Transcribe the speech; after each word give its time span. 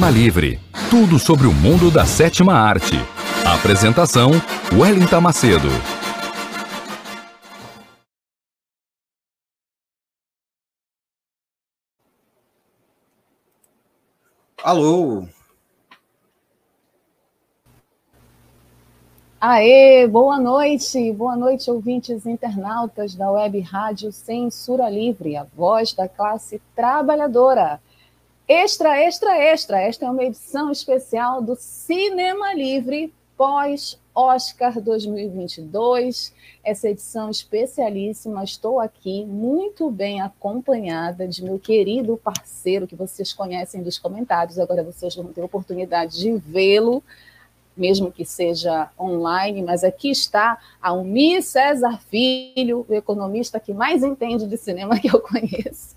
Cinema 0.00 0.10
Livre. 0.10 0.58
Tudo 0.88 1.18
sobre 1.18 1.46
o 1.46 1.52
mundo 1.52 1.90
da 1.90 2.06
sétima 2.06 2.54
arte. 2.54 2.94
Apresentação: 3.44 4.30
Wellington 4.72 5.20
Macedo. 5.20 5.68
Alô. 14.64 15.26
Aê, 19.38 20.08
boa 20.08 20.38
noite, 20.38 21.12
boa 21.12 21.36
noite, 21.36 21.70
ouvintes 21.70 22.24
internautas 22.24 23.14
da 23.14 23.30
Web 23.30 23.60
Rádio 23.60 24.10
Censura 24.12 24.88
Livre, 24.88 25.36
a 25.36 25.44
voz 25.44 25.92
da 25.92 26.08
classe 26.08 26.58
trabalhadora. 26.74 27.78
Extra, 28.52 28.98
extra, 29.00 29.36
extra. 29.38 29.80
Esta 29.80 30.06
é 30.06 30.10
uma 30.10 30.24
edição 30.24 30.72
especial 30.72 31.40
do 31.40 31.54
Cinema 31.54 32.52
Livre 32.52 33.14
pós-Oscar 33.36 34.80
2022. 34.80 36.34
Essa 36.64 36.88
edição 36.88 37.30
especialíssima. 37.30 38.42
Estou 38.42 38.80
aqui 38.80 39.24
muito 39.24 39.88
bem 39.88 40.20
acompanhada 40.20 41.28
de 41.28 41.44
meu 41.44 41.60
querido 41.60 42.16
parceiro, 42.16 42.88
que 42.88 42.96
vocês 42.96 43.32
conhecem 43.32 43.84
dos 43.84 44.00
comentários. 44.00 44.58
Agora 44.58 44.82
vocês 44.82 45.14
vão 45.14 45.26
ter 45.26 45.42
oportunidade 45.42 46.18
de 46.18 46.32
vê-lo 46.32 47.04
mesmo 47.80 48.12
que 48.12 48.26
seja 48.26 48.90
online, 49.00 49.62
mas 49.62 49.82
aqui 49.82 50.10
está 50.10 50.58
Almir 50.82 51.42
César 51.42 51.98
Filho, 52.10 52.84
o 52.86 52.92
economista 52.92 53.58
que 53.58 53.72
mais 53.72 54.04
entende 54.04 54.46
de 54.46 54.58
cinema 54.58 55.00
que 55.00 55.08
eu 55.08 55.18
conheço, 55.18 55.96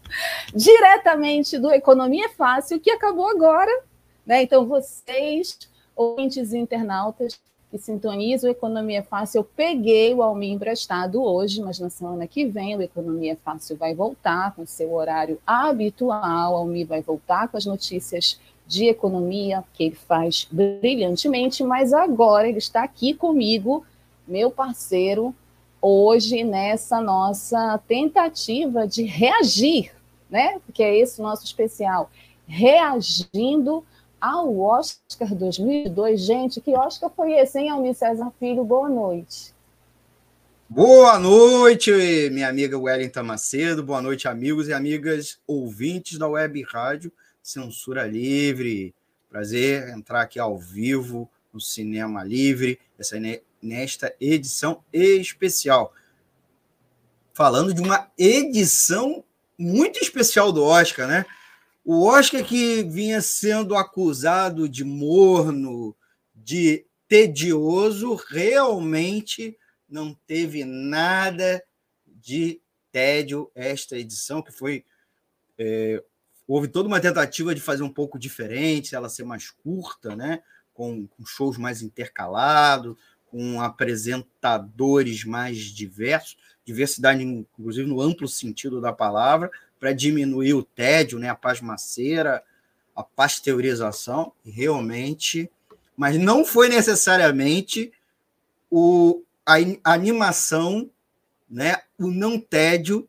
diretamente 0.56 1.60
do 1.60 1.70
Economia 1.70 2.30
Fácil, 2.30 2.80
que 2.80 2.90
acabou 2.90 3.30
agora. 3.30 3.84
Né? 4.26 4.44
Então, 4.44 4.66
vocês, 4.66 5.60
ouvintes 5.94 6.54
e 6.54 6.58
internautas 6.58 7.38
que 7.70 7.78
sintonizam 7.78 8.50
o 8.50 8.54
Economia 8.54 9.04
Fácil, 9.04 9.40
eu 9.40 9.44
peguei 9.44 10.14
o 10.14 10.22
Almir 10.22 10.52
emprestado 10.52 11.22
hoje, 11.22 11.62
mas 11.62 11.80
na 11.80 11.90
semana 11.90 12.28
que 12.28 12.46
vem 12.46 12.78
o 12.78 12.82
Economia 12.82 13.38
Fácil 13.44 13.76
vai 13.76 13.94
voltar 13.94 14.56
com 14.56 14.66
seu 14.66 14.94
horário 14.94 15.38
habitual, 15.46 16.54
o 16.54 16.56
Almir 16.56 16.88
vai 16.88 17.02
voltar 17.02 17.50
com 17.50 17.58
as 17.58 17.66
notícias 17.66 18.40
de 18.66 18.88
economia, 18.88 19.64
que 19.74 19.86
ele 19.86 19.96
faz 19.96 20.48
brilhantemente, 20.52 21.64
mas 21.64 21.94
agora 21.94 22.48
ele 22.48 22.58
está 22.58 22.84
aqui 22.84 23.14
comigo, 23.14 23.86
meu 24.28 24.50
parceiro, 24.50 25.36
hoje 25.82 26.44
nessa 26.44 27.02
nossa 27.02 27.78
tentativa 27.88 28.88
de 28.88 29.04
reagir, 29.04 29.92
né? 30.30 30.60
Porque 30.66 30.82
é 30.82 30.98
esse 30.98 31.22
nosso 31.22 31.44
especial, 31.44 32.10
reagindo 32.48 33.84
ao 34.20 34.58
Oscar 34.58 35.36
2002. 35.36 36.22
Gente, 36.22 36.62
que 36.62 36.76
Oscar 36.76 37.12
foi 37.14 37.34
esse, 37.34 37.60
hein, 37.60 37.70
Almir 37.70 37.94
César 37.94 38.32
Filho? 38.40 38.64
Boa 38.64 38.88
noite. 38.88 39.54
Boa 40.70 41.20
noite, 41.20 41.92
minha 42.32 42.48
amiga 42.48 42.80
Wellington 42.80 43.24
Macedo. 43.24 43.84
Boa 43.84 44.02
noite, 44.02 44.28
amigos 44.28 44.70
e 44.70 44.74
amigas 44.74 45.38
ouvintes 45.46 46.18
da 46.18 46.28
Web 46.28 46.64
Rádio 46.64 47.12
Censura 47.44 48.08
Livre. 48.08 48.96
Prazer 49.30 49.90
entrar 49.90 50.22
aqui 50.22 50.40
ao 50.40 50.58
vivo 50.58 51.30
no 51.52 51.60
Cinema 51.60 52.24
Livre, 52.24 52.80
essa, 52.98 53.18
nesta 53.62 54.16
edição 54.20 54.84
especial. 54.94 55.94
Falando 57.34 57.74
de 57.74 57.82
uma 57.82 58.10
edição 58.18 59.24
muito 59.58 60.00
especial 60.00 60.52
do 60.52 60.64
Oscar, 60.64 61.08
né? 61.08 61.26
O 61.84 62.06
Oscar 62.06 62.46
que 62.46 62.84
vinha 62.84 63.22
sendo 63.22 63.76
acusado 63.76 64.70
de 64.70 64.86
morno, 64.86 65.94
de 66.34 66.86
tedioso, 67.10 68.16
realmente 68.16 69.58
não 69.90 70.14
teve 70.26 70.64
nada 70.64 71.62
de 72.08 72.62
tédio 72.92 73.52
esta 73.54 73.98
edição, 73.98 74.42
que 74.42 74.52
foi 74.52 74.86
é, 75.58 76.02
houve 76.48 76.68
toda 76.68 76.88
uma 76.88 77.00
tentativa 77.00 77.54
de 77.54 77.62
fazer 77.62 77.84
um 77.84 77.90
pouco 77.90 78.20
diferente, 78.20 78.96
ela 78.96 79.10
ser 79.10 79.24
mais 79.24 79.50
curta, 79.50 80.16
né? 80.16 80.42
com, 80.74 81.08
com 81.08 81.26
shows 81.26 81.58
mais 81.58 81.82
intercalados, 81.82 82.98
com 83.28 83.62
apresentadores 83.62 85.24
mais 85.24 85.58
diversos, 85.58 86.38
diversidade, 86.66 87.24
inclusive 87.24 87.88
no 87.88 88.02
amplo 88.02 88.28
sentido 88.28 88.82
da 88.82 88.92
palavra, 88.92 89.52
para 89.80 89.94
diminuir 89.94 90.54
o 90.54 90.64
tédio, 90.64 91.20
né? 91.20 91.30
a 91.30 91.36
pasmaceira, 91.36 92.44
a 92.96 93.04
pasteurização, 93.04 94.34
realmente, 94.46 95.50
mas 95.96 96.18
não 96.18 96.46
foi 96.46 96.70
necessariamente 96.70 97.92
o, 98.70 99.24
a, 99.46 99.56
a 99.84 99.94
animação, 99.94 100.90
né? 101.50 101.82
o 101.98 102.10
não 102.10 102.40
tédio 102.40 103.08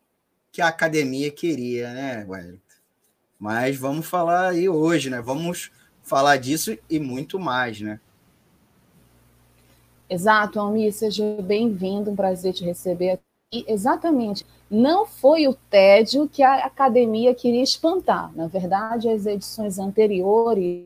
que 0.51 0.61
a 0.61 0.67
academia 0.67 1.31
queria, 1.31 1.93
né, 1.93 2.25
Wellington? 2.27 2.64
Mas 3.39 3.77
vamos 3.77 4.05
falar 4.05 4.49
aí 4.49 4.69
hoje, 4.69 5.09
né? 5.09 5.21
Vamos 5.21 5.71
falar 6.01 6.37
disso 6.37 6.77
e 6.89 6.99
muito 6.99 7.39
mais, 7.39 7.81
né? 7.81 7.99
Exato, 10.09 10.59
Almir, 10.59 10.93
seja 10.93 11.23
bem-vindo, 11.41 12.11
um 12.11 12.15
prazer 12.15 12.53
te 12.53 12.63
receber 12.63 13.11
aqui. 13.11 13.65
Exatamente, 13.67 14.45
não 14.69 15.05
foi 15.05 15.47
o 15.47 15.53
tédio 15.53 16.27
que 16.27 16.43
a 16.43 16.65
academia 16.65 17.33
queria 17.33 17.63
espantar. 17.63 18.31
Na 18.35 18.47
verdade, 18.47 19.09
as 19.09 19.25
edições 19.25 19.79
anteriores 19.79 20.85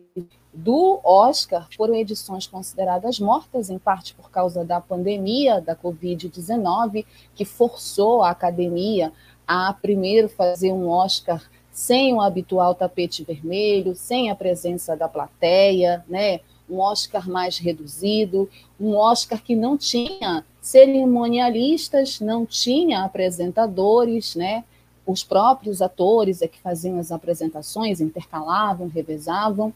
do 0.53 0.99
Oscar 1.03 1.67
foram 1.75 1.95
edições 1.95 2.47
consideradas 2.47 3.19
mortas, 3.19 3.69
em 3.69 3.77
parte 3.77 4.13
por 4.13 4.29
causa 4.29 4.63
da 4.63 4.79
pandemia 4.79 5.61
da 5.61 5.75
Covid-19, 5.75 7.05
que 7.35 7.45
forçou 7.45 8.23
a 8.23 8.29
academia 8.29 9.11
a 9.47 9.73
primeiro 9.73 10.29
fazer 10.29 10.71
um 10.71 10.87
Oscar 10.87 11.41
sem 11.79 12.13
o 12.13 12.19
habitual 12.19 12.75
tapete 12.75 13.23
vermelho, 13.23 13.95
sem 13.95 14.29
a 14.29 14.35
presença 14.35 14.97
da 14.97 15.07
plateia, 15.07 16.03
né? 16.09 16.41
um 16.69 16.77
Oscar 16.77 17.29
mais 17.29 17.57
reduzido, 17.57 18.49
um 18.77 18.97
Oscar 18.97 19.41
que 19.41 19.55
não 19.55 19.77
tinha 19.77 20.43
cerimonialistas, 20.61 22.19
não 22.19 22.45
tinha 22.45 23.05
apresentadores, 23.05 24.35
né? 24.35 24.65
Os 25.07 25.23
próprios 25.23 25.81
atores 25.81 26.41
é 26.41 26.49
que 26.49 26.59
faziam 26.59 26.99
as 26.99 27.13
apresentações, 27.13 28.01
intercalavam, 28.01 28.89
revezavam. 28.89 29.73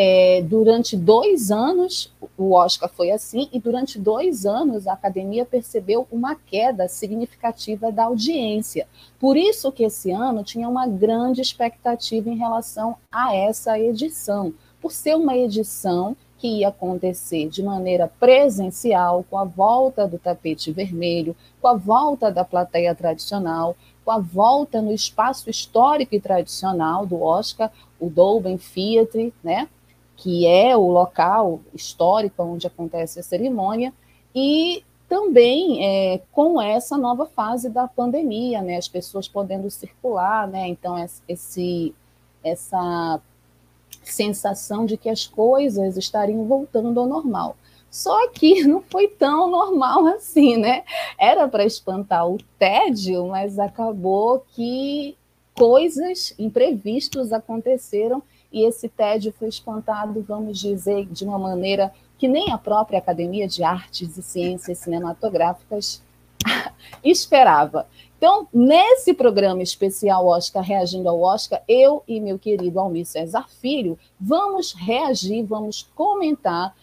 É, 0.00 0.42
durante 0.42 0.96
dois 0.96 1.50
anos, 1.50 2.14
o 2.36 2.52
Oscar 2.52 2.88
foi 2.88 3.10
assim, 3.10 3.48
e 3.52 3.58
durante 3.58 3.98
dois 3.98 4.46
anos 4.46 4.86
a 4.86 4.92
academia 4.92 5.44
percebeu 5.44 6.06
uma 6.12 6.36
queda 6.36 6.86
significativa 6.86 7.90
da 7.90 8.04
audiência. 8.04 8.86
Por 9.18 9.36
isso 9.36 9.72
que 9.72 9.82
esse 9.82 10.12
ano 10.12 10.44
tinha 10.44 10.68
uma 10.68 10.86
grande 10.86 11.40
expectativa 11.40 12.30
em 12.30 12.36
relação 12.36 12.94
a 13.10 13.34
essa 13.34 13.76
edição, 13.76 14.54
por 14.80 14.92
ser 14.92 15.16
uma 15.16 15.36
edição 15.36 16.16
que 16.38 16.46
ia 16.46 16.68
acontecer 16.68 17.48
de 17.48 17.60
maneira 17.60 18.06
presencial, 18.20 19.24
com 19.28 19.36
a 19.36 19.42
volta 19.42 20.06
do 20.06 20.16
tapete 20.16 20.70
vermelho, 20.70 21.34
com 21.60 21.66
a 21.66 21.74
volta 21.74 22.30
da 22.30 22.44
plateia 22.44 22.94
tradicional, 22.94 23.74
com 24.04 24.12
a 24.12 24.18
volta 24.20 24.80
no 24.80 24.92
espaço 24.92 25.50
histórico 25.50 26.14
e 26.14 26.20
tradicional 26.20 27.04
do 27.04 27.20
Oscar, 27.20 27.72
o 27.98 28.08
Dolben 28.08 28.56
Theatre, 28.56 29.34
né? 29.42 29.68
Que 30.18 30.46
é 30.46 30.76
o 30.76 30.88
local 30.88 31.60
histórico 31.72 32.42
onde 32.42 32.66
acontece 32.66 33.20
a 33.20 33.22
cerimônia, 33.22 33.94
e 34.34 34.84
também 35.08 35.84
é, 35.86 36.20
com 36.32 36.60
essa 36.60 36.98
nova 36.98 37.24
fase 37.24 37.70
da 37.70 37.86
pandemia, 37.88 38.60
né, 38.60 38.76
as 38.76 38.88
pessoas 38.88 39.26
podendo 39.28 39.70
circular, 39.70 40.46
né, 40.46 40.66
então 40.68 40.96
esse, 41.26 41.94
essa 42.44 43.20
sensação 44.02 44.84
de 44.84 44.96
que 44.96 45.08
as 45.08 45.26
coisas 45.26 45.96
estariam 45.96 46.44
voltando 46.44 46.98
ao 46.98 47.06
normal. 47.06 47.56
Só 47.88 48.28
que 48.30 48.64
não 48.66 48.82
foi 48.82 49.06
tão 49.06 49.48
normal 49.48 50.06
assim, 50.08 50.56
né? 50.56 50.84
Era 51.18 51.48
para 51.48 51.64
espantar 51.64 52.28
o 52.28 52.38
tédio, 52.58 53.28
mas 53.28 53.58
acabou 53.58 54.44
que 54.50 55.16
coisas 55.54 56.34
imprevistos 56.38 57.32
aconteceram 57.32 58.22
e 58.52 58.64
esse 58.64 58.88
tédio 58.88 59.32
foi 59.38 59.48
espantado, 59.48 60.24
vamos 60.26 60.58
dizer, 60.58 61.06
de 61.06 61.24
uma 61.24 61.38
maneira 61.38 61.92
que 62.18 62.26
nem 62.26 62.50
a 62.50 62.58
própria 62.58 62.98
Academia 62.98 63.46
de 63.46 63.62
Artes 63.62 64.16
e 64.16 64.22
Ciências 64.22 64.78
Cinematográficas 64.78 66.02
esperava. 67.04 67.86
Então, 68.16 68.48
nesse 68.52 69.14
programa 69.14 69.62
especial 69.62 70.26
Oscar 70.26 70.62
Reagindo 70.62 71.08
ao 71.08 71.20
Oscar, 71.20 71.62
eu 71.68 72.02
e 72.08 72.20
meu 72.20 72.38
querido 72.38 72.80
Almir 72.80 73.06
César 73.06 73.46
Filho 73.48 73.96
vamos 74.18 74.72
reagir, 74.72 75.44
vamos 75.44 75.88
comentar 75.94 76.74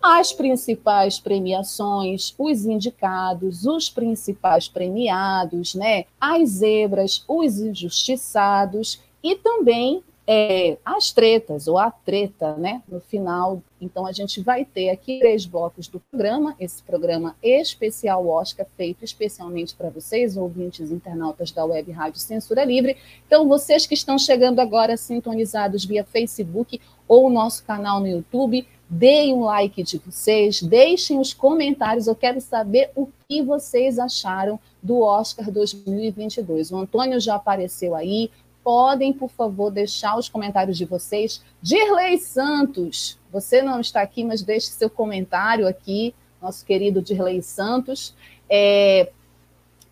as 0.00 0.32
principais 0.32 1.18
premiações, 1.18 2.32
os 2.38 2.64
indicados, 2.64 3.66
os 3.66 3.90
principais 3.90 4.68
premiados, 4.68 5.74
né? 5.74 6.04
As 6.20 6.50
zebras, 6.50 7.24
os 7.26 7.58
injustiçados 7.58 9.00
e 9.20 9.34
também 9.34 10.04
é, 10.26 10.76
as 10.84 11.12
tretas, 11.12 11.68
ou 11.68 11.78
a 11.78 11.90
treta, 11.90 12.56
né, 12.56 12.82
no 12.88 13.00
final. 13.00 13.62
Então, 13.80 14.04
a 14.04 14.12
gente 14.12 14.40
vai 14.40 14.64
ter 14.64 14.90
aqui 14.90 15.20
três 15.20 15.46
blocos 15.46 15.86
do 15.86 16.00
programa, 16.00 16.56
esse 16.58 16.82
programa 16.82 17.36
especial 17.42 18.26
Oscar, 18.26 18.66
feito 18.76 19.04
especialmente 19.04 19.74
para 19.76 19.88
vocês, 19.88 20.36
ouvintes 20.36 20.90
internautas 20.90 21.52
da 21.52 21.64
Web 21.64 21.92
Rádio 21.92 22.18
Censura 22.18 22.64
Livre. 22.64 22.96
Então, 23.26 23.46
vocês 23.46 23.86
que 23.86 23.94
estão 23.94 24.18
chegando 24.18 24.58
agora 24.58 24.96
sintonizados 24.96 25.84
via 25.84 26.04
Facebook 26.04 26.80
ou 27.06 27.30
nosso 27.30 27.64
canal 27.64 28.00
no 28.00 28.08
YouTube, 28.08 28.66
deem 28.88 29.34
um 29.34 29.44
like 29.44 29.82
de 29.82 29.98
vocês, 29.98 30.62
deixem 30.62 31.18
os 31.18 31.34
comentários, 31.34 32.06
eu 32.06 32.14
quero 32.14 32.40
saber 32.40 32.90
o 32.94 33.08
que 33.28 33.42
vocês 33.42 33.98
acharam 33.98 34.58
do 34.82 35.00
Oscar 35.00 35.50
2022. 35.50 36.70
O 36.70 36.78
Antônio 36.78 37.20
já 37.20 37.34
apareceu 37.34 37.94
aí, 37.94 38.30
podem, 38.66 39.12
por 39.12 39.30
favor, 39.30 39.70
deixar 39.70 40.18
os 40.18 40.28
comentários 40.28 40.76
de 40.76 40.84
vocês. 40.84 41.40
Dirley 41.62 42.18
Santos, 42.18 43.16
você 43.30 43.62
não 43.62 43.80
está 43.80 44.02
aqui, 44.02 44.24
mas 44.24 44.42
deixe 44.42 44.66
seu 44.66 44.90
comentário 44.90 45.68
aqui, 45.68 46.12
nosso 46.42 46.66
querido 46.66 47.00
Dirley 47.00 47.40
Santos. 47.42 48.12
É, 48.50 49.12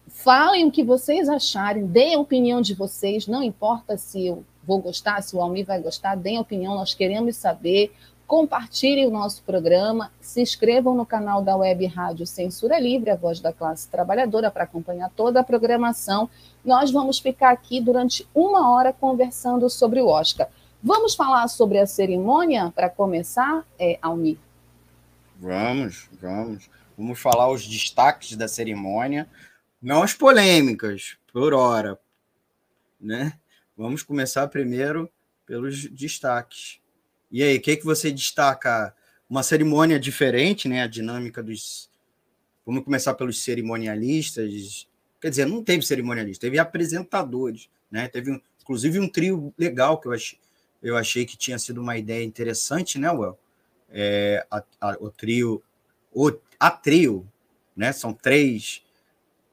falem 0.08 0.66
o 0.66 0.72
que 0.72 0.82
vocês 0.82 1.28
acharem, 1.28 1.86
deem 1.86 2.16
a 2.16 2.18
opinião 2.18 2.60
de 2.60 2.74
vocês, 2.74 3.28
não 3.28 3.44
importa 3.44 3.96
se 3.96 4.26
eu 4.26 4.44
vou 4.64 4.80
gostar, 4.80 5.22
se 5.22 5.36
o 5.36 5.40
Almir 5.40 5.64
vai 5.64 5.80
gostar, 5.80 6.16
deem 6.16 6.38
a 6.38 6.40
opinião, 6.40 6.74
nós 6.74 6.94
queremos 6.94 7.36
saber 7.36 7.92
compartilhem 8.26 9.06
o 9.06 9.10
nosso 9.10 9.42
programa, 9.42 10.10
se 10.20 10.40
inscrevam 10.40 10.94
no 10.94 11.04
canal 11.04 11.42
da 11.42 11.56
Web 11.56 11.86
Rádio 11.86 12.26
Censura 12.26 12.78
Livre, 12.78 13.10
a 13.10 13.16
voz 13.16 13.40
da 13.40 13.52
classe 13.52 13.88
trabalhadora, 13.88 14.50
para 14.50 14.64
acompanhar 14.64 15.10
toda 15.10 15.40
a 15.40 15.44
programação. 15.44 16.28
Nós 16.64 16.90
vamos 16.90 17.18
ficar 17.18 17.50
aqui 17.50 17.80
durante 17.80 18.26
uma 18.34 18.70
hora 18.72 18.92
conversando 18.92 19.68
sobre 19.68 20.00
o 20.00 20.08
Oscar. 20.08 20.48
Vamos 20.82 21.14
falar 21.14 21.48
sobre 21.48 21.78
a 21.78 21.86
cerimônia 21.86 22.72
para 22.74 22.90
começar, 22.90 23.64
é, 23.78 23.98
Almir? 24.02 24.38
Vamos, 25.38 26.08
vamos. 26.20 26.68
Vamos 26.96 27.18
falar 27.18 27.50
os 27.50 27.66
destaques 27.66 28.36
da 28.36 28.46
cerimônia, 28.46 29.28
não 29.82 30.02
as 30.02 30.14
polêmicas, 30.14 31.16
por 31.32 31.52
hora. 31.52 31.98
Né? 33.00 33.32
Vamos 33.76 34.02
começar 34.02 34.46
primeiro 34.48 35.10
pelos 35.44 35.86
destaques. 35.90 36.78
E 37.34 37.42
aí, 37.42 37.56
o 37.56 37.60
que, 37.60 37.76
que 37.76 37.84
você 37.84 38.12
destaca? 38.12 38.94
Uma 39.28 39.42
cerimônia 39.42 39.98
diferente, 39.98 40.68
né? 40.68 40.84
A 40.84 40.86
dinâmica 40.86 41.42
dos. 41.42 41.90
Vamos 42.64 42.84
começar 42.84 43.12
pelos 43.14 43.42
cerimonialistas. 43.42 44.86
Quer 45.20 45.30
dizer, 45.30 45.44
não 45.44 45.60
teve 45.60 45.84
cerimonialista, 45.84 46.46
teve 46.46 46.60
apresentadores, 46.60 47.68
né? 47.90 48.06
Teve, 48.06 48.40
inclusive, 48.62 49.00
um 49.00 49.08
trio 49.08 49.52
legal 49.58 50.00
que 50.00 50.06
eu 50.06 50.12
achei, 50.12 50.38
eu 50.80 50.96
achei 50.96 51.26
que 51.26 51.36
tinha 51.36 51.58
sido 51.58 51.80
uma 51.80 51.98
ideia 51.98 52.22
interessante, 52.22 53.00
né, 53.00 53.10
Well? 53.10 53.36
É, 53.90 54.46
a, 54.48 54.62
a, 54.80 54.96
o 55.00 55.10
trio, 55.10 55.60
o, 56.12 56.30
a 56.60 56.70
trio, 56.70 57.28
né? 57.76 57.90
São 57.90 58.14
três 58.14 58.84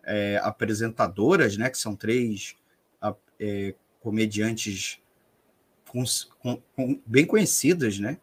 é, 0.04 0.40
apresentadoras, 0.44 1.58
né? 1.58 1.68
Que 1.68 1.80
são 1.80 1.96
três 1.96 2.56
é, 3.40 3.74
comediantes 4.02 5.02
com, 5.92 6.58
com, 6.76 7.00
bem 7.06 7.26
conhecidas, 7.26 8.00
né? 8.00 8.18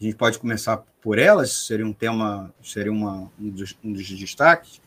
A 0.00 0.04
gente 0.04 0.16
pode 0.16 0.38
começar 0.38 0.84
por 1.00 1.18
elas, 1.18 1.52
seria 1.66 1.86
um 1.86 1.92
tema, 1.92 2.52
seria 2.62 2.92
uma, 2.92 3.30
um, 3.40 3.48
dos, 3.48 3.76
um 3.82 3.92
dos 3.92 4.06
destaques. 4.08 4.80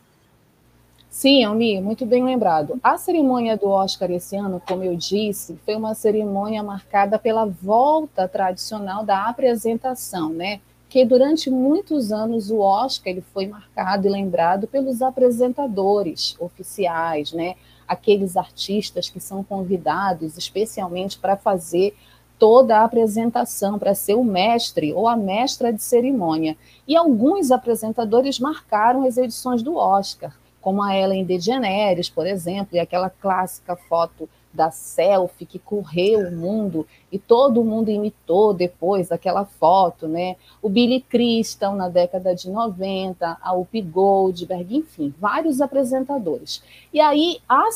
Sim, 1.08 1.42
Almir, 1.42 1.82
muito 1.82 2.06
bem 2.06 2.22
lembrado. 2.22 2.78
A 2.82 2.96
cerimônia 2.96 3.56
do 3.56 3.68
Oscar 3.68 4.10
esse 4.12 4.36
ano, 4.36 4.62
como 4.64 4.84
eu 4.84 4.94
disse, 4.94 5.58
foi 5.64 5.74
uma 5.74 5.94
cerimônia 5.94 6.62
marcada 6.62 7.18
pela 7.18 7.44
volta 7.46 8.28
tradicional 8.28 9.04
da 9.04 9.26
apresentação, 9.26 10.28
né? 10.30 10.60
Que 10.88 11.04
durante 11.04 11.50
muitos 11.50 12.12
anos 12.12 12.50
o 12.50 12.58
Oscar 12.58 13.12
ele 13.12 13.24
foi 13.32 13.48
marcado 13.48 14.06
e 14.06 14.10
lembrado 14.10 14.68
pelos 14.68 15.02
apresentadores 15.02 16.36
oficiais, 16.38 17.32
né? 17.32 17.56
Aqueles 17.90 18.36
artistas 18.36 19.08
que 19.08 19.18
são 19.18 19.42
convidados 19.42 20.38
especialmente 20.38 21.18
para 21.18 21.36
fazer 21.36 21.92
toda 22.38 22.78
a 22.78 22.84
apresentação, 22.84 23.80
para 23.80 23.96
ser 23.96 24.14
o 24.14 24.22
mestre 24.22 24.92
ou 24.92 25.08
a 25.08 25.16
mestra 25.16 25.72
de 25.72 25.82
cerimônia. 25.82 26.56
E 26.86 26.96
alguns 26.96 27.50
apresentadores 27.50 28.38
marcaram 28.38 29.04
as 29.04 29.16
edições 29.16 29.60
do 29.60 29.74
Oscar, 29.74 30.32
como 30.60 30.80
a 30.80 30.96
Ellen 30.96 31.24
DeGeneres, 31.24 32.08
por 32.08 32.28
exemplo, 32.28 32.76
e 32.76 32.78
aquela 32.78 33.10
clássica 33.10 33.74
foto 33.74 34.28
da 34.52 34.70
selfie 34.70 35.46
que 35.46 35.58
correu 35.58 36.28
o 36.28 36.32
mundo 36.32 36.86
e 37.10 37.18
todo 37.18 37.64
mundo 37.64 37.90
imitou 37.90 38.52
depois 38.52 39.12
aquela 39.12 39.44
foto, 39.44 40.08
né? 40.08 40.36
O 40.60 40.68
Billy 40.68 41.00
Crystal 41.00 41.74
na 41.76 41.88
década 41.88 42.34
de 42.34 42.50
90, 42.50 43.38
a 43.40 43.54
Up 43.54 43.80
Goldberg, 43.80 44.76
enfim, 44.76 45.14
vários 45.18 45.60
apresentadores. 45.60 46.62
E 46.92 47.00
aí 47.00 47.38
a, 47.48 47.68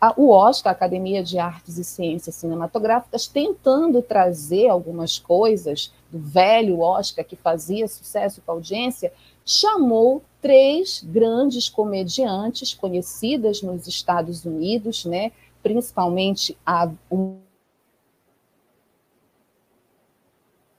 a, 0.00 0.14
o 0.16 0.30
Oscar, 0.30 0.72
a 0.72 0.76
Academia 0.76 1.22
de 1.22 1.38
Artes 1.38 1.78
e 1.78 1.84
Ciências 1.84 2.34
Cinematográficas, 2.34 3.26
tentando 3.26 4.02
trazer 4.02 4.68
algumas 4.68 5.18
coisas 5.18 5.92
do 6.10 6.18
velho 6.18 6.80
Oscar 6.80 7.24
que 7.24 7.36
fazia 7.36 7.88
sucesso 7.88 8.42
com 8.44 8.52
a 8.52 8.54
audiência, 8.54 9.12
chamou 9.44 10.22
três 10.40 11.02
grandes 11.04 11.68
comediantes 11.68 12.74
conhecidas 12.74 13.62
nos 13.62 13.86
Estados 13.86 14.44
Unidos, 14.44 15.04
né? 15.04 15.32
Principalmente 15.62 16.56
a 16.64 16.90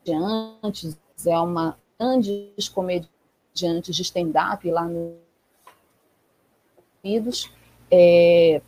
comediantes, 0.04 0.98
é 1.26 1.40
uma 1.40 1.78
grande 2.00 2.54
comediante 2.74 3.92
de 3.92 4.02
stand-up 4.02 4.70
lá 4.70 4.86
nos 4.86 5.14
Unidos, 7.04 7.50
é, 7.90 8.62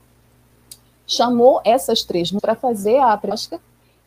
chamou 1.05 1.61
essas 1.63 2.03
três 2.03 2.31
para 2.31 2.55
fazer 2.55 2.97
a 2.97 3.15
prática 3.15 3.61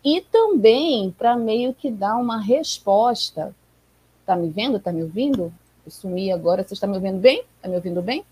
e 0.05 0.21
também 0.21 1.13
para 1.13 1.37
meio 1.37 1.73
que 1.73 1.91
dar 1.91 2.17
uma 2.17 2.41
resposta. 2.41 3.55
Tá 4.25 4.35
me 4.35 4.49
vendo? 4.51 4.81
Tá 4.81 4.93
me 4.93 5.03
ouvindo? 5.03 5.53
Eu 5.85 5.91
sumi 5.93 6.33
agora. 6.33 6.65
Você 6.65 6.75
está 6.75 6.87
me 6.87 6.95
ouvindo 6.95 7.19
bem? 7.19 7.45
Está 7.57 7.69
me 7.69 7.77
ouvindo 7.77 8.03
bem? 8.03 8.25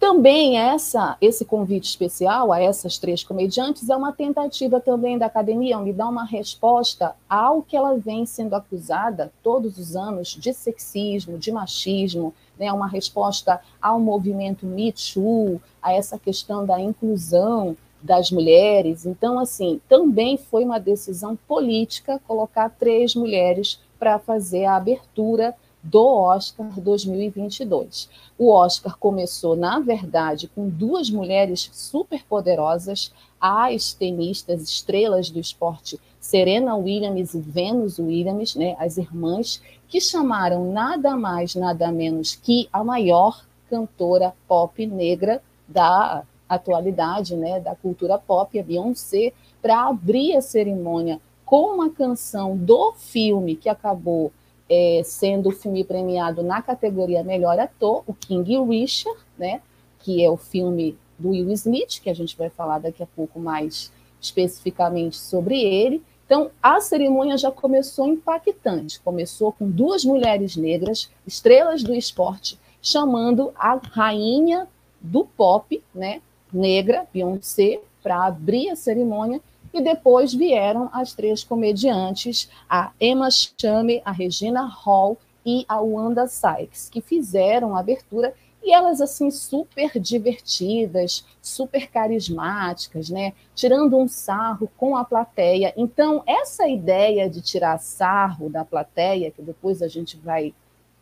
Também 0.00 0.58
essa, 0.58 1.18
esse 1.20 1.44
convite 1.44 1.84
especial 1.84 2.50
a 2.54 2.58
essas 2.58 2.96
três 2.96 3.22
comediantes 3.22 3.90
é 3.90 3.94
uma 3.94 4.14
tentativa 4.14 4.80
também 4.80 5.18
da 5.18 5.26
academia 5.26 5.76
de 5.76 5.92
dar 5.92 6.08
uma 6.08 6.24
resposta 6.24 7.14
ao 7.28 7.62
que 7.62 7.76
ela 7.76 7.98
vem 7.98 8.24
sendo 8.24 8.54
acusada 8.54 9.30
todos 9.42 9.76
os 9.76 9.94
anos 9.94 10.28
de 10.28 10.54
sexismo, 10.54 11.36
de 11.36 11.52
machismo, 11.52 12.32
né, 12.58 12.72
uma 12.72 12.88
resposta 12.88 13.60
ao 13.80 14.00
movimento 14.00 14.64
Me 14.64 14.90
Too, 14.90 15.60
a 15.82 15.92
essa 15.92 16.18
questão 16.18 16.64
da 16.64 16.80
inclusão 16.80 17.76
das 18.02 18.30
mulheres. 18.30 19.04
Então, 19.04 19.38
assim, 19.38 19.82
também 19.86 20.38
foi 20.38 20.64
uma 20.64 20.80
decisão 20.80 21.36
política 21.46 22.18
colocar 22.26 22.70
três 22.70 23.14
mulheres 23.14 23.78
para 23.98 24.18
fazer 24.18 24.64
a 24.64 24.76
abertura 24.76 25.54
do 25.82 26.04
Oscar 26.04 26.78
2022. 26.78 28.08
O 28.38 28.50
Oscar 28.50 28.96
começou, 28.98 29.56
na 29.56 29.78
verdade, 29.80 30.48
com 30.48 30.68
duas 30.68 31.10
mulheres 31.10 31.70
superpoderosas, 31.72 33.12
as 33.40 33.92
tenistas 33.92 34.62
estrelas 34.62 35.30
do 35.30 35.40
esporte 35.40 35.98
Serena 36.20 36.76
Williams 36.76 37.34
e 37.34 37.40
Venus 37.40 37.98
Williams, 37.98 38.54
né, 38.54 38.76
as 38.78 38.98
irmãs, 38.98 39.62
que 39.88 40.00
chamaram 40.00 40.70
nada 40.70 41.16
mais, 41.16 41.54
nada 41.54 41.90
menos 41.90 42.36
que 42.36 42.68
a 42.72 42.84
maior 42.84 43.42
cantora 43.68 44.34
pop 44.46 44.86
negra 44.86 45.42
da 45.66 46.22
atualidade, 46.48 47.34
né, 47.34 47.58
da 47.60 47.74
cultura 47.74 48.18
pop, 48.18 48.58
a 48.58 48.62
Beyoncé, 48.62 49.32
para 49.62 49.86
abrir 49.86 50.36
a 50.36 50.42
cerimônia 50.42 51.20
com 51.44 51.74
uma 51.74 51.90
canção 51.90 52.56
do 52.56 52.92
filme 52.92 53.56
que 53.56 53.68
acabou 53.68 54.30
é, 54.70 55.02
sendo 55.04 55.48
o 55.48 55.52
filme 55.52 55.82
premiado 55.82 56.44
na 56.44 56.62
categoria 56.62 57.24
Melhor 57.24 57.58
Ator, 57.58 58.04
o 58.06 58.14
King 58.14 58.56
Richard, 58.64 59.18
né, 59.36 59.60
que 59.98 60.24
é 60.24 60.30
o 60.30 60.36
filme 60.36 60.96
do 61.18 61.30
Will 61.30 61.50
Smith, 61.50 62.00
que 62.00 62.08
a 62.08 62.14
gente 62.14 62.36
vai 62.36 62.48
falar 62.48 62.78
daqui 62.78 63.02
a 63.02 63.06
pouco 63.06 63.40
mais 63.40 63.92
especificamente 64.20 65.16
sobre 65.16 65.60
ele. 65.60 66.02
Então, 66.24 66.52
a 66.62 66.80
cerimônia 66.80 67.36
já 67.36 67.50
começou 67.50 68.06
impactante. 68.06 69.00
Começou 69.00 69.50
com 69.50 69.68
duas 69.68 70.04
mulheres 70.04 70.54
negras, 70.54 71.10
estrelas 71.26 71.82
do 71.82 71.92
esporte, 71.92 72.56
chamando 72.80 73.52
a 73.56 73.74
rainha 73.74 74.68
do 75.00 75.24
pop, 75.24 75.82
né, 75.92 76.22
negra, 76.52 77.06
Beyoncé, 77.12 77.80
para 78.02 78.24
abrir 78.24 78.70
a 78.70 78.76
cerimônia 78.76 79.40
e 79.72 79.80
depois 79.80 80.34
vieram 80.34 80.90
as 80.92 81.12
três 81.12 81.44
comediantes, 81.44 82.50
a 82.68 82.92
Emma 83.00 83.28
Chame, 83.30 84.02
a 84.04 84.10
Regina 84.10 84.64
Hall 84.64 85.16
e 85.44 85.64
a 85.68 85.80
Wanda 85.80 86.26
Sykes, 86.26 86.88
que 86.88 87.00
fizeram 87.00 87.74
a 87.74 87.80
abertura 87.80 88.34
e 88.62 88.72
elas 88.72 89.00
assim 89.00 89.30
super 89.30 89.98
divertidas, 89.98 91.24
super 91.40 91.88
carismáticas, 91.88 93.08
né? 93.08 93.32
Tirando 93.54 93.96
um 93.96 94.06
sarro 94.06 94.70
com 94.76 94.96
a 94.96 95.04
plateia. 95.04 95.72
Então, 95.76 96.22
essa 96.26 96.68
ideia 96.68 97.28
de 97.28 97.40
tirar 97.40 97.78
sarro 97.78 98.50
da 98.50 98.64
plateia, 98.64 99.30
que 99.30 99.40
depois 99.40 99.80
a 99.80 99.88
gente 99.88 100.16
vai 100.18 100.52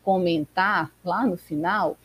comentar 0.04 0.92
lá 1.04 1.26
no 1.26 1.36
final, 1.36 1.96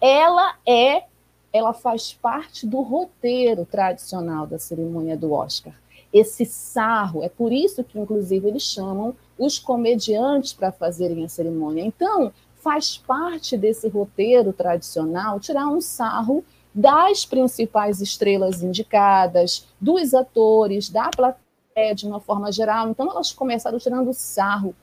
ela 0.00 0.56
é 0.66 1.04
ela 1.50 1.72
faz 1.72 2.12
parte 2.12 2.66
do 2.66 2.82
roteiro 2.82 3.64
tradicional 3.64 4.46
da 4.46 4.58
cerimônia 4.58 5.16
do 5.16 5.32
Oscar 5.32 5.72
esse 6.12 6.44
sarro. 6.44 7.22
É 7.22 7.28
por 7.28 7.52
isso 7.52 7.84
que, 7.84 7.98
inclusive, 7.98 8.48
eles 8.48 8.62
chamam 8.62 9.14
os 9.38 9.58
comediantes 9.58 10.52
para 10.52 10.72
fazerem 10.72 11.24
a 11.24 11.28
cerimônia. 11.28 11.84
Então, 11.84 12.32
faz 12.56 12.96
parte 12.98 13.56
desse 13.56 13.88
roteiro 13.88 14.52
tradicional 14.52 15.38
tirar 15.38 15.68
um 15.68 15.80
sarro 15.80 16.44
das 16.74 17.24
principais 17.24 18.00
estrelas 18.00 18.62
indicadas, 18.62 19.66
dos 19.80 20.14
atores, 20.14 20.88
da 20.88 21.10
plateia 21.10 21.94
de 21.94 22.06
uma 22.06 22.20
forma 22.20 22.50
geral. 22.52 22.88
Então, 22.88 23.10
elas 23.10 23.32
começaram 23.32 23.78
tirando 23.78 24.12
sarro 24.12 24.74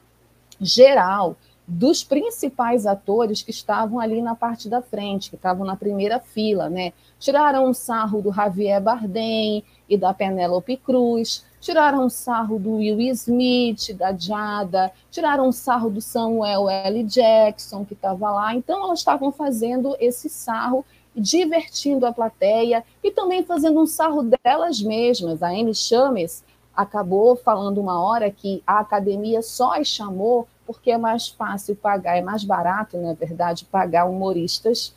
geral 0.59 1.35
dos 1.67 2.03
principais 2.03 2.85
atores 2.85 3.41
que 3.41 3.49
estavam 3.49 3.99
ali 3.99 4.21
na 4.21 4.35
parte 4.35 4.69
da 4.69 4.81
frente, 4.81 5.29
que 5.29 5.35
estavam 5.35 5.65
na 5.65 5.75
primeira 5.75 6.19
fila, 6.19 6.69
né? 6.69 6.93
Tiraram 7.19 7.67
um 7.67 7.73
sarro 7.73 8.21
do 8.21 8.31
Javier 8.31 8.79
Bardem 8.79 9.63
e 9.89 9.97
da 9.97 10.13
Penélope 10.13 10.77
Cruz, 10.77 11.43
tiraram 11.59 12.05
um 12.05 12.09
sarro 12.09 12.59
do 12.59 12.75
Will 12.75 12.99
Smith, 13.11 13.95
da 13.97 14.15
Jada, 14.15 14.91
tiraram 15.09 15.47
um 15.47 15.51
sarro 15.51 15.89
do 15.89 16.01
Samuel 16.01 16.69
L. 16.69 17.03
Jackson, 17.03 17.83
que 17.83 17.93
estava 17.93 18.29
lá. 18.29 18.53
Então, 18.53 18.83
elas 18.83 18.99
estavam 18.99 19.31
fazendo 19.31 19.95
esse 19.99 20.29
sarro, 20.29 20.85
divertindo 21.15 22.05
a 22.05 22.13
plateia 22.13 22.83
e 23.03 23.09
também 23.09 23.41
fazendo 23.41 23.79
um 23.79 23.87
sarro 23.87 24.29
delas 24.43 24.81
mesmas. 24.81 25.41
A 25.41 25.47
Amy 25.47 25.73
Chames 25.73 26.43
acabou 26.75 27.35
falando 27.35 27.79
uma 27.79 27.99
hora 28.03 28.29
que 28.29 28.61
a 28.67 28.79
academia 28.79 29.41
só 29.41 29.79
as 29.79 29.87
chamou 29.87 30.47
porque 30.65 30.91
é 30.91 30.97
mais 30.97 31.27
fácil 31.27 31.75
pagar, 31.75 32.17
é 32.17 32.21
mais 32.21 32.43
barato, 32.43 32.97
na 32.97 33.13
verdade, 33.13 33.65
pagar 33.65 34.05
humoristas 34.05 34.95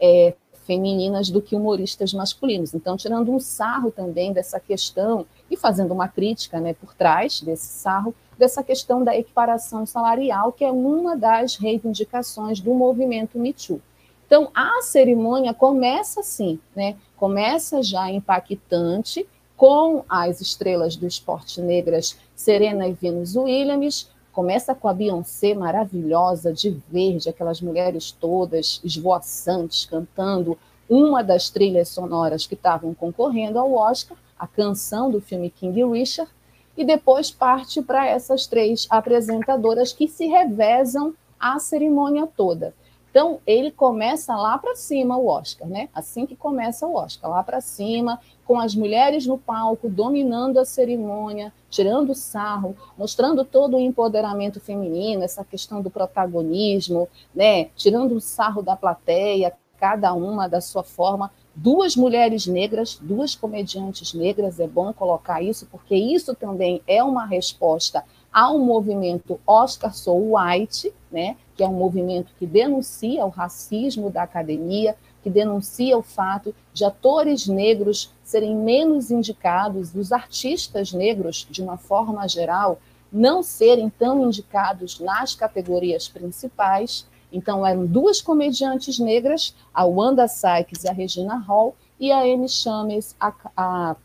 é, 0.00 0.34
femininas 0.66 1.30
do 1.30 1.40
que 1.40 1.56
humoristas 1.56 2.12
masculinos. 2.12 2.74
Então, 2.74 2.96
tirando 2.96 3.32
um 3.32 3.40
sarro 3.40 3.90
também 3.90 4.32
dessa 4.32 4.60
questão 4.60 5.24
e 5.50 5.56
fazendo 5.56 5.92
uma 5.94 6.08
crítica 6.08 6.60
né, 6.60 6.74
por 6.74 6.94
trás 6.94 7.40
desse 7.40 7.66
sarro, 7.66 8.14
dessa 8.36 8.62
questão 8.62 9.02
da 9.02 9.16
equiparação 9.16 9.86
salarial, 9.86 10.52
que 10.52 10.64
é 10.64 10.70
uma 10.70 11.16
das 11.16 11.56
reivindicações 11.56 12.60
do 12.60 12.74
movimento 12.74 13.38
Me 13.38 13.52
Too. 13.52 13.80
Então, 14.26 14.50
a 14.54 14.82
cerimônia 14.82 15.54
começa 15.54 16.20
assim, 16.20 16.60
né? 16.76 16.96
começa 17.16 17.82
já 17.82 18.10
impactante, 18.10 19.26
com 19.56 20.04
as 20.08 20.40
estrelas 20.40 20.94
do 20.94 21.06
esporte 21.06 21.60
negras 21.60 22.16
Serena 22.36 22.86
e 22.86 22.92
Venus 22.92 23.34
Williams, 23.34 24.08
Começa 24.38 24.72
com 24.72 24.86
a 24.86 24.94
Beyoncé 24.94 25.52
maravilhosa, 25.52 26.52
de 26.52 26.70
verde, 26.88 27.28
aquelas 27.28 27.60
mulheres 27.60 28.12
todas 28.12 28.80
esvoaçantes 28.84 29.84
cantando 29.84 30.56
uma 30.88 31.24
das 31.24 31.50
trilhas 31.50 31.88
sonoras 31.88 32.46
que 32.46 32.54
estavam 32.54 32.94
concorrendo 32.94 33.58
ao 33.58 33.72
Oscar, 33.72 34.16
a 34.38 34.46
canção 34.46 35.10
do 35.10 35.20
filme 35.20 35.50
King 35.50 35.84
Richard, 35.90 36.30
e 36.76 36.84
depois 36.84 37.32
parte 37.32 37.82
para 37.82 38.06
essas 38.06 38.46
três 38.46 38.86
apresentadoras 38.88 39.92
que 39.92 40.06
se 40.06 40.26
revezam 40.26 41.14
a 41.40 41.58
cerimônia 41.58 42.24
toda. 42.24 42.72
Então, 43.18 43.40
ele 43.44 43.72
começa 43.72 44.36
lá 44.36 44.56
para 44.58 44.76
cima 44.76 45.16
o 45.16 45.26
Oscar, 45.26 45.66
né? 45.66 45.88
Assim 45.92 46.24
que 46.24 46.36
começa 46.36 46.86
o 46.86 46.94
Oscar, 46.94 47.28
lá 47.28 47.42
para 47.42 47.60
cima, 47.60 48.20
com 48.46 48.60
as 48.60 48.76
mulheres 48.76 49.26
no 49.26 49.36
palco, 49.36 49.88
dominando 49.88 50.56
a 50.58 50.64
cerimônia, 50.64 51.52
tirando 51.68 52.14
sarro, 52.14 52.76
mostrando 52.96 53.44
todo 53.44 53.76
o 53.76 53.80
empoderamento 53.80 54.60
feminino, 54.60 55.24
essa 55.24 55.44
questão 55.44 55.82
do 55.82 55.90
protagonismo, 55.90 57.08
né? 57.34 57.64
tirando 57.74 58.12
o 58.12 58.20
sarro 58.20 58.62
da 58.62 58.76
plateia, 58.76 59.52
cada 59.80 60.14
uma 60.14 60.46
da 60.46 60.60
sua 60.60 60.84
forma. 60.84 61.28
Duas 61.56 61.96
mulheres 61.96 62.46
negras, 62.46 63.00
duas 63.02 63.34
comediantes 63.34 64.14
negras, 64.14 64.60
é 64.60 64.68
bom 64.68 64.92
colocar 64.92 65.42
isso, 65.42 65.66
porque 65.66 65.96
isso 65.96 66.36
também 66.36 66.80
é 66.86 67.02
uma 67.02 67.26
resposta 67.26 68.04
ao 68.32 68.58
movimento 68.58 69.40
Oscar 69.46 69.94
So 69.94 70.12
White, 70.12 70.92
né? 71.10 71.36
que 71.56 71.62
é 71.62 71.68
um 71.68 71.74
movimento 71.74 72.32
que 72.38 72.46
denuncia 72.46 73.24
o 73.24 73.30
racismo 73.30 74.10
da 74.10 74.22
academia, 74.22 74.94
que 75.22 75.30
denuncia 75.30 75.98
o 75.98 76.02
fato 76.02 76.54
de 76.72 76.84
atores 76.84 77.48
negros 77.48 78.12
serem 78.22 78.54
menos 78.54 79.10
indicados, 79.10 79.94
os 79.94 80.12
artistas 80.12 80.92
negros, 80.92 81.46
de 81.50 81.62
uma 81.62 81.76
forma 81.76 82.28
geral, 82.28 82.78
não 83.12 83.42
serem 83.42 83.90
tão 83.90 84.26
indicados 84.26 85.00
nas 85.00 85.34
categorias 85.34 86.08
principais. 86.08 87.06
Então, 87.32 87.66
eram 87.66 87.86
duas 87.86 88.20
comediantes 88.20 88.98
negras, 88.98 89.54
a 89.74 89.84
Wanda 89.84 90.28
Sykes 90.28 90.84
e 90.84 90.88
a 90.88 90.92
Regina 90.92 91.36
Hall, 91.36 91.74
e 91.98 92.12
a 92.12 92.20
Amy 92.20 92.48
Chames, 92.48 93.16
a, 93.18 93.32
a, 93.56 93.96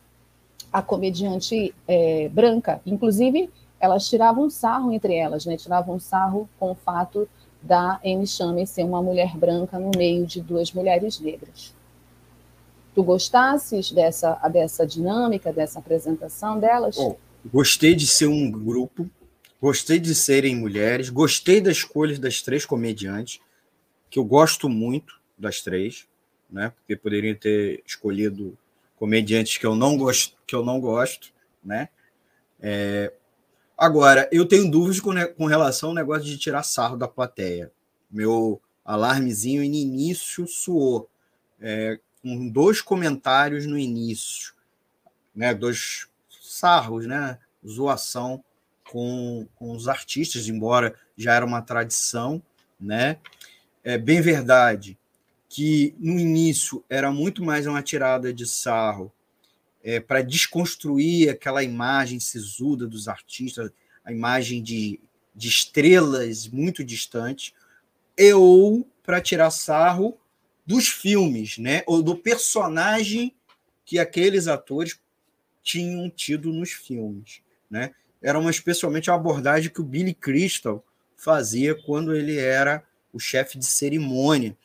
a 0.71 0.81
comediante 0.81 1.73
é, 1.87 2.27
branca. 2.29 2.81
Inclusive, 2.85 3.49
elas 3.83 4.07
tiravam 4.07 4.49
sarro 4.49 4.93
entre 4.93 5.13
elas, 5.13 5.45
né? 5.45 5.57
tiravam 5.57 5.99
sarro 5.99 6.49
com 6.57 6.71
o 6.71 6.75
fato 6.75 7.27
da 7.61 7.99
Amy 8.05 8.25
Schumer 8.25 8.65
ser 8.65 8.85
uma 8.85 9.03
mulher 9.03 9.35
branca 9.37 9.77
no 9.77 9.91
meio 9.97 10.25
de 10.25 10.39
duas 10.41 10.71
mulheres 10.71 11.19
negras. 11.19 11.75
Tu 12.95 13.03
gostasses 13.03 13.91
dessa, 13.91 14.35
dessa 14.47 14.87
dinâmica, 14.87 15.51
dessa 15.51 15.79
apresentação 15.79 16.57
delas? 16.57 16.97
Oh, 16.97 17.17
gostei 17.45 17.93
de 17.93 18.07
ser 18.07 18.27
um 18.27 18.49
grupo, 18.49 19.09
gostei 19.61 19.99
de 19.99 20.15
serem 20.15 20.55
mulheres, 20.55 21.09
gostei 21.09 21.59
das 21.59 21.77
escolhas 21.77 22.17
das 22.17 22.41
três 22.41 22.65
comediantes, 22.65 23.41
que 24.09 24.17
eu 24.17 24.23
gosto 24.23 24.69
muito 24.69 25.19
das 25.37 25.59
três, 25.59 26.07
né? 26.49 26.71
Porque 26.73 26.95
poderiam 26.95 27.35
ter 27.35 27.83
escolhido 27.85 28.57
comediantes 28.95 29.57
que 29.57 29.65
eu 29.65 29.75
não 29.75 29.97
gosto, 29.97 30.37
que 30.47 30.55
eu 30.55 30.63
não 30.63 30.79
gosto, 30.79 31.33
né? 31.61 31.89
É, 32.61 33.11
Agora, 33.83 34.29
eu 34.31 34.45
tenho 34.45 34.71
dúvidas 34.71 35.01
com, 35.01 35.11
com 35.35 35.45
relação 35.45 35.89
ao 35.89 35.95
negócio 35.95 36.23
de 36.23 36.37
tirar 36.37 36.63
sarro 36.63 36.95
da 36.95 37.05
plateia. 37.05 37.69
Meu 38.09 38.61
alarmezinho 38.85 39.59
no 39.59 39.65
início 39.65 40.47
suou. 40.47 41.09
É, 41.59 41.99
com 42.21 42.47
dois 42.47 42.79
comentários 42.79 43.65
no 43.65 43.77
início, 43.77 44.53
né, 45.35 45.53
dois 45.53 46.07
sarros, 46.41 47.05
né, 47.05 47.37
zoação 47.67 48.41
com, 48.89 49.45
com 49.53 49.75
os 49.75 49.89
artistas, 49.89 50.47
embora 50.47 50.95
já 51.17 51.33
era 51.33 51.45
uma 51.45 51.61
tradição, 51.61 52.41
né? 52.79 53.17
É 53.83 53.97
bem 53.97 54.21
verdade 54.21 54.97
que 55.49 55.93
no 55.99 56.17
início 56.17 56.81
era 56.89 57.11
muito 57.11 57.43
mais 57.43 57.67
uma 57.67 57.83
tirada 57.83 58.33
de 58.33 58.45
sarro 58.45 59.11
é, 59.83 59.99
para 59.99 60.21
desconstruir 60.21 61.29
aquela 61.29 61.61
imagem 61.61 62.19
sisuda 62.19 62.87
dos 62.87 63.07
artistas, 63.07 63.69
a 64.03 64.11
imagem 64.11 64.63
de, 64.63 64.99
de 65.35 65.49
estrelas 65.49 66.47
muito 66.47 66.83
distantes, 66.83 67.53
ou 68.33 68.87
para 69.03 69.19
tirar 69.19 69.51
sarro 69.51 70.17
dos 70.65 70.87
filmes, 70.87 71.57
né? 71.57 71.83
ou 71.85 72.01
do 72.01 72.15
personagem 72.15 73.35
que 73.85 73.99
aqueles 73.99 74.47
atores 74.47 74.97
tinham 75.61 76.09
tido 76.09 76.53
nos 76.53 76.71
filmes. 76.71 77.41
Né? 77.69 77.93
Era 78.21 78.39
uma, 78.39 78.49
especialmente 78.49 79.11
a 79.11 79.15
abordagem 79.15 79.71
que 79.71 79.81
o 79.81 79.85
Billy 79.85 80.13
Crystal 80.13 80.83
fazia 81.17 81.75
quando 81.75 82.15
ele 82.15 82.37
era 82.37 82.83
o 83.11 83.19
chefe 83.19 83.59
de 83.59 83.65
cerimônia, 83.65 84.57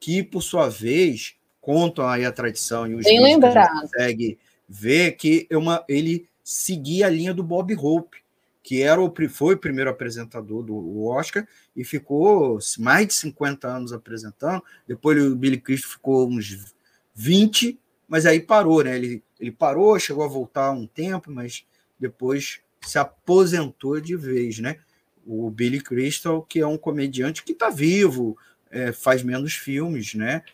que, 0.00 0.22
por 0.22 0.42
sua 0.42 0.68
vez, 0.68 1.36
contam 1.66 2.08
aí 2.08 2.24
a 2.24 2.30
tradição 2.30 2.86
e 2.86 2.94
os 2.94 3.04
Bem 3.04 3.20
lembrado. 3.20 3.80
consegue 3.80 4.38
ver 4.68 5.16
que 5.16 5.48
uma, 5.50 5.84
ele 5.88 6.28
seguia 6.44 7.08
a 7.08 7.10
linha 7.10 7.34
do 7.34 7.42
Bob 7.42 7.74
Hope, 7.74 8.18
que 8.62 8.82
era 8.82 9.00
o, 9.00 9.12
foi 9.28 9.56
o 9.56 9.58
primeiro 9.58 9.90
apresentador 9.90 10.62
do 10.62 11.06
Oscar 11.06 11.44
e 11.74 11.82
ficou 11.82 12.60
mais 12.78 13.08
de 13.08 13.14
50 13.14 13.66
anos 13.66 13.92
apresentando. 13.92 14.62
Depois 14.86 15.20
o 15.20 15.34
Billy 15.34 15.60
Crystal 15.60 15.90
ficou 15.90 16.28
uns 16.28 16.72
20, 17.16 17.76
mas 18.06 18.26
aí 18.26 18.38
parou, 18.38 18.84
né? 18.84 18.96
Ele, 18.96 19.20
ele 19.40 19.50
parou, 19.50 19.98
chegou 19.98 20.22
a 20.22 20.28
voltar 20.28 20.70
um 20.70 20.86
tempo, 20.86 21.32
mas 21.32 21.64
depois 21.98 22.60
se 22.80 22.96
aposentou 22.96 24.00
de 24.00 24.14
vez, 24.14 24.60
né? 24.60 24.78
O 25.26 25.50
Billy 25.50 25.80
Crystal, 25.80 26.40
que 26.42 26.60
é 26.60 26.66
um 26.66 26.78
comediante 26.78 27.42
que 27.42 27.50
está 27.50 27.70
vivo, 27.70 28.38
é, 28.70 28.92
faz 28.92 29.24
menos 29.24 29.54
filmes, 29.54 30.14
né? 30.14 30.44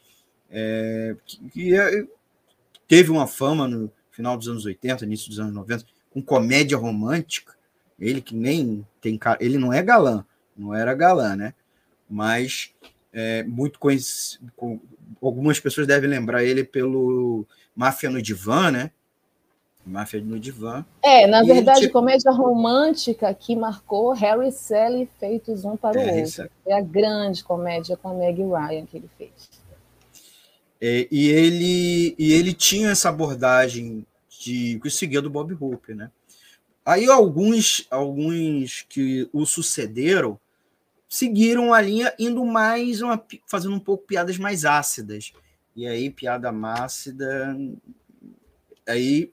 É, 0.52 1.16
que, 1.24 1.48
que 1.48 1.74
é, 1.74 2.04
teve 2.86 3.10
uma 3.10 3.26
fama 3.26 3.66
no 3.66 3.90
final 4.10 4.36
dos 4.36 4.48
anos 4.48 4.66
80, 4.66 5.04
início 5.04 5.30
dos 5.30 5.40
anos 5.40 5.54
90, 5.54 5.84
com 6.10 6.22
comédia 6.22 6.76
romântica, 6.76 7.54
ele 7.98 8.20
que 8.20 8.34
nem 8.34 8.86
tem 9.00 9.16
cara, 9.16 9.38
ele 9.40 9.56
não 9.56 9.72
é 9.72 9.82
galã, 9.82 10.24
não 10.56 10.74
era 10.74 10.94
galã, 10.94 11.34
né? 11.34 11.54
Mas 12.08 12.74
é, 13.12 13.42
muito 13.44 13.78
conhecido, 13.78 14.52
algumas 15.22 15.58
pessoas 15.58 15.86
devem 15.86 16.10
lembrar 16.10 16.44
ele 16.44 16.64
pelo 16.64 17.46
Máfia 17.74 18.10
no 18.10 18.20
Divã, 18.20 18.70
né? 18.70 18.90
Máfia 19.84 20.20
no 20.20 20.38
Divã. 20.38 20.84
É, 21.02 21.26
na 21.26 21.42
e 21.42 21.46
verdade, 21.46 21.84
ele... 21.84 21.90
comédia 21.90 22.30
romântica 22.30 23.32
que 23.34 23.56
marcou 23.56 24.12
Harry 24.12 24.48
e 24.48 24.52
Sally 24.52 25.08
feitos 25.18 25.64
um 25.64 25.76
para 25.76 25.98
o 25.98 26.00
é, 26.00 26.22
outro. 26.22 26.50
É 26.66 26.74
a 26.74 26.80
grande 26.80 27.42
comédia 27.42 27.96
com 27.96 28.08
a 28.08 28.14
Meg 28.14 28.40
Ryan 28.40 28.86
que 28.86 28.96
ele 28.96 29.10
fez. 29.18 29.50
É, 30.84 31.06
e, 31.12 31.28
ele, 31.28 32.12
e 32.18 32.32
ele 32.32 32.52
tinha 32.52 32.90
essa 32.90 33.08
abordagem 33.08 34.04
de 34.28 34.80
que 34.82 34.90
seguia 34.90 35.22
do 35.22 35.30
Bob 35.30 35.56
Hope, 35.60 35.94
né? 35.94 36.10
Aí 36.84 37.08
alguns, 37.08 37.86
alguns 37.88 38.84
que 38.88 39.30
o 39.32 39.46
sucederam 39.46 40.40
seguiram 41.08 41.72
a 41.72 41.80
linha 41.80 42.12
indo 42.18 42.44
mais 42.44 43.00
uma, 43.00 43.24
fazendo 43.46 43.76
um 43.76 43.78
pouco 43.78 44.04
piadas 44.08 44.38
mais 44.38 44.64
ácidas. 44.64 45.32
E 45.76 45.86
aí 45.86 46.10
piada 46.10 46.50
ácida 46.50 47.56
aí 48.84 49.32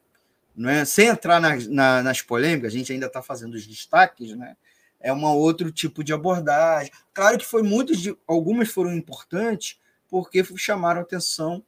não 0.54 0.70
é 0.70 0.84
sem 0.84 1.08
entrar 1.08 1.40
na, 1.40 1.56
na, 1.56 2.00
nas 2.00 2.22
polêmicas, 2.22 2.72
a 2.72 2.76
gente 2.76 2.92
ainda 2.92 3.06
está 3.06 3.20
fazendo 3.20 3.54
os 3.54 3.66
destaques, 3.66 4.36
né? 4.36 4.56
É 5.00 5.12
um 5.12 5.24
outro 5.24 5.72
tipo 5.72 6.04
de 6.04 6.12
abordagem. 6.12 6.92
Claro 7.12 7.38
que 7.38 7.46
foi 7.46 7.64
muitos 7.64 7.98
de 7.98 8.16
algumas 8.28 8.68
foram 8.68 8.94
importantes 8.94 9.79
porque 10.10 10.44
chamaram 10.56 11.00
a 11.00 11.02
atenção 11.02 11.62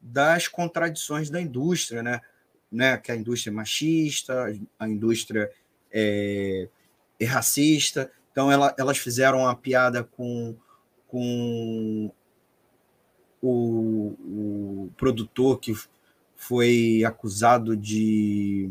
das 0.00 0.46
contradições 0.46 1.28
da 1.28 1.40
indústria, 1.40 2.02
né? 2.02 2.20
né, 2.70 2.96
que 2.98 3.10
a 3.10 3.16
indústria 3.16 3.50
é 3.50 3.54
machista, 3.54 4.58
a 4.78 4.88
indústria 4.88 5.50
é, 5.90 6.68
é 7.18 7.24
racista. 7.24 8.10
Então, 8.30 8.52
ela, 8.52 8.74
elas 8.78 8.98
fizeram 8.98 9.40
uma 9.40 9.56
piada 9.56 10.04
com, 10.04 10.54
com 11.08 12.10
o, 13.42 14.14
o 14.20 14.90
produtor 14.96 15.58
que 15.58 15.74
foi 16.36 17.02
acusado 17.04 17.76
de, 17.76 18.70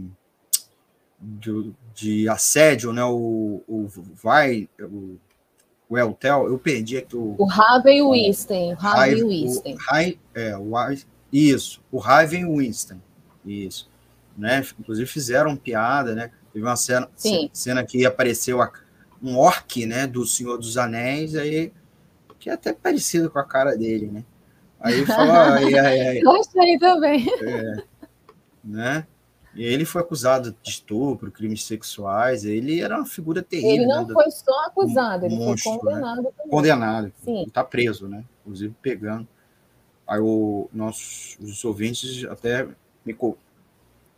de, 1.19 1.73
de 1.93 2.29
assédio, 2.29 2.93
né? 2.93 3.03
O, 3.03 3.63
o 3.67 3.87
vai, 4.13 4.69
o, 4.79 5.17
o 5.89 5.97
Eltel, 5.97 6.47
eu 6.47 6.57
perdi 6.57 6.97
aqui 6.97 7.15
o. 7.15 7.35
O 7.37 7.49
Harvey 7.49 8.01
Weinstein. 8.01 8.75
Harvey 8.79 9.23
Weinstein. 9.23 9.75
O, 9.75 10.39
é, 10.39 10.57
o, 10.57 10.73
isso, 11.31 11.81
o 11.91 12.01
Harvey 12.01 12.45
Weinstein. 12.45 13.01
Isso. 13.45 13.89
Né? 14.37 14.63
Inclusive 14.79 15.07
fizeram 15.07 15.55
piada, 15.55 16.13
né? 16.13 16.31
Teve 16.53 16.65
uma 16.65 16.75
cena, 16.75 17.09
cena 17.53 17.83
que 17.83 18.05
apareceu 18.05 18.59
um 19.21 19.37
orc, 19.37 19.85
né, 19.85 20.05
do 20.05 20.25
Senhor 20.25 20.57
dos 20.57 20.77
Anéis, 20.77 21.35
aí 21.35 21.71
que 22.39 22.49
é 22.49 22.53
até 22.53 22.71
parecido 22.71 23.29
com 23.29 23.39
a 23.39 23.43
cara 23.43 23.75
dele, 23.75 24.07
né? 24.07 24.23
Aí 24.79 25.05
falou, 25.05 25.33
ai, 25.33 25.73
ai, 25.73 25.99
ai. 26.07 26.19
Gostei 26.23 26.77
também. 26.77 27.27
É, 27.41 27.83
né? 28.63 29.07
E 29.57 29.63
ele 29.65 29.85
foi 29.85 30.03
acusado 30.03 30.55
de 30.61 30.69
estupro, 30.69 31.31
crimes 31.31 31.63
sexuais. 31.63 32.45
Ele 32.45 32.79
era 32.79 32.95
uma 32.95 33.05
figura 33.07 33.41
terrível. 33.41 33.71
Ele 33.71 33.85
não 33.87 34.05
né? 34.05 34.13
foi 34.13 34.29
só 34.29 34.65
acusado, 34.65 35.25
um 35.25 35.25
ele 35.25 35.35
monstro, 35.35 35.71
foi 35.71 35.79
condenado 35.79 36.21
né? 36.21 36.29
também. 36.37 36.51
Condenado. 36.51 37.13
Sim. 37.25 37.43
Está 37.47 37.63
preso, 37.63 38.07
né? 38.07 38.23
Inclusive 38.41 38.75
pegando. 38.81 39.27
Aí 40.07 40.19
o, 40.19 40.69
nossos 40.71 41.37
os 41.41 41.65
ouvintes 41.65 42.23
até 42.25 42.67
me 43.03 43.17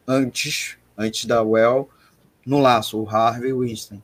antes, 0.05 0.77
antes 0.97 1.25
da 1.25 1.41
Well, 1.41 1.89
no 2.45 2.59
laço, 2.59 3.01
o 3.01 3.09
Harvey 3.09 3.53
Winston. 3.53 4.01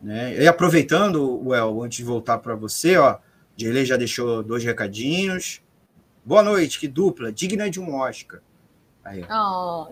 Né? 0.00 0.40
E 0.40 0.46
aproveitando, 0.46 1.42
Well, 1.44 1.82
antes 1.82 1.98
de 1.98 2.04
voltar 2.04 2.38
para 2.38 2.54
você, 2.54 2.96
ó, 2.96 3.18
Dirley 3.56 3.84
já 3.84 3.96
deixou 3.96 4.42
dois 4.42 4.62
recadinhos. 4.62 5.60
Boa 6.24 6.42
noite, 6.42 6.78
que 6.78 6.86
dupla, 6.86 7.32
digna 7.32 7.68
de 7.68 7.80
um 7.80 7.94
Oscar. 7.94 8.40
Aí, 9.10 9.24
oh, 9.28 9.88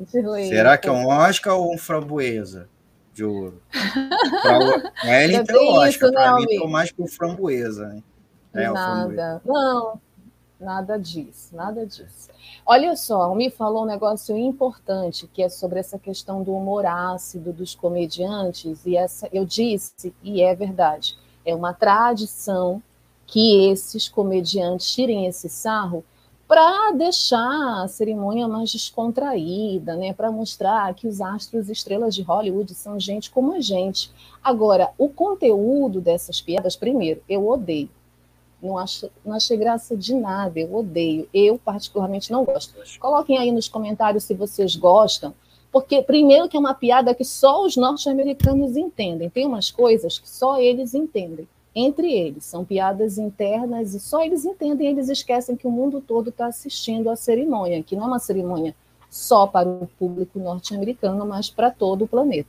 Será 0.49 0.79
que 0.79 0.89
é 0.89 0.93
um 0.93 1.09
Oscar 1.09 1.59
ou 1.59 1.75
um 1.75 1.77
framboesa 1.77 2.69
de 3.13 3.25
ouro? 3.25 3.61
Para 5.03 5.25
ele 5.25 5.35
então 5.43 5.61
Oscar, 5.71 6.13
para 6.13 6.37
mim 6.37 6.45
estou 6.49 6.69
mais 6.69 6.93
com 6.93 7.05
framboesa. 7.09 7.89
Né? 7.89 8.03
É, 8.55 8.71
Nada, 8.71 9.43
não, 9.45 10.01
nada 10.61 10.97
disso, 10.97 11.57
nada 11.57 11.85
disso. 11.85 12.31
Olha 12.65 12.95
só, 12.95 13.35
me 13.35 13.51
falou 13.51 13.83
um 13.83 13.87
negócio 13.87 14.39
importante, 14.39 15.27
que 15.27 15.43
é 15.43 15.49
sobre 15.49 15.81
essa 15.81 15.99
questão 15.99 16.45
do 16.45 16.55
humor 16.55 16.87
ácido 16.87 17.53
dos 17.53 17.75
comediantes, 17.75 18.87
e 18.87 18.97
essa 18.97 19.29
eu 19.33 19.45
disse, 19.45 20.15
e 20.23 20.41
é 20.43 20.55
verdade, 20.55 21.19
é 21.45 21.53
uma 21.53 21.75
tradição 21.75 22.81
que 23.27 23.69
esses 23.69 24.09
comediantes 24.09 24.93
tirem 24.93 25.27
esse 25.27 25.49
sarro 25.49 26.05
para 26.49 26.93
deixar 26.93 27.85
a 27.85 27.89
cerimônia 27.89 28.49
mais 28.49 28.73
descontraída, 28.73 29.95
né? 29.95 30.15
para 30.15 30.33
mostrar 30.33 30.95
que 30.95 31.07
os 31.07 31.21
astros 31.21 31.69
estrelas 31.69 32.15
de 32.15 32.23
Hollywood 32.23 32.75
são 32.75 32.99
gente 32.99 33.31
como 33.31 33.53
a 33.53 33.61
gente. 33.61 34.11
Agora, 34.43 34.91
o 34.97 35.11
conteúdo 35.11 36.01
dessas 36.01 36.41
piadas, 36.41 36.75
primeiro, 36.75 37.23
eu 37.29 37.47
odeio. 37.47 37.91
Não, 38.63 38.79
acho, 38.79 39.11
não 39.23 39.35
achei 39.35 39.59
graça 39.59 39.95
de 39.95 40.15
nada, 40.15 40.59
eu 40.59 40.75
odeio. 40.75 41.29
Eu, 41.35 41.59
particularmente, 41.59 42.33
não 42.33 42.47
gosto. 42.47 42.75
Coloquem 42.99 43.37
aí 43.37 43.53
nos 43.53 43.69
comentários 43.69 44.25
se 44.25 44.33
vocês 44.33 44.75
gostam, 44.75 45.35
porque, 45.71 46.03
primeiro, 46.03 46.49
que 46.49 46.57
é 46.57 46.61
uma 46.61 46.75
piada 46.75 47.15
que 47.15 47.27
só 47.27 47.63
os 47.63 47.77
norte-americanos 47.77 48.75
entendem. 48.75 49.29
Tem 49.29 49.47
umas 49.47 49.71
coisas 49.71 50.19
que 50.19 50.29
só 50.29 50.59
eles 50.59 50.95
entendem, 50.95 51.47
entre 51.79 52.13
eles. 52.13 52.45
São 52.45 52.65
piadas 52.65 53.19
internas 53.19 53.95
e 53.95 54.01
só 54.01 54.23
eles 54.23 54.45
entendem. 54.45 54.89
Eles 54.89 55.09
esquecem 55.09 55.57
que 55.57 55.67
o 55.67 55.71
mundo 55.71 56.01
todo 56.01 56.31
está 56.31 56.47
assistindo 56.47 57.11
à 57.11 57.17
cerimônia, 57.17 57.83
que 57.83 57.97
não 57.97 58.05
é 58.05 58.07
uma 58.09 58.19
cerimônia 58.19 58.75
só 59.11 59.47
para 59.47 59.69
o 59.69 59.89
público 59.99 60.39
norte-americano, 60.39 61.25
mas 61.27 61.49
para 61.49 61.71
todo 61.71 62.05
o 62.05 62.09
planeta. 62.09 62.49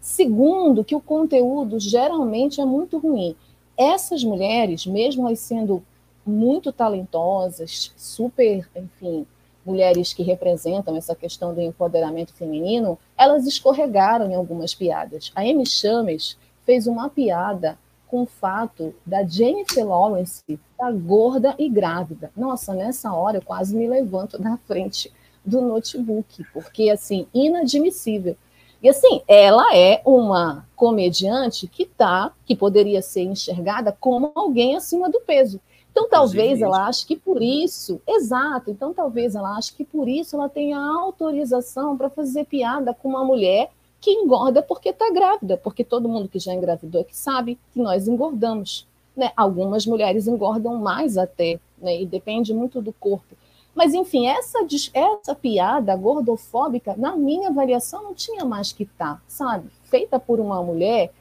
Segundo, 0.00 0.84
que 0.84 0.94
o 0.94 1.00
conteúdo 1.00 1.80
geralmente 1.80 2.60
é 2.60 2.64
muito 2.64 2.98
ruim 2.98 3.34
essas 3.76 4.24
mulheres, 4.24 4.86
mesmo 4.86 5.26
elas 5.26 5.40
sendo 5.40 5.82
muito 6.24 6.72
talentosas, 6.72 7.92
super, 7.96 8.68
enfim, 8.74 9.26
mulheres 9.64 10.12
que 10.12 10.22
representam 10.22 10.96
essa 10.96 11.14
questão 11.14 11.52
do 11.52 11.60
empoderamento 11.60 12.32
feminino, 12.32 12.98
elas 13.16 13.46
escorregaram 13.46 14.30
em 14.30 14.34
algumas 14.34 14.74
piadas. 14.74 15.30
A 15.34 15.42
Amy 15.42 15.66
Chames 15.66 16.38
fez 16.64 16.86
uma 16.86 17.08
piada 17.08 17.78
com 18.08 18.22
o 18.22 18.26
fato 18.26 18.94
da 19.04 19.24
Jennifer 19.24 19.86
Lawrence 19.86 20.42
estar 20.48 20.92
gorda 20.92 21.54
e 21.58 21.68
grávida. 21.68 22.30
Nossa, 22.36 22.74
nessa 22.74 23.12
hora 23.12 23.38
eu 23.38 23.42
quase 23.42 23.74
me 23.74 23.88
levanto 23.88 24.38
da 24.38 24.56
frente 24.66 25.12
do 25.44 25.60
notebook, 25.60 26.44
porque 26.52 26.90
assim, 26.90 27.26
inadmissível. 27.32 28.36
E 28.82 28.88
assim, 28.88 29.22
ela 29.26 29.74
é 29.74 30.02
uma 30.04 30.66
comediante 30.76 31.66
que 31.66 31.86
tá, 31.86 32.32
que 32.44 32.54
poderia 32.54 33.00
ser 33.00 33.22
enxergada 33.22 33.96
como 33.98 34.32
alguém 34.34 34.76
acima 34.76 35.08
do 35.08 35.20
peso. 35.20 35.60
Então, 35.90 36.10
talvez 36.10 36.60
ela 36.60 36.86
ache 36.86 37.06
que 37.06 37.16
por 37.16 37.40
isso, 37.40 38.02
exato, 38.06 38.70
então 38.70 38.92
talvez 38.92 39.34
ela 39.34 39.56
ache 39.56 39.72
que 39.72 39.82
por 39.82 40.06
isso 40.06 40.36
ela 40.36 40.46
tenha 40.46 40.78
autorização 40.78 41.96
para 41.96 42.10
fazer 42.10 42.44
piada 42.44 42.92
com 42.92 43.08
uma 43.08 43.24
mulher 43.24 43.70
que 44.06 44.12
engorda 44.12 44.62
porque 44.62 44.90
está 44.90 45.10
grávida, 45.10 45.56
porque 45.56 45.82
todo 45.82 46.08
mundo 46.08 46.28
que 46.28 46.38
já 46.38 46.54
engravidou 46.54 47.02
que 47.02 47.16
sabe 47.16 47.58
que 47.72 47.80
nós 47.80 48.06
engordamos. 48.06 48.86
Né? 49.16 49.32
Algumas 49.36 49.84
mulheres 49.84 50.28
engordam 50.28 50.76
mais 50.76 51.18
até, 51.18 51.58
né? 51.76 52.02
e 52.02 52.06
depende 52.06 52.54
muito 52.54 52.80
do 52.80 52.92
corpo. 52.92 53.34
Mas, 53.74 53.94
enfim, 53.94 54.28
essa, 54.28 54.64
essa 54.94 55.34
piada 55.34 55.96
gordofóbica, 55.96 56.94
na 56.96 57.16
minha 57.16 57.48
avaliação, 57.48 58.04
não 58.04 58.14
tinha 58.14 58.44
mais 58.44 58.70
que 58.70 58.84
estar, 58.84 59.16
tá, 59.16 59.22
sabe? 59.26 59.68
Feita 59.82 60.20
por 60.20 60.38
uma 60.38 60.62
mulher 60.62 61.12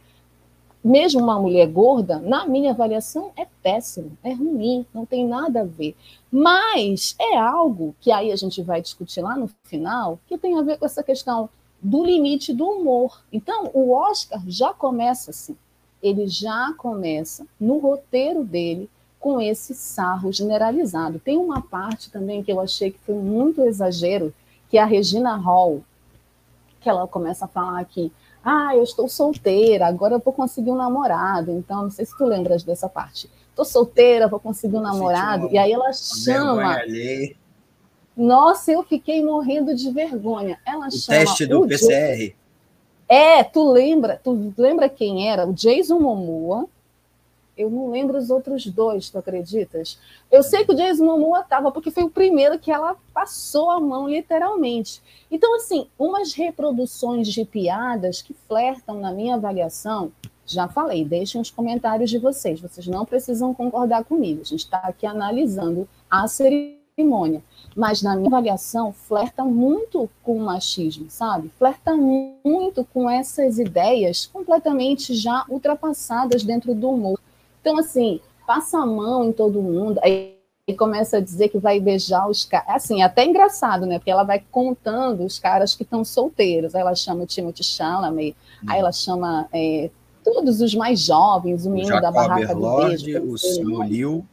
mesmo 0.83 1.19
uma 1.19 1.39
mulher 1.39 1.65
gorda, 1.65 2.19
na 2.19 2.45
minha 2.45 2.69
avaliação, 2.69 3.31
é 3.35 3.47
péssimo, 3.63 4.15
é 4.23 4.31
ruim, 4.31 4.85
não 4.93 5.03
tem 5.03 5.25
nada 5.25 5.61
a 5.61 5.63
ver. 5.63 5.95
Mas 6.31 7.15
é 7.19 7.35
algo 7.35 7.95
que 7.99 8.11
aí 8.11 8.31
a 8.31 8.35
gente 8.35 8.61
vai 8.61 8.83
discutir 8.83 9.21
lá 9.21 9.35
no 9.35 9.49
final, 9.63 10.19
que 10.27 10.37
tem 10.37 10.55
a 10.55 10.61
ver 10.61 10.77
com 10.77 10.85
essa 10.85 11.01
questão 11.01 11.49
do 11.85 12.03
limite 12.03 12.51
do 12.51 12.65
humor. 12.65 13.21
Então, 13.31 13.69
o 13.71 13.91
Oscar 13.91 14.41
já 14.47 14.73
começa 14.73 15.29
assim. 15.29 15.55
Ele 16.01 16.27
já 16.27 16.73
começa 16.77 17.45
no 17.59 17.77
roteiro 17.77 18.43
dele 18.43 18.89
com 19.19 19.39
esse 19.39 19.75
sarro 19.75 20.31
generalizado. 20.31 21.19
Tem 21.19 21.37
uma 21.37 21.61
parte 21.61 22.09
também 22.09 22.43
que 22.43 22.51
eu 22.51 22.59
achei 22.59 22.89
que 22.89 22.99
foi 22.99 23.15
muito 23.15 23.61
exagero, 23.61 24.33
que 24.67 24.79
é 24.79 24.81
a 24.81 24.85
Regina 24.85 25.35
Hall, 25.35 25.83
que 26.81 26.89
ela 26.89 27.07
começa 27.07 27.45
a 27.45 27.47
falar 27.47 27.79
aqui, 27.79 28.11
ah, 28.43 28.75
eu 28.75 28.83
estou 28.83 29.07
solteira, 29.07 29.87
agora 29.87 30.15
eu 30.15 30.19
vou 30.19 30.33
conseguir 30.33 30.71
um 30.71 30.75
namorado. 30.75 31.51
Então, 31.51 31.83
não 31.83 31.91
sei 31.91 32.05
se 32.05 32.17
tu 32.17 32.25
lembras 32.25 32.63
dessa 32.63 32.89
parte. 32.89 33.29
Estou 33.49 33.65
solteira, 33.65 34.27
vou 34.27 34.39
conseguir 34.39 34.77
um 34.77 34.81
namorado. 34.81 35.49
E 35.51 35.57
aí 35.57 35.71
ela 35.71 35.93
chama. 35.93 36.77
Nossa, 38.15 38.71
eu 38.71 38.83
fiquei 38.83 39.23
morrendo 39.23 39.75
de 39.75 39.91
vergonha. 39.91 40.59
Ela 40.65 40.87
o 40.87 40.91
chama. 40.91 41.19
Teste 41.19 41.45
do 41.45 41.67
PCR. 41.67 42.35
É, 43.07 43.43
tu 43.43 43.71
lembra? 43.71 44.19
Tu 44.23 44.53
lembra 44.57 44.89
quem 44.89 45.29
era? 45.29 45.47
O 45.47 45.53
Jason 45.53 45.99
Momoa 45.99 46.67
eu 47.57 47.69
não 47.69 47.89
lembro 47.89 48.17
os 48.17 48.29
outros 48.29 48.65
dois, 48.65 49.09
tu 49.09 49.17
acreditas? 49.17 49.97
Eu 50.29 50.43
sei 50.43 50.65
que 50.65 50.71
o 50.71 50.75
Jason 50.75 51.05
Momoa 51.05 51.39
estava, 51.39 51.71
porque 51.71 51.89
foi 51.89 52.03
o 52.03 52.09
primeiro 52.09 52.59
que 52.59 52.71
ela 52.71 52.97
passou 53.13 53.69
a 53.69 53.79
mão, 53.79 54.09
literalmente. 54.09 55.01
Então, 55.31 55.55
assim, 55.55 55.87
umas 55.97 56.33
reproduções 56.33 57.27
de 57.27 57.45
piadas 57.45 58.21
que 58.21 58.35
flertam, 58.47 58.99
na 58.99 59.11
minha 59.11 59.35
avaliação, 59.35 60.11
já 60.45 60.67
falei, 60.67 61.05
deixem 61.05 61.39
os 61.39 61.49
comentários 61.49 62.09
de 62.09 62.19
vocês, 62.19 62.59
vocês 62.59 62.85
não 62.87 63.05
precisam 63.05 63.53
concordar 63.53 64.03
comigo, 64.03 64.41
a 64.41 64.45
gente 64.45 64.59
está 64.59 64.77
aqui 64.77 65.05
analisando 65.05 65.87
a 66.09 66.27
cerimônia. 66.95 67.43
Mas, 67.75 68.01
na 68.01 68.15
minha 68.15 68.29
avaliação, 68.29 68.93
flerta 68.93 69.43
muito 69.43 70.09
com 70.23 70.37
o 70.37 70.39
machismo, 70.39 71.07
sabe? 71.09 71.51
Flerta 71.57 71.93
muito 71.95 72.85
com 72.93 73.09
essas 73.09 73.59
ideias 73.59 74.25
completamente 74.25 75.13
já 75.13 75.45
ultrapassadas 75.49 76.43
dentro 76.43 76.73
do 76.73 76.89
humor. 76.89 77.19
Então, 77.59 77.77
assim, 77.77 78.21
passa 78.47 78.79
a 78.79 78.85
mão 78.85 79.25
em 79.25 79.33
todo 79.33 79.61
mundo, 79.61 79.99
aí 80.01 80.35
começa 80.77 81.17
a 81.17 81.21
dizer 81.21 81.49
que 81.49 81.59
vai 81.59 81.79
beijar 81.79 82.27
os 82.29 82.45
caras. 82.45 82.69
Assim, 82.69 83.01
é 83.01 83.05
até 83.05 83.25
engraçado, 83.25 83.85
né? 83.85 83.99
Porque 83.99 84.11
ela 84.11 84.23
vai 84.23 84.41
contando 84.49 85.25
os 85.25 85.37
caras 85.37 85.75
que 85.75 85.83
estão 85.83 86.03
solteiros. 86.05 86.73
Aí 86.73 86.81
ela 86.81 86.95
chama 86.95 87.23
o 87.23 87.27
Timothy 87.27 87.63
Chalamet, 87.63 88.35
hum. 88.63 88.67
aí 88.67 88.79
ela 88.79 88.91
chama 88.91 89.47
é, 89.51 89.89
todos 90.23 90.61
os 90.61 90.73
mais 90.73 91.01
jovens, 91.01 91.65
o 91.65 91.69
menino 91.69 91.99
da 91.99 92.11
Barraca 92.11 92.55
do 92.55 92.77
Beijo. 92.77 93.21
O 93.31 93.37
Simu 93.37 93.83
Liu. 93.83 94.25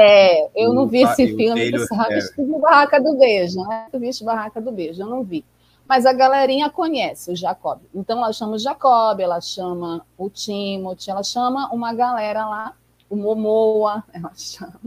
É, 0.00 0.48
eu 0.54 0.72
não 0.72 0.86
vi 0.86 1.02
esse 1.02 1.34
filme, 1.34 1.72
tu 1.72 1.84
sabes, 1.88 2.30
é. 2.38 2.42
Barraca 2.60 3.00
do 3.00 3.18
Beijo, 3.18 3.60
né? 3.66 3.88
Tu 3.90 3.98
viste 3.98 4.22
Barraca 4.22 4.60
do 4.60 4.70
Beijo, 4.70 5.02
eu 5.02 5.08
não 5.08 5.24
vi. 5.24 5.44
Mas 5.88 6.06
a 6.06 6.12
galerinha 6.12 6.70
conhece 6.70 7.32
o 7.32 7.36
Jacob. 7.36 7.80
Então 7.92 8.18
ela 8.18 8.32
chama 8.32 8.52
o 8.52 8.58
Jacob, 8.60 9.18
ela 9.18 9.40
chama 9.40 10.06
o 10.16 10.30
Timothy, 10.30 11.10
ela 11.10 11.24
chama 11.24 11.68
uma 11.72 11.92
galera 11.92 12.46
lá, 12.46 12.74
o 13.10 13.16
Momoa, 13.16 14.04
ela 14.14 14.30
chama. 14.36 14.78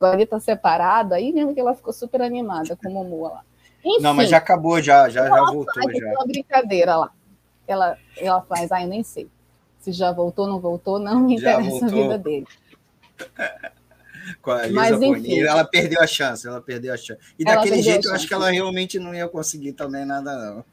Agora 0.00 0.16
ele 0.16 0.24
tá 0.24 0.40
separado, 0.40 1.12
aí 1.12 1.30
mesmo 1.30 1.52
que 1.52 1.60
ela 1.60 1.74
ficou 1.74 1.92
super 1.92 2.22
animada 2.22 2.76
com 2.76 2.88
o 2.88 2.92
Momoa 2.94 3.28
lá. 3.28 3.44
Enfim, 3.84 4.02
não, 4.02 4.14
mas 4.14 4.30
já 4.30 4.38
acabou, 4.38 4.80
já, 4.80 5.06
já, 5.10 5.28
já 5.28 5.36
voltou. 5.36 5.74
Faz 5.74 5.98
já. 5.98 6.12
uma 6.12 6.26
brincadeira 6.26 6.96
lá. 6.96 7.10
Ela, 7.68 7.98
ela 8.16 8.40
faz, 8.40 8.72
ah, 8.72 8.80
eu 8.80 8.88
nem 8.88 9.02
sei. 9.02 9.28
Se 9.80 9.92
já 9.92 10.10
voltou, 10.12 10.46
não 10.46 10.58
voltou, 10.60 10.98
não 10.98 11.20
me 11.20 11.34
interessa 11.34 11.84
a 11.84 11.88
vida 11.90 12.16
dele. 12.16 12.46
com 14.40 14.50
a 14.50 14.66
Lisa 14.66 14.74
Mas, 14.74 14.98
Bonilla, 14.98 15.50
ela 15.50 15.64
perdeu 15.64 16.00
a 16.00 16.06
chance, 16.06 16.46
ela 16.46 16.60
perdeu 16.60 16.92
a 16.92 16.96
chance. 16.96 17.20
E 17.38 17.44
daquele 17.44 17.82
jeito, 17.82 18.08
eu 18.08 18.14
acho 18.14 18.26
que 18.26 18.34
ela 18.34 18.50
realmente 18.50 18.98
não 18.98 19.14
ia 19.14 19.28
conseguir 19.28 19.72
também 19.72 20.04
nada, 20.04 20.36
não. 20.36 20.64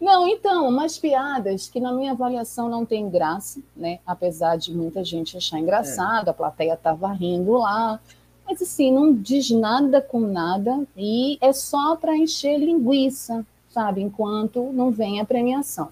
Não, 0.00 0.28
então, 0.28 0.68
umas 0.68 0.98
piadas 0.98 1.68
que 1.68 1.80
na 1.80 1.90
minha 1.92 2.12
avaliação 2.12 2.68
não 2.68 2.84
tem 2.84 3.08
graça, 3.08 3.60
né? 3.74 3.98
Apesar 4.06 4.56
de 4.56 4.74
muita 4.74 5.02
gente 5.02 5.36
achar 5.36 5.58
engraçado, 5.58 6.28
é. 6.28 6.30
a 6.30 6.34
plateia 6.34 6.74
estava 6.74 7.10
rindo 7.12 7.52
lá, 7.52 7.98
mas 8.46 8.60
assim, 8.60 8.92
não 8.92 9.14
diz 9.14 9.50
nada 9.50 10.00
com 10.00 10.20
nada 10.20 10.86
e 10.96 11.38
é 11.40 11.52
só 11.52 11.96
para 11.96 12.16
encher 12.16 12.58
linguiça, 12.58 13.44
sabe? 13.70 14.02
Enquanto 14.02 14.70
não 14.72 14.90
vem 14.90 15.20
a 15.20 15.24
premiação. 15.24 15.88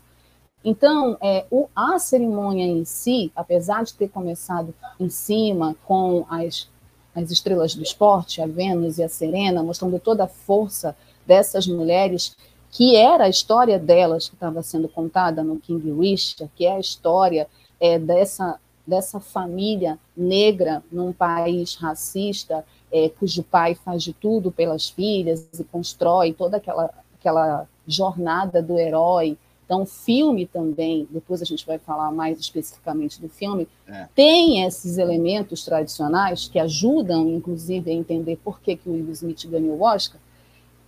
Então, 0.64 1.18
é, 1.20 1.44
o, 1.50 1.68
a 1.77 1.98
cerimônia 1.98 2.64
em 2.64 2.85
si, 2.87 3.31
apesar 3.37 3.85
de 3.85 3.92
ter 3.92 4.09
começado 4.09 4.74
em 4.98 5.11
cima 5.11 5.77
com 5.85 6.24
as, 6.31 6.70
as 7.14 7.31
estrelas 7.31 7.74
do 7.74 7.83
esporte, 7.83 8.40
a 8.40 8.46
Vênus 8.46 8.96
e 8.96 9.03
a 9.03 9.09
Serena, 9.09 9.62
mostrando 9.62 9.98
toda 10.00 10.24
a 10.24 10.29
força 10.29 10.96
dessas 11.27 11.66
mulheres, 11.66 12.35
que 12.70 12.96
era 12.96 13.24
a 13.24 13.29
história 13.29 13.79
delas 13.79 14.29
que 14.29 14.35
estava 14.35 14.62
sendo 14.62 14.88
contada 14.88 15.44
no 15.44 15.61
King 15.61 15.92
Richard, 16.00 16.50
que 16.57 16.64
é 16.64 16.72
a 16.72 16.81
história 16.81 17.46
é, 17.79 17.98
dessa, 17.98 18.59
dessa 18.87 19.20
família 19.20 19.98
negra 20.16 20.83
num 20.90 21.12
país 21.12 21.74
racista, 21.77 22.64
é, 22.90 23.11
cujo 23.11 23.42
pai 23.42 23.74
faz 23.74 24.03
de 24.03 24.14
tudo 24.14 24.50
pelas 24.50 24.88
filhas 24.88 25.46
e 25.59 25.64
constrói 25.64 26.33
toda 26.33 26.57
aquela, 26.57 26.90
aquela 27.18 27.68
jornada 27.87 28.62
do 28.62 28.79
herói 28.79 29.37
então, 29.64 29.83
o 29.83 29.87
filme 29.87 30.46
também, 30.46 31.09
depois 31.11 31.40
a 31.40 31.44
gente 31.44 31.66
vai 31.66 31.79
falar 31.79 32.12
mais 32.12 32.38
especificamente 32.38 33.20
do 33.20 33.29
filme, 33.29 33.66
é. 33.88 34.09
tem 34.14 34.62
esses 34.62 34.98
elementos 34.98 35.64
tradicionais 35.64 36.48
que 36.48 36.59
ajudam, 36.59 37.29
inclusive, 37.31 37.90
a 37.90 37.94
entender 37.94 38.38
por 38.44 38.61
que, 38.61 38.77
que 38.77 38.88
o 38.88 38.92
Will 38.92 39.11
Smith 39.12 39.46
ganhou 39.46 39.79
o 39.79 39.83
Oscar. 39.83 40.20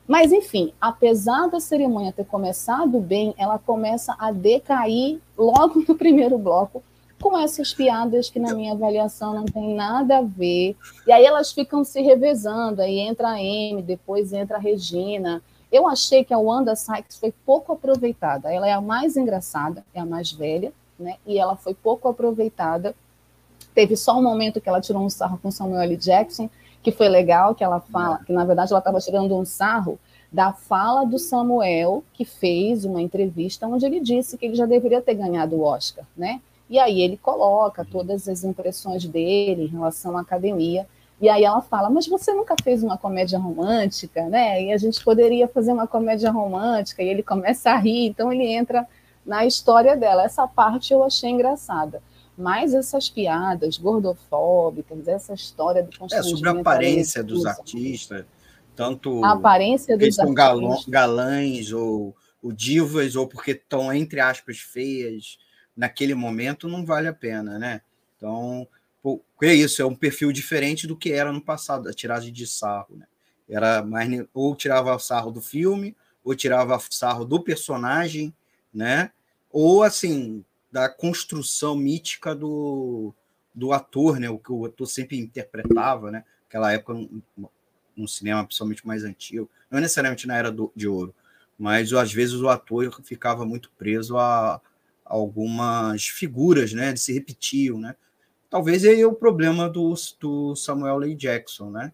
Mas, 0.06 0.30
enfim, 0.30 0.72
apesar 0.80 1.48
da 1.48 1.58
cerimônia 1.58 2.12
ter 2.12 2.26
começado 2.26 3.00
bem, 3.00 3.34
ela 3.38 3.58
começa 3.58 4.14
a 4.18 4.30
decair 4.30 5.18
logo 5.36 5.82
no 5.88 5.96
primeiro 5.96 6.38
bloco, 6.38 6.82
com 7.20 7.36
essas 7.36 7.72
piadas 7.72 8.28
que, 8.28 8.38
na 8.38 8.54
minha 8.54 8.72
avaliação, 8.72 9.34
não 9.34 9.46
tem 9.46 9.74
nada 9.74 10.18
a 10.18 10.22
ver. 10.22 10.76
E 11.06 11.12
aí 11.12 11.24
elas 11.24 11.50
ficam 11.50 11.82
se 11.82 12.02
revezando, 12.02 12.82
aí 12.82 12.98
entra 12.98 13.28
a 13.28 13.36
Amy, 13.36 13.82
depois 13.82 14.34
entra 14.34 14.58
a 14.58 14.60
Regina, 14.60 15.42
eu 15.70 15.86
achei 15.86 16.24
que 16.24 16.32
a 16.32 16.38
Wanda 16.38 16.74
Sykes 16.76 17.18
foi 17.18 17.32
pouco 17.44 17.72
aproveitada. 17.72 18.52
Ela 18.52 18.68
é 18.68 18.72
a 18.72 18.80
mais 18.80 19.16
engraçada, 19.16 19.84
é 19.92 20.00
a 20.00 20.06
mais 20.06 20.30
velha, 20.32 20.72
né? 20.98 21.16
E 21.26 21.38
ela 21.38 21.56
foi 21.56 21.74
pouco 21.74 22.08
aproveitada. 22.08 22.94
Teve 23.74 23.96
só 23.96 24.18
um 24.18 24.22
momento 24.22 24.60
que 24.60 24.68
ela 24.68 24.80
tirou 24.80 25.02
um 25.02 25.10
sarro 25.10 25.38
com 25.42 25.50
Samuel 25.50 25.82
L. 25.82 25.96
Jackson, 25.96 26.48
que 26.82 26.92
foi 26.92 27.08
legal, 27.08 27.54
que 27.54 27.64
ela 27.64 27.80
fala, 27.80 28.20
que 28.24 28.32
na 28.32 28.44
verdade 28.44 28.72
ela 28.72 28.78
estava 28.78 29.00
tirando 29.00 29.36
um 29.36 29.44
sarro 29.44 29.98
da 30.32 30.52
fala 30.52 31.04
do 31.04 31.18
Samuel, 31.18 32.04
que 32.12 32.24
fez 32.24 32.84
uma 32.84 33.02
entrevista 33.02 33.66
onde 33.66 33.86
ele 33.86 34.00
disse 34.00 34.36
que 34.36 34.46
ele 34.46 34.54
já 34.54 34.66
deveria 34.66 35.02
ter 35.02 35.14
ganhado 35.14 35.56
o 35.56 35.62
Oscar, 35.62 36.04
né? 36.16 36.40
E 36.68 36.78
aí 36.78 37.00
ele 37.00 37.16
coloca 37.16 37.84
todas 37.84 38.28
as 38.28 38.44
impressões 38.44 39.04
dele 39.06 39.64
em 39.64 39.68
relação 39.68 40.16
à 40.16 40.20
academia. 40.20 40.86
E 41.20 41.28
aí 41.28 41.44
ela 41.44 41.62
fala, 41.62 41.88
mas 41.88 42.06
você 42.06 42.32
nunca 42.32 42.54
fez 42.62 42.82
uma 42.82 42.98
comédia 42.98 43.38
romântica, 43.38 44.28
né? 44.28 44.64
E 44.64 44.72
a 44.72 44.76
gente 44.76 45.02
poderia 45.02 45.48
fazer 45.48 45.72
uma 45.72 45.86
comédia 45.86 46.30
romântica, 46.30 47.02
e 47.02 47.08
ele 47.08 47.22
começa 47.22 47.70
a 47.70 47.76
rir, 47.76 48.06
então 48.06 48.30
ele 48.32 48.44
entra 48.44 48.86
na 49.24 49.46
história 49.46 49.96
dela. 49.96 50.24
Essa 50.24 50.46
parte 50.46 50.92
eu 50.92 51.02
achei 51.02 51.30
engraçada. 51.30 52.02
Mas 52.36 52.74
essas 52.74 53.08
piadas 53.08 53.78
gordofóbicas, 53.78 55.08
essa 55.08 55.32
história 55.32 55.82
do 55.82 55.90
É 56.12 56.22
sobre 56.22 56.50
a 56.50 56.52
aparência 56.52 57.24
dos 57.24 57.46
artistas, 57.46 58.26
tanto 58.74 59.24
a 59.24 59.32
aparência 59.32 59.96
dos 59.96 60.14
são 60.14 60.34
galões, 60.34 60.84
galãs 60.84 61.72
ou, 61.72 62.14
ou 62.42 62.52
divas, 62.52 63.16
ou 63.16 63.26
porque 63.26 63.52
estão, 63.52 63.90
entre 63.90 64.20
aspas, 64.20 64.58
feias 64.58 65.38
naquele 65.74 66.14
momento, 66.14 66.68
não 66.68 66.84
vale 66.84 67.08
a 67.08 67.12
pena, 67.12 67.58
né? 67.58 67.80
Então, 68.16 68.68
é 69.42 69.54
isso, 69.54 69.82
é 69.82 69.84
um 69.84 69.94
perfil 69.94 70.32
diferente 70.32 70.86
do 70.86 70.96
que 70.96 71.12
era 71.12 71.32
no 71.32 71.40
passado, 71.40 71.88
a 71.88 71.92
tiragem 71.92 72.32
de 72.32 72.46
sarro, 72.46 72.96
né? 72.96 73.06
Era 73.48 73.82
mais 73.82 74.26
ou 74.34 74.56
tirava 74.56 74.98
sarro 74.98 75.30
do 75.30 75.40
filme, 75.40 75.96
ou 76.24 76.34
tirava 76.34 76.78
sarro 76.90 77.24
do 77.24 77.40
personagem, 77.40 78.34
né? 78.74 79.12
Ou 79.50 79.82
assim, 79.82 80.44
da 80.70 80.88
construção 80.88 81.76
mítica 81.76 82.34
do, 82.34 83.14
do 83.54 83.72
ator, 83.72 84.18
né? 84.18 84.28
O 84.28 84.38
que 84.38 84.52
o 84.52 84.66
ator 84.66 84.86
sempre 84.86 85.18
interpretava, 85.18 86.10
né? 86.10 86.24
Aquela 86.48 86.72
época 86.72 86.94
no, 87.96 88.08
cinema, 88.08 88.44
principalmente 88.44 88.86
mais 88.86 89.04
antigo, 89.04 89.48
não 89.70 89.80
necessariamente 89.80 90.26
na 90.26 90.36
era 90.36 90.50
do, 90.50 90.70
de 90.76 90.86
ouro, 90.86 91.14
mas 91.58 91.92
às 91.92 92.12
vezes 92.12 92.34
o 92.34 92.48
ator 92.48 93.00
ficava 93.02 93.46
muito 93.46 93.70
preso 93.78 94.18
a, 94.18 94.60
algumas 95.04 96.06
figuras, 96.08 96.72
né? 96.72 96.92
De 96.92 97.00
se 97.00 97.12
repetiam, 97.12 97.78
né? 97.78 97.94
Talvez 98.48 98.84
aí 98.84 99.00
é 99.00 99.06
o 99.06 99.12
problema 99.12 99.68
do, 99.68 99.94
do 100.20 100.54
Samuel 100.54 101.02
L. 101.02 101.14
Jackson, 101.14 101.70
né? 101.70 101.92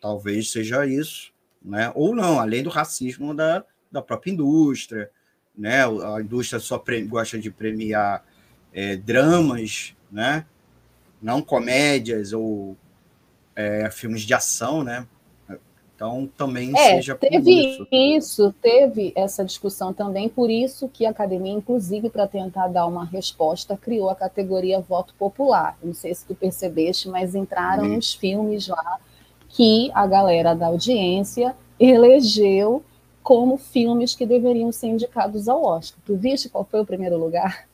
Talvez 0.00 0.50
seja 0.52 0.86
isso, 0.86 1.32
né? 1.60 1.90
Ou 1.94 2.14
não, 2.14 2.38
além 2.38 2.62
do 2.62 2.70
racismo 2.70 3.34
da, 3.34 3.64
da 3.90 4.00
própria 4.00 4.32
indústria, 4.32 5.10
né? 5.56 5.84
A 5.84 6.20
indústria 6.20 6.60
só 6.60 6.78
pre, 6.78 7.02
gosta 7.02 7.38
de 7.38 7.50
premiar 7.50 8.24
é, 8.72 8.96
dramas, 8.96 9.94
né? 10.10 10.46
Não 11.20 11.42
comédias 11.42 12.32
ou 12.32 12.76
é, 13.54 13.90
filmes 13.90 14.22
de 14.22 14.34
ação, 14.34 14.84
né? 14.84 15.06
Então, 16.02 16.28
também 16.36 16.72
é, 16.76 16.96
seja 16.96 17.14
teve 17.14 17.52
isso. 17.52 17.86
isso. 17.92 18.54
teve 18.60 19.12
essa 19.14 19.44
discussão 19.44 19.92
também, 19.92 20.28
por 20.28 20.50
isso 20.50 20.88
que 20.88 21.06
a 21.06 21.10
academia, 21.10 21.52
inclusive, 21.52 22.10
para 22.10 22.26
tentar 22.26 22.66
dar 22.66 22.86
uma 22.86 23.04
resposta, 23.04 23.76
criou 23.76 24.10
a 24.10 24.16
categoria 24.16 24.80
voto 24.80 25.14
popular. 25.14 25.78
Não 25.80 25.94
sei 25.94 26.12
se 26.12 26.26
tu 26.26 26.34
percebeste, 26.34 27.08
mas 27.08 27.36
entraram 27.36 27.84
Sim. 27.84 27.98
os 27.98 28.14
filmes 28.14 28.66
lá 28.66 28.98
que 29.48 29.92
a 29.94 30.04
galera 30.04 30.54
da 30.54 30.66
audiência 30.66 31.54
elegeu 31.78 32.82
como 33.22 33.56
filmes 33.56 34.12
que 34.12 34.26
deveriam 34.26 34.72
ser 34.72 34.88
indicados 34.88 35.48
ao 35.48 35.64
Oscar. 35.64 36.00
Tu 36.04 36.16
viste 36.16 36.48
qual 36.48 36.64
foi 36.64 36.80
o 36.80 36.86
primeiro 36.86 37.16
lugar? 37.16 37.66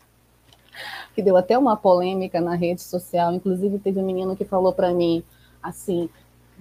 Que 1.15 1.23
deu 1.23 1.37
até 1.37 1.59
uma 1.59 1.77
polêmica 1.77 2.41
na 2.41 2.55
rede 2.55 2.81
social. 2.81 3.33
Inclusive, 3.33 3.81
teve 3.81 3.99
um 3.99 4.07
menino 4.07 4.37
que 4.37 4.45
falou 4.45 4.73
para 4.73 4.95
mim 4.95 5.25
assim: 5.61 6.09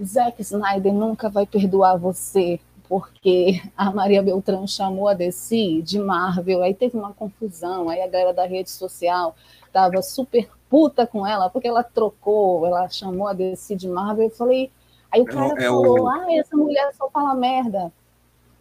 Zack 0.04 0.42
Snyder 0.42 0.94
nunca 0.94 1.30
vai 1.30 1.46
perdoar 1.46 1.98
você, 1.98 2.60
porque 2.88 3.62
a 3.76 3.92
Maria 3.92 4.22
Beltrão 4.22 4.68
chamou 4.68 5.08
a 5.08 5.14
DC 5.14 5.82
de 5.82 6.00
Marvel, 6.00 6.64
aí 6.64 6.74
teve 6.74 6.98
uma 6.98 7.14
confusão, 7.14 7.90
aí 7.90 8.02
a 8.02 8.08
galera 8.08 8.34
da 8.34 8.46
rede 8.46 8.70
social 8.70 9.36
estava 9.66 10.02
super 10.02 10.50
puta 10.70 11.06
com 11.06 11.26
ela, 11.26 11.50
porque 11.50 11.68
ela 11.68 11.84
trocou, 11.84 12.66
ela 12.66 12.90
chamou 12.90 13.28
a 13.28 13.34
DC 13.34 13.76
de 13.76 13.88
Marvel, 13.88 14.26
eu 14.26 14.32
falei, 14.32 14.72
aí 15.12 15.22
o 15.22 15.30
é 15.30 15.34
cara 15.34 15.54
é, 15.58 15.68
falou, 15.68 16.02
o... 16.02 16.08
ah, 16.08 16.26
essa 16.34 16.56
mulher 16.56 16.92
só 16.94 17.10
fala 17.10 17.34
merda. 17.36 17.92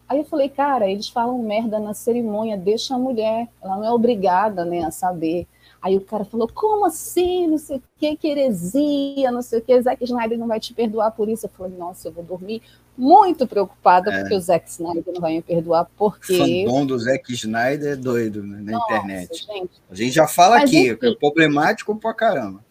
Aí 0.08 0.18
eu 0.18 0.24
falei, 0.24 0.48
cara, 0.48 0.88
eles 0.88 1.08
falam 1.08 1.36
merda 1.38 1.80
na 1.80 1.92
cerimônia, 1.92 2.56
deixa 2.56 2.94
a 2.94 2.98
mulher, 2.98 3.48
ela 3.60 3.76
não 3.76 3.84
é 3.84 3.90
obrigada 3.90 4.64
né, 4.64 4.84
a 4.84 4.90
saber. 4.90 5.48
Aí 5.80 5.96
o 5.96 6.00
cara 6.00 6.24
falou, 6.24 6.48
como 6.48 6.86
assim? 6.86 7.46
Não 7.46 7.58
sei 7.58 7.76
o 7.76 7.82
que, 7.98 8.16
que 8.16 8.28
heresia, 8.28 9.30
não 9.30 9.42
sei 9.42 9.58
o 9.58 9.62
que, 9.62 9.80
Zack 9.80 10.02
Snyder 10.04 10.38
não 10.38 10.46
vai 10.46 10.58
te 10.58 10.74
perdoar 10.74 11.10
por 11.12 11.28
isso. 11.28 11.46
Eu 11.46 11.50
falei, 11.50 11.76
nossa, 11.76 12.08
eu 12.08 12.12
vou 12.12 12.24
dormir 12.24 12.62
muito 12.96 13.46
preocupada 13.46 14.10
é. 14.12 14.20
porque 14.20 14.34
o 14.34 14.40
Zack 14.40 14.68
Snyder 14.68 15.04
não 15.06 15.20
vai 15.20 15.34
me 15.34 15.42
perdoar, 15.42 15.88
porque... 15.96 16.64
O 16.64 16.70
fandom 16.70 16.86
do 16.86 16.98
Zack 16.98 17.32
Snyder 17.32 17.92
é 17.92 17.96
doido 17.96 18.42
né, 18.42 18.60
na 18.62 18.72
nossa, 18.72 18.84
internet. 18.86 19.46
Gente. 19.46 19.70
A 19.90 19.94
gente 19.94 20.12
já 20.12 20.26
fala 20.26 20.56
mas, 20.56 20.70
aqui, 20.70 20.90
enfim, 20.90 21.06
é 21.06 21.14
problemático 21.14 21.94
pra 21.96 22.14
caramba. 22.14 22.64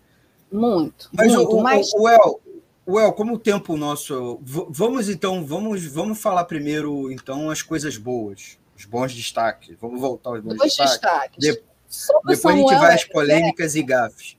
Muito, 0.52 1.10
mas 1.12 1.34
muito. 1.34 1.56
O, 1.56 1.62
mas... 1.62 1.94
o, 1.94 2.02
o 2.02 2.10
El, 2.10 2.39
Well, 2.88 3.13
como 3.13 3.34
o 3.34 3.39
tempo 3.39 3.76
nosso, 3.76 4.39
vamos 4.70 5.10
então, 5.10 5.44
vamos, 5.44 5.84
vamos 5.88 6.22
falar 6.22 6.46
primeiro 6.46 7.12
então 7.12 7.50
as 7.50 7.63
coisas 7.63 7.98
boas, 7.98 8.60
os 8.78 8.86
bons 8.86 9.12
destaques. 9.15 9.76
Vamos 9.82 10.00
voltar 10.00 10.30
aos 10.30 10.41
bons 10.41 10.60
destaques. 10.60 10.91
destaques. 10.91 11.39
De, 11.39 11.63
depois 11.89 12.39
Samuel, 12.39 12.67
a 12.67 12.71
gente 12.71 12.80
vai 12.80 12.93
às 12.93 13.04
polêmicas 13.06 13.76
é, 13.76 13.80
e 13.80 13.84
gafes. 13.84 14.38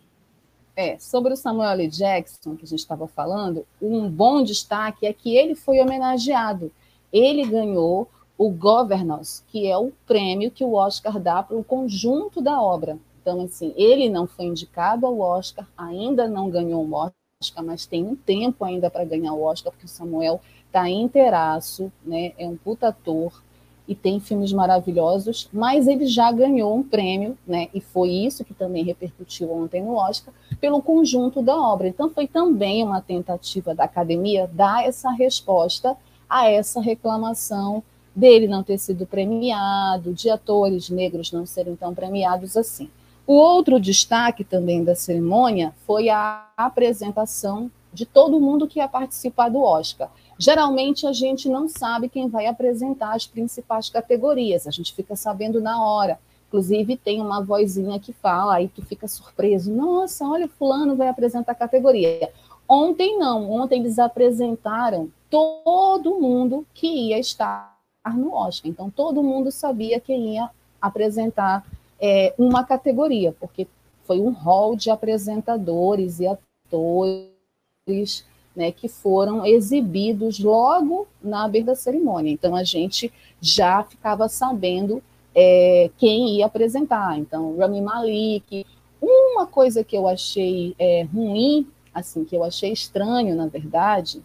É, 0.77 0.99
sobre 0.99 1.33
o 1.33 1.37
Samuel 1.37 1.71
L. 1.71 1.89
Jackson, 1.89 2.57
que 2.57 2.65
a 2.65 2.69
gente 2.69 2.81
estava 2.81 3.07
falando, 3.07 3.67
um 3.81 4.09
bom 4.11 4.43
destaque 4.43 5.07
é 5.07 5.13
que 5.13 5.37
ele 5.37 5.55
foi 5.55 5.81
homenageado. 5.81 6.71
Ele 7.13 7.47
ganhou 7.47 8.09
o 8.37 8.51
Governors, 8.51 9.43
que 9.49 9.67
é 9.67 9.77
o 9.77 9.93
prêmio 10.07 10.51
que 10.51 10.65
o 10.65 10.75
Oscar 10.75 11.19
dá 11.19 11.43
para 11.43 11.57
o 11.57 11.65
conjunto 11.65 12.43
da 12.43 12.61
obra. 12.61 12.99
Então, 13.23 13.41
assim, 13.41 13.73
ele 13.77 14.09
não 14.11 14.27
foi 14.27 14.47
indicado 14.47 15.07
ao 15.07 15.19
Oscar, 15.19 15.67
ainda 15.77 16.29
não 16.29 16.51
ganhou 16.51 16.85
Oscar 16.93 17.17
Oscar, 17.43 17.63
mas 17.63 17.85
tem 17.85 18.03
um 18.03 18.17
tempo 18.17 18.65
ainda 18.65 18.91
para 18.91 19.05
ganhar 19.05 19.35
o 19.35 19.43
Oscar, 19.43 19.71
porque 19.71 19.85
o 19.85 19.89
Samuel 19.89 20.41
está 20.67 20.89
inteiraço, 20.89 21.93
né? 22.03 22.33
É 22.39 22.49
um 22.49 22.57
puta 22.57 22.89
ator 22.89 23.43
e 23.89 23.95
tem 23.95 24.19
filmes 24.19 24.53
maravilhosos, 24.53 25.49
mas 25.53 25.87
ele 25.87 26.07
já 26.07 26.33
ganhou 26.33 26.77
um 26.77 26.83
prêmio, 26.83 27.37
né? 27.47 27.69
E 27.73 27.81
foi 27.81 28.11
isso 28.11 28.45
que 28.45 28.53
também 28.53 28.85
repercutiu 28.85 29.53
ontem 29.53 29.83
no 29.83 29.95
Oscar, 29.95 30.35
pelo 30.61 30.83
conjunto 30.83 31.43
da 31.43 31.57
obra. 31.57 31.89
Então 31.89 32.11
foi 32.11 32.27
também 32.27 32.83
uma 32.83 33.01
tentativa 33.01 33.75
da 33.75 33.85
academia 33.85 34.51
dar 34.53 34.85
essa 34.85 35.11
resposta 35.11 35.97
a 36.29 36.49
essa 36.51 36.81
reclamação 36.81 37.83
dele 38.15 38.49
não 38.49 38.63
ter 38.63 38.79
sido 38.79 39.07
premiado, 39.07 40.15
de 40.15 40.31
atores 40.31 40.89
negros 40.89 41.31
não 41.31 41.45
serem 41.45 41.77
tão 41.77 41.95
premiados 41.95 42.57
assim. 42.57 42.91
O 43.27 43.35
outro 43.35 43.79
destaque 43.79 44.43
também 44.43 44.83
da 44.83 44.95
cerimônia 44.95 45.75
foi 45.87 46.09
a 46.09 46.49
apresentação 46.57 47.71
de 47.93 48.07
todo 48.07 48.41
mundo 48.41 48.67
que 48.67 48.79
ia 48.79 48.89
participar 48.89 49.49
do 49.49 49.61
Oscar. 49.61 50.11
Geralmente 50.39 51.07
a 51.07 51.13
gente 51.13 51.49
não 51.49 51.69
sabe 51.69 52.09
quem 52.09 52.29
vai 52.29 52.47
apresentar 52.47 53.15
as 53.15 53.27
principais 53.27 53.89
categorias, 53.89 54.67
a 54.67 54.71
gente 54.71 54.95
fica 54.95 55.17
sabendo 55.17 55.61
na 55.61 55.83
hora. 55.83 56.19
Inclusive, 56.49 56.97
tem 56.97 57.21
uma 57.21 57.43
vozinha 57.43 57.99
que 57.99 58.13
fala, 58.13 58.55
aí 58.55 58.69
tu 58.69 58.81
fica 58.83 59.09
surpreso. 59.09 59.73
Nossa, 59.73 60.25
olha, 60.27 60.49
fulano 60.49 60.95
vai 60.95 61.09
apresentar 61.09 61.53
a 61.53 61.57
categoria. 61.57 62.31
Ontem 62.69 63.19
não, 63.19 63.51
ontem 63.51 63.81
eles 63.81 63.99
apresentaram 63.99 65.11
todo 65.29 66.21
mundo 66.21 66.67
que 66.73 66.87
ia 66.87 67.19
estar 67.19 67.77
no 68.15 68.33
Oscar. 68.33 68.71
Então, 68.71 68.89
todo 68.91 69.23
mundo 69.23 69.51
sabia 69.51 69.99
quem 69.99 70.35
ia 70.35 70.49
apresentar 70.81 71.67
é, 72.01 72.33
uma 72.39 72.63
categoria, 72.63 73.35
porque 73.41 73.67
foi 74.05 74.21
um 74.21 74.31
hall 74.31 74.77
de 74.77 74.91
apresentadores 74.91 76.21
e 76.21 76.27
atores 76.27 78.25
né, 78.57 78.73
que 78.73 78.89
foram 78.89 79.45
exibidos 79.45 80.41
logo 80.41 81.07
na 81.23 81.45
abertura 81.45 81.75
da 81.75 81.81
cerimônia. 81.81 82.33
Então 82.33 82.57
a 82.57 82.65
gente 82.65 83.13
já 83.41 83.85
ficava 83.85 84.29
sabendo 84.29 85.03
é, 85.35 85.91
quem 85.99 86.37
ia 86.37 86.47
apresentar. 86.47 87.19
Então, 87.19 87.57
Rami 87.59 87.83
Malik. 87.83 88.65
Uma 88.99 89.47
coisa 89.47 89.85
que 89.85 89.95
eu 89.95 90.09
achei 90.09 90.75
é, 90.79 91.03
ruim, 91.03 91.69
assim, 91.93 92.25
que 92.25 92.35
eu 92.35 92.43
achei 92.43 92.73
estranho, 92.73 93.37
na 93.37 93.47
verdade, 93.47 94.23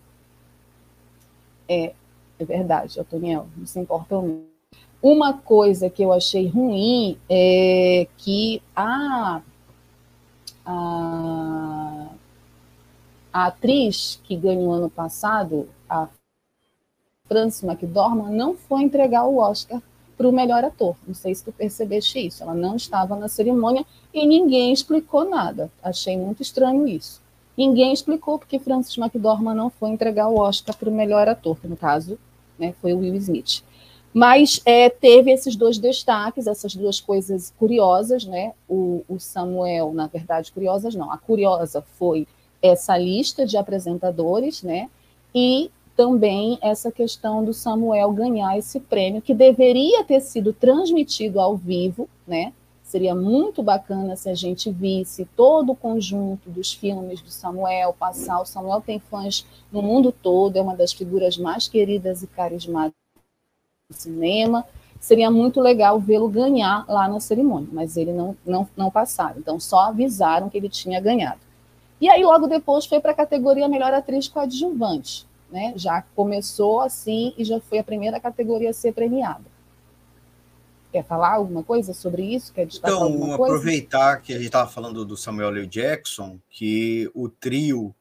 é, 1.68 1.94
é 2.40 2.46
verdade, 2.46 3.00
Otoniel, 3.00 3.48
não 3.56 3.66
se 3.66 3.80
importa 3.80 4.20
muito. 4.20 4.50
Uma 5.02 5.34
coisa 5.34 5.90
que 5.90 6.04
eu 6.04 6.14
achei 6.14 6.48
ruim 6.48 7.18
é 7.30 8.08
que 8.18 8.62
a, 8.76 9.42
a, 10.66 11.81
a 13.32 13.48
atriz 13.48 14.20
que 14.24 14.36
ganhou 14.36 14.74
ano 14.74 14.90
passado, 14.90 15.68
a 15.90 16.08
Frances 17.28 17.64
McDormand, 17.64 18.32
não 18.32 18.56
foi 18.56 18.82
entregar 18.82 19.26
o 19.26 19.38
Oscar 19.38 19.82
para 20.18 20.28
o 20.28 20.32
melhor 20.32 20.64
ator. 20.64 20.96
Não 21.08 21.16
sei 21.16 21.34
se 21.34 21.44
tu 21.44 21.52
percebeste 21.52 22.20
isso. 22.20 22.44
Ela 22.44 22.54
não 22.54 22.76
estava 22.76 23.16
na 23.16 23.28
cerimônia 23.28 23.86
e 24.14 24.26
ninguém 24.26 24.72
explicou 24.74 25.28
nada. 25.28 25.72
Achei 25.82 26.18
muito 26.18 26.42
estranho 26.42 26.88
isso. 26.88 27.22
Ninguém 27.58 27.94
explicou 27.94 28.38
porque 28.38 28.60
Francis 28.60 28.98
McDormand 28.98 29.56
não 29.56 29.70
foi 29.70 29.90
entregar 29.90 30.28
o 30.30 30.38
Oscar 30.38 30.76
para 30.76 30.90
o 30.90 30.94
melhor 30.94 31.28
ator, 31.28 31.58
que 31.60 31.68
no 31.68 31.78
caso 31.78 32.18
né, 32.58 32.74
foi 32.82 32.94
o 32.94 33.00
Will 33.00 33.16
Smith. 33.16 33.64
Mas 34.14 34.62
é, 34.66 34.90
teve 34.90 35.32
esses 35.32 35.56
dois 35.56 35.78
destaques, 35.78 36.46
essas 36.46 36.76
duas 36.76 37.00
coisas 37.00 37.54
curiosas, 37.58 38.26
né? 38.26 38.54
O, 38.68 39.04
o, 39.08 39.20
Samuel, 39.20 39.94
na 39.94 40.08
verdade, 40.08 40.52
curiosas 40.52 40.94
não. 40.94 41.12
A 41.12 41.18
curiosa 41.18 41.82
foi 41.98 42.28
essa 42.62 42.98
lista 42.98 43.46
de 43.46 43.58
apresentadores, 43.58 44.62
né? 44.64 44.90
E 45.34 45.72
também 45.96 46.58
essa 46.62 46.92
questão 46.92 47.44
do 47.44 47.54
Samuel 47.54 48.12
ganhar 48.12 48.58
esse 48.58 48.80
prêmio, 48.80 49.22
que 49.22 49.34
deveria 49.34 50.04
ter 50.04 50.22
sido 50.22 50.54
transmitido 50.54 51.40
ao 51.40 51.56
vivo, 51.56 52.10
né? 52.26 52.54
Seria 52.84 53.16
muito 53.16 53.64
bacana 53.64 54.16
se 54.16 54.30
a 54.30 54.36
gente 54.36 54.70
visse 54.70 55.26
todo 55.36 55.72
o 55.72 55.76
conjunto 55.76 56.50
dos 56.50 56.74
filmes 56.74 57.22
do 57.22 57.30
Samuel 57.30 57.96
passar. 57.98 58.42
O 58.42 58.46
Samuel 58.46 58.82
tem 58.82 59.00
fãs 59.00 59.46
no 59.72 59.82
mundo 59.82 60.12
todo, 60.12 60.58
é 60.58 60.62
uma 60.62 60.76
das 60.76 60.92
figuras 60.92 61.38
mais 61.38 61.70
queridas 61.70 62.22
e 62.22 62.28
carismáticas 62.28 63.02
cinema. 63.92 64.66
Seria 65.00 65.32
muito 65.32 65.60
legal 65.60 66.00
vê-lo 66.00 66.30
ganhar 66.30 66.86
lá 66.88 67.08
na 67.08 67.20
cerimônia, 67.20 67.70
mas 67.72 67.98
ele 67.98 68.14
não, 68.14 68.36
não, 68.46 68.68
não. 68.76 68.92
Então, 69.38 69.60
só 69.60 69.82
avisaram 69.82 70.50
que 70.50 70.58
ele 70.58 70.70
tinha 70.70 71.00
ganhado. 71.02 71.40
E 72.02 72.10
aí, 72.10 72.24
logo 72.26 72.48
depois, 72.48 72.88
foi 72.88 73.00
para 73.00 73.12
a 73.12 73.16
categoria 73.16 73.70
Melhor 73.70 73.94
Atriz 73.94 74.28
Coadjuvante. 74.28 75.28
Né? 75.52 75.74
Já 75.76 76.02
começou 76.16 76.82
assim 76.82 77.34
e 77.38 77.44
já 77.44 77.60
foi 77.60 77.78
a 77.78 77.84
primeira 77.84 78.20
categoria 78.20 78.72
a 78.72 78.74
ser 78.74 78.92
premiada. 78.94 79.44
Quer 80.92 81.06
falar 81.06 81.36
alguma 81.36 81.64
coisa 81.64 81.94
sobre 81.94 82.24
isso? 82.24 82.52
Quer 82.52 82.68
então, 82.74 83.34
aproveitar 83.34 84.22
que 84.22 84.34
a 84.34 84.38
gente 84.38 84.48
estava 84.48 84.70
falando 84.70 85.06
do 85.06 85.16
Samuel 85.16 85.50
L. 85.50 85.68
Jackson, 85.68 86.40
que 86.50 87.10
o 87.14 87.30
trio, 87.30 87.94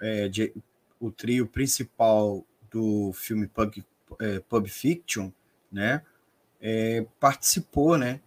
é, 0.00 0.28
de, 0.28 0.52
o 0.98 1.10
trio 1.10 1.46
principal 1.46 2.44
do 2.70 3.12
filme 3.12 3.46
Punk 3.46 3.84
é, 4.20 4.40
Pub 4.40 4.66
Fiction, 4.66 5.30
né, 5.70 6.02
é, 6.60 7.06
participou, 7.20 7.96
né, 7.96 8.20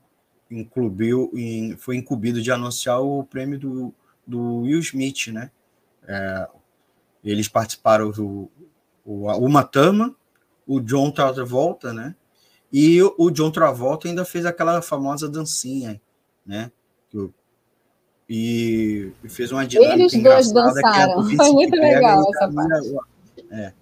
incluiu, 0.50 1.32
foi 1.78 1.98
incumbido 1.98 2.41
de 2.41 2.52
anunciar 2.52 3.02
o 3.02 3.24
prêmio 3.26 3.60
do, 3.60 3.93
do 4.30 4.62
Will 4.62 4.80
Smith, 4.80 5.28
né, 5.28 5.52
é, 6.08 6.48
eles 7.24 7.48
participaram 7.48 8.12
do 8.12 8.50
o, 9.06 9.26
o 9.26 9.50
Matama, 9.50 10.15
o 10.68 10.80
John 10.80 11.12
Travolta, 11.12 11.92
né, 11.92 12.15
e 12.72 13.02
o 13.02 13.32
John 13.32 13.50
Travolta 13.50 14.08
ainda 14.08 14.24
fez 14.24 14.46
aquela 14.46 14.82
famosa 14.82 15.28
dancinha, 15.28 16.00
né, 16.46 16.72
que, 17.10 17.30
e, 18.30 19.12
fez 19.28 19.52
uma 19.52 19.65
dinâmica 19.65 19.96
Eles 19.96 20.24
dois 20.24 20.52
dançaram, 20.52 21.24
foi 21.36 21.52
muito 21.52 21.76
legal 21.76 22.24
essa 22.36 22.54
parte. 22.54 22.96
É, 23.50 23.74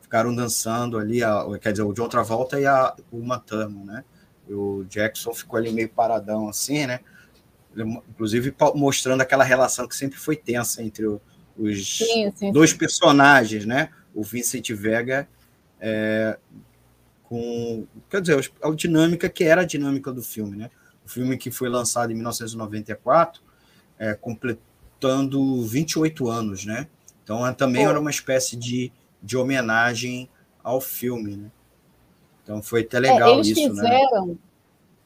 ficaram 0.00 0.34
dançando 0.34 0.98
ali, 0.98 1.22
a, 1.22 1.46
quer 1.60 1.70
dizer, 1.70 1.84
o 1.84 1.92
John 1.92 2.08
Travolta 2.08 2.58
e 2.58 2.66
a 2.66 2.94
Uma 3.12 3.38
Thurman, 3.38 3.84
né? 3.84 4.04
E 4.48 4.52
o 4.52 4.84
Jackson 4.88 5.32
ficou 5.32 5.56
ali 5.56 5.72
meio 5.72 5.88
paradão 5.88 6.48
assim, 6.48 6.84
né? 6.84 6.98
Inclusive 7.76 8.54
mostrando 8.74 9.20
aquela 9.20 9.44
relação 9.44 9.88
que 9.88 9.96
sempre 9.96 10.18
foi 10.18 10.36
tensa 10.36 10.82
entre 10.82 11.06
os 11.06 11.98
sim, 11.98 12.32
sim, 12.34 12.52
dois 12.52 12.70
sim. 12.70 12.78
personagens, 12.78 13.64
né? 13.64 13.90
O 14.14 14.22
Vincent 14.22 14.70
Vega 14.72 15.28
é, 15.80 16.38
com, 17.24 17.86
quer 18.10 18.20
dizer, 18.20 18.52
a 18.62 18.70
dinâmica 18.70 19.28
que 19.28 19.44
era 19.44 19.62
a 19.62 19.64
dinâmica 19.64 20.12
do 20.12 20.22
filme, 20.22 20.56
né? 20.56 20.70
O 21.04 21.08
filme 21.08 21.36
que 21.36 21.50
foi 21.50 21.68
lançado 21.68 22.12
em 22.12 22.14
1994, 22.14 23.42
é, 23.98 24.14
completando 24.14 25.62
28 25.62 26.28
anos, 26.28 26.64
né? 26.64 26.86
Então 27.24 27.52
também 27.54 27.84
Pô. 27.84 27.90
era 27.90 28.00
uma 28.00 28.10
espécie 28.10 28.56
de 28.56 28.92
de 29.22 29.36
homenagem 29.36 30.28
ao 30.62 30.80
filme, 30.80 31.36
né? 31.36 31.50
Então 32.42 32.60
foi 32.60 32.80
até 32.80 32.98
legal 32.98 33.30
é, 33.30 33.34
eles 33.34 33.48
isso, 33.48 33.72
né? 33.72 33.82
fizeram, 33.82 34.26
né? 34.26 34.34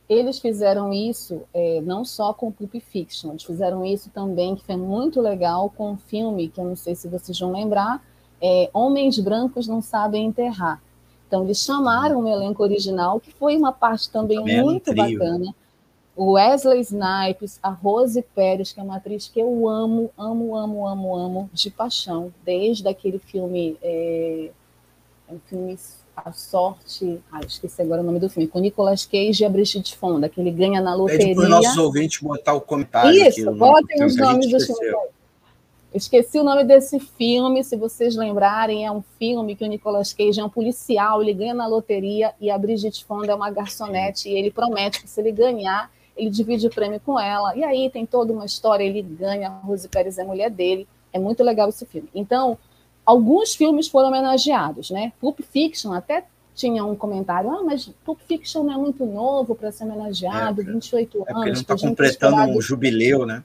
Eles 0.09 0.39
fizeram 0.39 0.93
isso 0.93 1.43
é, 1.53 1.81
não 1.81 2.05
só 2.05 2.33
com 2.33 2.53
Pulp 2.53 2.75
Fiction, 2.77 3.31
eles 3.31 3.43
fizeram 3.43 3.85
isso 3.85 4.09
também, 4.11 4.55
que 4.55 4.65
foi 4.65 4.77
muito 4.77 5.21
legal, 5.21 5.69
com 5.69 5.93
um 5.93 5.97
filme 5.97 6.49
que 6.49 6.61
eu 6.61 6.65
não 6.65 6.77
sei 6.77 6.95
se 6.95 7.09
vocês 7.09 7.39
vão 7.39 7.53
lembrar, 7.53 8.05
é 8.41 8.71
Homens 8.73 9.19
Brancos 9.19 9.67
Não 9.67 9.83
Sabem 9.83 10.27
Enterrar. 10.27 10.81
Então 11.27 11.43
eles 11.43 11.59
chamaram 11.59 12.21
o 12.21 12.29
elenco 12.29 12.63
original, 12.63 13.19
que 13.19 13.33
foi 13.33 13.57
uma 13.57 13.73
parte 13.73 14.09
também, 14.11 14.39
também 14.39 14.63
muito 14.63 14.95
bacana 14.95 15.53
o 16.17 16.33
Wesley 16.33 16.81
Snipes, 16.81 17.61
a 17.63 17.69
Rose 17.69 18.23
Pérez, 18.35 18.73
que 18.73 18.81
é 18.81 18.83
uma 18.83 18.97
atriz 18.97 19.29
que 19.29 19.39
eu 19.39 19.69
amo, 19.69 20.11
amo, 20.17 20.57
amo, 20.57 20.87
amo, 20.89 21.15
amo, 21.15 21.51
de 21.53 21.71
paixão, 21.71 22.33
desde 22.43 22.89
aquele 22.89 23.19
filme, 23.19 23.77
é, 23.83 24.51
é 25.29 25.33
um 25.33 25.39
filme 25.41 25.79
A 26.17 26.33
Sorte, 26.33 27.21
ah, 27.31 27.41
esqueci 27.47 27.83
agora 27.83 28.01
o 28.01 28.05
nome 28.05 28.19
do 28.19 28.31
filme, 28.31 28.49
com 28.49 28.59
Nicolas 28.59 29.05
Cage 29.05 29.43
e 29.43 29.45
a 29.45 29.51
Brigitte 29.51 29.97
Fonda, 29.97 30.29
que 30.29 30.41
ele 30.41 30.51
ganha 30.51 30.81
na 30.81 30.95
loteria. 30.95 31.27
Pede 31.27 31.35
para 31.35 31.45
os 31.45 31.51
nossos 31.51 31.77
ouvintes 31.77 32.21
botar 32.21 32.55
o 32.55 32.61
comentário 32.61 33.13
Isso, 33.13 33.53
botem 33.53 34.03
os 34.03 34.17
nomes 34.17 34.51
dos 34.51 34.65
filmes. 34.65 35.17
Esqueci 35.95 36.39
o 36.39 36.45
nome 36.45 36.65
desse 36.65 36.99
filme, 36.99 37.63
se 37.63 37.77
vocês 37.77 38.17
lembrarem, 38.17 38.85
é 38.85 38.91
um 38.91 39.03
filme 39.19 39.55
que 39.55 39.65
o 39.65 39.67
Nicolas 39.67 40.13
Cage 40.13 40.41
é 40.41 40.45
um 40.45 40.49
policial, 40.49 41.23
ele 41.23 41.33
ganha 41.33 41.55
na 41.55 41.67
loteria 41.67 42.35
e 42.41 42.51
a 42.51 42.59
Brigitte 42.59 43.05
Fonda 43.05 43.33
é 43.33 43.35
uma 43.35 43.51
garçonete 43.51 44.29
e 44.29 44.37
ele 44.37 44.51
promete 44.51 45.01
que 45.01 45.09
se 45.09 45.21
ele 45.21 45.33
ganhar, 45.33 45.91
ele 46.17 46.29
divide 46.29 46.67
o 46.67 46.71
prêmio 46.71 47.01
com 47.01 47.19
ela, 47.19 47.57
e 47.57 47.65
aí 47.65 47.89
tem 47.89 48.05
toda 48.05 48.33
uma 48.33 48.45
história, 48.45 48.85
ele 48.85 49.01
ganha, 49.01 49.49
a 49.49 49.67
Rose 49.67 49.89
Pérez 49.89 50.19
é 50.19 50.25
mulher 50.25 50.51
dele, 50.51 50.87
é 51.13 51.19
muito 51.19 51.43
legal 51.43 51.69
esse 51.69 51.87
filme. 51.87 52.09
Então, 52.15 52.59
alguns 53.07 53.55
filmes 53.55 53.87
foram 53.87 54.09
homenageados, 54.09 54.91
né? 54.91 55.13
Pulp 55.21 55.41
Fiction 55.41 55.93
até 55.93 56.25
tinha 56.55 56.85
um 56.85 56.97
comentário, 56.97 57.51
ah, 57.51 57.63
mas 57.63 57.89
Pulp 58.05 58.19
Fiction 58.27 58.65
não 58.65 58.75
é 58.75 58.77
muito 58.77 59.07
novo 59.07 59.55
para 59.55 59.71
ser 59.71 59.85
homenageado, 59.85 60.63
é, 60.63 60.65
28 60.65 61.19
é 61.19 61.33
anos. 61.33 61.43
Ele 61.43 61.53
não 61.53 61.61
está 61.61 61.77
completando 61.77 62.37
um 62.51 62.61
jubileu, 62.61 63.25
né? 63.25 63.45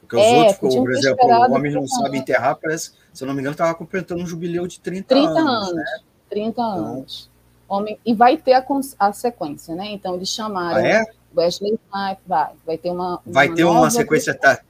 Porque 0.00 0.16
os 0.16 0.22
é, 0.22 0.48
outros, 0.48 0.74
por 0.74 0.92
exemplo, 0.92 1.26
o 1.26 1.54
Homem 1.54 1.72
Não 1.72 1.86
Sabe 1.86 2.18
Enterrar, 2.18 2.58
parece, 2.60 2.92
se 3.12 3.22
eu 3.22 3.28
não 3.28 3.34
me 3.34 3.40
engano, 3.40 3.54
estava 3.54 3.74
completando 3.74 4.22
um 4.22 4.26
jubileu 4.26 4.66
de 4.66 4.80
30, 4.80 5.06
30 5.06 5.30
anos. 5.30 5.40
30 5.40 5.50
anos, 5.50 5.74
né? 5.74 5.84
30 6.28 6.48
então, 6.48 6.64
anos. 6.64 7.30
Homem, 7.68 7.98
e 8.04 8.12
vai 8.12 8.36
ter 8.36 8.54
a, 8.54 8.66
a, 8.98 9.12
sequência, 9.12 9.76
né? 9.76 9.92
Então 9.92 10.16
eles 10.16 10.28
chamaram. 10.28 10.78
Ah, 10.78 10.86
é? 10.86 11.04
Wesley 11.36 11.78
Snipes, 11.92 12.24
vai. 12.26 12.50
Vai 12.66 12.78
ter 12.78 12.90
uma. 12.90 13.20
Vai 13.24 13.48
ter 13.48 13.62
uma 13.62 13.88
sequência. 13.88 14.34
Tá, 14.34 14.60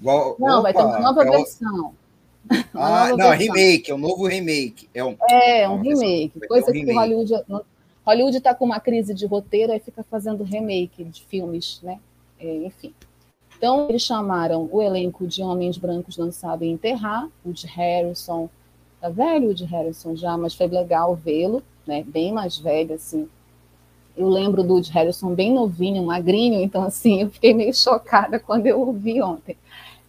igual, 0.00 0.36
não, 0.38 0.60
opa, 0.60 0.62
vai 0.62 0.72
ter 0.72 0.82
uma 0.82 1.00
nova 1.00 1.22
é 1.22 1.30
versão. 1.30 1.92
Ah, 2.74 3.08
não, 3.16 3.32
é 3.32 3.36
versão. 3.36 3.54
remake, 3.54 3.90
é 3.90 3.94
um 3.94 3.98
novo 3.98 4.26
remake. 4.26 4.88
É 4.92 5.04
um, 5.04 5.16
é, 5.28 5.68
um 5.68 5.80
remake. 5.80 6.32
Coisa 6.46 6.70
um 6.70 6.72
que 6.72 6.78
remake. 6.80 6.98
Hollywood. 6.98 7.32
Hollywood 8.04 8.36
está 8.36 8.54
com 8.54 8.64
uma 8.66 8.80
crise 8.80 9.14
de 9.14 9.24
roteiro 9.26 9.72
e 9.72 9.80
fica 9.80 10.02
fazendo 10.02 10.44
remake 10.44 11.04
de 11.04 11.24
filmes, 11.24 11.80
né? 11.82 11.98
É, 12.38 12.56
enfim. 12.66 12.92
Então, 13.56 13.88
eles 13.88 14.02
chamaram 14.02 14.68
o 14.70 14.82
elenco 14.82 15.26
de 15.26 15.42
Homens 15.42 15.78
Brancos 15.78 16.18
Não 16.18 16.30
Sabem 16.30 16.72
Enterrar, 16.72 17.28
o 17.44 17.52
de 17.52 17.66
Harrison, 17.66 18.50
tá 19.00 19.08
velho 19.08 19.50
o 19.50 19.54
de 19.54 19.64
Harrison 19.64 20.14
já, 20.14 20.36
mas 20.36 20.54
foi 20.54 20.66
legal 20.66 21.14
vê-lo, 21.14 21.62
né? 21.86 22.04
Bem 22.06 22.32
mais 22.32 22.58
velho, 22.58 22.94
assim, 22.94 23.28
eu 24.16 24.28
lembro 24.28 24.62
do 24.62 24.74
Woody 24.74 24.92
Harrison 24.92 25.34
bem 25.34 25.52
novinho, 25.52 26.04
magrinho, 26.04 26.62
então 26.62 26.82
assim, 26.82 27.22
eu 27.22 27.30
fiquei 27.30 27.52
meio 27.52 27.74
chocada 27.74 28.38
quando 28.40 28.66
eu 28.66 28.80
ouvi 28.80 29.20
ontem. 29.20 29.56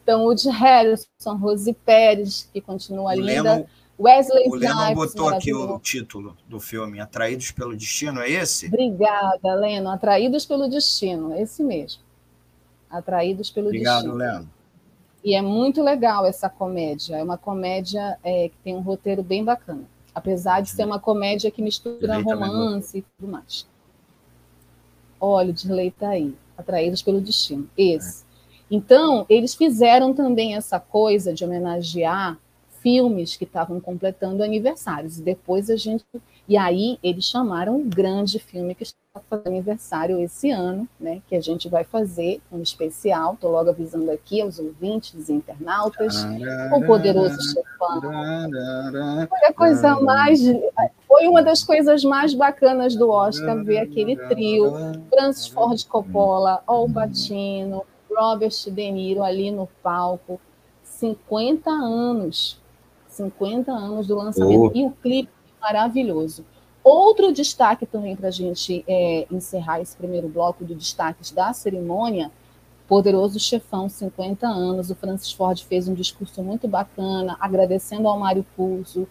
Então, 0.06 0.22
o 0.22 0.26
Woody 0.26 0.50
Harrison, 0.50 1.36
Rose 1.36 1.74
Pérez, 1.74 2.48
que 2.54 2.62
continua 2.62 3.16
o 3.16 3.20
linda, 3.20 3.56
Leno, 3.56 3.66
Wesley 4.00 4.48
O 4.48 4.54
Leno 4.54 4.94
botou 4.94 5.30
aqui 5.30 5.52
o 5.52 5.80
título 5.80 6.38
do 6.48 6.60
filme, 6.60 7.00
Atraídos 7.00 7.50
pelo 7.50 7.76
Destino, 7.76 8.22
é 8.22 8.30
esse? 8.30 8.68
Obrigada, 8.68 9.56
Leno. 9.56 9.90
Atraídos 9.90 10.46
pelo 10.46 10.70
Destino, 10.70 11.36
esse 11.36 11.64
mesmo. 11.64 12.04
Atraídos 12.88 13.50
pelo 13.50 13.70
Obrigado, 13.70 14.04
Destino. 14.04 14.14
Obrigado, 14.14 14.38
Leno. 14.42 14.50
E 15.24 15.34
é 15.34 15.42
muito 15.42 15.82
legal 15.82 16.24
essa 16.28 16.48
comédia. 16.48 17.16
É 17.16 17.24
uma 17.24 17.36
comédia 17.38 18.20
é, 18.24 18.50
que 18.50 18.56
tem 18.64 18.76
um 18.76 18.82
roteiro 18.82 19.24
bem 19.24 19.44
bacana. 19.44 19.86
Apesar 20.14 20.62
de 20.62 20.70
ser 20.70 20.86
uma 20.86 21.00
comédia 21.00 21.50
que 21.50 21.64
mistura 21.64 22.22
romance 22.22 23.00
e 23.00 23.02
tudo 23.02 23.32
mais. 23.32 23.66
Olha, 25.20 25.50
o 25.50 25.54
Dirley 25.54 25.88
está 25.88 26.10
aí, 26.10 26.36
atraídos 26.56 27.02
pelo 27.02 27.20
destino. 27.20 27.68
Esse. 27.76 28.22
É. 28.22 28.25
Então, 28.70 29.26
eles 29.30 29.54
fizeram 29.54 30.14
também 30.14 30.56
essa 30.56 30.80
coisa 30.80 31.34
de 31.34 31.44
homenagear 31.44 32.38
filmes 32.86 33.36
que 33.36 33.46
estavam 33.46 33.80
completando 33.80 34.44
aniversários. 34.44 35.18
E 35.18 35.24
depois 35.24 35.72
a 35.72 35.76
gente. 35.76 36.06
E 36.48 36.56
aí 36.56 37.00
eles 37.02 37.26
chamaram 37.26 37.78
um 37.78 37.90
grande 37.90 38.38
filme 38.38 38.76
que 38.76 38.84
está 38.84 38.98
fazendo 39.28 39.48
aniversário 39.48 40.20
esse 40.20 40.52
ano, 40.52 40.88
né? 41.00 41.20
Que 41.28 41.36
a 41.36 41.42
gente 41.42 41.68
vai 41.68 41.84
fazer 41.84 42.40
um 42.52 42.62
especial. 42.62 43.34
Estou 43.34 43.52
logo 43.52 43.72
avisando 43.72 44.12
aqui 44.12 44.40
aos 44.40 44.60
ouvintes 44.60 45.30
e 45.30 45.34
internautas. 45.34 46.16
O 46.76 46.86
Poderoso 46.86 47.42
Chefão. 47.42 48.02
Foi 49.28 49.48
a 49.48 49.54
coisa 49.54 50.00
mais. 50.00 50.42
Foi 51.08 51.28
uma 51.28 51.42
das 51.42 51.64
coisas 51.64 52.04
mais 52.04 52.36
bacanas 52.36 52.96
do 52.96 53.10
Oscar 53.10 53.64
ver 53.64 53.80
aquele 53.80 54.16
trio: 54.28 54.72
Francis 55.10 55.48
Ford 55.48 55.84
Coppola, 55.88 56.62
Al 56.68 56.88
Pacino, 56.88 57.84
Robert 58.16 58.54
De 58.68 58.92
Niro 58.92 59.24
ali 59.24 59.52
no 59.52 59.68
palco. 59.82 60.40
50 60.84 61.70
anos 61.70 62.60
50 63.16 63.72
anos 63.72 64.08
do 64.08 64.16
lançamento. 64.16 64.72
Oh. 64.74 64.78
E 64.78 64.86
o 64.86 64.92
clipe 64.92 65.32
maravilhoso. 65.60 66.46
Outro 66.84 67.34
destaque 67.34 67.86
também 67.86 68.16
para 68.16 68.28
a 68.28 68.32
gente 68.32 68.84
é, 68.88 69.26
encerrar 69.32 69.82
esse 69.82 69.96
primeiro 69.98 70.28
bloco 70.28 70.64
de 70.64 70.76
destaques 70.76 71.32
da 71.32 71.52
cerimônia, 71.54 72.32
Poderoso 72.88 73.40
Chefão, 73.40 73.90
50 73.90 74.46
anos. 74.46 74.92
O 74.92 74.96
Francis 74.96 75.32
Ford 75.32 75.60
fez 75.64 75.88
um 75.88 75.96
discurso 75.96 76.44
muito 76.44 76.68
bacana, 76.68 77.36
agradecendo 77.40 78.08
ao 78.08 78.20
Mário 78.20 78.46
Puzo 78.56 79.08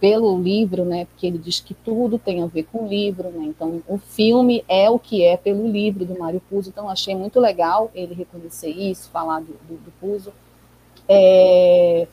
pelo 0.00 0.40
livro, 0.40 0.84
né? 0.84 1.04
Porque 1.06 1.26
ele 1.26 1.38
diz 1.38 1.60
que 1.60 1.74
tudo 1.74 2.18
tem 2.18 2.42
a 2.42 2.46
ver 2.46 2.64
com 2.64 2.84
o 2.84 2.88
livro, 2.88 3.28
né? 3.30 3.44
Então, 3.44 3.82
o 3.86 3.98
filme 3.98 4.64
é 4.68 4.88
o 4.88 4.98
que 4.98 5.22
é 5.22 5.36
pelo 5.36 5.66
livro 5.66 6.04
do 6.04 6.18
Mário 6.18 6.40
Puzo. 6.48 6.70
Então, 6.70 6.88
achei 6.88 7.14
muito 7.14 7.40
legal 7.40 7.90
ele 7.94 8.14
reconhecer 8.14 8.70
isso, 8.70 9.10
falar 9.10 9.40
do, 9.40 9.52
do, 9.68 9.76
do 9.76 9.92
Puzo. 10.00 10.32
É, 11.08 12.06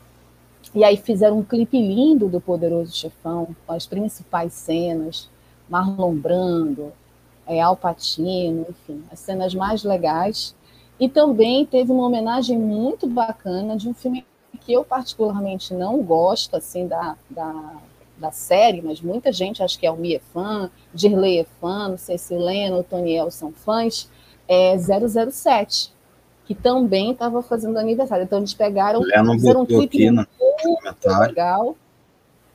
e 0.75 0.83
aí 0.83 0.97
fizeram 0.97 1.39
um 1.39 1.43
clipe 1.43 1.79
lindo 1.79 2.27
do 2.27 2.41
Poderoso 2.41 2.95
Chefão, 2.95 3.55
com 3.65 3.73
as 3.73 3.85
principais 3.85 4.53
cenas, 4.53 5.29
Marlon 5.69 6.15
Brando, 6.15 6.91
é, 7.45 7.61
Al 7.61 7.75
Pacino, 7.75 8.65
enfim, 8.69 9.03
as 9.11 9.19
cenas 9.19 9.53
mais 9.53 9.83
legais. 9.83 10.55
E 10.99 11.09
também 11.09 11.65
teve 11.65 11.91
uma 11.91 12.05
homenagem 12.05 12.57
muito 12.57 13.07
bacana 13.07 13.75
de 13.75 13.89
um 13.89 13.93
filme 13.93 14.25
que 14.65 14.73
eu 14.73 14.83
particularmente 14.83 15.73
não 15.73 16.01
gosto, 16.01 16.55
assim, 16.55 16.87
da, 16.87 17.15
da, 17.29 17.73
da 18.17 18.31
série, 18.31 18.81
mas 18.81 19.01
muita 19.01 19.31
gente, 19.31 19.63
acho 19.63 19.77
que 19.77 19.85
é 19.85 19.91
o 19.91 19.97
Mi 19.97 20.15
é 20.15 20.21
fã, 20.33 20.69
Dirley 20.93 21.39
é 21.39 21.45
fã, 21.59 21.89
não 21.89 21.97
sei 21.97 22.17
se 22.17 22.35
Leno, 22.35 22.83
Toniel 22.83 23.29
são 23.31 23.51
fãs, 23.51 24.09
é 24.47 24.75
007 24.77 25.93
que 26.45 26.53
também 26.53 27.11
estava 27.11 27.41
fazendo 27.41 27.77
aniversário. 27.77 28.23
Então 28.23 28.39
eles 28.39 28.53
pegaram, 28.53 29.01
fizeram 29.03 29.61
um 29.61 29.65
clipe 29.65 30.11
muito 30.11 31.09
legal. 31.19 31.77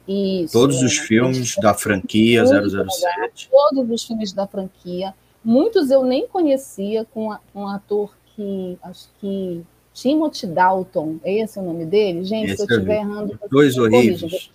Isso, 0.06 0.52
todos 0.52 0.82
os 0.82 0.96
filmes 0.96 1.54
da 1.56 1.74
franquia 1.74 2.44
007. 2.46 2.59
Legal. 2.64 3.30
Todos 3.50 3.90
os 3.90 4.04
filmes 4.04 4.32
da 4.32 4.46
franquia. 4.46 5.14
Muitos 5.44 5.90
eu 5.90 6.02
nem 6.02 6.26
conhecia, 6.26 7.06
com 7.12 7.34
um 7.54 7.66
ator 7.66 8.14
que 8.34 8.78
acho 8.82 9.09
que 9.20 9.62
Timothy 10.01 10.46
Dalton, 10.46 11.18
esse 11.24 11.59
é 11.59 11.62
o 11.62 11.64
nome 11.64 11.84
dele? 11.84 12.22
Gente, 12.24 12.53
esse 12.53 12.64
se 12.64 12.72
eu 12.72 12.76
estiver 12.76 13.01
errando, 13.01 13.38
dois 13.51 13.76
horríveis. 13.76 14.51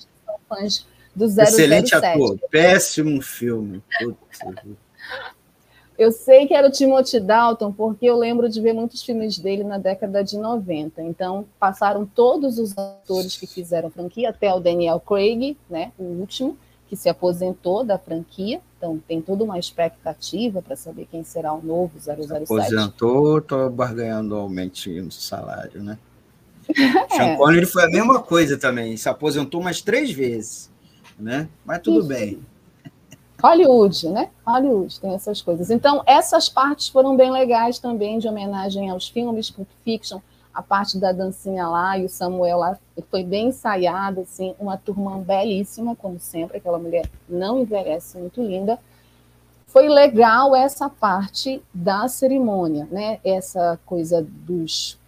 Fãs 0.47 0.87
do 1.13 1.27
007. 1.27 1.49
Excelente 1.49 1.95
ator, 1.95 2.39
péssimo 2.49 3.21
filme. 3.21 3.83
Eu 5.97 6.11
sei 6.13 6.47
que 6.47 6.53
era 6.53 6.67
o 6.67 6.71
Timothy 6.71 7.19
Dalton, 7.19 7.73
porque 7.73 8.05
eu 8.05 8.17
lembro 8.17 8.47
de 8.47 8.61
ver 8.61 8.73
muitos 8.73 9.03
filmes 9.03 9.37
dele 9.37 9.65
na 9.65 9.77
década 9.77 10.23
de 10.23 10.37
90. 10.37 11.01
Então, 11.01 11.45
passaram 11.59 12.05
todos 12.05 12.57
os 12.57 12.75
atores 12.77 13.35
que 13.35 13.45
fizeram 13.45 13.91
franquia, 13.91 14.29
até 14.29 14.51
o 14.53 14.61
Daniel 14.61 14.99
Craig, 14.99 15.57
né, 15.69 15.91
o 15.99 16.03
último, 16.03 16.57
que 16.87 16.95
se 16.95 17.09
aposentou 17.09 17.83
da 17.83 17.97
franquia. 17.97 18.61
Então, 18.77 19.01
tem 19.07 19.21
toda 19.21 19.43
uma 19.43 19.57
expectativa 19.57 20.61
para 20.61 20.75
saber 20.75 21.07
quem 21.09 21.23
será 21.23 21.53
o 21.53 21.61
novo 21.61 21.99
007. 21.99 22.43
Aposentou, 22.43 23.37
estou 23.39 23.69
barganhando 23.69 24.35
aumento 24.35 24.89
no 24.89 25.11
salário, 25.11 25.81
né? 25.81 25.97
É. 26.73 27.15
Sean 27.15 27.35
Connery 27.35 27.65
foi 27.65 27.83
a 27.83 27.89
mesma 27.89 28.21
coisa 28.21 28.57
também, 28.57 28.95
se 28.95 29.09
aposentou 29.09 29.59
umas 29.59 29.81
três 29.81 30.11
vezes, 30.11 30.71
né? 31.19 31.49
Mas 31.65 31.81
tudo 31.81 31.99
Isso. 31.99 32.07
bem. 32.07 32.39
Hollywood, 33.43 34.07
né? 34.07 34.29
Hollywood 34.47 34.99
tem 35.01 35.13
essas 35.13 35.41
coisas. 35.41 35.69
Então, 35.69 36.01
essas 36.05 36.47
partes 36.47 36.87
foram 36.87 37.17
bem 37.17 37.29
legais 37.29 37.77
também, 37.77 38.17
de 38.17 38.27
homenagem 38.27 38.89
aos 38.89 39.09
filmes, 39.09 39.49
Pulp 39.49 39.67
Fiction, 39.83 40.19
a 40.53 40.61
parte 40.61 40.99
da 40.99 41.11
dancinha 41.11 41.67
lá 41.67 41.97
e 41.97 42.05
o 42.05 42.09
Samuel 42.09 42.59
lá 42.59 42.77
foi 43.09 43.23
bem 43.23 43.47
ensaiado, 43.47 44.21
assim, 44.21 44.53
uma 44.59 44.77
turma 44.77 45.17
belíssima, 45.17 45.95
como 45.95 46.19
sempre, 46.19 46.57
aquela 46.57 46.77
mulher 46.77 47.09
não 47.27 47.61
envelhece, 47.61 48.17
muito 48.17 48.41
linda. 48.41 48.77
Foi 49.65 49.89
legal 49.89 50.55
essa 50.55 50.87
parte 50.87 51.59
da 51.73 52.07
cerimônia, 52.07 52.87
né? 52.91 53.19
Essa 53.23 53.79
coisa 53.85 54.21
dos 54.21 54.99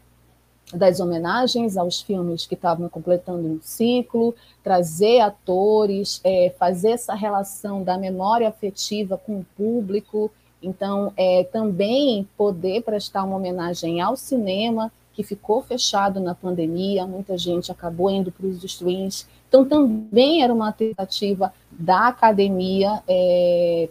das 0.73 0.99
homenagens 0.99 1.77
aos 1.77 2.01
filmes 2.01 2.47
que 2.47 2.55
estavam 2.55 2.89
completando 2.89 3.47
um 3.47 3.59
ciclo, 3.61 4.33
trazer 4.63 5.19
atores, 5.19 6.19
é, 6.23 6.53
fazer 6.57 6.89
essa 6.91 7.13
relação 7.13 7.83
da 7.83 7.99
memória 7.99 8.49
afetiva 8.49 9.15
com 9.15 9.39
o 9.39 9.45
público, 9.55 10.31
então 10.61 11.13
é, 11.15 11.43
também 11.43 12.27
poder 12.35 12.81
prestar 12.81 13.23
uma 13.23 13.37
homenagem 13.37 14.01
ao 14.01 14.15
cinema 14.15 14.91
que 15.15 15.23
ficou 15.23 15.61
fechado 15.61 16.19
na 16.19 16.35
pandemia, 16.35 17.07
muita 17.07 17.37
gente 17.37 17.71
acabou 17.71 18.09
indo 18.09 18.31
para 18.31 18.45
os 18.45 18.63
streams, 18.63 19.25
então 19.47 19.63
também 19.63 20.43
era 20.43 20.53
uma 20.53 20.71
tentativa 20.71 21.53
da 21.71 22.07
academia 22.07 23.01
é, 23.07 23.89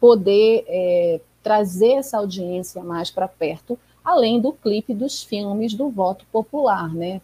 poder 0.00 0.64
é, 0.66 1.20
trazer 1.42 1.92
essa 1.92 2.18
audiência 2.18 2.82
mais 2.82 3.10
para 3.10 3.28
perto 3.28 3.78
além 4.04 4.38
do 4.38 4.52
clipe 4.52 4.92
dos 4.92 5.22
filmes 5.22 5.72
do 5.72 5.88
voto 5.88 6.26
popular, 6.30 6.92
né? 6.92 7.22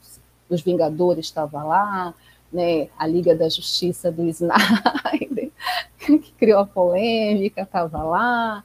Os 0.49 0.63
Vingadores 0.63 1.27
estava 1.27 1.63
lá, 1.63 2.15
né? 2.51 2.89
A 2.99 3.07
Liga 3.07 3.35
da 3.35 3.49
Justiça 3.49 4.11
do 4.11 4.25
Snyder, 4.25 5.51
que 5.99 6.33
criou 6.39 6.61
a 6.61 6.67
polêmica, 6.67 7.63
estava 7.63 8.03
lá. 8.03 8.65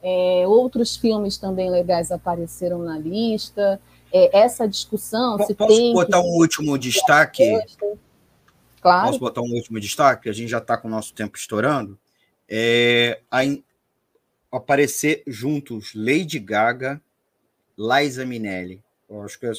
É, 0.00 0.44
outros 0.46 0.96
filmes 0.96 1.36
também 1.36 1.68
legais 1.68 2.12
apareceram 2.12 2.78
na 2.78 2.96
lista. 2.96 3.80
É, 4.16 4.38
essa 4.38 4.66
discussão 4.66 5.36
Posso 5.36 5.48
se 5.48 5.54
tem 5.54 5.92
botar 5.92 6.20
um 6.20 6.38
último 6.38 6.78
destaque? 6.78 7.44
Claro. 8.80 9.06
Posso 9.08 9.18
botar 9.18 9.42
um 9.42 9.52
último 9.52 9.78
destaque? 9.78 10.28
A 10.28 10.32
gente 10.32 10.48
já 10.48 10.58
está 10.58 10.78
com 10.78 10.88
o 10.88 10.90
nosso 10.90 11.12
tempo 11.12 11.36
estourando. 11.36 11.98
É, 12.48 13.20
a, 13.30 13.40
aparecer 14.50 15.22
juntos 15.26 15.92
Lady 15.94 16.38
Gaga 16.38 17.00
Liza 17.76 18.24
Minelli. 18.24 18.82
Eu 19.08 19.22
acho 19.22 19.38
que 19.38 19.50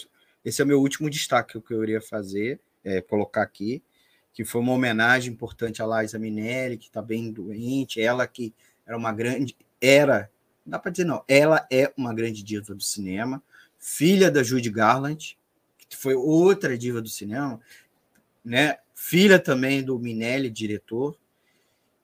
esse 0.43 0.61
é 0.61 0.65
o 0.65 0.67
meu 0.67 0.81
último 0.81 1.09
destaque 1.09 1.61
que 1.61 1.73
eu 1.73 1.83
iria 1.83 2.01
fazer, 2.01 2.59
é, 2.83 2.99
colocar 3.01 3.43
aqui, 3.43 3.83
que 4.33 4.43
foi 4.43 4.61
uma 4.61 4.73
homenagem 4.73 5.33
importante 5.33 5.83
a 5.83 6.01
Liza 6.01 6.17
Minelli, 6.17 6.77
que 6.77 6.87
está 6.87 7.01
bem 7.01 7.31
doente, 7.31 8.01
ela 8.01 8.25
que 8.25 8.53
era 8.85 8.97
uma 8.97 9.11
grande, 9.11 9.55
era, 9.79 10.31
não 10.65 10.71
dá 10.71 10.79
para 10.79 10.91
dizer 10.91 11.05
não, 11.05 11.23
ela 11.27 11.67
é 11.71 11.91
uma 11.95 12.13
grande 12.13 12.41
diva 12.41 12.73
do 12.73 12.83
cinema, 12.83 13.43
filha 13.88 14.29
da 14.29 14.43
Judy 14.43 14.69
Garland, 14.69 15.38
que 15.88 15.95
foi 15.95 16.13
outra 16.13 16.77
diva 16.77 17.01
do 17.01 17.07
cinema, 17.07 17.57
né? 18.43 18.79
Filha 18.93 19.39
também 19.39 19.81
do 19.81 19.97
Minelli, 19.97 20.49
diretor, 20.49 21.17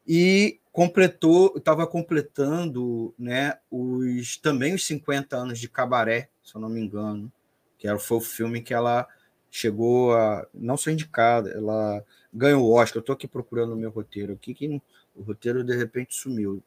e 0.08 0.62
completou, 0.72 1.54
estava 1.58 1.86
completando 1.86 3.14
né, 3.20 3.58
os 3.70 4.38
também 4.38 4.74
os 4.74 4.86
50 4.86 5.36
anos 5.36 5.60
de 5.60 5.68
Cabaré, 5.68 6.30
se 6.42 6.56
eu 6.56 6.62
não 6.62 6.70
me 6.70 6.80
engano, 6.80 7.30
que 7.78 7.86
era, 7.86 8.00
foi 8.00 8.18
o 8.18 8.22
filme 8.22 8.62
que 8.62 8.74
ela 8.74 9.06
chegou 9.52 10.16
a 10.16 10.48
não 10.54 10.78
ser 10.78 10.94
indicada, 10.94 11.50
ela 11.50 12.02
ganhou 12.34 12.64
o 12.64 12.74
Oscar. 12.74 12.98
Eu 12.98 13.02
estou 13.02 13.14
aqui 13.14 13.28
procurando 13.28 13.74
o 13.74 13.78
meu 13.78 13.90
roteiro 13.90 14.34
aqui, 14.34 14.54
que 14.54 14.82
o 15.16 15.22
roteiro 15.22 15.66
de 15.66 15.76
repente 15.76 16.16
sumiu, 16.16 16.64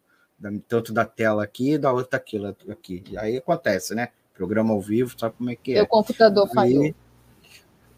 tanto 0.68 0.92
da 0.92 1.06
tela 1.06 1.42
aqui 1.42 1.72
e 1.72 1.78
da 1.78 1.90
outra 1.90 2.18
aqui, 2.18 2.38
aqui. 2.68 3.02
Aí 3.16 3.38
acontece, 3.38 3.94
né? 3.94 4.10
Programa 4.36 4.72
ao 4.72 4.80
vivo, 4.80 5.18
sabe 5.18 5.34
como 5.36 5.50
é 5.50 5.56
que 5.56 5.74
é? 5.74 5.82
O 5.82 5.86
computador 5.86 6.48
falhou. 6.52 6.94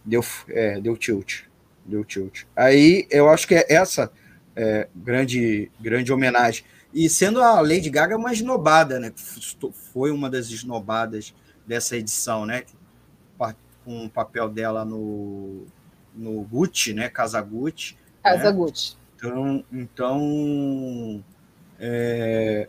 Deu, 0.05 0.25
é, 0.49 0.81
deu 0.81 0.97
tilt. 0.97 1.43
Deu 1.85 2.05
tilt. 2.05 2.45
Aí 2.55 3.07
eu 3.11 3.29
acho 3.29 3.47
que 3.47 3.55
é 3.55 3.67
essa 3.69 4.11
é, 4.55 4.89
grande, 4.95 5.71
grande 5.81 6.13
homenagem. 6.13 6.65
E 6.93 7.09
sendo 7.09 7.43
a 7.43 7.61
Lady 7.61 7.91
Gaga 7.91 8.17
uma 8.17 8.33
esnobada, 8.33 8.99
né? 8.99 9.13
Foi 9.93 10.11
uma 10.11 10.31
das 10.31 10.49
esnobadas 10.49 11.35
dessa 11.67 11.97
edição, 11.97 12.47
né? 12.47 12.65
Com 13.85 14.05
o 14.07 14.11
papel 14.11 14.49
dela 14.49 14.85
no, 14.85 15.67
no 16.15 16.43
Gucci, 16.43 16.93
né? 16.93 17.09
Casa 17.09 17.41
Gucci. 17.41 17.97
Casa 18.23 18.51
né? 18.51 18.53
Gucci. 18.53 18.97
Então, 19.17 19.65
então 19.73 21.25
é, 21.79 22.69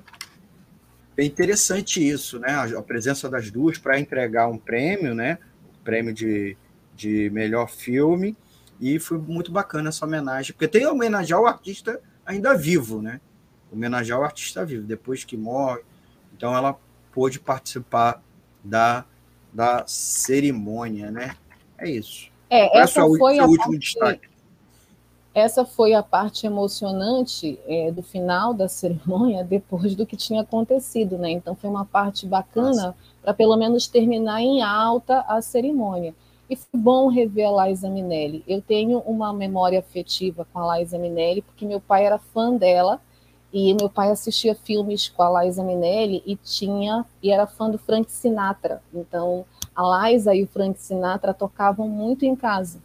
é 1.20 1.26
interessante 1.26 2.06
isso, 2.08 2.40
né? 2.40 2.54
A, 2.78 2.82
presença 2.82 3.30
das 3.30 3.52
duas 3.52 3.78
para 3.78 4.00
entregar 4.00 4.48
um 4.48 4.58
prêmio, 4.58 5.14
né? 5.14 5.38
O 5.80 5.84
prêmio 5.84 6.14
de, 6.14 6.58
de 6.96 7.30
melhor 7.32 7.70
filme 7.70 8.36
e 8.80 8.98
foi 8.98 9.18
muito 9.18 9.52
bacana 9.52 9.90
essa 9.90 10.06
homenagem, 10.06 10.54
porque 10.54 10.68
tem 10.68 10.86
homenagear 10.86 11.42
o 11.42 11.46
artista 11.46 12.02
ainda 12.26 12.56
vivo, 12.56 13.02
né? 13.02 13.20
Homenagear 13.72 14.20
o 14.20 14.24
artista 14.24 14.66
vivo, 14.66 14.86
depois 14.86 15.24
que 15.24 15.36
morre. 15.36 15.82
Então 16.34 16.56
ela 16.56 16.80
pôde 17.12 17.40
participar 17.40 18.24
da, 18.64 19.04
da 19.54 19.84
cerimônia, 19.86 21.12
né? 21.12 21.36
É 21.78 21.90
isso. 21.90 22.32
É, 22.50 22.66
essa, 22.80 23.02
essa 23.02 23.18
foi 23.18 23.38
a 23.38 23.46
último 23.46 23.72
parte, 23.72 23.80
destaque. 23.80 24.29
Essa 25.40 25.66
foi 25.66 25.94
a 25.94 26.04
parte 26.04 26.46
emocionante 26.46 27.60
é, 27.68 27.92
do 27.92 28.04
final 28.04 28.54
da 28.54 28.68
cerimônia, 28.70 29.44
depois 29.44 29.96
do 29.96 30.06
que 30.06 30.18
tinha 30.18 30.42
acontecido, 30.42 31.18
né? 31.18 31.32
Então 31.32 31.56
foi 31.56 31.70
uma 31.70 31.86
parte 31.86 32.26
bacana 32.26 32.96
para 33.22 33.34
pelo 33.34 33.56
menos 33.58 33.88
terminar 33.88 34.42
em 34.42 34.62
alta 34.62 35.22
a 35.22 35.42
cerimônia. 35.42 36.14
E 36.50 36.56
foi 36.56 36.80
bom 36.80 37.08
rever 37.08 37.48
a 37.48 37.68
Liza 37.68 37.90
Minelli. 37.90 38.44
Eu 38.48 38.62
tenho 38.62 39.00
uma 39.00 39.32
memória 39.32 39.80
afetiva 39.80 40.48
com 40.52 40.60
a 40.60 40.80
Liza 40.80 40.98
Minelli, 40.98 41.44
porque 41.44 41.66
meu 41.66 41.80
pai 41.80 42.06
era 42.06 42.18
fã 42.18 42.56
dela, 42.56 43.00
e 43.52 43.74
meu 43.74 43.90
pai 43.90 44.12
assistia 44.12 44.54
filmes 44.54 45.10
com 45.10 45.24
a 45.24 45.44
Liza 45.44 45.64
Minelli 45.64 46.22
e 46.26 46.36
tinha 46.36 47.06
e 47.22 47.32
era 47.32 47.48
fã 47.48 47.70
do 47.70 47.78
Frank 47.78 48.12
Sinatra. 48.12 48.82
Então, 48.94 49.46
a 49.76 50.10
Liza 50.10 50.36
e 50.36 50.44
o 50.44 50.48
Frank 50.48 50.80
Sinatra 50.80 51.34
tocavam 51.34 51.88
muito 51.88 52.26
em 52.26 52.36
casa. 52.36 52.80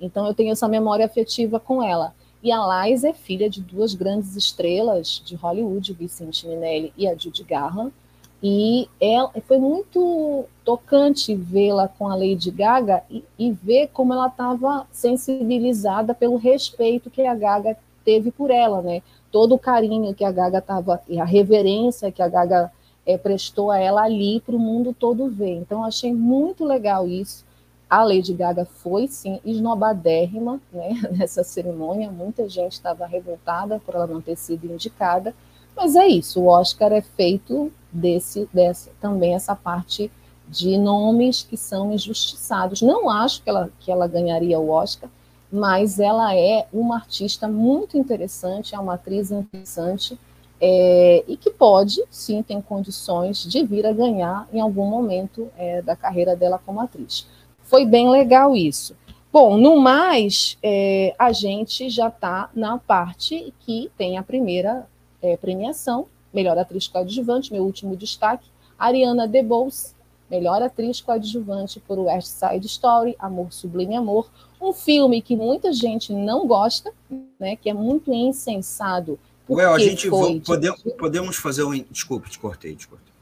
Então, 0.00 0.26
eu 0.26 0.34
tenho 0.34 0.52
essa 0.52 0.68
memória 0.68 1.06
afetiva 1.06 1.58
com 1.58 1.82
ela. 1.82 2.14
E 2.42 2.52
a 2.52 2.86
Liza 2.86 3.08
é 3.08 3.12
filha 3.12 3.50
de 3.50 3.60
duas 3.60 3.94
grandes 3.94 4.36
estrelas 4.36 5.20
de 5.24 5.34
Hollywood, 5.34 5.92
Vicente 5.92 6.46
Minelli 6.46 6.92
e 6.96 7.08
a 7.08 7.16
Judy 7.16 7.42
Garland. 7.42 7.92
E 8.40 8.88
ela, 9.00 9.32
foi 9.46 9.58
muito 9.58 10.44
tocante 10.64 11.34
vê-la 11.34 11.88
com 11.88 12.08
a 12.08 12.14
Lady 12.14 12.52
Gaga 12.52 13.02
e, 13.10 13.24
e 13.36 13.50
ver 13.50 13.88
como 13.92 14.12
ela 14.12 14.28
estava 14.28 14.86
sensibilizada 14.92 16.14
pelo 16.14 16.36
respeito 16.36 17.10
que 17.10 17.22
a 17.22 17.34
Gaga 17.34 17.76
teve 18.04 18.30
por 18.30 18.50
ela, 18.50 18.80
né? 18.80 19.02
Todo 19.32 19.56
o 19.56 19.58
carinho 19.58 20.14
que 20.14 20.24
a 20.24 20.30
Gaga 20.30 20.58
estava, 20.58 21.02
e 21.08 21.18
a 21.18 21.24
reverência 21.24 22.12
que 22.12 22.22
a 22.22 22.28
Gaga 22.28 22.70
é, 23.04 23.18
prestou 23.18 23.72
a 23.72 23.78
ela 23.78 24.02
ali 24.04 24.40
para 24.40 24.54
o 24.54 24.58
mundo 24.58 24.94
todo 24.96 25.28
ver. 25.28 25.56
Então, 25.56 25.82
achei 25.82 26.14
muito 26.14 26.64
legal 26.64 27.08
isso. 27.08 27.44
A 27.88 28.04
Lady 28.04 28.34
Gaga 28.34 28.64
foi, 28.64 29.08
sim, 29.08 29.40
esnobadérrima 29.44 30.60
né, 30.72 30.90
nessa 31.12 31.42
cerimônia. 31.42 32.10
Muita 32.10 32.48
gente 32.48 32.72
estava 32.72 33.06
revoltada 33.06 33.80
por 33.84 33.94
ela 33.94 34.06
não 34.06 34.20
ter 34.20 34.36
sido 34.36 34.66
indicada. 34.66 35.34
Mas 35.76 35.94
é 35.94 36.06
isso, 36.08 36.40
o 36.40 36.46
Oscar 36.46 36.92
é 36.92 37.00
feito 37.00 37.72
desse, 37.92 38.48
dessa, 38.52 38.90
também 39.00 39.34
essa 39.34 39.54
parte 39.54 40.10
de 40.48 40.76
nomes 40.76 41.42
que 41.42 41.56
são 41.56 41.92
injustiçados. 41.92 42.82
Não 42.82 43.08
acho 43.08 43.42
que 43.42 43.48
ela, 43.48 43.70
que 43.78 43.92
ela 43.92 44.08
ganharia 44.08 44.58
o 44.58 44.70
Oscar, 44.70 45.08
mas 45.52 46.00
ela 46.00 46.34
é 46.34 46.66
uma 46.72 46.96
artista 46.96 47.46
muito 47.46 47.96
interessante, 47.96 48.74
é 48.74 48.78
uma 48.78 48.94
atriz 48.94 49.30
interessante, 49.30 50.18
é, 50.60 51.24
e 51.28 51.36
que 51.36 51.50
pode, 51.50 52.02
sim, 52.10 52.42
tem 52.42 52.60
condições 52.60 53.44
de 53.44 53.64
vir 53.64 53.86
a 53.86 53.92
ganhar 53.92 54.48
em 54.52 54.60
algum 54.60 54.86
momento 54.86 55.48
é, 55.56 55.80
da 55.80 55.94
carreira 55.94 56.34
dela 56.34 56.60
como 56.64 56.80
atriz. 56.80 57.26
Foi 57.68 57.84
bem 57.84 58.08
legal 58.08 58.56
isso. 58.56 58.96
Bom, 59.30 59.58
no 59.58 59.78
mais, 59.78 60.56
é, 60.62 61.14
a 61.18 61.32
gente 61.32 61.90
já 61.90 62.08
está 62.08 62.50
na 62.54 62.78
parte 62.78 63.52
que 63.60 63.90
tem 63.96 64.16
a 64.16 64.22
primeira 64.22 64.88
é, 65.20 65.36
premiação, 65.36 66.06
melhor 66.32 66.56
atriz 66.56 66.88
coadjuvante, 66.88 67.52
meu 67.52 67.62
último 67.62 67.94
destaque. 67.94 68.48
Ariana 68.78 69.28
DeBose, 69.28 69.94
melhor 70.30 70.62
atriz 70.62 71.02
coadjuvante 71.02 71.78
por 71.80 71.98
West 71.98 72.28
Side 72.28 72.66
Story, 72.66 73.14
Amor 73.18 73.52
Sublime 73.52 73.96
Amor, 73.96 74.30
um 74.58 74.72
filme 74.72 75.20
que 75.20 75.36
muita 75.36 75.70
gente 75.70 76.10
não 76.10 76.46
gosta, 76.46 76.90
né, 77.38 77.54
que 77.54 77.68
é 77.68 77.74
muito 77.74 78.10
insensado. 78.10 79.18
Ué, 79.48 79.66
a 79.66 79.78
gente 79.78 80.08
foi, 80.08 80.40
podemos, 80.40 80.82
podemos 80.98 81.36
fazer 81.36 81.64
um. 81.64 81.72
Desculpe, 81.90 82.30
te 82.30 82.38
cortei, 82.38 82.74
te 82.74 82.88
cortei. 82.88 83.12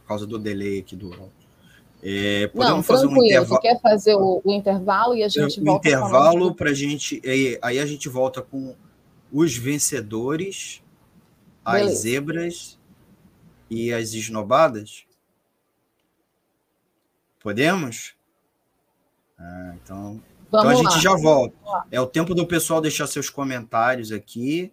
Por 0.00 0.08
causa 0.08 0.26
do 0.26 0.38
delay 0.38 0.78
aqui 0.78 0.96
do. 0.96 1.10
É, 2.02 2.46
podemos 2.48 2.76
não, 2.76 2.82
fazer 2.82 3.06
um 3.06 3.24
intervalo. 3.24 3.60
Você 3.60 3.68
quer 3.68 3.80
fazer 3.80 4.14
o, 4.14 4.40
o, 4.44 4.52
intervalo 4.52 5.16
e 5.16 5.24
a 5.24 5.28
gente 5.28 5.60
o 5.60 5.64
volta. 5.64 5.88
intervalo 5.88 6.54
para 6.54 6.70
a 6.70 6.74
gente. 6.74 7.20
Aí, 7.62 7.78
a 7.80 7.86
gente 7.86 8.08
volta 8.08 8.40
com 8.40 8.74
os 9.32 9.56
vencedores, 9.56 10.82
Beleza. 11.64 11.90
as 11.90 11.98
zebras 11.98 12.78
e 13.68 13.92
as 13.92 14.12
esnobadas. 14.14 15.04
Podemos? 17.40 18.14
Ah, 19.38 19.74
então, 19.82 20.22
então 20.48 20.68
a 20.68 20.74
gente 20.74 20.94
lá. 20.94 20.98
já 20.98 21.14
volta. 21.16 21.56
É 21.90 22.00
o 22.00 22.06
tempo 22.06 22.34
do 22.34 22.46
pessoal 22.46 22.80
deixar 22.80 23.06
seus 23.06 23.30
comentários 23.30 24.12
aqui 24.12 24.72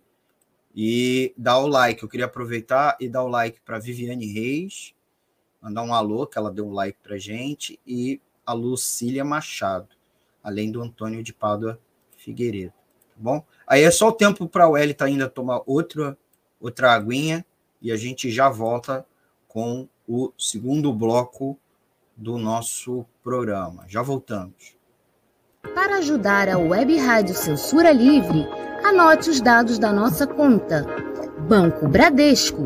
e 0.76 1.34
dar 1.38 1.60
o 1.60 1.68
like. 1.68 2.02
Eu 2.02 2.10
queria 2.10 2.26
aproveitar 2.26 2.98
e 3.00 3.08
dar 3.08 3.24
o 3.24 3.28
like 3.28 3.62
para 3.62 3.80
Viviane 3.80 4.26
Reis, 4.26 4.95
mandar 5.66 5.82
um 5.82 5.96
alô, 5.96 6.28
que 6.28 6.38
ela 6.38 6.52
deu 6.52 6.68
um 6.68 6.74
like 6.74 7.00
para 7.02 7.18
gente, 7.18 7.80
e 7.88 8.22
a 8.46 8.54
Lucília 8.54 9.26
Machado, 9.26 9.90
além 10.44 10.72
do 10.72 10.80
Antônio 10.80 11.24
de 11.24 11.34
Pádua 11.34 11.80
Figueiredo. 12.18 12.72
Tá 12.72 13.16
bom? 13.18 13.44
Aí 13.66 13.82
é 13.82 13.90
só 13.90 14.10
o 14.10 14.12
tempo 14.12 14.48
para 14.48 14.70
o 14.70 14.78
Elita 14.78 15.06
ainda 15.06 15.28
tomar 15.28 15.64
outra, 15.66 16.16
outra 16.62 16.94
aguinha 16.94 17.44
e 17.82 17.92
a 17.92 17.98
gente 17.98 18.30
já 18.30 18.48
volta 18.48 19.04
com 19.48 19.90
o 20.08 20.32
segundo 20.38 20.94
bloco 20.94 21.58
do 22.16 22.38
nosso 22.38 23.04
programa. 23.24 23.86
Já 23.88 24.04
voltamos. 24.04 24.76
Para 25.74 25.98
ajudar 25.98 26.48
a 26.48 26.60
Web 26.60 26.96
Rádio 26.98 27.34
Censura 27.34 27.92
Livre, 27.92 28.46
anote 28.84 29.32
os 29.32 29.42
dados 29.42 29.80
da 29.80 29.92
nossa 29.92 30.28
conta. 30.28 30.86
Banco 31.50 31.88
Bradesco, 31.88 32.66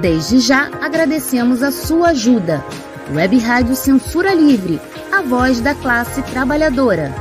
Desde 0.00 0.40
já 0.40 0.66
agradecemos 0.84 1.62
a 1.62 1.70
sua 1.70 2.08
ajuda. 2.08 2.64
Web 3.14 3.38
Rádio 3.38 3.76
Censura 3.76 4.34
Livre, 4.34 4.80
a 5.12 5.22
voz 5.22 5.60
da 5.60 5.72
classe 5.72 6.20
trabalhadora. 6.32 7.12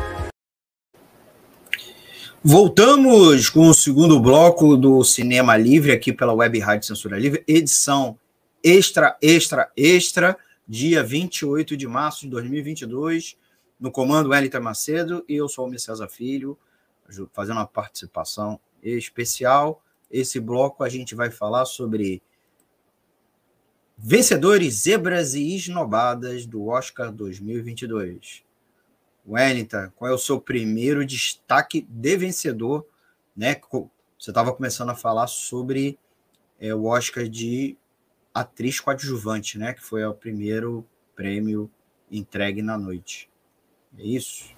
Voltamos 2.43 3.47
com 3.49 3.67
o 3.67 3.73
segundo 3.75 4.19
bloco 4.19 4.75
do 4.75 5.03
Cinema 5.03 5.55
Livre 5.55 5.91
aqui 5.91 6.11
pela 6.11 6.33
Web 6.33 6.57
Rádio 6.59 6.87
Censura 6.87 7.19
Livre, 7.19 7.43
edição 7.47 8.17
extra, 8.63 9.15
extra, 9.21 9.71
extra 9.77 10.35
dia 10.67 11.03
28 11.03 11.77
de 11.77 11.87
março 11.87 12.21
de 12.21 12.29
2022, 12.29 13.37
no 13.79 13.91
comando 13.91 14.29
Wellington 14.29 14.61
Macedo, 14.61 15.23
e 15.29 15.35
eu 15.35 15.47
sou 15.47 15.65
o 15.65 15.67
Homem 15.67 15.77
César 15.77 16.07
Filho, 16.07 16.57
fazendo 17.33 17.57
uma 17.57 17.67
participação 17.67 18.59
especial. 18.81 19.79
Esse 20.09 20.39
bloco 20.39 20.83
a 20.83 20.89
gente 20.89 21.13
vai 21.13 21.29
falar 21.29 21.65
sobre 21.65 22.21
vencedores, 24.05 24.81
zebras 24.81 25.33
e 25.33 25.55
esnobadas 25.55 26.45
do 26.45 26.67
Oscar 26.67 27.09
2022. 27.09 28.43
Wellington, 29.25 29.89
qual 29.95 30.11
é 30.11 30.13
o 30.13 30.17
seu 30.17 30.41
primeiro 30.41 31.05
destaque 31.05 31.87
de 31.89 32.17
vencedor? 32.17 32.85
Né? 33.33 33.55
Você 34.19 34.29
estava 34.29 34.51
começando 34.51 34.89
a 34.89 34.95
falar 34.95 35.27
sobre 35.27 35.97
é, 36.59 36.75
o 36.75 36.83
Oscar 36.87 37.29
de 37.29 37.77
atriz 38.33 38.81
coadjuvante, 38.81 39.57
né? 39.57 39.73
Que 39.73 39.81
foi 39.81 40.03
o 40.03 40.13
primeiro 40.13 40.85
prêmio 41.15 41.71
entregue 42.11 42.61
na 42.61 42.77
noite. 42.77 43.29
É 43.97 44.03
isso? 44.03 44.53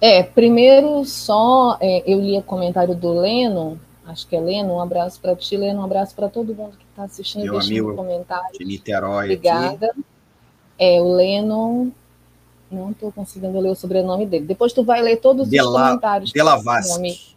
É, 0.00 0.24
primeiro 0.24 1.04
só 1.04 1.78
é, 1.80 2.02
eu 2.04 2.20
li 2.20 2.36
o 2.36 2.42
comentário 2.42 2.96
do 2.96 3.12
Leno, 3.12 3.80
acho 4.04 4.26
que 4.26 4.34
é 4.34 4.40
Leno, 4.40 4.74
um 4.74 4.80
abraço 4.80 5.20
para 5.20 5.36
ti, 5.36 5.56
Leno, 5.56 5.80
um 5.80 5.84
abraço 5.84 6.16
para 6.16 6.28
todo 6.28 6.52
mundo 6.52 6.76
que 6.76 6.83
está 6.94 7.04
assistindo 7.04 7.42
Meu 7.42 7.58
amigo 7.58 7.94
comentário. 7.94 8.58
De 8.58 8.64
Niterói 8.64 9.24
Obrigada. 9.24 9.86
Aqui. 9.86 10.04
É, 10.78 11.00
o 11.00 11.12
Leno, 11.12 11.92
não 12.70 12.92
estou 12.92 13.12
conseguindo 13.12 13.58
ler 13.60 13.70
o 13.70 13.74
sobrenome 13.74 14.24
dele. 14.26 14.46
Depois 14.46 14.72
tu 14.72 14.84
vai 14.84 15.02
ler 15.02 15.16
todos 15.16 15.48
os 15.48 15.60
comentários. 15.60 16.30
De 16.30 16.42
la 16.42 16.56
Vasque. 16.56 17.34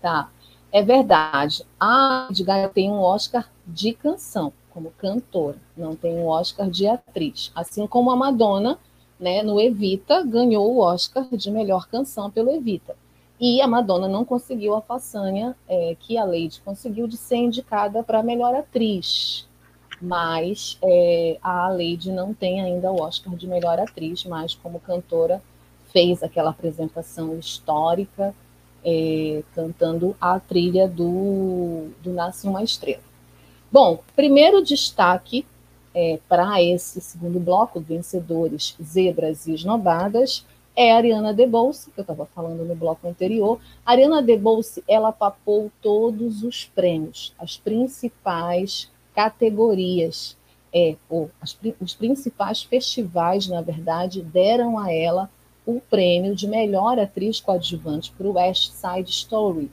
Tá. 0.00 0.30
É 0.72 0.82
verdade. 0.82 1.64
A 1.78 2.26
Lady 2.28 2.44
Gaga 2.44 2.68
tem 2.68 2.90
um 2.90 3.00
Oscar 3.00 3.50
de 3.66 3.92
canção, 3.92 4.52
como 4.70 4.92
cantora, 4.98 5.58
não 5.76 5.96
tem 5.96 6.14
um 6.14 6.26
Oscar 6.26 6.70
de 6.70 6.86
atriz. 6.86 7.50
Assim 7.54 7.86
como 7.86 8.10
a 8.10 8.16
Madonna, 8.16 8.78
né, 9.18 9.42
no 9.42 9.60
Evita, 9.60 10.22
ganhou 10.22 10.72
o 10.72 10.78
Oscar 10.78 11.26
de 11.30 11.50
melhor 11.50 11.88
canção 11.88 12.30
pelo 12.30 12.50
Evita. 12.50 12.96
E 13.40 13.62
a 13.62 13.66
Madonna 13.66 14.06
não 14.06 14.24
conseguiu 14.24 14.74
a 14.74 14.82
façanha 14.82 15.56
é, 15.66 15.96
que 15.98 16.18
a 16.18 16.24
Lady 16.24 16.60
conseguiu 16.62 17.08
de 17.08 17.16
ser 17.16 17.36
indicada 17.36 18.02
para 18.02 18.22
melhor 18.22 18.54
atriz. 18.54 19.48
Mas 20.00 20.78
é, 20.82 21.38
a 21.42 21.68
Lady 21.68 22.12
não 22.12 22.34
tem 22.34 22.60
ainda 22.60 22.92
o 22.92 23.00
Oscar 23.00 23.34
de 23.34 23.46
melhor 23.46 23.80
atriz, 23.80 24.24
mas 24.24 24.54
como 24.54 24.78
cantora 24.80 25.42
fez 25.90 26.22
aquela 26.22 26.50
apresentação 26.50 27.38
histórica 27.38 28.34
é, 28.84 29.42
cantando 29.54 30.16
a 30.20 30.38
trilha 30.38 30.88
do, 30.88 31.88
do 32.02 32.12
Nasce 32.12 32.46
uma 32.46 32.62
Estrela. 32.62 33.02
Bom, 33.70 34.00
primeiro 34.16 34.62
destaque 34.62 35.46
é, 35.94 36.18
para 36.28 36.62
esse 36.62 37.00
segundo 37.00 37.38
bloco, 37.38 37.80
vencedores, 37.80 38.76
zebras 38.82 39.46
e 39.46 39.54
esnobadas, 39.54 40.44
é 40.80 40.92
a 40.92 40.96
Ariana 40.96 41.34
DeBose, 41.34 41.90
que 41.90 42.00
eu 42.00 42.02
estava 42.02 42.24
falando 42.24 42.64
no 42.64 42.74
bloco 42.74 43.06
anterior. 43.06 43.60
A 43.84 43.92
Ariana 43.92 44.22
DeBose, 44.22 44.82
ela 44.88 45.12
papou 45.12 45.70
todos 45.82 46.42
os 46.42 46.64
prêmios, 46.64 47.34
as 47.38 47.58
principais 47.58 48.90
categorias, 49.14 50.38
é, 50.72 50.96
ou 51.10 51.30
as, 51.38 51.54
os 51.78 51.92
principais 51.92 52.62
festivais, 52.62 53.46
na 53.46 53.60
verdade, 53.60 54.22
deram 54.22 54.78
a 54.78 54.90
ela 54.90 55.28
o 55.66 55.82
prêmio 55.82 56.34
de 56.34 56.48
melhor 56.48 56.98
atriz 56.98 57.40
coadjuvante 57.40 58.10
para 58.12 58.26
o 58.26 58.32
West 58.32 58.70
Side 58.70 59.10
Story, 59.10 59.70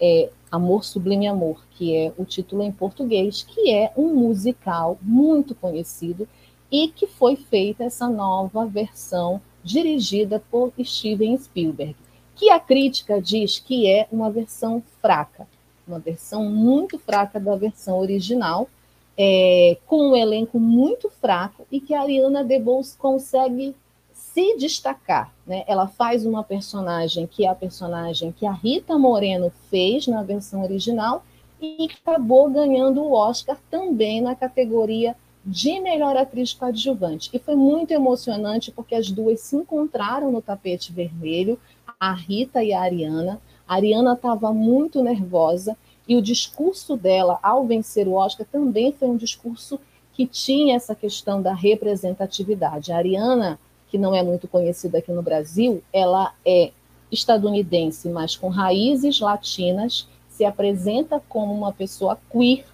é 0.00 0.30
Amor 0.52 0.84
Sublime 0.84 1.26
Amor, 1.26 1.64
que 1.72 1.96
é 1.96 2.12
o 2.16 2.24
título 2.24 2.62
em 2.62 2.70
português, 2.70 3.42
que 3.42 3.72
é 3.72 3.92
um 3.96 4.14
musical 4.14 4.98
muito 5.02 5.52
conhecido 5.52 6.28
e 6.70 6.86
que 6.86 7.08
foi 7.08 7.34
feita 7.34 7.82
essa 7.82 8.08
nova 8.08 8.64
versão 8.66 9.42
dirigida 9.64 10.40
por 10.50 10.72
Steven 10.78 11.36
Spielberg, 11.38 11.96
que 12.36 12.50
a 12.50 12.60
crítica 12.60 13.20
diz 13.20 13.58
que 13.58 13.90
é 13.90 14.06
uma 14.12 14.30
versão 14.30 14.82
fraca, 15.00 15.48
uma 15.88 15.98
versão 15.98 16.44
muito 16.44 16.98
fraca 16.98 17.40
da 17.40 17.56
versão 17.56 17.98
original, 17.98 18.68
é, 19.16 19.78
com 19.86 20.10
um 20.10 20.16
elenco 20.16 20.60
muito 20.60 21.08
fraco 21.08 21.66
e 21.70 21.80
que 21.80 21.94
a 21.94 22.02
Ariana 22.02 22.44
DeBose 22.44 22.96
consegue 22.96 23.74
se 24.12 24.56
destacar. 24.56 25.32
Né? 25.46 25.64
Ela 25.66 25.86
faz 25.86 26.26
uma 26.26 26.42
personagem 26.42 27.26
que 27.26 27.44
é 27.44 27.48
a 27.48 27.54
personagem 27.54 28.32
que 28.32 28.44
a 28.44 28.52
Rita 28.52 28.98
Moreno 28.98 29.52
fez 29.70 30.06
na 30.06 30.22
versão 30.22 30.62
original 30.62 31.24
e 31.60 31.88
acabou 32.02 32.50
ganhando 32.50 33.02
o 33.02 33.12
Oscar 33.12 33.56
também 33.70 34.20
na 34.20 34.34
categoria 34.34 35.16
de 35.44 35.80
melhor 35.80 36.16
atriz 36.16 36.52
coadjuvante. 36.52 37.30
E 37.32 37.38
foi 37.38 37.54
muito 37.54 37.90
emocionante 37.90 38.70
porque 38.70 38.94
as 38.94 39.10
duas 39.10 39.40
se 39.40 39.56
encontraram 39.56 40.30
no 40.30 40.40
tapete 40.40 40.92
vermelho, 40.92 41.58
a 42.00 42.12
Rita 42.12 42.62
e 42.62 42.72
a 42.72 42.80
Ariana. 42.80 43.40
A 43.66 43.74
Ariana 43.74 44.14
estava 44.14 44.52
muito 44.52 45.02
nervosa 45.02 45.76
e 46.08 46.16
o 46.16 46.22
discurso 46.22 46.96
dela 46.96 47.38
ao 47.42 47.66
vencer 47.66 48.06
o 48.06 48.14
Oscar 48.14 48.46
também 48.50 48.92
foi 48.92 49.08
um 49.08 49.16
discurso 49.16 49.78
que 50.12 50.26
tinha 50.26 50.76
essa 50.76 50.94
questão 50.94 51.42
da 51.42 51.52
representatividade. 51.52 52.92
A 52.92 52.96
Ariana 52.96 53.58
que 53.94 53.98
não 53.98 54.12
é 54.12 54.24
muito 54.24 54.48
conhecida 54.48 54.98
aqui 54.98 55.12
no 55.12 55.22
Brasil, 55.22 55.80
ela 55.92 56.34
é 56.44 56.72
estadunidense, 57.12 58.08
mas 58.08 58.34
com 58.34 58.48
raízes 58.48 59.20
latinas, 59.20 60.08
se 60.28 60.44
apresenta 60.44 61.22
como 61.28 61.54
uma 61.54 61.72
pessoa 61.72 62.18
queer, 62.28 62.64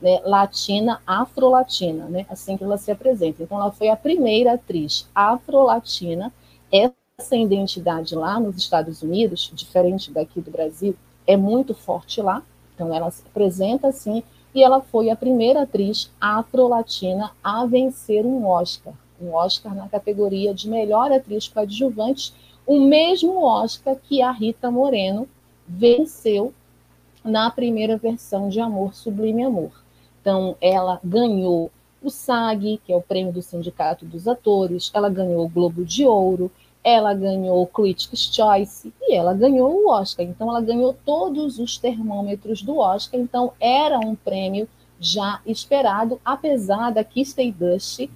né, 0.00 0.20
latina, 0.24 1.00
afro-latina, 1.06 2.06
né, 2.06 2.26
assim 2.28 2.56
que 2.56 2.64
ela 2.64 2.76
se 2.76 2.90
apresenta. 2.90 3.42
Então, 3.42 3.60
ela 3.60 3.72
foi 3.72 3.88
a 3.88 3.96
primeira 3.96 4.54
atriz 4.54 5.08
afro-latina. 5.14 6.32
Essa 6.70 7.36
identidade 7.36 8.14
lá 8.14 8.38
nos 8.40 8.56
Estados 8.56 9.02
Unidos, 9.02 9.50
diferente 9.54 10.10
daqui 10.10 10.40
do 10.40 10.50
Brasil, 10.50 10.96
é 11.26 11.36
muito 11.36 11.74
forte 11.74 12.20
lá. 12.20 12.42
Então, 12.74 12.92
ela 12.94 13.10
se 13.10 13.22
apresenta 13.26 13.88
assim, 13.88 14.22
e 14.54 14.62
ela 14.62 14.80
foi 14.80 15.10
a 15.10 15.16
primeira 15.16 15.62
atriz 15.62 16.10
afro-latina 16.20 17.32
a 17.42 17.66
vencer 17.66 18.24
um 18.24 18.46
Oscar, 18.46 18.94
um 19.20 19.32
Oscar 19.34 19.74
na 19.74 19.88
categoria 19.88 20.54
de 20.54 20.68
melhor 20.68 21.10
atriz 21.10 21.48
coadjuvante, 21.48 22.32
o 22.66 22.80
mesmo 22.80 23.42
Oscar 23.42 23.96
que 23.96 24.22
a 24.22 24.30
Rita 24.30 24.70
Moreno 24.70 25.28
venceu 25.66 26.52
na 27.24 27.50
primeira 27.50 27.96
versão 27.96 28.48
de 28.48 28.60
Amor 28.60 28.94
Sublime 28.94 29.44
Amor. 29.44 29.83
Então, 30.24 30.56
ela 30.58 30.98
ganhou 31.04 31.70
o 32.02 32.08
SAG, 32.08 32.80
que 32.82 32.90
é 32.90 32.96
o 32.96 33.02
prêmio 33.02 33.30
do 33.30 33.42
Sindicato 33.42 34.06
dos 34.06 34.26
Atores, 34.26 34.90
ela 34.94 35.10
ganhou 35.10 35.44
o 35.44 35.48
Globo 35.50 35.84
de 35.84 36.06
Ouro, 36.06 36.50
ela 36.82 37.12
ganhou 37.12 37.60
o 37.60 37.66
Critics' 37.66 38.34
Choice 38.34 38.90
e 39.02 39.14
ela 39.14 39.34
ganhou 39.34 39.70
o 39.70 39.90
Oscar. 39.90 40.24
Então, 40.24 40.48
ela 40.48 40.62
ganhou 40.62 40.96
todos 41.04 41.58
os 41.58 41.76
termômetros 41.76 42.62
do 42.62 42.78
Oscar. 42.78 43.20
Então, 43.20 43.52
era 43.60 43.98
um 43.98 44.14
prêmio 44.14 44.66
já 44.98 45.42
esperado, 45.44 46.18
apesar 46.24 46.90
da 46.90 47.04
Kirsten 47.04 47.50
Dust 47.50 48.08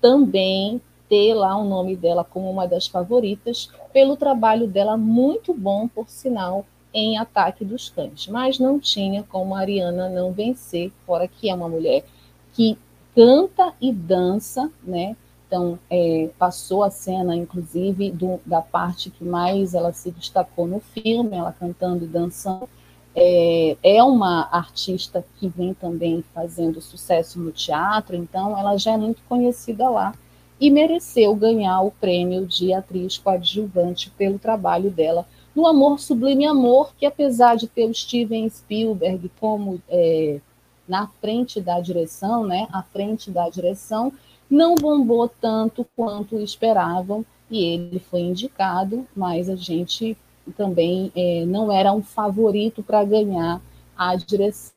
também 0.00 0.80
ter 1.08 1.34
lá 1.34 1.56
o 1.56 1.64
nome 1.64 1.96
dela 1.96 2.22
como 2.22 2.48
uma 2.48 2.68
das 2.68 2.86
favoritas, 2.86 3.68
pelo 3.92 4.16
trabalho 4.16 4.68
dela 4.68 4.96
muito 4.96 5.52
bom, 5.52 5.88
por 5.88 6.08
sinal, 6.08 6.64
em 6.92 7.18
Ataque 7.18 7.64
dos 7.64 7.88
Cães. 7.88 8.26
Mas 8.28 8.58
não 8.58 8.78
tinha 8.78 9.22
como 9.22 9.54
a 9.54 9.60
Ariana 9.60 10.08
não 10.08 10.32
vencer, 10.32 10.92
fora 11.06 11.28
que 11.28 11.48
é 11.48 11.54
uma 11.54 11.68
mulher 11.68 12.04
que 12.52 12.78
canta 13.14 13.72
e 13.80 13.92
dança, 13.92 14.70
né? 14.82 15.16
Então, 15.46 15.78
é, 15.90 16.28
passou 16.38 16.84
a 16.84 16.90
cena, 16.90 17.34
inclusive, 17.34 18.10
do, 18.10 18.38
da 18.44 18.60
parte 18.60 19.08
que 19.10 19.24
mais 19.24 19.72
ela 19.72 19.92
se 19.92 20.10
destacou 20.10 20.66
no 20.66 20.78
filme, 20.78 21.36
ela 21.36 21.52
cantando 21.52 22.04
e 22.04 22.08
dançando. 22.08 22.68
É, 23.14 23.76
é, 23.82 24.04
uma 24.04 24.48
artista 24.52 25.24
que 25.38 25.48
vem 25.48 25.72
também 25.72 26.22
fazendo 26.34 26.80
sucesso 26.80 27.40
no 27.40 27.50
teatro, 27.50 28.14
então 28.14 28.56
ela 28.56 28.76
já 28.76 28.92
é 28.92 28.96
muito 28.96 29.22
conhecida 29.28 29.88
lá 29.88 30.14
e 30.60 30.70
mereceu 30.70 31.34
ganhar 31.34 31.80
o 31.80 31.90
prêmio 31.90 32.46
de 32.46 32.72
atriz 32.72 33.16
coadjuvante 33.16 34.10
pelo 34.10 34.38
trabalho 34.38 34.90
dela 34.90 35.26
no 35.58 35.66
Amor 35.66 35.98
Sublime 35.98 36.46
Amor, 36.46 36.94
que 36.96 37.04
apesar 37.04 37.56
de 37.56 37.66
ter 37.66 37.90
o 37.90 37.92
Steven 37.92 38.48
Spielberg 38.48 39.28
como 39.40 39.82
é, 39.88 40.38
na 40.86 41.08
frente 41.20 41.60
da 41.60 41.80
direção, 41.80 42.46
né, 42.46 42.68
à 42.72 42.80
frente 42.80 43.28
da 43.28 43.48
direção, 43.48 44.12
não 44.48 44.76
bombou 44.76 45.28
tanto 45.28 45.84
quanto 45.96 46.38
esperavam 46.38 47.26
e 47.50 47.64
ele 47.64 47.98
foi 47.98 48.20
indicado, 48.20 49.04
mas 49.16 49.48
a 49.48 49.56
gente 49.56 50.16
também 50.56 51.10
é, 51.16 51.44
não 51.44 51.72
era 51.72 51.92
um 51.92 52.02
favorito 52.02 52.80
para 52.80 53.02
ganhar 53.02 53.60
a 53.96 54.14
direção, 54.14 54.70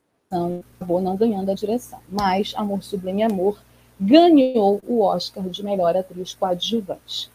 acabou 0.74 1.00
não 1.00 1.14
ganhando 1.14 1.48
a 1.48 1.54
direção. 1.54 2.00
Mas 2.10 2.54
Amor 2.56 2.82
Sublime 2.82 3.22
Amor 3.22 3.56
ganhou 4.00 4.80
o 4.84 5.00
Oscar 5.02 5.48
de 5.48 5.62
melhor 5.62 5.96
atriz 5.96 6.34
coadjuvante. 6.34 7.30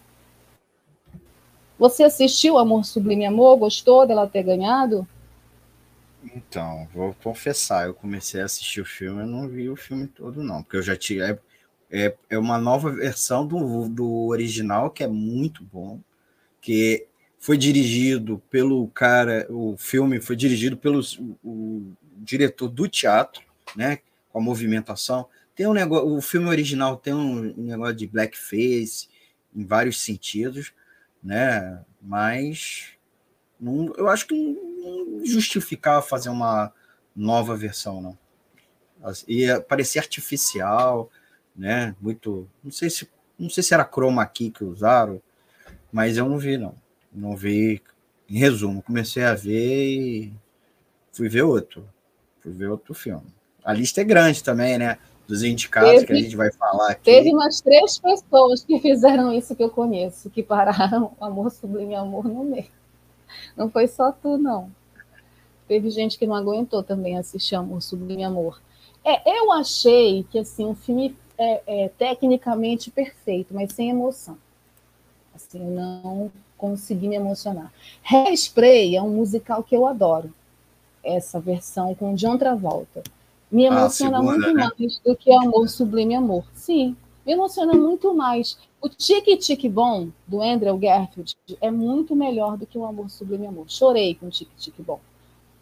Você 1.77 2.03
assistiu 2.03 2.57
Amor 2.57 2.85
Sublime 2.85 3.25
Amor? 3.25 3.57
Gostou 3.57 4.07
dela 4.07 4.27
ter 4.27 4.43
ganhado? 4.43 5.07
Então, 6.35 6.87
vou 6.93 7.15
confessar, 7.23 7.87
eu 7.87 7.93
comecei 7.93 8.41
a 8.41 8.45
assistir 8.45 8.81
o 8.81 8.85
filme, 8.85 9.21
eu 9.21 9.27
não 9.27 9.47
vi 9.47 9.69
o 9.69 9.75
filme 9.75 10.07
todo, 10.07 10.43
não, 10.43 10.63
porque 10.63 10.77
eu 10.77 10.81
já 10.81 10.95
tinha. 10.95 11.23
É, 11.23 11.39
é, 11.89 12.15
é 12.31 12.37
uma 12.37 12.57
nova 12.57 12.91
versão 12.91 13.45
do, 13.45 13.87
do 13.87 14.27
original 14.27 14.89
que 14.89 15.03
é 15.03 15.07
muito 15.07 15.63
bom, 15.63 15.99
que 16.59 17.07
foi 17.39 17.57
dirigido 17.57 18.41
pelo 18.49 18.87
cara, 18.89 19.45
o 19.49 19.77
filme 19.77 20.19
foi 20.19 20.35
dirigido 20.35 20.75
pelo 20.75 21.01
o 21.43 21.93
diretor 22.17 22.67
do 22.67 22.87
teatro, 22.87 23.43
né, 23.75 23.99
com 24.29 24.39
a 24.39 24.41
movimentação. 24.41 25.27
Tem 25.55 25.67
um 25.67 25.73
negócio, 25.73 26.13
o 26.13 26.21
filme 26.21 26.49
original 26.49 26.97
tem 26.97 27.13
um 27.13 27.53
negócio 27.55 27.95
de 27.95 28.07
blackface 28.07 29.07
em 29.55 29.65
vários 29.65 30.01
sentidos, 30.01 30.73
né? 31.27 31.83
Mas 32.01 32.93
não, 33.59 33.93
eu 33.97 34.07
acho 34.07 34.25
que 34.25 34.33
não 34.33 35.25
justificava 35.25 36.01
fazer 36.01 36.29
uma 36.29 36.71
nova 37.13 37.53
versão, 37.55 38.01
não. 38.01 38.17
Ia 39.27 39.59
parecer 39.59 39.99
artificial, 39.99 41.11
né? 41.53 41.93
Muito, 41.99 42.49
não 42.63 42.71
sei 42.71 42.89
se 42.89 43.09
não 43.37 43.49
sei 43.49 43.61
se 43.61 43.73
era 43.73 43.85
chroma 43.85 44.25
key 44.25 44.49
que 44.49 44.63
usaram, 44.63 45.21
mas 45.91 46.17
eu 46.17 46.27
não 46.27 46.39
vi 46.39 46.57
não. 46.57 46.75
Não 47.11 47.35
vi. 47.35 47.83
Em 48.29 48.39
resumo, 48.39 48.81
comecei 48.81 49.23
a 49.23 49.35
ver 49.35 49.85
e 49.85 50.33
fui 51.11 51.29
ver 51.29 51.43
outro. 51.43 51.87
Fui 52.41 52.51
ver 52.51 52.67
outro 52.67 52.93
filme. 52.93 53.27
A 53.63 53.73
lista 53.73 54.01
é 54.01 54.03
grande 54.03 54.43
também, 54.43 54.77
né? 54.77 54.97
Dos 55.27 55.43
indicados 55.43 55.91
teve, 55.91 56.05
que 56.05 56.13
a 56.13 56.15
gente 56.15 56.35
vai 56.37 56.51
falar 56.53 56.91
aqui. 56.91 57.03
Teve 57.03 57.33
umas 57.33 57.59
três 57.59 57.99
pessoas 57.99 58.63
que 58.63 58.79
fizeram 58.79 59.33
isso 59.33 59.55
que 59.55 59.63
eu 59.63 59.69
conheço, 59.69 60.29
que 60.29 60.41
pararam 60.41 61.11
Amor 61.19 61.51
Sublime 61.51 61.95
Amor 61.95 62.25
no 62.25 62.45
meio. 62.45 62.71
Não 63.55 63.69
foi 63.69 63.87
só 63.87 64.11
tu, 64.11 64.37
não. 64.37 64.71
Teve 65.67 65.89
gente 65.89 66.17
que 66.17 66.25
não 66.25 66.33
aguentou 66.33 66.81
também 66.81 67.17
assistir 67.17 67.55
Amor 67.55 67.81
Sublime 67.81 68.23
Amor. 68.23 68.61
É, 69.03 69.37
eu 69.37 69.51
achei 69.51 70.25
que 70.31 70.39
assim 70.39 70.65
o 70.65 70.73
filme 70.73 71.15
é, 71.37 71.61
é 71.85 71.89
tecnicamente 71.89 72.89
perfeito, 72.89 73.53
mas 73.53 73.73
sem 73.73 73.89
emoção. 73.89 74.37
Assim, 75.35 75.59
eu 75.59 75.71
não 75.71 76.31
consegui 76.57 77.07
me 77.07 77.15
emocionar. 77.15 77.71
Hairspray 78.03 78.95
é 78.95 79.01
um 79.01 79.09
musical 79.09 79.61
que 79.61 79.75
eu 79.75 79.85
adoro. 79.85 80.33
Essa 81.03 81.39
versão 81.39 81.93
com 81.93 82.15
John 82.15 82.37
Travolta. 82.37 83.03
Me 83.51 83.65
ah, 83.65 83.71
emociona 83.71 84.17
segunda, 84.19 84.31
muito 84.31 84.53
né? 84.53 84.69
mais 84.79 84.99
do 84.99 85.15
que 85.15 85.31
Amor 85.31 85.67
Sublime 85.69 86.15
Amor. 86.15 86.43
Sim, 86.53 86.95
me 87.25 87.33
emociona 87.33 87.73
muito 87.73 88.13
mais. 88.13 88.57
O 88.81 88.89
Tique 88.89 89.37
Tique 89.37 89.69
Bom, 89.69 90.09
do 90.27 90.41
Andrew 90.41 90.77
Garfield, 90.77 91.35
é 91.59 91.71
muito 91.71 92.15
melhor 92.15 92.57
do 92.57 92.65
que 92.65 92.77
o 92.77 92.85
Amor 92.85 93.09
Sublime 93.09 93.47
Amor. 93.47 93.65
Chorei 93.67 94.15
com 94.15 94.27
o 94.27 94.29
Tique 94.29 94.51
Tique 94.57 94.81
Bom. 94.81 94.99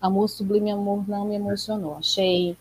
Amor 0.01 0.27
Sublime 0.27 0.71
Amor 0.71 1.07
não 1.07 1.25
me 1.25 1.35
emocionou. 1.35 1.95
Achei 1.95 2.57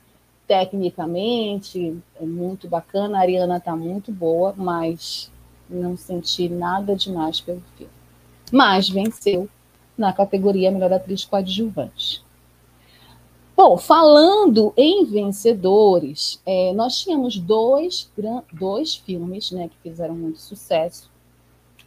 tecnicamente 0.46 1.96
é 2.20 2.24
muito 2.24 2.68
bacana, 2.68 3.18
a 3.18 3.20
Ariana 3.22 3.56
está 3.56 3.74
muito 3.74 4.12
boa, 4.12 4.54
mas 4.56 5.30
não 5.68 5.96
senti 5.96 6.48
nada 6.48 6.94
demais 6.94 7.40
pelo 7.40 7.62
filme. 7.76 7.92
Mas 8.52 8.88
venceu 8.88 9.48
na 9.96 10.12
categoria 10.12 10.70
Melhor 10.70 10.92
Atriz 10.92 11.24
Coadjuvante. 11.24 12.22
Bom, 13.56 13.78
falando 13.78 14.72
em 14.76 15.04
vencedores, 15.04 16.42
é, 16.44 16.72
nós 16.72 16.98
tínhamos 16.98 17.38
dois, 17.38 18.10
dois 18.52 18.96
filmes 18.96 19.52
né, 19.52 19.68
que 19.68 19.76
fizeram 19.90 20.16
muito 20.16 20.40
sucesso 20.40 21.08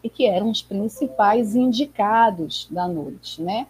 e 0.01 0.09
que 0.09 0.25
eram 0.25 0.49
os 0.49 0.61
principais 0.61 1.57
indicados 1.57 2.69
da 2.71 2.87
noite. 2.87 3.41
Né? 3.41 3.67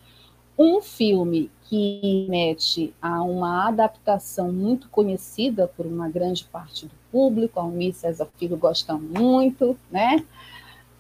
Um 0.56 0.80
filme 0.80 1.50
que 1.64 2.28
mete 2.30 2.94
a 3.02 3.24
uma 3.24 3.68
adaptação 3.68 4.52
muito 4.52 4.88
conhecida 4.90 5.68
por 5.68 5.86
uma 5.88 6.08
grande 6.08 6.44
parte 6.46 6.86
do 6.86 6.96
público, 7.12 7.60
a 7.60 7.64
Almir 7.64 7.96
César 7.96 8.28
Filho 8.38 8.58
gosta 8.58 8.94
muito, 8.94 9.76
né? 9.92 10.24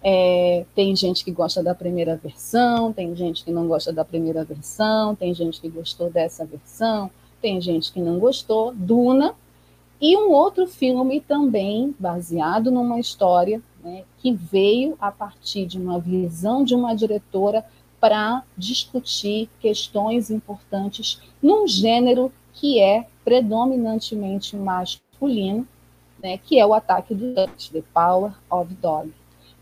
É, 0.04 0.66
tem 0.76 0.96
gente 0.96 1.26
que 1.26 1.32
gosta 1.32 1.64
da 1.64 1.74
primeira 1.74 2.16
versão, 2.16 2.94
tem 2.94 3.16
gente 3.16 3.44
que 3.44 3.52
não 3.52 3.68
gosta 3.68 3.92
da 3.92 4.06
primeira 4.06 4.44
versão, 4.44 5.16
tem 5.16 5.34
gente 5.34 5.60
que 5.60 5.70
gostou 5.70 6.10
dessa 6.10 6.46
versão, 6.46 7.10
tem 7.42 7.60
gente 7.60 7.92
que 7.92 8.00
não 8.00 8.20
gostou. 8.20 8.74
Duna. 8.74 9.36
E 10.00 10.16
um 10.16 10.30
outro 10.30 10.68
filme 10.68 11.20
também 11.20 11.96
baseado 11.98 12.70
numa 12.70 13.00
história 13.00 13.62
né, 13.84 14.04
que 14.20 14.32
veio 14.32 14.96
a 15.00 15.12
partir 15.12 15.66
de 15.66 15.80
uma 15.80 16.00
visão 16.00 16.64
de 16.64 16.76
uma 16.76 16.94
diretora 16.94 17.66
para 18.00 18.44
discutir 18.56 19.50
questões 19.60 20.30
importantes 20.30 21.20
num 21.42 21.68
gênero 21.68 22.32
que 22.54 22.80
é 22.80 23.08
predominantemente 23.24 24.56
masculino, 24.56 25.68
né, 26.22 26.38
que 26.38 26.60
é 26.60 26.66
o 26.66 26.74
ataque 26.74 27.16
do 27.16 27.34
The 27.34 27.84
Power 27.94 28.34
of 28.50 28.74
Dog. 28.76 29.12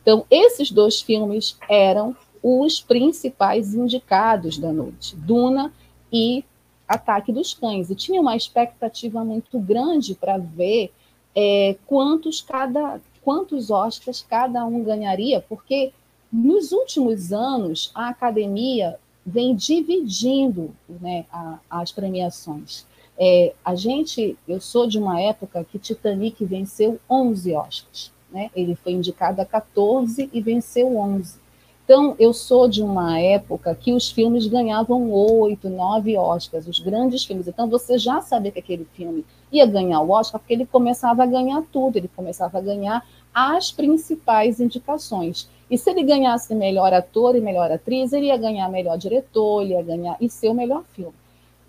Então, 0.06 0.24
esses 0.30 0.70
dois 0.70 1.02
filmes 1.02 1.58
eram 1.68 2.16
os 2.44 2.80
principais 2.80 3.74
indicados 3.74 4.60
da 4.60 4.72
noite, 4.72 5.16
Duna 5.16 5.74
e 6.14 6.46
Ataque 6.88 7.32
dos 7.32 7.56
Cães. 7.56 7.90
E 7.90 7.96
tinha 7.96 8.22
uma 8.22 8.36
expectativa 8.36 9.26
muito 9.26 9.60
grande 9.60 10.14
para 10.14 10.38
ver 10.38 10.94
é, 11.36 11.76
quantos 11.88 12.42
cada 12.42 13.02
quantos 13.24 13.72
Oscars 13.72 14.24
cada 14.30 14.64
um 14.64 14.84
ganharia, 14.84 15.44
porque 15.50 15.92
nos 16.32 16.72
últimos 16.72 17.34
anos 17.34 17.90
a 17.96 18.10
academia 18.10 19.00
vem 19.26 19.56
dividindo 19.56 20.76
né, 20.88 21.26
a, 21.32 21.58
as 21.68 21.92
premiações. 21.92 22.86
É, 23.18 23.56
a 23.66 23.74
gente, 23.74 24.38
eu 24.48 24.62
sou 24.62 24.86
de 24.86 25.00
uma 25.00 25.20
época 25.20 25.64
que 25.64 25.80
Titanic 25.80 26.46
venceu 26.46 27.00
11 27.10 27.56
Oscars. 27.56 28.14
Né? 28.36 28.52
Ele 28.54 28.76
foi 28.76 28.92
indicado 28.92 29.42
a 29.42 29.46
14 29.46 30.30
e 30.34 30.42
venceu 30.42 30.98
11. 30.98 31.40
Então, 31.86 32.16
eu 32.20 32.34
sou 32.34 32.68
de 32.68 32.84
uma 32.84 33.18
época 33.18 33.74
que 33.74 33.94
os 33.94 34.12
filmes 34.12 34.46
ganhavam 34.46 35.10
oito, 35.10 35.70
nove 35.70 36.18
Oscars, 36.18 36.68
os 36.68 36.82
grandes 36.82 37.24
filmes. 37.24 37.48
Então, 37.48 37.70
você 37.70 37.98
já 37.98 38.20
sabia 38.20 38.52
que 38.52 38.60
aquele 38.60 38.86
filme 38.94 39.24
ia 39.50 39.66
ganhar 39.66 40.02
o 40.02 40.10
Oscar, 40.10 40.42
porque 40.42 40.54
ele 40.54 40.66
começava 40.66 41.24
a 41.24 41.26
ganhar 41.26 41.64
tudo, 41.72 41.96
ele 41.96 42.10
começava 42.14 42.58
a 42.58 42.62
ganhar 42.62 43.08
as 43.34 43.72
principais 43.72 44.60
indicações. 44.60 45.50
E 45.72 45.78
se 45.78 45.90
ele 45.90 46.04
ganhasse 46.04 46.54
melhor 46.54 46.92
ator 46.92 47.38
e 47.38 47.40
melhor 47.40 47.72
atriz, 47.72 48.12
ele 48.12 48.26
ia 48.26 48.38
ganhar 48.38 48.68
melhor 48.68 48.98
diretor, 48.98 49.62
ele 49.62 49.76
ia 49.76 49.82
ganhar 49.82 50.18
e 50.20 50.30
ser 50.30 50.50
o 50.50 50.54
melhor 50.54 50.84
filme. 50.92 51.14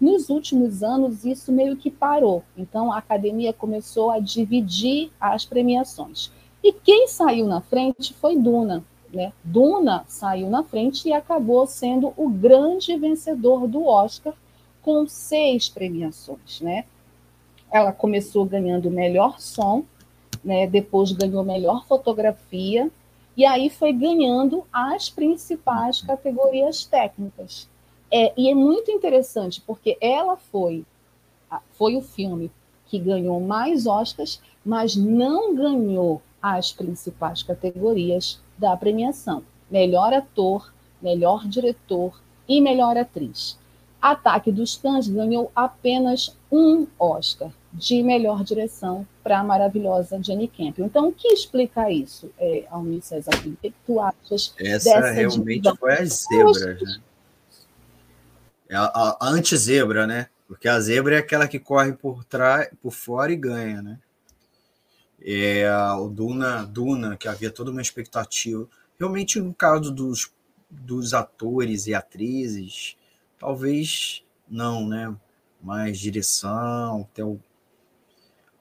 Nos 0.00 0.30
últimos 0.30 0.82
anos, 0.82 1.24
isso 1.24 1.52
meio 1.52 1.76
que 1.76 1.90
parou. 1.90 2.42
Então, 2.56 2.92
a 2.92 2.98
academia 2.98 3.52
começou 3.52 4.10
a 4.10 4.18
dividir 4.18 5.12
as 5.20 5.44
premiações. 5.44 6.32
E 6.62 6.72
quem 6.72 7.08
saiu 7.08 7.46
na 7.46 7.60
frente 7.60 8.14
foi 8.14 8.36
Duna. 8.36 8.84
Né? 9.12 9.32
Duna 9.42 10.04
saiu 10.08 10.50
na 10.50 10.62
frente 10.62 11.08
e 11.08 11.12
acabou 11.12 11.66
sendo 11.66 12.12
o 12.16 12.28
grande 12.28 12.96
vencedor 12.96 13.66
do 13.66 13.86
Oscar 13.86 14.34
com 14.82 15.06
seis 15.06 15.68
premiações. 15.68 16.60
Né? 16.60 16.84
Ela 17.70 17.92
começou 17.92 18.44
ganhando 18.44 18.90
melhor 18.90 19.40
som, 19.40 19.84
né? 20.44 20.66
depois 20.66 21.12
ganhou 21.12 21.44
melhor 21.44 21.86
fotografia, 21.86 22.90
e 23.36 23.44
aí 23.44 23.68
foi 23.68 23.92
ganhando 23.92 24.64
as 24.72 25.10
principais 25.10 26.00
categorias 26.00 26.86
técnicas. 26.86 27.68
É, 28.10 28.32
e 28.36 28.50
é 28.50 28.54
muito 28.54 28.90
interessante, 28.90 29.60
porque 29.60 29.98
ela 30.00 30.36
foi, 30.36 30.84
foi 31.72 31.96
o 31.96 32.02
filme 32.02 32.50
que 32.86 32.98
ganhou 32.98 33.40
mais 33.40 33.86
Oscars, 33.86 34.40
mas 34.64 34.96
não 34.96 35.54
ganhou 35.54 36.22
as 36.40 36.72
principais 36.72 37.42
categorias 37.42 38.40
da 38.56 38.76
premiação: 38.76 39.42
melhor 39.70 40.12
ator, 40.12 40.72
melhor 41.00 41.46
diretor 41.46 42.20
e 42.48 42.60
melhor 42.60 42.96
atriz. 42.96 43.58
Ataque 44.00 44.52
dos 44.52 44.76
Cães 44.76 45.08
ganhou 45.08 45.50
apenas 45.54 46.36
um 46.50 46.86
Oscar 46.98 47.50
de 47.72 48.02
melhor 48.02 48.44
direção 48.44 49.06
para 49.22 49.40
a 49.40 49.44
maravilhosa 49.44 50.22
Jenny 50.22 50.48
Campion. 50.48 50.86
Então, 50.86 51.08
o 51.08 51.12
que 51.12 51.28
explica 51.28 51.90
isso, 51.90 52.30
é, 52.38 52.64
Almir 52.70 53.02
César? 53.02 53.30
O 53.44 53.56
que 53.56 53.74
tu 53.84 54.00
achas 54.00 54.54
Essa 54.58 55.10
realmente 55.10 55.62
divisão? 55.62 55.76
foi 55.76 55.92
as 55.92 56.24
zebras, 56.28 56.80
né? 56.82 57.00
É 58.68 58.76
a, 58.76 58.84
a, 58.84 59.16
a 59.20 59.28
antizebra, 59.28 60.06
né? 60.06 60.28
Porque 60.48 60.68
a 60.68 60.78
zebra 60.80 61.16
é 61.16 61.18
aquela 61.18 61.48
que 61.48 61.58
corre 61.58 61.92
por 61.92 62.24
trás, 62.24 62.68
por 62.80 62.92
fora 62.92 63.32
e 63.32 63.36
ganha, 63.36 63.82
né? 63.82 63.98
É, 65.28 65.68
o 65.98 66.08
Duna, 66.08 66.64
Duna, 66.64 67.16
que 67.16 67.26
havia 67.26 67.50
toda 67.50 67.72
uma 67.72 67.82
expectativa. 67.82 68.68
Realmente, 68.96 69.40
no 69.40 69.52
caso 69.52 69.90
dos, 69.92 70.32
dos 70.70 71.12
atores 71.14 71.88
e 71.88 71.94
atrizes, 71.94 72.96
talvez 73.36 74.24
não, 74.48 74.88
né? 74.88 75.14
Mais 75.60 75.98
direção, 75.98 77.08
até 77.10 77.24
o... 77.24 77.40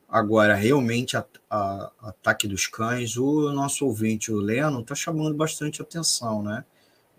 Agora, 0.09 0.55
realmente, 0.55 1.15
a, 1.15 1.25
a, 1.49 1.91
Ataque 1.99 2.47
dos 2.47 2.65
Cães, 2.65 3.15
o 3.15 3.51
nosso 3.51 3.85
ouvinte, 3.85 4.31
o 4.31 4.37
Leno, 4.37 4.79
está 4.79 4.95
chamando 4.95 5.35
bastante 5.35 5.83
atenção, 5.83 6.41
né? 6.41 6.65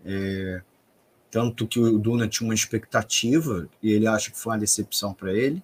É, 0.03 0.61
tanto 1.31 1.65
que 1.65 1.79
o 1.79 1.97
Duna 1.97 2.27
tinha 2.27 2.47
uma 2.47 2.53
expectativa 2.53 3.69
e 3.81 3.91
ele 3.91 4.07
acha 4.07 4.29
que 4.29 4.37
foi 4.37 4.53
uma 4.53 4.59
decepção 4.59 5.13
para 5.13 5.33
ele. 5.33 5.63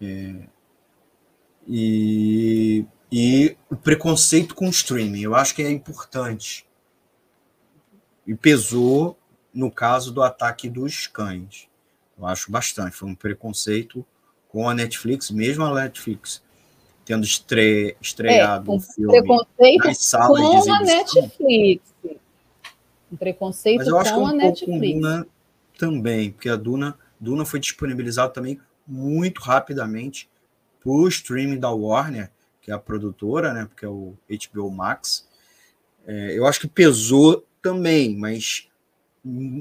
É, 0.00 0.48
e, 1.68 2.86
e 3.12 3.56
o 3.70 3.76
preconceito 3.76 4.54
com 4.54 4.66
o 4.66 4.70
streaming, 4.70 5.20
eu 5.20 5.34
acho 5.34 5.54
que 5.54 5.62
é 5.62 5.70
importante. 5.70 6.66
E 8.26 8.34
pesou 8.34 9.18
no 9.52 9.70
caso 9.70 10.12
do 10.12 10.22
ataque 10.22 10.68
dos 10.68 11.06
cães. 11.06 11.68
Eu 12.18 12.26
acho 12.26 12.50
bastante. 12.50 12.96
Foi 12.96 13.08
um 13.08 13.14
preconceito 13.14 14.04
com 14.48 14.68
a 14.68 14.74
Netflix, 14.74 15.30
mesmo 15.30 15.64
a 15.64 15.74
Netflix 15.74 16.42
tendo 17.04 17.24
estre... 17.24 17.96
estreado 18.02 18.70
é, 18.70 18.74
um 18.74 18.80
filme 18.80 19.22
preconceito 19.22 19.84
nas 19.86 19.98
salas 19.98 20.42
com 20.42 20.60
de 20.60 20.70
a 20.70 20.80
Netflix. 20.80 21.82
Um 23.10 23.16
preconceito 23.16 23.78
Mas 23.78 23.88
eu 23.88 23.98
acho 23.98 24.14
com 24.14 24.20
que 24.20 24.24
um 24.24 24.26
a 24.26 24.32
Netflix. 24.32 24.92
Com 24.92 25.00
Duna 25.00 25.26
também, 25.78 26.30
porque 26.30 26.50
a 26.50 26.56
Duna, 26.56 26.98
Duna 27.18 27.46
foi 27.46 27.60
disponibilizada 27.60 28.30
também 28.30 28.60
muito 28.86 29.40
rapidamente 29.40 30.28
o 30.90 31.08
streaming 31.08 31.58
da 31.58 31.70
Warner, 31.70 32.30
que 32.60 32.70
é 32.70 32.74
a 32.74 32.78
produtora, 32.78 33.52
né? 33.52 33.64
Porque 33.66 33.84
é 33.84 33.88
o 33.88 34.16
HBO 34.52 34.70
Max. 34.70 35.28
É, 36.06 36.38
eu 36.38 36.46
acho 36.46 36.60
que 36.60 36.68
pesou 36.68 37.44
também, 37.60 38.16
mas 38.16 38.68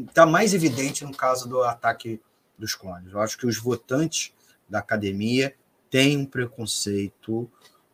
está 0.07 0.25
mais 0.25 0.53
evidente 0.53 1.03
no 1.03 1.15
caso 1.15 1.47
do 1.49 1.61
ataque 1.63 2.21
dos 2.57 2.75
clones. 2.75 3.11
Eu 3.11 3.19
acho 3.19 3.37
que 3.37 3.45
os 3.45 3.57
votantes 3.57 4.33
da 4.69 4.79
academia 4.79 5.53
têm 5.89 6.17
um 6.17 6.25
preconceito 6.25 7.49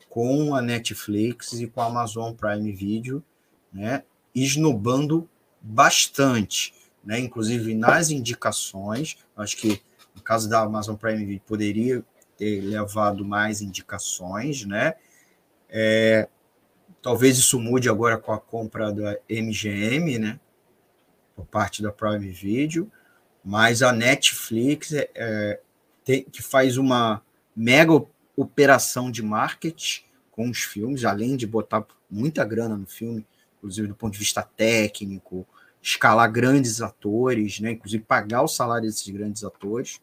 com 0.10 0.56
a 0.56 0.62
Netflix 0.62 1.54
e 1.54 1.68
com 1.68 1.82
a 1.82 1.86
Amazon 1.86 2.34
Prime 2.34 2.72
Video, 2.72 3.24
né? 3.72 4.04
Esnobando 4.34 5.28
bastante, 5.62 6.74
né? 7.04 7.20
Inclusive 7.20 7.74
nas 7.74 8.10
indicações, 8.10 9.18
acho 9.36 9.58
que 9.58 9.82
no 10.16 10.22
caso 10.22 10.50
da 10.50 10.62
Amazon 10.62 10.96
Prime 10.96 11.26
Video 11.26 11.42
poderia 11.46 12.06
ter 12.38 12.62
levado 12.62 13.24
mais 13.24 13.62
indicações, 13.62 14.66
né? 14.66 14.96
É, 15.70 16.28
talvez 17.02 17.38
isso 17.38 17.60
mude 17.60 17.90
agora 17.90 18.18
com 18.18 18.32
a 18.32 18.40
compra 18.40 18.92
da 18.92 19.18
MGM, 19.30 20.20
né? 20.20 20.40
Por 21.36 21.46
parte 21.46 21.82
da 21.82 21.92
Prime 21.92 22.30
Video, 22.30 22.92
mas 23.44 23.82
a 23.82 23.92
Netflix 23.92 24.94
é, 24.94 25.10
é, 25.16 25.60
tem, 26.04 26.24
que 26.24 26.42
faz 26.42 26.78
uma 26.78 27.22
mega 27.56 28.04
operação 28.36 29.12
de 29.12 29.22
marketing 29.22 30.04
com 30.32 30.50
os 30.50 30.60
filmes, 30.64 31.06
além 31.06 31.36
de 31.36 31.46
botar 31.46 31.86
muita 32.10 32.44
grana 32.44 32.76
no 32.76 32.88
filme, 32.88 33.26
inclusive 33.58 33.88
do 33.88 33.96
ponto 33.96 34.14
de 34.14 34.20
vista 34.20 34.42
técnico, 34.42 35.48
escalar 35.82 36.32
grandes 36.32 36.82
atores, 36.82 37.60
né? 37.60 37.72
Inclusive 37.72 38.04
pagar 38.04 38.44
o 38.44 38.48
salário 38.48 38.88
desses 38.88 39.08
grandes 39.10 39.44
atores 39.44 40.00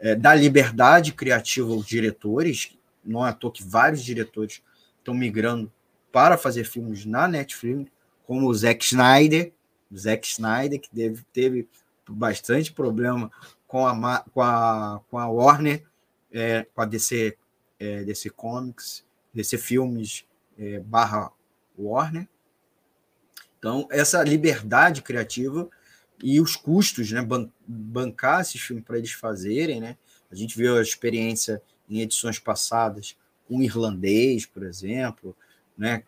é, 0.00 0.14
liberdade 0.36 1.12
criativa 1.12 1.70
aos 1.72 1.86
diretores. 1.86 2.76
Não 3.04 3.26
é 3.26 3.30
à 3.30 3.32
toa 3.32 3.52
que 3.52 3.62
vários 3.62 4.02
diretores 4.02 4.62
estão 4.98 5.14
migrando 5.14 5.72
para 6.12 6.36
fazer 6.36 6.64
filmes 6.64 7.04
na 7.04 7.28
Netflix, 7.28 7.90
como 8.26 8.48
o 8.48 8.54
Zack 8.54 8.84
Snyder, 8.84 9.52
Zack 9.94 10.26
Snyder, 10.26 10.80
que 10.80 10.90
teve, 10.90 11.24
teve 11.32 11.68
bastante 12.08 12.72
problema 12.72 13.30
com 13.66 13.86
a, 13.86 14.24
com 14.32 14.42
a, 14.42 15.00
com 15.10 15.18
a 15.18 15.28
Warner, 15.28 15.84
é, 16.32 16.66
com 16.74 16.80
a 16.80 16.84
DC, 16.84 17.36
é, 17.78 18.04
DC 18.04 18.30
Comics, 18.30 19.04
DC 19.32 19.58
Filmes 19.58 20.26
é, 20.58 20.80
barra 20.80 21.30
Warner. 21.78 22.28
Então, 23.58 23.88
essa 23.90 24.22
liberdade 24.22 25.02
criativa 25.02 25.68
e 26.22 26.40
os 26.40 26.56
custos, 26.56 27.10
né? 27.12 27.22
Ban 27.22 27.48
bancar 27.66 28.40
esses 28.40 28.60
filmes 28.60 28.84
para 28.84 28.98
eles 28.98 29.12
fazerem, 29.12 29.80
né? 29.80 29.96
A 30.30 30.34
gente 30.34 30.56
viu 30.56 30.76
a 30.76 30.82
experiência 30.82 31.62
em 31.88 32.00
edições 32.00 32.38
passadas 32.38 33.16
com 33.46 33.58
o 33.58 33.62
irlandês, 33.62 34.44
por 34.44 34.62
exemplo, 34.62 35.36
né? 35.76 36.02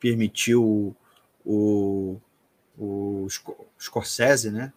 Permitiu 0.00 0.96
o, 1.44 2.20
o, 2.76 3.26
o 3.26 3.26
Scorsese, 3.78 4.50
né? 4.50 4.72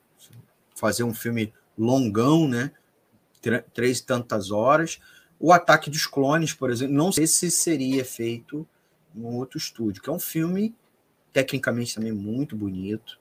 Fazer 0.75 1.03
um 1.03 1.13
filme 1.13 1.53
longão, 1.77 2.47
né? 2.47 2.71
Três 3.73 4.01
tantas 4.01 4.51
horas. 4.51 4.99
O 5.39 5.51
Ataque 5.51 5.89
dos 5.89 6.05
Clones, 6.05 6.53
por 6.53 6.69
exemplo, 6.69 6.95
não 6.95 7.11
sei 7.11 7.27
se 7.27 7.51
seria 7.51 8.03
feito 8.03 8.67
em 9.15 9.23
outro 9.23 9.57
estúdio, 9.57 10.01
que 10.01 10.09
é 10.09 10.13
um 10.13 10.19
filme 10.19 10.75
tecnicamente 11.31 11.95
também 11.95 12.11
muito 12.11 12.55
bonito, 12.55 13.19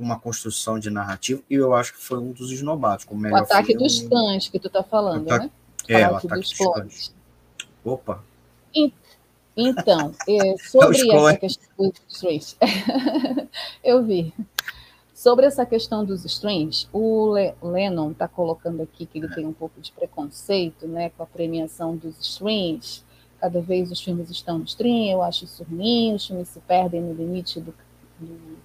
uma 0.00 0.18
construção 0.18 0.78
de 0.78 0.88
narrativa, 0.88 1.42
e 1.48 1.54
eu 1.54 1.74
acho 1.74 1.92
que 1.92 2.00
foi 2.00 2.18
um 2.18 2.32
dos 2.32 2.50
esnobados. 2.50 3.04
Como 3.04 3.28
o 3.28 3.36
ataque 3.36 3.68
filme. 3.68 3.82
dos 3.82 4.00
cães 4.08 4.48
que 4.48 4.58
tu 4.58 4.68
está 4.68 4.82
falando, 4.82 5.30
ataque, 5.30 5.44
né? 5.44 6.00
É, 6.00 6.08
o 6.08 6.16
ataque 6.16 6.28
dos, 6.28 6.48
dos 6.50 6.74
cães. 6.74 7.14
Opa! 7.84 8.24
Então, 9.54 10.12
é, 10.26 10.56
sobre 10.66 11.10
essa 11.10 11.36
questão 11.36 11.76
dos 11.78 12.00
streams, 12.08 12.56
eu 13.84 14.02
vi. 14.02 14.32
Sobre 15.14 15.44
essa 15.44 15.66
questão 15.66 16.02
dos 16.02 16.24
streams, 16.24 16.88
o 16.90 17.34
Le 17.34 17.52
Lennon 17.62 18.12
está 18.12 18.26
colocando 18.26 18.82
aqui 18.82 19.04
que 19.04 19.18
ele 19.18 19.28
tem 19.28 19.44
um 19.44 19.52
pouco 19.52 19.78
de 19.78 19.92
preconceito 19.92 20.88
né, 20.88 21.10
com 21.10 21.22
a 21.22 21.26
premiação 21.26 21.94
dos 21.94 22.18
streams. 22.20 23.04
Cada 23.38 23.60
vez 23.60 23.90
os 23.90 24.00
filmes 24.00 24.30
estão 24.30 24.58
no 24.58 24.64
stream, 24.64 25.12
eu 25.12 25.22
acho 25.22 25.44
isso 25.44 25.62
ruim, 25.64 26.14
os 26.14 26.26
filmes 26.26 26.48
se 26.48 26.58
perdem 26.60 27.02
no 27.02 27.12
limite 27.12 27.60
do, 27.60 27.74
do 28.18 28.56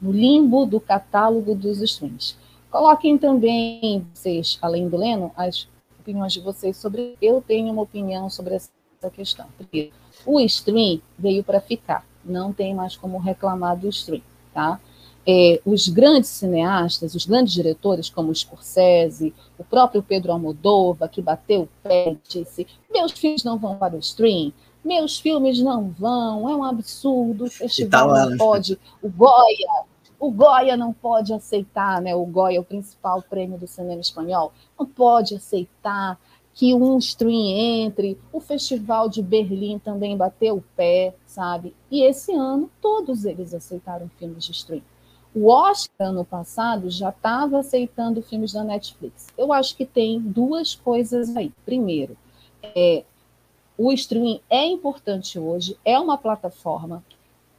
no 0.00 0.12
limbo 0.12 0.66
do 0.66 0.80
catálogo 0.80 1.54
dos 1.54 1.80
streams. 1.80 2.36
Coloquem 2.70 3.16
também, 3.16 4.06
vocês, 4.12 4.58
além 4.60 4.88
do 4.88 4.96
Leno, 4.96 5.32
as 5.36 5.68
opiniões 5.98 6.32
de 6.32 6.40
vocês 6.40 6.76
sobre. 6.76 7.16
Eu 7.20 7.42
tenho 7.42 7.72
uma 7.72 7.82
opinião 7.82 8.28
sobre 8.30 8.54
essa 8.54 8.70
questão. 9.12 9.46
O 10.24 10.40
stream 10.40 11.00
veio 11.18 11.42
para 11.42 11.60
ficar, 11.60 12.06
não 12.24 12.52
tem 12.52 12.74
mais 12.74 12.96
como 12.96 13.18
reclamar 13.18 13.76
do 13.76 13.88
stream, 13.88 14.22
tá? 14.52 14.80
É, 15.28 15.60
os 15.64 15.88
grandes 15.88 16.30
cineastas, 16.30 17.16
os 17.16 17.26
grandes 17.26 17.52
diretores, 17.52 18.08
como 18.08 18.30
o 18.30 18.34
Scorsese, 18.34 19.34
o 19.58 19.64
próprio 19.64 20.00
Pedro 20.00 20.30
Almodóvar, 20.30 21.08
que 21.08 21.20
bateu 21.20 21.62
o 21.62 21.68
pé 21.82 22.12
e 22.12 22.18
disse: 22.28 22.66
meus 22.92 23.10
filmes 23.12 23.42
não 23.42 23.58
vão 23.58 23.76
para 23.76 23.96
o 23.96 23.98
stream, 23.98 24.52
meus 24.86 25.18
filmes 25.18 25.60
não 25.60 25.90
vão, 25.90 26.48
é 26.48 26.56
um 26.56 26.62
absurdo, 26.64 27.44
o 27.44 27.50
festival 27.50 28.14
tá 28.14 28.26
não 28.26 28.36
pode, 28.38 28.78
o 29.02 29.08
Goya, 29.08 29.84
o 30.18 30.30
Goya 30.30 30.76
não 30.76 30.92
pode 30.92 31.32
aceitar, 31.32 32.00
né? 32.00 32.14
O 32.14 32.24
Goya, 32.24 32.60
o 32.60 32.64
principal 32.64 33.20
prêmio 33.22 33.58
do 33.58 33.66
cinema 33.66 34.00
espanhol, 34.00 34.52
não 34.78 34.86
pode 34.86 35.34
aceitar 35.34 36.18
que 36.54 36.74
um 36.74 36.96
stream 36.96 37.50
entre. 37.84 38.18
O 38.32 38.40
Festival 38.40 39.10
de 39.10 39.22
Berlim 39.22 39.78
também 39.78 40.16
bateu 40.16 40.56
o 40.56 40.64
pé, 40.74 41.14
sabe? 41.26 41.74
E 41.90 42.02
esse 42.02 42.32
ano 42.32 42.70
todos 42.80 43.26
eles 43.26 43.52
aceitaram 43.52 44.08
filmes 44.18 44.44
de 44.44 44.52
stream. 44.52 44.82
O 45.34 45.50
Oscar 45.50 46.08
ano 46.08 46.24
passado 46.24 46.88
já 46.88 47.10
estava 47.10 47.58
aceitando 47.58 48.22
filmes 48.22 48.54
da 48.54 48.64
Netflix. 48.64 49.26
Eu 49.36 49.52
acho 49.52 49.76
que 49.76 49.84
tem 49.84 50.18
duas 50.18 50.74
coisas 50.74 51.36
aí. 51.36 51.52
Primeiro, 51.66 52.16
é, 52.62 53.04
o 53.78 53.92
streaming 53.92 54.40
é 54.48 54.64
importante 54.64 55.38
hoje, 55.38 55.76
é 55.84 55.98
uma 55.98 56.16
plataforma, 56.16 57.04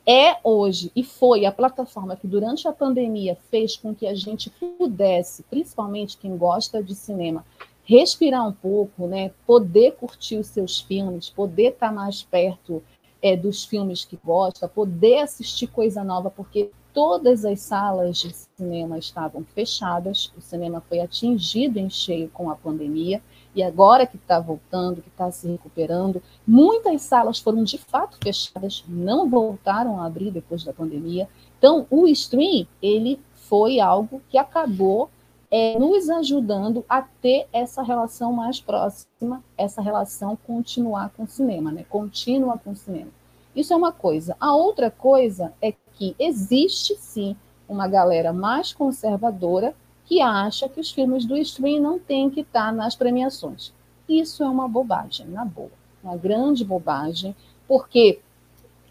é 0.05 0.38
hoje 0.43 0.91
e 0.95 1.03
foi 1.03 1.45
a 1.45 1.51
plataforma 1.51 2.15
que 2.15 2.28
durante 2.28 2.68
a 2.68 2.72
pandemia 2.72 3.38
fez 3.51 3.76
com 3.76 3.93
que 3.93 4.07
a 4.07 4.15
gente 4.15 4.49
pudesse, 4.49 5.43
principalmente 5.43 6.18
quem 6.18 6.38
gosta 6.38 6.82
de 6.82 6.95
cinema, 6.95 7.45
respirar 7.84 8.47
um 8.47 8.53
pouco, 8.53 9.05
né? 9.05 9.32
Poder 9.45 9.95
curtir 9.95 10.38
os 10.38 10.47
seus 10.47 10.80
filmes, 10.80 11.30
poder 11.30 11.74
estar 11.74 11.91
mais 11.91 12.24
perto 12.24 12.82
é, 13.22 13.36
dos 13.36 13.65
filmes 13.65 14.05
que 14.05 14.18
gosta, 14.24 14.68
poder 14.68 15.20
assistir 15.20 15.68
coisa 15.68 16.03
nova, 16.03 16.30
porque 16.30 16.70
todas 16.93 17.45
as 17.45 17.59
salas 17.59 18.18
de 18.18 18.34
cinema 18.57 18.97
estavam 18.97 19.43
fechadas, 19.43 20.32
o 20.38 20.41
cinema 20.41 20.82
foi 20.88 20.99
atingido 20.99 21.80
em 21.80 21.89
cheio 21.89 22.30
com 22.30 22.49
a 22.49 22.55
pandemia, 22.55 23.22
e 23.58 23.64
agora 23.64 24.05
que 24.05 24.18
está 24.18 24.39
voltando, 24.39 25.01
que 25.01 25.10
está 25.10 25.32
se 25.32 25.47
recuperando, 25.47 26.22
muitas 26.45 27.01
salas 27.01 27.39
foram 27.39 27.64
de 27.64 27.80
fato 27.80 28.16
fechadas, 28.24 28.86
não 28.88 29.28
voltaram 29.28 29.99
a 29.99 30.05
abrir 30.05 30.30
depois 30.30 30.64
da 30.64 30.72
pandemia. 30.72 31.28
Então, 31.58 31.88
o 31.89 32.05
stream, 32.05 32.68
ele 32.80 33.20
foi 33.34 33.80
algo 33.80 34.22
que 34.30 34.38
acabou 34.38 35.10
é, 35.49 35.76
nos 35.80 36.08
ajudando 36.08 36.86
a 36.88 37.01
ter 37.01 37.47
essa 37.51 37.82
relação 37.82 38.32
mais 38.32 38.60
próxima, 38.60 39.43
essa 39.58 39.82
relação 39.82 40.38
continuar 40.45 41.10
com 41.18 41.24
o 41.24 41.28
cinema, 41.28 41.72
né? 41.72 41.84
Contínua 41.89 42.60
com 42.64 42.74
o 42.74 42.76
cinema. 42.76 43.10
Isso 43.55 43.74
é 43.74 43.76
uma 43.76 43.91
coisa. 43.91 44.38
A 44.39 44.55
outra 44.55 44.91
coisa 44.91 45.51
é 45.60 45.74
que 45.93 46.16
existe 46.20 46.95
sim 46.99 47.36
uma 47.68 47.88
galera 47.88 48.32
mais 48.32 48.72
conservadora 48.72 49.74
que 50.08 50.22
acha 50.22 50.70
que 50.70 50.80
os 50.80 50.89
filmes 50.89 51.26
do 51.26 51.38
stream 51.38 51.82
não 51.82 51.99
têm 51.99 52.30
que 52.30 52.39
estar 52.39 52.72
nas 52.74 52.95
premiações. 52.95 53.74
Isso 54.08 54.41
é 54.41 54.47
uma 54.47 54.68
bobagem, 54.68 55.28
na 55.28 55.43
boa, 55.43 55.72
uma 56.01 56.16
grande 56.16 56.64
bobagem, 56.64 57.36
porque 57.68 58.20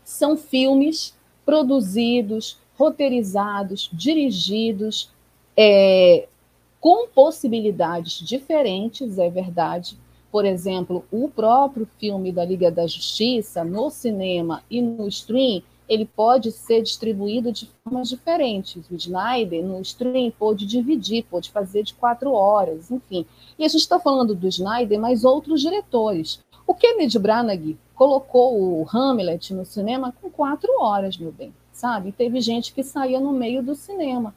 são 0.04 0.36
filmes 0.36 1.16
produzidos, 1.44 2.58
roteirizados, 2.78 3.88
dirigidos, 3.92 5.10
é, 5.56 6.28
com 6.78 7.08
possibilidades 7.08 8.20
diferentes, 8.20 9.18
é 9.18 9.30
verdade. 9.30 9.96
Por 10.30 10.44
exemplo, 10.44 11.02
o 11.10 11.30
próprio 11.30 11.88
filme 11.98 12.30
da 12.30 12.44
Liga 12.44 12.70
da 12.70 12.86
Justiça, 12.86 13.64
no 13.64 13.88
cinema 13.88 14.62
e 14.70 14.82
no 14.82 15.08
stream, 15.08 15.62
ele 15.88 16.04
pode 16.04 16.50
ser 16.50 16.82
distribuído 16.82 17.52
de 17.52 17.70
formas 17.82 18.08
diferentes. 18.08 18.88
O 18.90 18.94
Snyder, 18.94 19.64
no 19.64 19.80
stream, 19.80 20.30
pode 20.30 20.66
dividir, 20.66 21.24
pode 21.24 21.50
fazer 21.50 21.82
de 21.82 21.94
quatro 21.94 22.32
horas, 22.32 22.90
enfim. 22.90 23.24
E 23.58 23.64
a 23.64 23.68
gente 23.68 23.80
está 23.80 23.98
falando 23.98 24.34
do 24.34 24.48
Snyder, 24.48 24.98
mas 24.98 25.24
outros 25.24 25.60
diretores. 25.60 26.40
O 26.66 26.74
Kennedy 26.74 27.18
Branagh 27.18 27.76
colocou 27.94 28.60
o 28.60 28.86
Hamlet 28.92 29.54
no 29.54 29.64
cinema 29.64 30.12
com 30.20 30.28
quatro 30.30 30.70
horas, 30.80 31.16
meu 31.16 31.32
bem, 31.32 31.54
sabe? 31.72 32.08
E 32.08 32.12
teve 32.12 32.40
gente 32.40 32.72
que 32.72 32.82
saía 32.82 33.20
no 33.20 33.32
meio 33.32 33.62
do 33.62 33.74
cinema, 33.74 34.34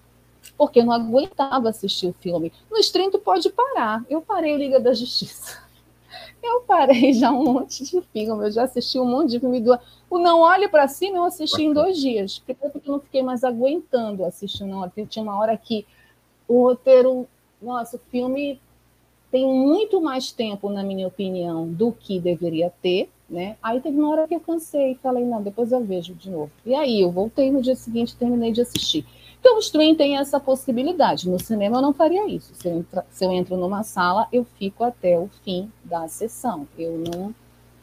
porque 0.58 0.84
não 0.84 0.94
aguentava 0.94 1.70
assistir 1.70 2.08
o 2.08 2.14
filme. 2.14 2.54
No 2.70 2.78
stream, 2.78 3.10
tu 3.10 3.20
pode 3.20 3.50
parar. 3.50 4.06
Eu 4.10 4.22
parei 4.22 4.56
Liga 4.56 4.80
da 4.80 4.94
Justiça. 4.94 5.69
Eu 6.42 6.62
parei 6.62 7.12
já 7.14 7.32
um 7.32 7.44
monte 7.44 7.84
de 7.84 8.02
filme, 8.02 8.48
eu 8.48 8.52
já 8.52 8.64
assisti 8.64 9.00
um 9.00 9.06
monte 9.06 9.32
de 9.32 9.40
filme 9.40 9.60
do. 9.60 9.78
O 10.10 10.18
Não 10.18 10.42
Olhe 10.42 10.68
para 10.68 10.88
Cima 10.88 11.18
eu 11.18 11.24
assisti 11.24 11.64
em 11.64 11.74
dois 11.74 11.98
dias, 11.98 12.40
porque 12.40 12.56
eu 12.64 12.82
não 12.86 13.00
fiquei 13.00 13.22
mais 13.22 13.44
aguentando 13.44 14.26
assistir, 14.26 14.64
não. 14.64 14.90
Tinha 15.08 15.24
uma 15.24 15.38
hora 15.40 15.56
que 15.58 15.86
o 16.48 16.64
roteiro. 16.64 17.28
Nossa, 17.62 17.98
o 17.98 18.00
filme 18.10 18.60
tem 19.32 19.46
muito 19.48 20.02
mais 20.02 20.32
tempo, 20.32 20.70
na 20.70 20.84
minha 20.84 21.08
opinião, 21.08 21.68
do 21.68 21.92
que 21.92 22.20
deveria 22.20 22.72
ter, 22.82 23.10
né? 23.30 23.58
Aí 23.62 23.80
teve 23.80 23.98
uma 23.98 24.10
hora 24.10 24.28
que 24.28 24.34
eu 24.34 24.40
cansei 24.40 24.94
e 24.94 24.96
falei, 24.96 25.24
não, 25.24 25.42
depois 25.42 25.72
eu 25.72 25.84
vejo 25.84 26.14
de 26.16 26.30
novo. 26.30 26.52
E 26.66 26.74
aí 26.74 27.02
eu 27.02 27.12
voltei 27.12 27.52
no 27.52 27.62
dia 27.62 27.76
seguinte 27.76 28.16
terminei 28.16 28.52
de 28.52 28.62
assistir. 28.62 29.06
Então, 29.40 29.56
o 29.56 29.60
stream 29.60 29.96
tem 29.96 30.18
essa 30.18 30.40
possibilidade. 30.40 31.30
No 31.30 31.40
cinema, 31.42 31.78
eu 31.78 31.82
não 31.82 31.94
faria 31.94 32.28
isso. 32.28 32.54
Se 32.56 32.68
eu, 32.68 32.78
entra, 32.78 33.06
se 33.10 33.26
eu 33.26 33.32
entro 33.32 33.56
numa 33.56 33.84
sala, 33.84 34.28
eu 34.34 34.46
fico 34.58 34.84
até 34.84 35.18
o 35.18 35.30
fim 35.44 35.72
da 35.84 36.08
sessão. 36.08 36.68
Eu 36.78 36.98
não, 36.98 37.34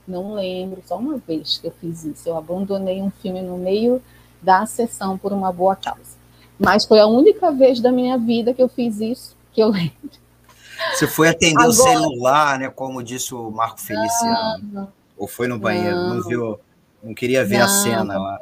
não 0.07 0.35
lembro, 0.35 0.83
só 0.87 0.99
uma 0.99 1.17
vez 1.17 1.59
que 1.59 1.67
eu 1.67 1.73
fiz 1.81 2.05
isso. 2.05 2.29
Eu 2.29 2.37
abandonei 2.37 3.01
um 3.01 3.11
filme 3.11 3.41
no 3.41 3.57
meio 3.57 4.03
da 4.43 4.67
sessão 4.67 5.17
por 5.17 5.33
uma 5.33 5.51
boa 5.51 5.75
causa. 5.75 6.17
Mas 6.59 6.85
foi 6.85 7.01
a 7.01 7.07
única 7.07 7.51
vez 7.51 7.81
da 7.81 7.91
minha 7.91 8.19
vida 8.19 8.53
que 8.53 8.63
eu 8.63 8.69
fiz 8.69 9.01
isso, 9.01 9.37
que 9.53 9.63
eu 9.63 9.69
lembro. 9.69 10.11
Você 10.95 11.07
foi 11.07 11.29
atender 11.29 11.55
Agora, 11.55 11.71
o 11.71 11.73
celular, 11.73 12.59
né? 12.59 12.69
Como 12.69 13.03
disse 13.03 13.35
o 13.35 13.51
Marco 13.51 13.81
Feliciano. 13.81 14.63
Não, 14.63 14.93
Ou 15.17 15.27
foi 15.27 15.49
no 15.49 15.59
banheiro? 15.59 15.97
Não, 15.97 16.15
não 16.17 16.23
viu? 16.23 16.61
Não 17.03 17.15
queria 17.15 17.45
ver 17.45 17.59
não, 17.59 17.65
a 17.65 17.69
cena 17.69 18.19
lá. 18.19 18.41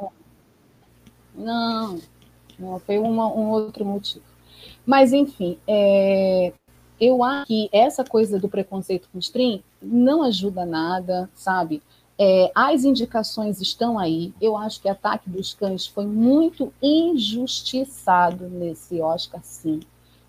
Não, 1.34 1.98
não 2.58 2.78
foi 2.78 2.98
uma, 2.98 3.26
um 3.26 3.50
outro 3.50 3.84
motivo. 3.84 4.24
Mas, 4.86 5.12
enfim, 5.12 5.58
é, 5.66 6.52
eu 7.00 7.22
acho 7.22 7.46
que 7.46 7.68
essa 7.72 8.04
coisa 8.04 8.38
do 8.38 8.48
preconceito 8.48 9.08
com 9.12 9.18
stream 9.18 9.60
não 9.82 10.22
ajuda 10.22 10.64
nada, 10.64 11.28
sabe? 11.34 11.82
É, 12.18 12.50
as 12.54 12.84
indicações 12.84 13.60
estão 13.60 13.98
aí. 13.98 14.32
Eu 14.40 14.56
acho 14.56 14.80
que 14.80 14.88
Ataque 14.88 15.28
dos 15.28 15.52
Cães 15.52 15.86
foi 15.86 16.06
muito 16.06 16.72
injustiçado 16.82 18.48
nesse 18.48 19.00
Oscar, 19.00 19.40
sim. 19.42 19.80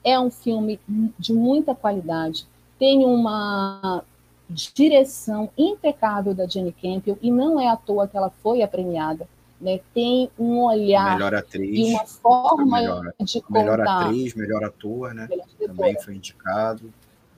É 0.04 0.20
um 0.20 0.32
filme 0.32 0.80
de 1.18 1.34
muita 1.34 1.76
qualidade, 1.76 2.48
tem 2.78 3.06
uma 3.06 4.04
direção 4.50 5.50
impecável 5.58 6.34
da 6.34 6.46
Jenny 6.46 6.72
Campbell, 6.72 7.18
e 7.22 7.32
não 7.32 7.60
é 7.60 7.68
à 7.68 7.76
toa 7.76 8.08
que 8.08 8.16
ela 8.16 8.30
foi 8.30 8.62
a 8.62 8.68
premiada 8.68 9.28
né, 9.60 9.80
tem 9.93 10.30
um 10.38 10.64
olhar 10.64 11.14
melhor 11.14 11.34
atriz, 11.34 11.88
e 11.88 11.93
uma 11.93 12.06
forma 12.06 12.80
melhor, 12.80 13.14
de 13.20 13.41
contar. 13.41 13.60
Melhor 13.60 13.82
atriz, 13.82 14.36
melhor 14.36 14.64
ator, 14.64 15.14
né? 15.14 15.28
Melhor 15.30 15.47
Também 15.66 16.01
foi 16.01 16.16
indicado. 16.16 16.93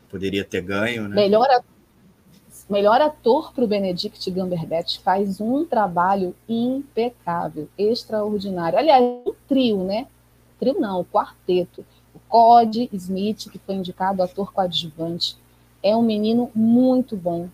Poderia 0.09 0.43
ter 0.43 0.61
ganho, 0.61 1.07
né? 1.07 1.15
Melhor, 1.15 1.47
melhor 2.70 3.01
ator 3.01 3.53
para 3.53 3.63
o 3.63 3.68
Benedict 3.68 4.32
Cumberbatch 4.32 4.99
faz 4.99 5.39
um 5.39 5.65
trabalho 5.65 6.36
impecável, 6.47 7.70
extraordinário. 7.78 8.80
Aliás, 8.80 9.03
um 9.03 9.34
trio, 9.47 9.84
né? 9.84 10.07
Trio 10.59 10.80
não, 10.80 11.01
o 11.01 11.05
quarteto. 11.05 11.86
O 12.15 12.20
Cody 12.28 12.89
Smith, 12.93 13.49
que 13.51 13.59
foi 13.59 13.76
indicado 13.76 14.24
ator 14.24 14.51
coadjuvante, 14.51 15.38
é 15.84 15.95
um 15.95 16.01
menino 16.01 16.49
muito 16.55 17.15
bom, 17.15 17.47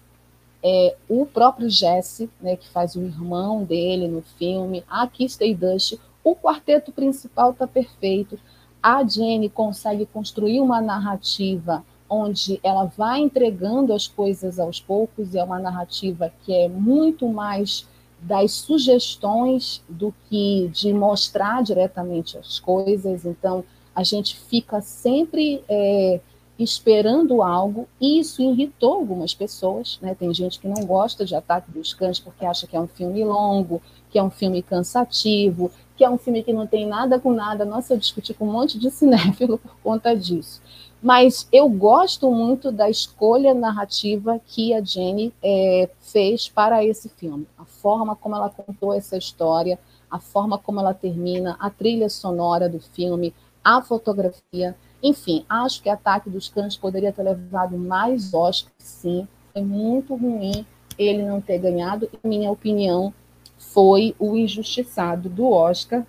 é, 0.63 0.95
o 1.09 1.25
próprio 1.25 1.69
Jesse, 1.69 2.29
né, 2.41 2.55
que 2.55 2.69
faz 2.69 2.95
o 2.95 3.01
irmão 3.01 3.63
dele 3.63 4.07
no 4.07 4.21
filme, 4.21 4.83
a 4.89 5.05
Kirsten 5.05 5.53
Dust, 5.55 5.99
o 6.23 6.35
quarteto 6.35 6.91
principal 6.91 7.51
está 7.51 7.67
perfeito. 7.67 8.39
A 8.81 9.03
Jenny 9.05 9.49
consegue 9.49 10.05
construir 10.05 10.61
uma 10.61 10.81
narrativa 10.81 11.83
onde 12.09 12.59
ela 12.63 12.85
vai 12.85 13.19
entregando 13.19 13.91
as 13.93 14.07
coisas 14.07 14.59
aos 14.59 14.79
poucos, 14.79 15.33
e 15.33 15.39
é 15.39 15.43
uma 15.43 15.59
narrativa 15.59 16.31
que 16.45 16.53
é 16.53 16.69
muito 16.69 17.27
mais 17.27 17.87
das 18.21 18.51
sugestões 18.51 19.83
do 19.89 20.13
que 20.29 20.69
de 20.71 20.93
mostrar 20.93 21.61
diretamente 21.61 22.37
as 22.37 22.59
coisas. 22.59 23.25
Então, 23.25 23.65
a 23.93 24.03
gente 24.03 24.37
fica 24.37 24.79
sempre 24.79 25.63
é, 25.67 26.21
esperando 26.57 27.41
algo, 27.41 27.87
e 27.99 28.19
isso 28.19 28.41
irritou 28.41 28.93
algumas 28.93 29.33
pessoas, 29.33 29.97
né? 30.01 30.15
Tem 30.15 30.33
gente 30.33 30.59
que 30.59 30.67
não 30.67 30.85
gosta 30.85 31.25
de 31.25 31.35
Ataque 31.35 31.71
dos 31.71 31.93
Cães 31.93 32.19
porque 32.19 32.45
acha 32.45 32.67
que 32.67 32.75
é 32.75 32.79
um 32.79 32.87
filme 32.87 33.23
longo, 33.23 33.81
que 34.09 34.19
é 34.19 34.23
um 34.23 34.29
filme 34.29 34.61
cansativo, 34.61 35.71
que 35.95 36.03
é 36.03 36.09
um 36.09 36.17
filme 36.17 36.43
que 36.43 36.53
não 36.53 36.67
tem 36.67 36.85
nada 36.85 37.19
com 37.19 37.31
nada. 37.33 37.65
Nossa, 37.65 37.93
eu 37.93 37.97
discuti 37.97 38.33
com 38.33 38.47
um 38.47 38.51
monte 38.51 38.77
de 38.77 38.89
cinéfilo 38.91 39.57
por 39.57 39.75
conta 39.83 40.15
disso. 40.15 40.61
Mas 41.01 41.47
eu 41.51 41.67
gosto 41.67 42.31
muito 42.31 42.71
da 42.71 42.89
escolha 42.89 43.53
narrativa 43.53 44.39
que 44.45 44.73
a 44.73 44.81
Jenny 44.81 45.33
é, 45.43 45.89
fez 45.99 46.47
para 46.47 46.83
esse 46.85 47.09
filme. 47.09 47.45
A 47.57 47.65
forma 47.65 48.15
como 48.15 48.35
ela 48.35 48.49
contou 48.49 48.93
essa 48.93 49.17
história, 49.17 49.77
a 50.09 50.19
forma 50.19 50.57
como 50.57 50.79
ela 50.79 50.93
termina, 50.93 51.57
a 51.59 51.69
trilha 51.69 52.09
sonora 52.09 52.69
do 52.69 52.79
filme, 52.79 53.33
a 53.63 53.81
fotografia. 53.81 54.75
Enfim, 55.03 55.45
acho 55.49 55.83
que 55.83 55.89
Ataque 55.89 56.29
dos 56.29 56.47
Cães 56.47 56.77
poderia 56.77 57.11
ter 57.11 57.23
levado 57.23 57.77
mais 57.77 58.33
Oscar, 58.33 58.71
sim. 58.77 59.27
Foi 59.51 59.61
muito 59.61 60.15
ruim 60.15 60.65
ele 60.97 61.23
não 61.23 61.41
ter 61.41 61.57
ganhado. 61.59 62.09
Em 62.23 62.27
minha 62.27 62.49
opinião, 62.49 63.13
foi 63.57 64.15
o 64.17 64.37
injustiçado 64.37 65.27
do 65.27 65.51
Oscar. 65.51 66.05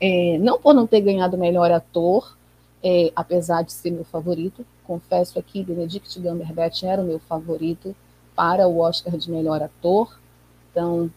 É, 0.00 0.36
não 0.38 0.58
por 0.58 0.74
não 0.74 0.84
ter 0.84 1.00
ganhado 1.00 1.38
melhor 1.38 1.70
ator, 1.70 2.36
é, 2.82 3.12
apesar 3.14 3.62
de 3.62 3.72
ser 3.72 3.92
meu 3.92 4.04
favorito. 4.04 4.66
Confesso 4.84 5.38
aqui, 5.38 5.62
Benedict 5.62 6.20
Cumberbatch 6.20 6.82
era 6.82 7.00
o 7.00 7.04
meu 7.04 7.20
favorito 7.20 7.94
para 8.34 8.66
o 8.66 8.78
Oscar 8.80 9.16
de 9.16 9.30
melhor 9.30 9.62
ator. 9.62 10.18
Então, 10.70 11.08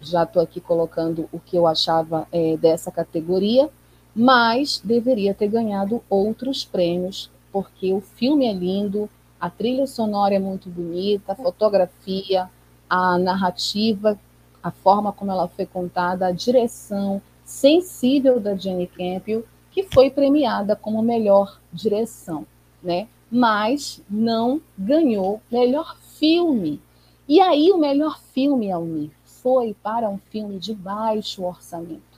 já 0.00 0.22
estou 0.22 0.42
aqui 0.42 0.60
colocando 0.60 1.28
o 1.30 1.38
que 1.38 1.56
eu 1.56 1.66
achava 1.66 2.26
é, 2.32 2.56
dessa 2.56 2.90
categoria, 2.90 3.68
mas 4.14 4.80
deveria 4.84 5.34
ter 5.34 5.48
ganhado 5.48 6.02
outros 6.08 6.64
prêmios, 6.64 7.30
porque 7.50 7.92
o 7.92 8.00
filme 8.00 8.46
é 8.46 8.52
lindo, 8.52 9.08
a 9.40 9.50
trilha 9.50 9.86
sonora 9.86 10.34
é 10.34 10.38
muito 10.38 10.68
bonita, 10.68 11.32
a 11.32 11.36
fotografia, 11.36 12.48
a 12.88 13.18
narrativa, 13.18 14.18
a 14.62 14.70
forma 14.70 15.12
como 15.12 15.32
ela 15.32 15.48
foi 15.48 15.66
contada, 15.66 16.26
a 16.26 16.32
direção 16.32 17.20
sensível 17.44 18.38
da 18.38 18.54
Jenny 18.54 18.86
Campion 18.86 19.42
que 19.72 19.82
foi 19.84 20.10
premiada 20.10 20.76
como 20.76 21.02
melhor 21.02 21.58
direção, 21.72 22.46
né? 22.82 23.08
Mas 23.30 24.02
não 24.08 24.60
ganhou 24.76 25.40
melhor 25.50 25.96
filme. 26.18 26.80
E 27.26 27.40
aí 27.40 27.72
o 27.72 27.78
melhor 27.78 28.20
filme, 28.20 28.70
Almir, 28.70 29.10
foi 29.24 29.74
para 29.82 30.08
um 30.08 30.18
filme 30.18 30.58
de 30.58 30.74
baixo 30.74 31.42
orçamento. 31.42 32.11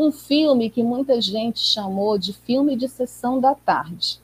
Um 0.00 0.12
filme 0.12 0.70
que 0.70 0.82
muita 0.82 1.20
gente 1.20 1.60
chamou 1.60 2.16
de 2.16 2.32
filme 2.32 2.76
de 2.76 2.88
sessão 2.88 3.40
da 3.40 3.54
tarde. 3.54 4.18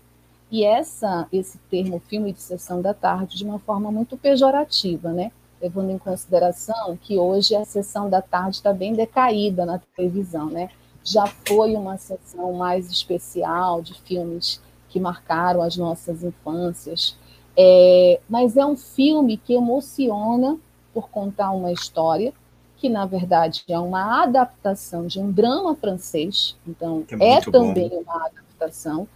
E 0.50 0.64
essa, 0.64 1.26
esse 1.32 1.58
termo 1.70 2.00
filme 2.08 2.32
de 2.32 2.40
sessão 2.40 2.80
da 2.80 2.94
tarde, 2.94 3.36
de 3.36 3.44
uma 3.44 3.58
forma 3.58 3.90
muito 3.90 4.16
pejorativa, 4.16 5.12
né? 5.12 5.32
Levando 5.60 5.90
em 5.90 5.98
consideração 5.98 6.96
que 6.96 7.18
hoje 7.18 7.54
a 7.54 7.64
sessão 7.64 8.08
da 8.08 8.22
tarde 8.22 8.56
está 8.56 8.72
bem 8.72 8.94
decaída 8.94 9.66
na 9.66 9.78
televisão, 9.78 10.46
né? 10.46 10.70
já 11.06 11.24
foi 11.46 11.76
uma 11.76 11.96
sessão 11.96 12.52
mais 12.52 12.90
especial 12.90 13.80
de 13.80 13.94
filmes 13.94 14.60
que 14.88 14.98
marcaram 14.98 15.62
as 15.62 15.76
nossas 15.76 16.24
infâncias. 16.24 17.16
É, 17.56 18.20
mas 18.28 18.56
é 18.56 18.66
um 18.66 18.76
filme 18.76 19.36
que 19.36 19.54
emociona 19.54 20.58
por 20.92 21.08
contar 21.08 21.52
uma 21.52 21.70
história 21.70 22.34
que, 22.76 22.88
na 22.88 23.06
verdade, 23.06 23.64
é 23.68 23.78
uma 23.78 24.22
adaptação 24.22 25.06
de 25.06 25.18
um 25.18 25.30
drama 25.30 25.74
francês. 25.74 26.56
Então, 26.66 27.04
é, 27.20 27.34
é 27.34 27.40
também 27.40 27.88
bom. 27.88 28.02
uma 28.02 28.26
adaptação. 28.26 29.08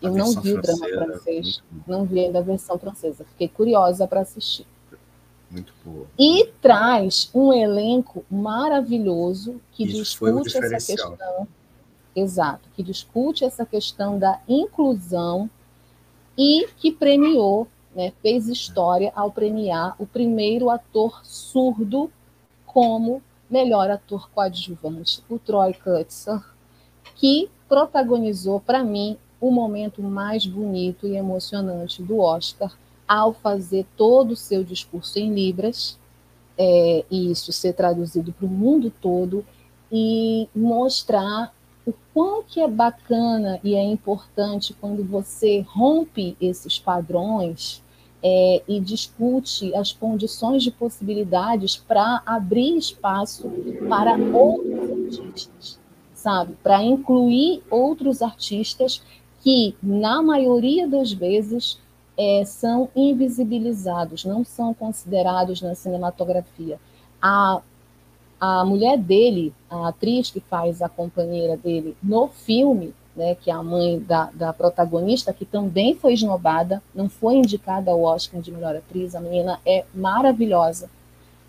Eu 0.00 0.14
não 0.14 0.32
vi 0.40 0.54
o 0.54 0.60
drama 0.60 0.86
é 0.86 0.92
francês, 0.92 1.62
não 1.86 2.04
vi 2.04 2.20
ainda 2.20 2.40
a 2.40 2.42
versão 2.42 2.78
francesa. 2.78 3.24
Fiquei 3.24 3.48
curiosa 3.48 4.06
para 4.06 4.20
assistir. 4.20 4.66
Muito 5.50 5.72
boa. 5.84 6.06
E 6.18 6.46
traz 6.60 7.30
um 7.34 7.52
elenco 7.52 8.24
maravilhoso 8.30 9.60
que 9.72 9.84
Isso 9.84 9.96
discute 9.96 10.56
essa 10.56 10.94
questão. 10.94 11.48
Exato, 12.14 12.68
que 12.74 12.82
discute 12.82 13.44
essa 13.44 13.64
questão 13.64 14.18
da 14.18 14.40
inclusão 14.48 15.48
e 16.36 16.66
que 16.76 16.90
premiou, 16.90 17.68
né, 17.94 18.12
fez 18.22 18.48
história 18.48 19.12
ao 19.14 19.30
premiar 19.30 19.94
o 19.98 20.06
primeiro 20.06 20.68
ator 20.68 21.20
surdo 21.24 22.10
como 22.72 23.22
melhor 23.50 23.90
ator 23.90 24.30
coadjuvante, 24.30 25.22
o 25.28 25.38
Troy 25.38 25.74
Kutzer, 25.74 26.42
que 27.16 27.50
protagonizou 27.68 28.60
para 28.60 28.82
mim 28.82 29.18
o 29.40 29.50
momento 29.50 30.02
mais 30.02 30.46
bonito 30.46 31.06
e 31.06 31.16
emocionante 31.16 32.02
do 32.02 32.18
Oscar, 32.18 32.72
ao 33.06 33.34
fazer 33.34 33.84
todo 33.96 34.32
o 34.32 34.36
seu 34.36 34.64
discurso 34.64 35.18
em 35.18 35.34
Libras, 35.34 35.98
é, 36.56 37.04
e 37.10 37.30
isso 37.30 37.52
ser 37.52 37.74
traduzido 37.74 38.32
para 38.32 38.46
o 38.46 38.48
mundo 38.48 38.92
todo, 39.02 39.44
e 39.90 40.48
mostrar 40.54 41.52
o 41.84 41.92
quão 42.14 42.42
que 42.42 42.60
é 42.60 42.68
bacana 42.68 43.60
e 43.62 43.74
é 43.74 43.82
importante 43.82 44.74
quando 44.80 45.04
você 45.04 45.60
rompe 45.68 46.36
esses 46.40 46.78
padrões 46.78 47.81
é, 48.22 48.62
e 48.68 48.78
discute 48.78 49.74
as 49.74 49.92
condições 49.92 50.62
de 50.62 50.70
possibilidades 50.70 51.76
para 51.76 52.22
abrir 52.24 52.76
espaço 52.76 53.50
para 53.88 54.16
outros 54.16 55.18
artistas, 55.18 55.78
sabe? 56.14 56.54
Para 56.62 56.82
incluir 56.82 57.62
outros 57.68 58.22
artistas 58.22 59.02
que, 59.42 59.74
na 59.82 60.22
maioria 60.22 60.86
das 60.86 61.12
vezes, 61.12 61.80
é, 62.16 62.44
são 62.44 62.88
invisibilizados, 62.94 64.24
não 64.24 64.44
são 64.44 64.72
considerados 64.72 65.60
na 65.60 65.74
cinematografia. 65.74 66.78
A, 67.20 67.60
a 68.40 68.64
mulher 68.64 68.98
dele, 68.98 69.52
a 69.68 69.88
atriz 69.88 70.30
que 70.30 70.40
faz 70.40 70.80
a 70.80 70.88
companheira 70.88 71.56
dele 71.56 71.96
no 72.00 72.28
filme, 72.28 72.94
né, 73.14 73.34
que 73.34 73.50
é 73.50 73.54
a 73.54 73.62
mãe 73.62 73.98
da, 74.00 74.30
da 74.32 74.52
protagonista, 74.52 75.32
que 75.32 75.44
também 75.44 75.94
foi 75.94 76.14
esnobada, 76.14 76.82
não 76.94 77.08
foi 77.08 77.34
indicada 77.34 77.90
ao 77.90 78.02
Oscar 78.02 78.40
de 78.40 78.50
melhor 78.50 78.74
atriz, 78.74 79.14
a 79.14 79.20
menina 79.20 79.60
é 79.66 79.84
maravilhosa, 79.94 80.88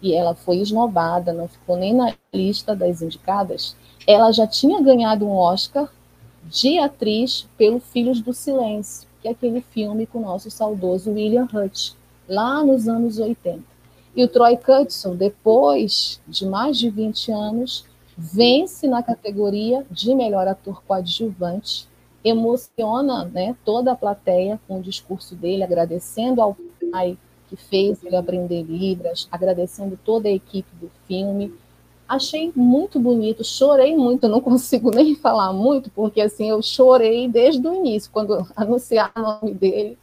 e 0.02 0.14
ela 0.14 0.36
foi 0.36 0.58
esnobada, 0.58 1.32
não 1.32 1.48
ficou 1.48 1.78
nem 1.78 1.94
na 1.94 2.14
lista 2.34 2.76
das 2.76 3.02
indicadas, 3.02 3.76
ela 4.06 4.32
já 4.32 4.46
tinha 4.46 4.82
ganhado 4.82 5.26
um 5.26 5.36
Oscar 5.36 5.90
de 6.46 6.78
atriz 6.78 7.48
pelo 7.58 7.80
Filhos 7.80 8.20
do 8.20 8.34
Silêncio 8.34 9.08
que 9.24 9.30
é 9.30 9.32
aquele 9.32 9.62
filme 9.62 10.06
com 10.06 10.20
o 10.20 10.24
nosso 10.24 10.52
saudoso 10.52 11.12
William 11.12 11.48
Hurt, 11.52 11.94
lá 12.28 12.62
nos 12.62 12.90
anos 12.90 13.18
80. 13.18 13.64
E 14.14 14.24
o 14.24 14.28
Troy 14.28 14.58
Kutson, 14.58 15.16
depois 15.16 16.22
de 16.28 16.46
mais 16.46 16.78
de 16.78 16.90
20 16.90 17.32
anos, 17.32 17.86
vence 18.18 18.88
na 18.88 19.02
categoria 19.02 19.86
de 19.90 20.14
melhor 20.14 20.48
ator 20.48 20.84
coadjuvante, 20.84 21.88
emociona 22.24 23.26
né, 23.26 23.56
toda 23.66 23.92
a 23.92 23.96
plateia 23.96 24.60
com 24.68 24.80
o 24.80 24.82
discurso 24.82 25.36
dele, 25.36 25.64
agradecendo 25.64 26.42
ao 26.42 26.56
pai 26.92 27.18
que 27.50 27.56
fez 27.56 28.04
ele 28.04 28.16
aprender 28.16 28.64
Libras, 28.64 29.28
agradecendo 29.32 30.00
toda 30.04 30.28
a 30.30 30.32
equipe 30.32 30.70
do 30.76 30.90
filme, 31.08 31.54
achei 32.08 32.52
muito 32.56 33.00
bonito, 33.00 33.44
chorei 33.44 33.96
muito, 33.96 34.28
não 34.28 34.42
consigo 34.42 34.90
nem 34.92 35.16
falar 35.16 35.52
muito, 35.54 35.90
porque 35.92 36.22
assim, 36.22 36.50
eu 36.50 36.62
chorei 36.62 37.28
desde 37.28 37.68
o 37.68 37.74
início, 37.74 38.10
quando 38.12 38.48
anunciaram 38.56 39.12
o 39.16 39.22
nome 39.22 39.54
dele, 39.54 39.98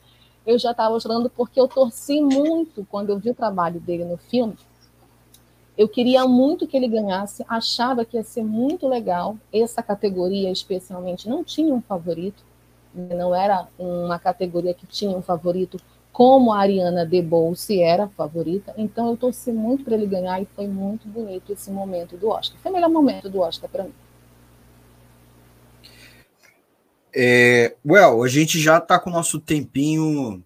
eu 0.47 0.59
já 0.59 0.73
estava 0.73 0.99
chorando 0.99 1.31
porque 1.31 1.61
eu 1.61 1.69
torci 1.69 2.21
muito 2.21 2.87
quando 2.91 3.11
eu 3.11 3.19
vi 3.19 3.31
o 3.31 3.35
trabalho 3.35 3.79
dele 3.79 4.05
no 4.05 4.17
filme. 4.17 4.57
Eu 5.81 5.89
queria 5.89 6.29
muito 6.29 6.67
que 6.67 6.77
ele 6.77 6.87
ganhasse, 6.87 7.43
achava 7.49 8.05
que 8.05 8.19
ia 8.19 8.23
ser 8.23 8.45
muito 8.45 8.87
legal. 8.87 9.39
Essa 9.51 9.83
categoria, 9.83 10.53
especialmente, 10.53 11.27
não 11.27 11.43
tinha 11.43 11.73
um 11.73 11.81
favorito, 11.81 12.45
não 12.95 13.35
era 13.35 13.67
uma 13.79 14.19
categoria 14.19 14.75
que 14.75 14.87
tinha 14.87 15.11
um 15.11 15.23
favorito 15.23 15.81
como 16.13 16.53
a 16.53 16.59
Ariana 16.59 17.07
DeBose 17.07 17.81
era 17.81 18.05
a 18.05 18.09
favorita, 18.11 18.75
então 18.77 19.09
eu 19.09 19.17
torci 19.17 19.53
muito 19.53 19.83
para 19.83 19.95
ele 19.95 20.05
ganhar 20.05 20.39
e 20.43 20.45
foi 20.55 20.69
muito 20.69 21.09
bonito 21.09 21.51
esse 21.51 21.71
momento 21.71 22.15
do 22.15 22.29
Oscar. 22.29 22.61
Foi 22.61 22.71
o 22.71 22.75
melhor 22.75 22.91
momento 22.91 23.31
do 23.31 23.41
Oscar 23.41 23.71
para 23.71 23.85
mim. 23.85 23.95
É, 27.17 27.75
well, 27.83 28.23
a 28.23 28.29
gente 28.29 28.61
já 28.61 28.77
está 28.77 28.99
com 28.99 29.09
o 29.09 29.13
nosso 29.15 29.41
tempinho 29.41 30.45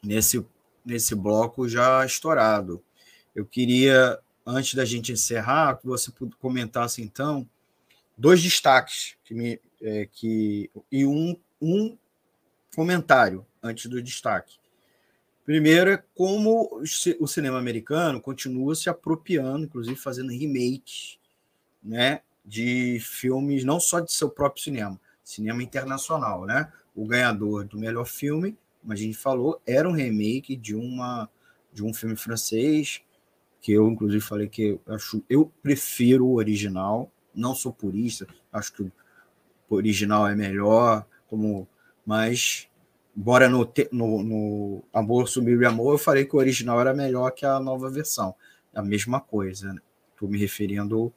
nesse, 0.00 0.46
nesse 0.86 1.16
bloco 1.16 1.68
já 1.68 2.06
estourado. 2.06 2.80
Eu 3.34 3.44
queria, 3.44 4.16
antes 4.46 4.74
da 4.74 4.84
gente 4.84 5.12
encerrar, 5.12 5.78
que 5.78 5.86
você 5.86 6.12
comentasse 6.38 7.02
então 7.02 7.48
dois 8.16 8.42
destaques 8.42 9.16
que 9.24 9.34
me, 9.34 9.60
é, 9.80 10.06
que, 10.10 10.70
e 10.90 11.04
um, 11.06 11.36
um 11.60 11.96
comentário 12.74 13.46
antes 13.62 13.86
do 13.86 14.02
destaque. 14.02 14.56
Primeiro 15.44 15.90
é 15.90 16.02
como 16.14 16.80
o 17.20 17.26
cinema 17.26 17.58
americano 17.58 18.20
continua 18.20 18.74
se 18.74 18.88
apropriando, 18.88 19.64
inclusive 19.64 19.96
fazendo 19.96 20.30
remakes, 20.30 21.18
né, 21.82 22.22
de 22.44 22.98
filmes 23.00 23.62
não 23.62 23.78
só 23.78 24.00
de 24.00 24.12
seu 24.12 24.30
próprio 24.30 24.62
cinema, 24.62 24.98
cinema 25.22 25.62
internacional, 25.62 26.46
né? 26.46 26.72
O 26.94 27.06
ganhador 27.06 27.64
do 27.64 27.78
melhor 27.78 28.06
filme, 28.06 28.56
como 28.80 28.92
a 28.92 28.96
gente 28.96 29.14
falou, 29.14 29.60
era 29.66 29.88
um 29.88 29.92
remake 29.92 30.56
de 30.56 30.74
uma 30.74 31.28
de 31.72 31.82
um 31.82 31.92
filme 31.92 32.14
francês 32.14 33.02
que 33.64 33.72
eu 33.72 33.88
inclusive 33.88 34.20
falei 34.20 34.46
que 34.46 34.78
eu 34.86 34.94
acho 34.94 35.24
eu 35.26 35.50
prefiro 35.62 36.26
o 36.26 36.34
original, 36.34 37.10
não 37.34 37.54
sou 37.54 37.72
purista, 37.72 38.26
acho 38.52 38.74
que 38.74 38.82
o 38.82 38.92
original 39.70 40.26
é 40.28 40.34
melhor, 40.34 41.06
como 41.26 41.66
mas 42.04 42.68
embora 43.16 43.48
no, 43.48 43.66
no, 43.90 44.22
no 44.22 44.84
Amor 44.92 45.30
Sublime 45.30 45.64
Amor 45.64 45.94
eu 45.94 45.98
falei 45.98 46.26
que 46.26 46.36
o 46.36 46.38
original 46.38 46.78
era 46.78 46.92
melhor 46.92 47.30
que 47.30 47.46
a 47.46 47.58
nova 47.58 47.88
versão, 47.88 48.34
a 48.74 48.82
mesma 48.82 49.18
coisa. 49.18 49.74
Estou 50.12 50.28
né? 50.28 50.32
me 50.34 50.38
referindo 50.38 51.10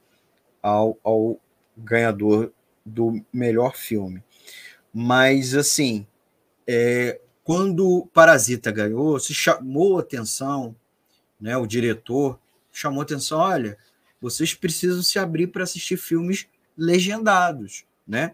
ao, 0.64 0.98
ao 1.04 1.38
ganhador 1.76 2.54
do 2.86 3.22
melhor 3.34 3.76
filme. 3.76 4.24
Mas 4.94 5.54
assim, 5.54 6.08
é, 6.66 7.20
quando 7.44 8.08
Parasita 8.14 8.72
ganhou, 8.72 9.20
se 9.20 9.34
chamou 9.34 10.00
atenção, 10.00 10.74
né, 11.40 11.56
o 11.58 11.66
diretor 11.68 12.40
chamou 12.72 13.02
atenção, 13.02 13.40
olha, 13.40 13.78
vocês 14.22 14.54
precisam 14.54 15.02
se 15.02 15.20
abrir 15.20 15.48
para 15.48 15.64
assistir 15.64 15.98
filmes 15.98 16.48
legendados, 16.78 17.86
né? 18.08 18.34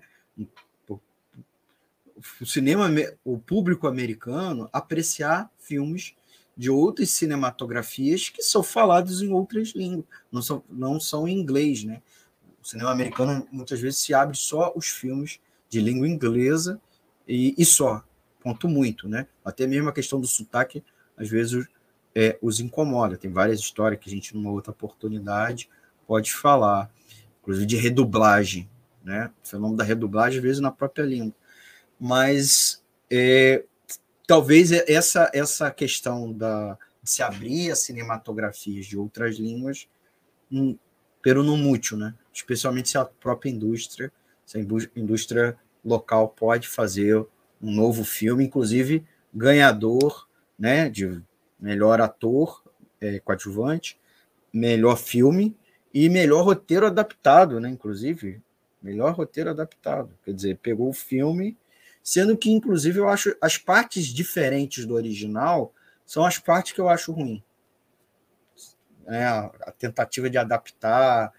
O 2.40 2.46
cinema, 2.46 2.90
o 3.24 3.38
público 3.38 3.88
americano 3.88 4.70
apreciar 4.72 5.52
filmes 5.60 6.14
de 6.56 6.70
outras 6.70 7.10
cinematografias 7.10 8.30
que 8.30 8.42
são 8.42 8.64
falados 8.64 9.22
em 9.22 9.32
outras 9.32 9.70
línguas, 9.70 10.06
não 10.32 10.42
são, 10.42 10.64
não 10.70 11.00
são 11.00 11.28
em 11.28 11.38
inglês, 11.38 11.84
né? 11.84 12.02
O 12.62 12.68
cinema 12.68 12.92
americano 12.92 13.46
muitas 13.52 13.80
vezes 13.82 14.00
se 14.00 14.14
abre 14.14 14.38
só 14.38 14.72
os 14.76 14.88
filmes 14.88 15.40
de 15.68 15.82
língua 15.82 16.08
inglesa 16.08 16.80
e, 17.28 17.54
e 17.58 17.66
só, 17.66 18.04
ponto 18.40 18.70
muito, 18.70 19.10
né? 19.10 19.28
Até 19.44 19.68
mesmo 19.68 19.90
a 19.90 19.94
questão 19.94 20.22
do 20.22 20.28
sotaque, 20.28 20.84
às 21.18 21.30
vezes, 21.30 21.68
é, 22.16 22.38
os 22.42 22.60
incomoda. 22.60 23.18
Tem 23.18 23.32
várias 23.32 23.60
histórias 23.60 24.00
que 24.00 24.10
a 24.10 24.14
gente, 24.14 24.36
numa 24.36 24.52
outra 24.52 24.72
oportunidade, 24.72 25.70
pode 26.08 26.34
falar, 26.34 26.92
inclusive 27.42 27.66
de 27.66 27.76
redublagem, 27.76 28.70
né? 29.04 29.32
O 29.44 29.48
fenômeno 29.48 29.78
da 29.78 29.84
redublagem, 29.84 30.38
às 30.38 30.44
vezes, 30.44 30.62
na 30.62 30.72
própria 30.72 31.04
língua. 31.04 31.34
Mas 32.00 32.84
é, 33.12 33.64
talvez 34.28 34.72
essa, 34.72 35.30
essa 35.34 35.72
questão 35.72 36.32
da, 36.32 36.78
de 37.02 37.10
se 37.10 37.22
abrir 37.22 37.72
a 37.72 37.76
cinematografias 37.76 38.86
de 38.86 38.98
outras 38.98 39.38
línguas, 39.38 39.88
um, 40.52 40.78
pero 41.22 41.44
no 41.44 41.58
mútil, 41.58 41.98
né? 41.98 42.14
Especialmente 42.34 42.90
se 42.90 42.98
a 42.98 43.06
própria 43.06 43.50
indústria, 43.50 44.12
se 44.46 44.58
a 44.58 44.62
indústria 44.96 45.58
local 45.84 46.30
pode 46.30 46.68
fazer 46.68 47.18
um 47.62 47.72
novo 47.72 48.04
filme, 48.04 48.46
inclusive 48.46 49.06
ganhador 49.34 50.28
né, 50.60 50.90
de 50.90 51.22
melhor 51.64 52.02
ator 52.02 52.62
é, 53.00 53.20
coadjuvante, 53.20 53.98
melhor 54.52 54.98
filme 54.98 55.56
e 55.94 56.10
melhor 56.10 56.44
roteiro 56.44 56.86
adaptado, 56.86 57.58
né? 57.58 57.70
Inclusive, 57.70 58.42
melhor 58.82 59.14
roteiro 59.14 59.50
adaptado. 59.50 60.12
Quer 60.26 60.34
dizer, 60.34 60.58
pegou 60.58 60.90
o 60.90 60.94
filme, 60.94 61.58
sendo 62.04 62.36
que, 62.36 62.52
inclusive, 62.52 63.00
eu 63.00 63.08
acho 63.08 63.34
as 63.40 63.58
partes 63.58 64.08
diferentes 64.08 64.86
do 64.86 64.94
original 64.94 65.74
são 66.06 66.26
as 66.26 66.38
partes 66.38 66.74
que 66.74 66.82
eu 66.82 66.90
acho 66.90 67.14
ruim. 67.14 67.42
É, 69.08 69.24
a 69.26 69.74
tentativa 69.78 70.30
de 70.30 70.38
adaptar. 70.38 71.32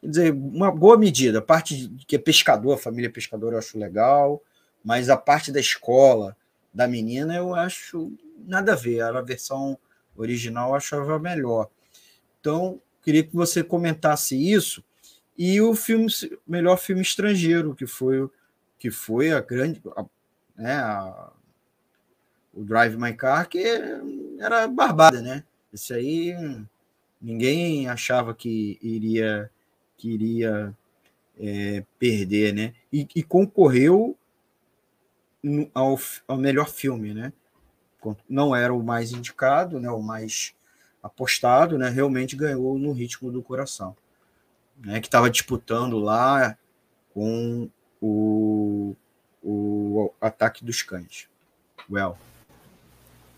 Quer 0.00 0.08
dizer, 0.08 0.32
uma 0.32 0.70
boa 0.70 0.96
medida. 0.96 1.40
A 1.40 1.42
parte 1.42 1.92
que 2.06 2.14
é 2.14 2.18
pescador, 2.20 2.74
a 2.74 2.78
família 2.78 3.10
pescadora, 3.10 3.56
eu 3.56 3.58
acho 3.58 3.76
legal. 3.76 4.40
Mas 4.84 5.08
a 5.08 5.16
parte 5.16 5.50
da 5.50 5.58
escola 5.58 6.36
da 6.72 6.86
menina 6.86 7.34
eu 7.34 7.52
acho 7.52 8.12
nada 8.46 8.72
a 8.72 8.76
ver. 8.76 9.00
A 9.02 9.20
versão 9.20 9.78
original 10.16 10.70
eu 10.70 10.76
achava 10.76 11.18
melhor. 11.18 11.68
Então, 12.40 12.80
queria 13.02 13.24
que 13.24 13.34
você 13.34 13.62
comentasse 13.62 14.36
isso. 14.36 14.84
E 15.36 15.60
o 15.60 15.74
filme, 15.74 16.06
melhor 16.46 16.76
filme 16.76 17.02
estrangeiro, 17.02 17.74
que 17.74 17.86
foi, 17.86 18.28
que 18.78 18.90
foi 18.90 19.32
a 19.32 19.40
grande. 19.40 19.82
A, 19.96 20.04
né, 20.56 20.74
a, 20.74 21.32
o 22.52 22.64
Drive 22.64 22.96
My 22.96 23.14
Car, 23.14 23.48
que 23.48 23.64
era 24.38 24.66
barbada, 24.66 25.22
né? 25.22 25.44
Esse 25.72 25.94
aí 25.94 26.34
ninguém 27.20 27.88
achava 27.88 28.34
que 28.34 28.78
iria, 28.82 29.50
que 29.96 30.10
iria 30.10 30.76
é, 31.38 31.84
perder, 31.98 32.52
né? 32.52 32.74
E, 32.92 33.06
e 33.14 33.22
concorreu 33.22 34.16
ao, 35.72 35.98
ao 36.26 36.36
melhor 36.36 36.68
filme, 36.68 37.14
né? 37.14 37.32
Não 38.28 38.54
era 38.54 38.72
o 38.72 38.82
mais 38.82 39.12
indicado, 39.12 39.78
né? 39.78 39.90
O 39.90 40.02
mais 40.02 40.54
apostado, 41.02 41.78
né? 41.78 41.88
Realmente 41.88 42.36
ganhou 42.36 42.78
no 42.78 42.92
ritmo 42.92 43.30
do 43.30 43.42
coração, 43.42 43.96
né? 44.78 45.00
Que 45.00 45.08
estava 45.08 45.30
disputando 45.30 45.98
lá 45.98 46.56
com 47.12 47.68
o, 48.00 48.94
o 49.42 50.12
ataque 50.20 50.64
dos 50.64 50.82
cães. 50.82 51.28
Well. 51.90 52.16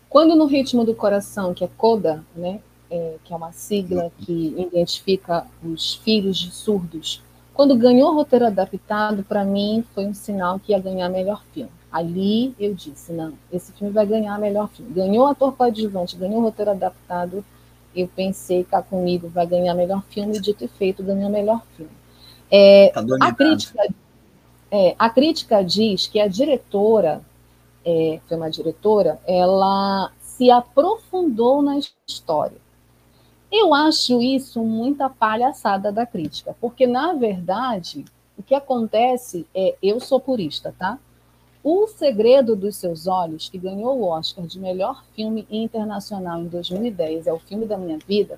Quando 0.09 0.35
no 0.35 0.45
ritmo 0.45 0.85
do 0.85 0.93
coração, 0.93 1.53
que 1.53 1.63
é 1.63 1.67
CODA, 1.67 2.23
né? 2.35 2.61
É, 2.89 3.17
que 3.23 3.33
é 3.33 3.35
uma 3.35 3.51
sigla 3.51 4.11
que 4.19 4.55
identifica 4.55 5.47
os 5.63 5.95
filhos 5.95 6.37
de 6.37 6.51
surdos, 6.51 7.23
quando 7.53 7.75
ganhou 7.75 8.11
o 8.11 8.15
roteiro 8.15 8.45
adaptado, 8.45 9.23
para 9.23 9.43
mim 9.43 9.83
foi 9.93 10.05
um 10.05 10.13
sinal 10.13 10.59
que 10.59 10.71
ia 10.71 10.79
ganhar 10.79 11.07
melhor 11.09 11.43
filme. 11.53 11.71
Ali 11.93 12.55
eu 12.59 12.73
disse, 12.73 13.13
não, 13.13 13.33
esse 13.51 13.71
filme 13.71 13.93
vai 13.93 14.03
ganhar 14.03 14.39
melhor 14.39 14.67
filme. 14.69 14.91
Ganhou 14.91 15.27
ator 15.27 15.53
coadjuvante, 15.53 16.15
ganhou 16.15 16.41
roteiro 16.41 16.71
adaptado, 16.71 17.45
eu 17.95 18.07
pensei 18.07 18.63
cá 18.63 18.81
comigo 18.81 19.29
vai 19.29 19.45
ganhar 19.45 19.75
melhor 19.75 20.01
filme, 20.09 20.39
dito 20.41 20.65
e 20.65 20.67
feito, 20.67 21.03
ganhou 21.03 21.29
melhor 21.29 21.61
filme. 21.77 21.91
É, 22.49 22.91
tá 22.91 23.03
a, 23.21 23.31
crítica, 23.31 23.79
é, 24.71 24.95
a 24.97 25.07
crítica 25.07 25.63
diz 25.63 26.07
que 26.07 26.19
a 26.19 26.27
diretora, 26.27 27.21
é, 27.85 28.19
foi 28.27 28.37
uma 28.37 28.49
diretora, 28.49 29.19
ela 29.27 30.11
se 30.19 30.49
aprofundou 30.49 31.61
na 31.61 31.77
história. 32.07 32.57
Eu 33.51 33.71
acho 33.71 34.19
isso 34.19 34.63
muita 34.63 35.11
palhaçada 35.11 35.91
da 35.91 36.07
crítica, 36.07 36.55
porque, 36.59 36.87
na 36.87 37.13
verdade, 37.13 38.03
o 38.35 38.41
que 38.41 38.55
acontece 38.55 39.45
é, 39.53 39.75
eu 39.81 39.99
sou 39.99 40.19
purista, 40.19 40.73
tá? 40.79 40.97
O 41.63 41.87
Segredo 41.87 42.57
dos 42.57 42.75
Seus 42.75 43.07
Olhos, 43.07 43.47
que 43.47 43.57
ganhou 43.57 43.97
o 43.97 44.05
Oscar 44.05 44.45
de 44.45 44.59
melhor 44.59 45.01
filme 45.15 45.47
internacional 45.49 46.41
em 46.41 46.47
2010, 46.47 47.25
é 47.25 47.31
o 47.31 47.39
filme 47.39 47.65
da 47.65 47.77
minha 47.77 47.97
vida. 48.05 48.37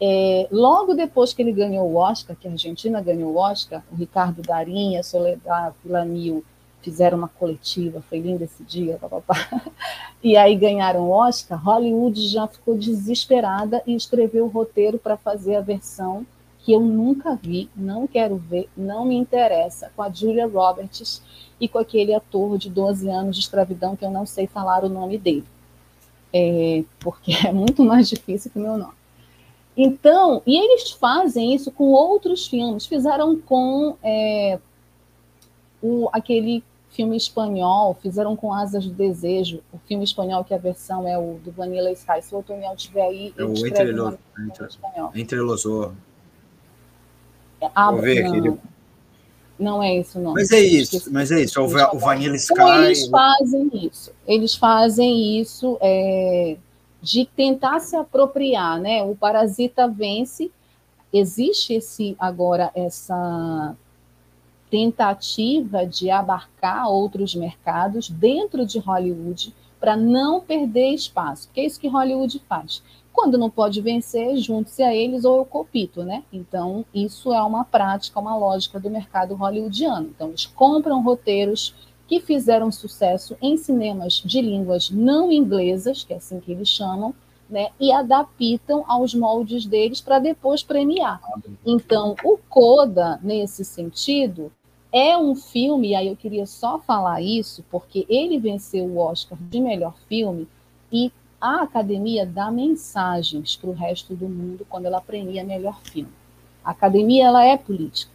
É, 0.00 0.46
logo 0.52 0.94
depois 0.94 1.32
que 1.32 1.42
ele 1.42 1.52
ganhou 1.52 1.90
o 1.90 1.96
Oscar, 1.96 2.36
que 2.36 2.46
a 2.46 2.50
Argentina 2.52 3.00
ganhou 3.00 3.32
o 3.32 3.38
Oscar, 3.38 3.82
o 3.90 3.96
Ricardo 3.96 4.40
Darinha, 4.40 5.02
Soledad 5.02 5.74
Villanil 5.84 6.44
fizeram 6.80 7.18
uma 7.18 7.28
coletiva, 7.28 8.02
foi 8.08 8.20
lindo 8.20 8.44
esse 8.44 8.62
dia, 8.62 8.96
papapá. 8.98 9.34
e 10.22 10.36
aí 10.36 10.54
ganharam 10.54 11.08
o 11.08 11.10
Oscar. 11.10 11.62
Hollywood 11.62 12.28
já 12.28 12.46
ficou 12.46 12.78
desesperada 12.78 13.82
e 13.84 13.94
escreveu 13.96 14.44
o 14.44 14.48
roteiro 14.48 14.96
para 14.96 15.16
fazer 15.16 15.56
a 15.56 15.60
versão 15.60 16.24
que 16.60 16.72
eu 16.72 16.80
nunca 16.80 17.34
vi, 17.34 17.70
não 17.74 18.06
quero 18.06 18.36
ver, 18.36 18.68
não 18.76 19.04
me 19.04 19.16
interessa, 19.16 19.90
com 19.96 20.02
a 20.02 20.10
Julia 20.10 20.46
Roberts 20.46 21.22
e 21.60 21.68
com 21.68 21.78
aquele 21.78 22.14
ator 22.14 22.56
de 22.56 22.70
12 22.70 23.08
anos 23.08 23.36
de 23.36 23.42
escravidão 23.42 23.94
que 23.94 24.04
eu 24.04 24.10
não 24.10 24.24
sei 24.24 24.46
falar 24.46 24.84
o 24.84 24.88
nome 24.88 25.18
dele, 25.18 25.44
é, 26.32 26.84
porque 26.98 27.32
é 27.46 27.52
muito 27.52 27.84
mais 27.84 28.08
difícil 28.08 28.50
que 28.50 28.58
o 28.58 28.62
meu 28.62 28.76
nome. 28.76 28.94
Então, 29.76 30.42
e 30.46 30.58
eles 30.58 30.90
fazem 30.90 31.54
isso 31.54 31.70
com 31.70 31.92
outros 31.92 32.46
filmes, 32.46 32.86
fizeram 32.86 33.38
com 33.38 33.96
é, 34.02 34.58
o, 35.82 36.08
aquele 36.12 36.62
filme 36.90 37.16
espanhol, 37.16 37.96
fizeram 38.02 38.34
com 38.34 38.52
Asas 38.52 38.84
do 38.84 38.92
Desejo, 38.92 39.62
o 39.72 39.78
filme 39.86 40.02
espanhol 40.02 40.44
que 40.44 40.52
a 40.52 40.58
versão 40.58 41.06
é 41.06 41.16
o 41.16 41.38
do 41.44 41.52
Vanilla 41.52 41.90
Sky, 41.92 42.20
se 42.20 42.34
o 42.34 42.38
Otoniel 42.38 42.74
estiver 42.74 43.02
aí, 43.02 43.32
é 43.38 43.44
o 43.44 43.52
Entre, 43.52 43.92
lo, 43.92 44.18
entre, 44.38 44.68
entre 45.14 45.38
los 45.38 45.64
ah, 47.74 47.90
Vou 47.92 48.00
ver 48.00 48.24
aqui. 48.24 48.58
Não 49.60 49.82
é 49.82 49.94
isso, 49.98 50.18
não. 50.18 50.32
Mas 50.32 50.50
é 50.50 50.60
isso, 50.60 51.12
mas 51.12 51.30
é 51.30 51.42
isso. 51.42 51.60
O, 51.60 51.64
o 51.64 51.98
Vanilla 51.98 52.34
Sky. 52.34 52.54
Então, 52.54 52.82
eles 52.82 53.06
fazem 53.06 53.70
isso. 53.74 54.12
Eles 54.26 54.54
fazem 54.54 55.38
isso 55.38 55.76
é, 55.82 56.56
de 57.02 57.26
tentar 57.26 57.78
se 57.80 57.94
apropriar, 57.94 58.80
né? 58.80 59.02
O 59.02 59.14
parasita 59.14 59.86
vence. 59.86 60.50
Existe 61.12 61.74
esse 61.74 62.16
agora 62.18 62.70
essa 62.74 63.76
tentativa 64.70 65.84
de 65.84 66.08
abarcar 66.08 66.88
outros 66.88 67.34
mercados 67.34 68.08
dentro 68.08 68.64
de 68.64 68.78
Hollywood 68.78 69.52
para 69.80 69.96
não 69.96 70.40
perder 70.40 70.94
espaço, 70.94 71.48
porque 71.48 71.60
é 71.60 71.66
isso 71.66 71.80
que 71.80 71.88
Hollywood 71.88 72.40
faz. 72.48 72.82
Quando 73.12 73.36
não 73.36 73.50
pode 73.50 73.80
vencer, 73.80 74.36
junte-se 74.36 74.82
a 74.82 74.94
eles 74.94 75.24
ou 75.24 75.38
eu 75.38 75.44
copito, 75.44 76.02
né? 76.04 76.22
Então, 76.32 76.84
isso 76.94 77.32
é 77.32 77.42
uma 77.42 77.64
prática, 77.64 78.20
uma 78.20 78.36
lógica 78.36 78.78
do 78.78 78.88
mercado 78.88 79.34
hollywoodiano. 79.34 80.08
Então, 80.08 80.28
eles 80.28 80.46
compram 80.46 81.02
roteiros 81.02 81.74
que 82.06 82.20
fizeram 82.20 82.72
sucesso 82.72 83.36
em 83.40 83.56
cinemas 83.56 84.14
de 84.24 84.40
línguas 84.40 84.90
não 84.90 85.30
inglesas, 85.30 86.02
que 86.02 86.12
é 86.12 86.16
assim 86.16 86.40
que 86.40 86.50
eles 86.50 86.68
chamam, 86.68 87.14
né, 87.48 87.70
e 87.80 87.92
adaptam 87.92 88.84
aos 88.86 89.12
moldes 89.14 89.66
deles 89.66 90.00
para 90.00 90.18
depois 90.18 90.62
premiar. 90.62 91.20
Então, 91.66 92.14
o 92.24 92.38
Coda, 92.48 93.18
nesse 93.22 93.64
sentido, 93.64 94.52
é 94.92 95.16
um 95.16 95.34
filme, 95.34 95.90
e 95.90 95.94
aí 95.94 96.08
eu 96.08 96.16
queria 96.16 96.46
só 96.46 96.78
falar 96.78 97.20
isso, 97.20 97.64
porque 97.70 98.06
ele 98.08 98.38
venceu 98.38 98.84
o 98.84 98.98
Oscar 98.98 99.38
de 99.40 99.60
melhor 99.60 99.94
filme 100.08 100.48
e 100.92 101.12
a 101.40 101.62
academia 101.62 102.26
dá 102.26 102.50
mensagens 102.50 103.56
para 103.56 103.70
o 103.70 103.72
resto 103.72 104.14
do 104.14 104.28
mundo 104.28 104.66
quando 104.68 104.84
ela 104.84 105.00
premia 105.00 105.42
melhor 105.42 105.80
filme. 105.82 106.12
A 106.62 106.72
academia 106.72 107.26
ela 107.26 107.44
é 107.44 107.56
política. 107.56 108.12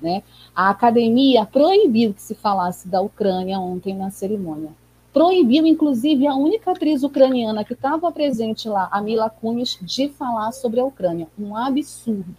Né? 0.00 0.22
A 0.54 0.70
academia 0.70 1.44
proibiu 1.44 2.14
que 2.14 2.22
se 2.22 2.34
falasse 2.36 2.86
da 2.86 3.00
Ucrânia 3.00 3.58
ontem 3.58 3.96
na 3.96 4.10
cerimônia. 4.10 4.70
Proibiu, 5.12 5.66
inclusive, 5.66 6.28
a 6.28 6.36
única 6.36 6.70
atriz 6.70 7.02
ucraniana 7.02 7.64
que 7.64 7.72
estava 7.72 8.12
presente 8.12 8.68
lá, 8.68 8.88
a 8.92 9.00
Mila 9.00 9.28
Kunis, 9.28 9.76
de 9.82 10.08
falar 10.10 10.52
sobre 10.52 10.78
a 10.78 10.84
Ucrânia. 10.84 11.26
Um 11.36 11.56
absurdo. 11.56 12.36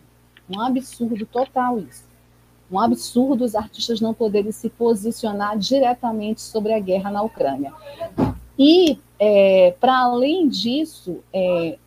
Um 0.49 0.61
absurdo 0.61 1.25
total 1.25 1.79
isso. 1.79 2.07
Um 2.71 2.79
absurdo 2.79 3.43
os 3.43 3.55
artistas 3.55 3.99
não 3.99 4.13
poderem 4.13 4.51
se 4.53 4.69
posicionar 4.69 5.57
diretamente 5.57 6.39
sobre 6.39 6.73
a 6.73 6.79
guerra 6.79 7.11
na 7.11 7.21
Ucrânia. 7.23 7.73
E, 8.59 8.99
é, 9.17 9.71
para 9.79 9.99
além 9.99 10.49
disso, 10.49 11.23
é, 11.31 11.79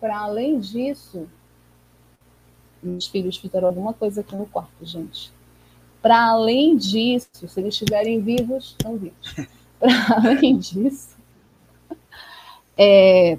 para 0.00 0.18
além 0.20 0.60
disso, 0.60 1.28
meus 2.80 3.08
filhos 3.08 3.36
fizeram 3.36 3.66
alguma 3.66 3.92
coisa 3.92 4.20
aqui 4.20 4.36
no 4.36 4.46
quarto, 4.46 4.86
gente. 4.86 5.32
Para 6.00 6.30
além 6.30 6.76
disso, 6.76 7.28
se 7.34 7.60
eles 7.60 7.74
estiverem 7.74 8.20
vivos, 8.20 8.76
estão 8.78 8.96
vivos. 8.96 9.34
Para 9.80 10.16
além 10.16 10.56
disso, 10.56 11.16
é, 12.78 13.36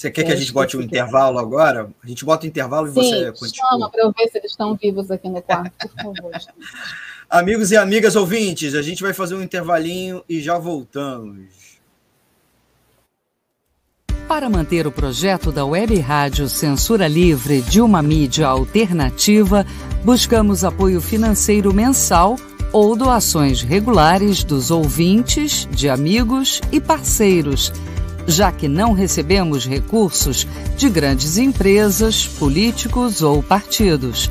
você 0.00 0.10
quer 0.10 0.24
que 0.24 0.32
a 0.32 0.36
gente 0.36 0.50
bote 0.50 0.78
um 0.78 0.80
intervalo 0.80 1.38
agora? 1.38 1.90
A 2.02 2.06
gente 2.08 2.24
bota 2.24 2.46
o 2.46 2.48
intervalo 2.48 2.88
e 2.88 2.90
Sim, 2.90 3.02
você 3.02 3.32
continua. 3.32 3.70
Chama 3.70 3.90
para 3.90 4.02
eu 4.02 4.12
ver 4.16 4.28
se 4.28 4.38
eles 4.38 4.52
estão 4.52 4.74
vivos 4.74 5.10
aqui 5.10 5.28
no 5.28 5.42
quarto, 5.42 5.76
por 5.76 6.16
favor. 6.16 6.32
Amigos 7.30 7.70
e 7.70 7.76
amigas 7.76 8.16
ouvintes, 8.16 8.74
a 8.74 8.82
gente 8.82 9.04
vai 9.04 9.14
fazer 9.14 9.36
um 9.36 9.42
intervalinho 9.42 10.20
e 10.28 10.40
já 10.40 10.58
voltamos. 10.58 11.78
Para 14.26 14.50
manter 14.50 14.84
o 14.84 14.90
projeto 14.90 15.52
da 15.52 15.64
Web 15.64 15.96
Rádio 16.00 16.48
Censura 16.48 17.06
Livre 17.06 17.62
de 17.62 17.80
uma 17.80 18.02
mídia 18.02 18.48
alternativa, 18.48 19.64
buscamos 20.04 20.64
apoio 20.64 21.00
financeiro 21.00 21.72
mensal 21.72 22.34
ou 22.72 22.96
doações 22.96 23.62
regulares 23.62 24.42
dos 24.42 24.72
ouvintes, 24.72 25.68
de 25.70 25.88
amigos 25.88 26.60
e 26.72 26.80
parceiros 26.80 27.72
já 28.26 28.52
que 28.52 28.68
não 28.68 28.92
recebemos 28.92 29.66
recursos 29.66 30.46
de 30.76 30.88
grandes 30.88 31.36
empresas, 31.36 32.26
políticos 32.26 33.22
ou 33.22 33.42
partidos. 33.42 34.30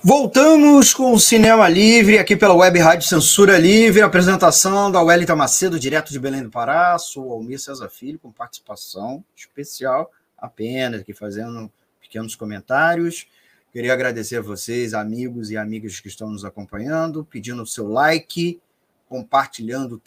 Voltamos 0.00 0.94
com 0.94 1.12
o 1.12 1.18
Cinema 1.18 1.68
Livre, 1.68 2.18
aqui 2.18 2.36
pela 2.36 2.54
Web 2.54 2.78
Rádio 2.78 3.08
Censura 3.08 3.58
Livre, 3.58 4.00
apresentação 4.00 4.92
da 4.92 5.02
Wellington 5.02 5.34
Macedo, 5.34 5.76
direto 5.76 6.12
de 6.12 6.20
Belém 6.20 6.44
do 6.44 6.50
Pará, 6.50 6.96
sou 7.00 7.32
Almir 7.32 7.58
César 7.58 7.88
Filho, 7.88 8.16
com 8.16 8.30
participação 8.30 9.24
especial, 9.34 10.12
apenas 10.36 11.00
aqui 11.00 11.12
fazendo 11.12 11.68
pequenos 12.00 12.36
comentários. 12.36 13.26
Queria 13.72 13.92
agradecer 13.92 14.36
a 14.36 14.40
vocês, 14.40 14.94
amigos 14.94 15.50
e 15.50 15.56
amigas 15.56 15.98
que 15.98 16.06
estão 16.06 16.30
nos 16.30 16.44
acompanhando, 16.44 17.24
pedindo 17.24 17.60
o 17.60 17.66
seu 17.66 17.88
like, 17.88 18.60
compartilhando, 19.08 20.00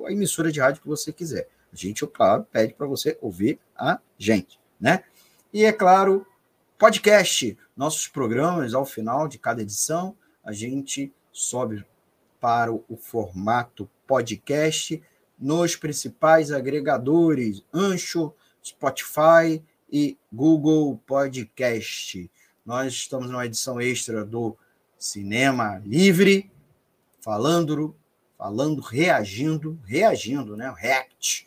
a 0.06 0.12
emissora 0.12 0.50
de 0.50 0.60
rádio 0.60 0.80
que 0.80 0.88
você 0.88 1.12
quiser. 1.12 1.48
A 1.72 1.76
gente, 1.76 2.06
claro, 2.06 2.46
pede 2.50 2.72
para 2.72 2.86
você 2.86 3.18
ouvir 3.20 3.58
a 3.76 3.98
gente, 4.16 4.58
né? 4.80 5.04
E 5.52 5.64
é 5.64 5.72
claro, 5.72 6.26
podcast, 6.78 7.58
nossos 7.76 8.08
programas 8.08 8.72
ao 8.72 8.86
final 8.86 9.28
de 9.28 9.38
cada 9.38 9.60
edição, 9.60 10.16
a 10.44 10.52
gente 10.52 11.12
sobe 11.32 11.84
para 12.40 12.72
o 12.72 12.96
formato 12.96 13.88
podcast 14.06 15.02
nos 15.38 15.76
principais 15.76 16.50
agregadores 16.50 17.62
Ancho, 17.72 18.32
Spotify 18.64 19.62
e 19.90 20.16
Google 20.32 21.00
Podcast. 21.06 22.30
Nós 22.64 22.92
estamos 22.92 23.30
numa 23.30 23.46
edição 23.46 23.80
extra 23.80 24.24
do 24.24 24.56
Cinema 24.98 25.80
Livre, 25.84 26.50
falando, 27.20 27.96
falando, 28.36 28.80
reagindo, 28.80 29.78
reagindo, 29.84 30.56
né? 30.56 30.72
React, 30.76 31.46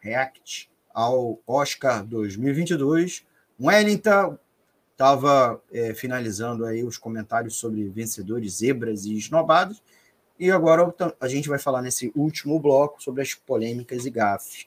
React 0.00 0.70
ao 0.92 1.40
Oscar 1.46 2.04
2022. 2.04 3.24
Wellington 3.60 4.38
estava 4.92 5.60
é, 5.72 5.92
finalizando 5.92 6.64
aí 6.64 6.84
os 6.84 6.96
comentários 6.96 7.56
sobre 7.56 7.88
vencedores, 7.88 8.58
zebras 8.58 9.04
e 9.04 9.16
esnobados. 9.18 9.82
E 10.38 10.50
agora 10.50 10.92
a 11.20 11.28
gente 11.28 11.48
vai 11.48 11.58
falar 11.58 11.80
nesse 11.80 12.12
último 12.14 12.58
bloco 12.58 13.02
sobre 13.02 13.22
as 13.22 13.34
polêmicas 13.34 14.04
e 14.04 14.10
gafes. 14.10 14.66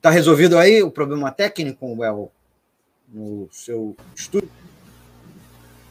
Tá 0.00 0.10
resolvido 0.10 0.58
aí 0.58 0.82
o 0.82 0.90
problema 0.90 1.30
técnico, 1.30 1.86
Well, 1.86 2.30
no 3.08 3.48
seu 3.50 3.96
estúdio? 4.14 4.50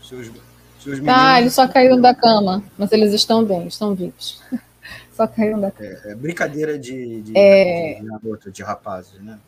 Seus, 0.02 0.32
seus 0.80 1.00
tá, 1.00 1.42
eles 1.42 1.54
só 1.54 1.68
caíram 1.68 2.00
da 2.00 2.14
cama, 2.14 2.64
mas 2.78 2.92
eles 2.92 3.14
estão 3.14 3.44
bem, 3.44 3.68
estão 3.68 3.96
vivos. 3.96 4.42
só 5.12 5.26
caíram 5.28 5.60
da 5.60 5.72
cama. 5.72 5.90
É, 5.90 6.12
é 6.12 6.16
brincadeira 6.16 6.78
de, 6.78 7.22
de, 7.22 7.38
é... 7.38 8.02
de, 8.02 8.52
de 8.52 8.64
rapazes, 8.64 9.20
né? 9.22 9.40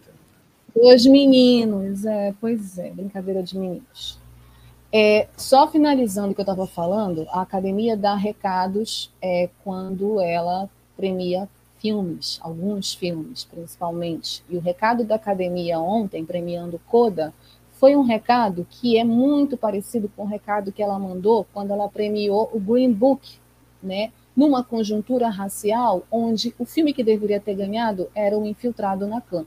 Os 0.75 1.05
meninos, 1.05 2.03
é, 2.05 2.33
pois 2.41 2.77
é, 2.77 2.89
brincadeira 2.89 3.41
de 3.41 3.57
meninos. 3.57 4.19
É, 4.91 5.27
só 5.35 5.67
finalizando 5.67 6.31
o 6.31 6.35
que 6.35 6.41
eu 6.41 6.43
estava 6.43 6.65
falando, 6.65 7.27
a 7.29 7.41
academia 7.41 7.97
dá 7.97 8.15
recados 8.15 9.11
é, 9.21 9.49
quando 9.63 10.21
ela 10.21 10.69
premia 10.95 11.49
filmes, 11.79 12.39
alguns 12.41 12.93
filmes 12.93 13.43
principalmente, 13.43 14.43
e 14.49 14.55
o 14.55 14.61
recado 14.61 15.03
da 15.03 15.15
academia 15.15 15.79
ontem, 15.79 16.25
premiando 16.25 16.79
Coda, 16.87 17.33
foi 17.73 17.95
um 17.95 18.03
recado 18.03 18.65
que 18.69 18.97
é 18.97 19.03
muito 19.03 19.57
parecido 19.57 20.09
com 20.15 20.23
o 20.23 20.27
recado 20.27 20.71
que 20.71 20.81
ela 20.81 20.97
mandou 20.97 21.45
quando 21.53 21.71
ela 21.71 21.89
premiou 21.89 22.49
o 22.53 22.59
Green 22.59 22.93
Book, 22.93 23.37
né? 23.83 24.11
numa 24.35 24.63
conjuntura 24.63 25.29
racial 25.29 26.03
onde 26.11 26.53
o 26.59 26.65
filme 26.65 26.93
que 26.93 27.03
deveria 27.03 27.39
ter 27.39 27.55
ganhado 27.55 28.09
era 28.13 28.37
o 28.37 28.45
Infiltrado 28.45 29.07
na 29.07 29.21
Clã. 29.21 29.45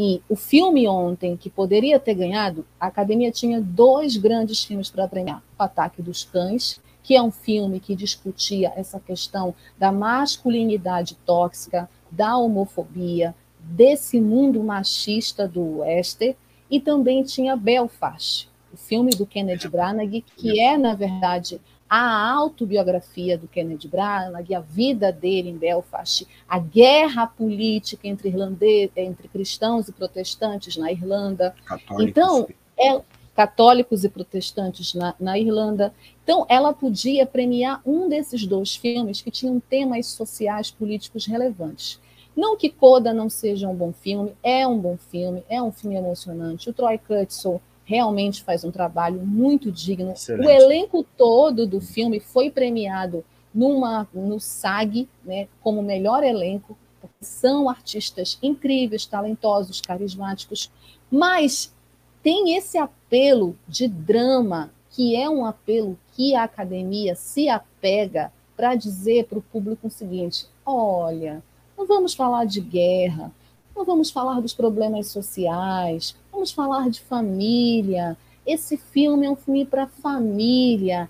E 0.00 0.22
o 0.28 0.36
filme 0.36 0.86
ontem, 0.86 1.36
que 1.36 1.50
poderia 1.50 1.98
ter 1.98 2.14
ganhado, 2.14 2.64
a 2.78 2.86
academia 2.86 3.32
tinha 3.32 3.60
dois 3.60 4.16
grandes 4.16 4.62
filmes 4.62 4.88
para 4.88 5.08
premiar: 5.08 5.42
O 5.58 5.62
Ataque 5.64 6.00
dos 6.00 6.22
Cães, 6.22 6.80
que 7.02 7.16
é 7.16 7.20
um 7.22 7.32
filme 7.32 7.80
que 7.80 7.96
discutia 7.96 8.72
essa 8.76 9.00
questão 9.00 9.52
da 9.76 9.90
masculinidade 9.90 11.16
tóxica, 11.26 11.90
da 12.12 12.38
homofobia, 12.38 13.34
desse 13.58 14.20
mundo 14.20 14.62
machista 14.62 15.48
do 15.48 15.78
Wester, 15.78 16.36
e 16.70 16.78
também 16.78 17.24
tinha 17.24 17.56
Belfast, 17.56 18.48
o 18.72 18.76
filme 18.76 19.10
do 19.10 19.26
Kennedy 19.26 19.68
Branagh, 19.68 20.22
que 20.36 20.60
é, 20.60 20.78
na 20.78 20.94
verdade, 20.94 21.60
a 21.88 22.30
autobiografia 22.32 23.38
do 23.38 23.48
Kennedy 23.48 23.88
Branagh, 23.88 24.54
a 24.54 24.60
vida 24.60 25.10
dele 25.10 25.48
em 25.50 25.56
Belfast, 25.56 26.26
a 26.48 26.58
guerra 26.58 27.26
política 27.26 28.06
entre, 28.06 28.28
irlandês, 28.28 28.90
entre 28.96 29.28
cristãos 29.28 29.88
e 29.88 29.92
protestantes 29.92 30.76
na 30.76 30.92
Irlanda. 30.92 31.54
Católicos. 31.64 32.04
Então, 32.04 32.48
é, 32.78 33.00
católicos 33.34 34.04
e 34.04 34.08
protestantes 34.08 34.94
na, 34.94 35.14
na, 35.18 35.38
Irlanda. 35.38 35.94
Então, 36.24 36.44
ela 36.48 36.72
podia 36.72 37.24
premiar 37.24 37.80
um 37.86 38.08
desses 38.08 38.44
dois 38.44 38.74
filmes 38.74 39.20
que 39.20 39.30
tinham 39.30 39.60
temas 39.60 40.06
sociais 40.08 40.70
políticos 40.70 41.24
relevantes. 41.24 42.00
Não 42.36 42.56
que 42.56 42.68
Coda 42.68 43.12
não 43.12 43.30
seja 43.30 43.68
um 43.68 43.74
bom 43.74 43.92
filme, 43.92 44.32
é 44.42 44.66
um 44.66 44.78
bom 44.78 44.96
filme, 44.96 45.42
é 45.48 45.62
um 45.62 45.72
filme 45.72 45.96
emocionante. 45.96 46.68
O 46.68 46.72
Troy 46.72 46.98
Kutzel 46.98 47.60
realmente 47.88 48.44
faz 48.44 48.64
um 48.64 48.70
trabalho 48.70 49.18
muito 49.24 49.72
digno. 49.72 50.12
Excelente. 50.12 50.46
O 50.46 50.50
elenco 50.50 51.06
todo 51.16 51.66
do 51.66 51.80
filme 51.80 52.20
foi 52.20 52.50
premiado 52.50 53.24
numa, 53.52 54.06
no 54.12 54.38
SAG, 54.38 55.08
né, 55.24 55.48
como 55.62 55.82
melhor 55.82 56.22
elenco, 56.22 56.76
são 57.18 57.66
artistas 57.66 58.38
incríveis, 58.42 59.06
talentosos, 59.06 59.80
carismáticos, 59.80 60.70
mas 61.10 61.74
tem 62.22 62.54
esse 62.54 62.76
apelo 62.76 63.56
de 63.66 63.88
drama, 63.88 64.70
que 64.90 65.16
é 65.16 65.28
um 65.30 65.46
apelo 65.46 65.98
que 66.12 66.34
a 66.34 66.42
academia 66.42 67.14
se 67.14 67.48
apega 67.48 68.30
para 68.54 68.74
dizer 68.74 69.24
para 69.24 69.38
o 69.38 69.42
público 69.42 69.86
o 69.86 69.90
seguinte: 69.90 70.46
olha, 70.66 71.42
não 71.76 71.86
vamos 71.86 72.12
falar 72.12 72.44
de 72.44 72.60
guerra, 72.60 73.32
não 73.78 73.84
vamos 73.84 74.10
falar 74.10 74.40
dos 74.40 74.52
problemas 74.52 75.06
sociais, 75.06 76.16
vamos 76.32 76.50
falar 76.50 76.90
de 76.90 77.00
família. 77.00 78.16
Esse 78.44 78.76
filme 78.76 79.24
é 79.24 79.30
um 79.30 79.36
filme 79.36 79.64
para 79.64 79.86
família. 79.86 81.08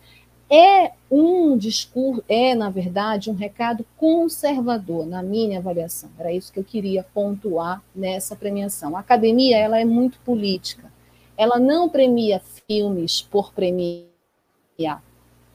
É 0.50 0.92
um 1.10 1.56
discurso, 1.56 2.22
é, 2.28 2.54
na 2.54 2.68
verdade, 2.68 3.30
um 3.30 3.34
recado 3.34 3.86
conservador, 3.96 5.06
na 5.06 5.22
minha 5.22 5.58
avaliação. 5.58 6.10
Era 6.18 6.32
isso 6.32 6.52
que 6.52 6.58
eu 6.58 6.64
queria 6.64 7.02
pontuar 7.02 7.82
nessa 7.94 8.36
premiação. 8.36 8.96
A 8.96 9.00
academia 9.00 9.56
ela 9.56 9.80
é 9.80 9.84
muito 9.84 10.18
política. 10.20 10.92
Ela 11.38 11.58
não 11.58 11.88
premia 11.88 12.40
filmes 12.66 13.22
por 13.22 13.52
premiar, 13.52 15.02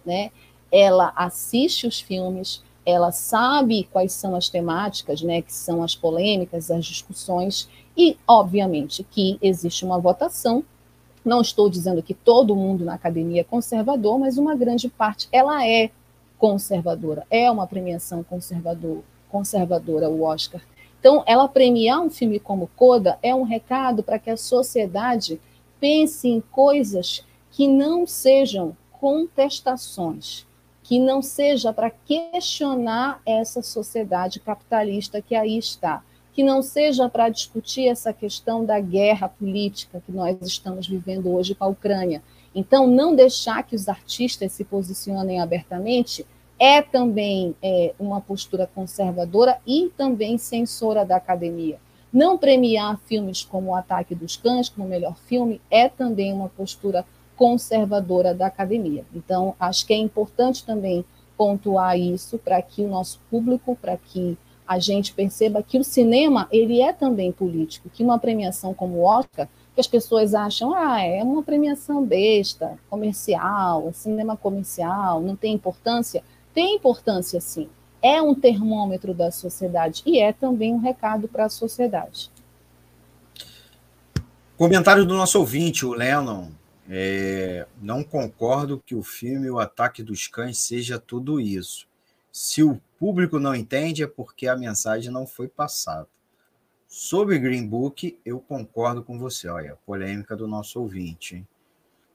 né? 0.03 0.31
Ela 0.72 1.14
assiste 1.15 1.85
os 1.85 1.99
filmes, 1.99 2.64
ela 2.85 3.11
sabe 3.11 3.88
quais 3.91 4.14
são 4.14 4.35
as 4.35 4.49
temáticas, 4.49 5.22
né, 5.22 5.41
que 5.41 5.53
são 5.53 5.84
as 5.84 5.95
polêmicas, 5.95 6.69
as 6.69 6.85
discussões, 6.85 7.69
e, 7.95 8.18
obviamente, 8.27 9.03
que 9.03 9.38
existe 9.41 9.85
uma 9.85 9.99
votação. 9.99 10.64
Não 11.23 11.41
estou 11.41 11.69
dizendo 11.69 12.03
que 12.03 12.14
todo 12.14 12.55
mundo 12.55 12.84
na 12.84 12.95
academia 12.95 13.41
é 13.41 13.43
conservador, 13.45 14.19
mas 14.19 14.38
uma 14.38 14.55
grande 14.55 14.89
parte 14.89 15.27
ela 15.31 15.65
é 15.65 15.89
conservadora, 16.38 17.26
é 17.31 17.49
uma 17.49 17.65
premiação 17.65 18.23
conservador, 18.23 19.01
conservadora, 19.30 20.10
o 20.10 20.23
Oscar. 20.23 20.61
Então, 20.99 21.23
ela 21.26 21.47
premiar 21.47 22.01
um 22.01 22.10
filme 22.10 22.39
como 22.39 22.69
Coda 22.76 23.18
é 23.22 23.34
um 23.34 23.43
recado 23.43 24.03
para 24.03 24.19
que 24.19 24.30
a 24.30 24.38
sociedade 24.38 25.39
pense 25.80 26.27
em 26.27 26.41
coisas 26.41 27.26
que 27.51 27.68
não 27.68 28.07
sejam 28.07 28.76
contestações, 28.91 30.45
que 30.84 30.99
não 30.99 31.22
seja 31.22 31.72
para 31.72 31.89
questionar 31.89 33.22
essa 33.26 33.61
sociedade 33.61 34.39
capitalista 34.39 35.22
que 35.22 35.34
aí 35.34 35.57
está, 35.57 36.03
que 36.34 36.43
não 36.43 36.61
seja 36.61 37.07
para 37.07 37.30
discutir 37.30 37.88
essa 37.88 38.11
questão 38.11 38.65
da 38.65 38.80
guerra 38.80 39.30
política 39.30 40.03
que 40.05 40.11
nós 40.11 40.35
estamos 40.41 40.88
vivendo 40.88 41.34
hoje 41.34 41.55
com 41.55 41.64
a 41.64 41.68
Ucrânia. 41.68 42.22
Então, 42.53 42.85
não 42.85 43.15
deixar 43.15 43.64
que 43.64 43.76
os 43.76 43.88
artistas 43.88 44.51
se 44.51 44.64
posicionem 44.64 45.39
abertamente 45.39 46.26
é 46.60 46.81
também 46.81 47.55
é, 47.61 47.93
uma 47.97 48.22
postura 48.22 48.69
conservadora 48.73 49.60
e 49.65 49.91
também 49.97 50.38
censora 50.38 51.05
da 51.05 51.15
academia. 51.15 51.80
Não 52.11 52.38
premiar 52.38 52.99
filmes 53.05 53.43
como 53.43 53.72
O 53.72 53.76
Ataque 53.76 54.14
dos 54.14 54.38
Cães 54.38 54.69
como 54.69 54.88
melhor 54.88 55.15
filme 55.15 55.60
é 55.69 55.89
também 55.89 56.31
uma 56.31 56.47
postura 56.47 57.03
conservadora 57.35 58.34
da 58.34 58.47
academia. 58.47 59.05
Então, 59.14 59.55
acho 59.60 59.85
que 59.85 59.93
é 59.93 59.97
importante 59.97 60.65
também 60.65 61.05
pontuar 61.38 61.97
isso 61.97 62.38
para 62.38 62.61
que 62.61 62.84
o 62.84 62.88
nosso 62.88 63.19
público, 63.30 63.77
para 63.81 63.97
que 63.97 64.38
a 64.68 64.80
gente 64.80 65.14
perceba 65.14 65.61
que 65.61 65.77
o 65.77 65.84
cinema 65.84 66.47
ele 66.51 66.81
é 66.81 66.93
também 66.93 67.31
político, 67.31 67.89
que 67.89 68.03
uma 68.03 68.18
premiação 68.18 68.73
como 68.73 68.99
o 68.99 69.03
Oscar, 69.03 69.47
que 69.73 69.81
as 69.81 69.88
pessoas 69.88 70.34
acham, 70.34 70.73
ah, 70.73 71.01
é 71.01 71.23
uma 71.23 71.41
premiação 71.41 72.05
besta, 72.05 72.77
comercial, 72.89 73.91
cinema 73.93 74.38
comercial, 74.38 75.22
não 75.22 75.35
tem 75.35 75.53
importância. 75.53 76.23
Tem 76.53 76.76
importância, 76.76 77.41
sim. 77.41 77.68
É 78.01 78.22
um 78.22 78.35
termômetro 78.35 79.14
da 79.14 79.31
sociedade 79.31 80.03
e 80.05 80.19
é 80.19 80.31
também 80.31 80.73
um 80.73 80.80
recado 80.80 81.27
para 81.27 81.45
a 81.45 81.49
sociedade. 81.49 82.30
Comentário 84.55 85.05
do 85.05 85.15
nosso 85.15 85.39
ouvinte, 85.39 85.85
o 85.85 85.93
Lennon. 85.93 86.47
É, 86.89 87.65
não 87.81 88.03
concordo 88.03 88.81
que 88.85 88.93
o 88.93 89.03
filme 89.03 89.49
O 89.49 89.60
Ataque 89.60 90.03
dos 90.03 90.27
Cães 90.27 90.57
seja 90.57 90.99
tudo 90.99 91.39
isso. 91.39 91.88
Se 92.31 92.64
o 92.64 92.81
público 92.99 93.39
não 93.39 93.55
entende, 93.55 94.03
é 94.03 94.07
porque 94.07 94.47
a 94.47 94.57
mensagem 94.57 95.11
não 95.11 95.26
foi 95.26 95.47
passada. 95.47 96.07
Sobre 96.88 97.39
Green 97.39 97.68
Book, 97.68 98.19
eu 98.26 98.39
concordo 98.39 99.03
com 99.03 99.18
você. 99.18 99.47
Olha, 99.47 99.77
polêmica 99.85 100.35
do 100.35 100.47
nosso 100.47 100.80
ouvinte. 100.80 101.38
Hein? 101.38 101.47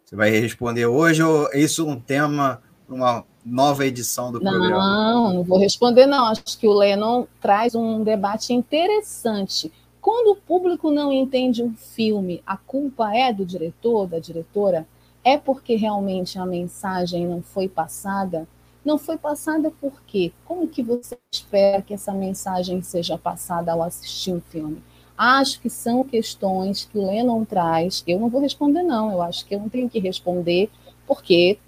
Você 0.05 0.17
vai 0.17 0.31
responder 0.31 0.87
hoje 0.87 1.23
ou 1.23 1.51
isso 1.53 1.83
é 1.83 1.91
um 1.91 2.01
tema 2.01 2.63
para 2.87 2.95
uma 2.95 3.25
nova 3.45 3.85
edição 3.87 4.33
do 4.33 4.41
não, 4.41 4.51
programa? 4.51 4.79
Não, 4.79 5.35
não 5.35 5.43
vou 5.45 5.59
responder, 5.59 6.07
não. 6.07 6.27
Acho 6.27 6.59
que 6.59 6.67
o 6.67 6.73
Lennon 6.73 7.27
traz 7.41 7.75
um 7.75 8.03
debate 8.03 8.53
interessante 8.53 9.73
quando 10.09 10.29
o 10.29 10.37
público 10.37 10.91
não 10.91 11.13
entende 11.13 11.63
um 11.63 11.75
filme, 11.75 12.43
a 12.47 12.57
culpa 12.57 13.15
é 13.15 13.31
do 13.31 13.45
diretor, 13.45 14.07
da 14.07 14.19
diretora? 14.19 14.89
É 15.23 15.37
porque 15.37 15.77
realmente 15.77 16.39
a 16.39 16.47
mensagem 16.47 17.27
não 17.27 17.43
foi 17.43 17.69
passada? 17.69 18.49
Não 18.83 18.97
foi 18.97 19.19
passada 19.19 19.71
por 19.71 20.01
quê? 20.07 20.33
Como 20.47 20.67
que 20.67 20.83
você 20.83 21.19
espera 21.31 21.83
que 21.83 21.93
essa 21.93 22.15
mensagem 22.15 22.81
seja 22.81 23.19
passada 23.19 23.71
ao 23.71 23.83
assistir 23.83 24.33
um 24.33 24.41
filme? 24.41 24.83
Acho 25.15 25.61
que 25.61 25.69
são 25.69 26.03
questões 26.03 26.87
que 26.87 26.97
Lennon 26.97 27.45
traz. 27.45 28.03
Eu 28.07 28.19
não 28.19 28.31
vou 28.31 28.41
responder, 28.41 28.83
não. 28.83 29.13
Eu 29.13 29.21
acho 29.21 29.45
que 29.45 29.57
eu 29.57 29.61
não 29.61 29.69
tenho 29.69 29.91
que 29.91 29.99
responder, 29.99 30.71
porque 31.07 31.59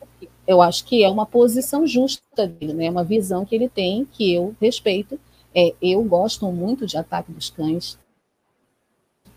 eu 0.46 0.62
acho 0.62 0.86
que 0.86 1.04
é 1.04 1.10
uma 1.10 1.26
posição 1.26 1.86
justa 1.86 2.46
dele, 2.46 2.72
né? 2.72 2.88
uma 2.88 3.04
visão 3.04 3.44
que 3.44 3.54
ele 3.54 3.68
tem, 3.68 4.06
que 4.06 4.32
eu 4.32 4.56
respeito. 4.58 5.20
É, 5.54 5.74
eu 5.82 6.02
gosto 6.04 6.50
muito 6.50 6.86
de 6.86 6.96
Ataque 6.96 7.30
dos 7.30 7.50
Cães, 7.50 7.98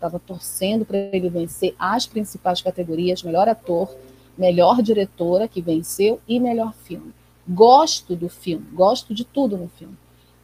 estava 0.04 0.18
torcendo 0.18 0.84
para 0.84 0.98
ele 0.98 1.28
vencer 1.28 1.74
as 1.78 2.06
principais 2.06 2.60
categorias: 2.60 3.22
melhor 3.22 3.48
ator, 3.48 3.94
melhor 4.36 4.82
diretora, 4.82 5.48
que 5.48 5.60
venceu, 5.60 6.20
e 6.28 6.38
melhor 6.38 6.74
filme. 6.74 7.12
Gosto 7.48 8.14
do 8.14 8.28
filme, 8.28 8.66
gosto 8.72 9.14
de 9.14 9.24
tudo 9.24 9.56
no 9.56 9.68
filme, 9.68 9.96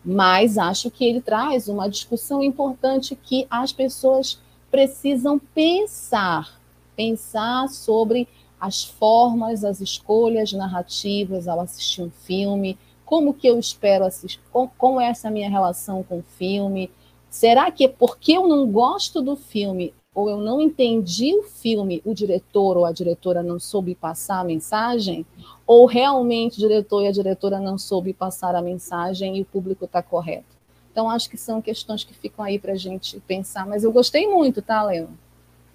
mas 0.04 0.58
acho 0.58 0.90
que 0.90 1.04
ele 1.04 1.20
traz 1.20 1.68
uma 1.68 1.88
discussão 1.88 2.42
importante 2.42 3.16
que 3.16 3.46
as 3.50 3.72
pessoas 3.72 4.38
precisam 4.70 5.38
pensar, 5.54 6.60
pensar 6.94 7.68
sobre 7.68 8.28
as 8.60 8.84
formas, 8.84 9.64
as 9.64 9.80
escolhas 9.80 10.52
narrativas 10.52 11.48
ao 11.48 11.60
assistir 11.60 12.02
um 12.02 12.10
filme, 12.10 12.78
como 13.06 13.32
que 13.32 13.46
eu 13.46 13.58
espero 13.58 14.04
assistir, 14.04 14.38
como 14.76 15.00
é 15.00 15.06
essa 15.06 15.30
minha 15.30 15.48
relação 15.48 16.02
com 16.02 16.18
o 16.18 16.24
filme, 16.38 16.90
Será 17.30 17.70
que 17.70 17.84
é 17.84 17.88
porque 17.88 18.32
eu 18.32 18.48
não 18.48 18.66
gosto 18.66 19.22
do 19.22 19.36
filme 19.36 19.94
ou 20.12 20.28
eu 20.28 20.38
não 20.38 20.60
entendi 20.60 21.32
o 21.32 21.44
filme, 21.44 22.02
o 22.04 22.12
diretor 22.12 22.76
ou 22.76 22.84
a 22.84 22.90
diretora 22.90 23.40
não 23.42 23.60
soube 23.60 23.94
passar 23.94 24.40
a 24.40 24.44
mensagem? 24.44 25.24
Ou 25.64 25.86
realmente 25.86 26.56
o 26.56 26.58
diretor 26.58 27.04
e 27.04 27.06
a 27.06 27.12
diretora 27.12 27.60
não 27.60 27.78
soube 27.78 28.12
passar 28.12 28.56
a 28.56 28.60
mensagem 28.60 29.38
e 29.38 29.42
o 29.42 29.44
público 29.44 29.84
está 29.84 30.02
correto? 30.02 30.58
Então, 30.90 31.08
acho 31.08 31.30
que 31.30 31.36
são 31.36 31.62
questões 31.62 32.02
que 32.02 32.12
ficam 32.12 32.44
aí 32.44 32.58
para 32.58 32.72
a 32.72 32.76
gente 32.76 33.20
pensar. 33.20 33.64
Mas 33.64 33.84
eu 33.84 33.92
gostei 33.92 34.26
muito, 34.26 34.60
tá, 34.60 34.82
Leno? 34.82 35.16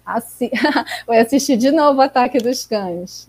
Assi... 0.04 0.50
Assistir 1.08 1.56
de 1.56 1.70
novo 1.70 2.02
Ataque 2.02 2.36
dos 2.38 2.66
Cães. 2.66 3.28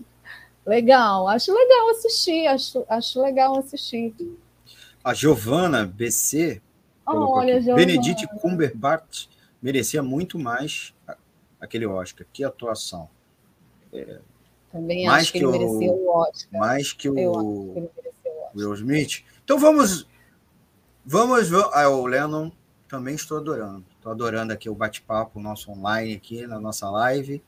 Legal, 0.66 1.26
acho 1.28 1.50
legal 1.50 1.88
assistir, 1.88 2.46
acho, 2.46 2.84
acho 2.90 3.22
legal 3.22 3.56
assistir. 3.56 4.14
A 5.02 5.14
Giovana 5.14 5.86
BC, 5.86 6.60
Olha. 7.08 7.74
Benedict 7.74 8.26
Cumberbatch 8.40 9.26
merecia 9.60 10.02
muito 10.02 10.38
mais 10.38 10.94
aquele 11.60 11.86
Oscar. 11.86 12.26
Que 12.32 12.44
atuação. 12.44 13.08
É, 13.92 14.20
Também 14.70 15.06
mais 15.06 15.22
acho 15.22 15.32
que, 15.32 15.38
que 15.38 15.44
ele 15.44 15.46
o, 15.46 15.52
merecia 15.52 15.92
o 15.92 16.08
Oscar. 16.08 16.60
Mais 16.60 16.92
que 16.92 17.08
o, 17.08 17.14
o 17.14 17.90
Will 18.54 18.74
Smith. 18.74 19.24
Então 19.44 19.58
vamos. 19.58 20.06
Vamos. 21.04 21.50
Ah, 21.72 21.88
o 21.88 22.06
Lennon 22.06 22.50
também 22.88 23.14
estou 23.14 23.38
adorando. 23.38 23.84
Estou 23.96 24.12
adorando 24.12 24.52
aqui 24.52 24.68
o 24.68 24.74
bate-papo, 24.74 25.40
nosso 25.40 25.70
online 25.70 26.14
aqui 26.14 26.46
na 26.46 26.58
nossa 26.58 26.88
live. 26.90 27.42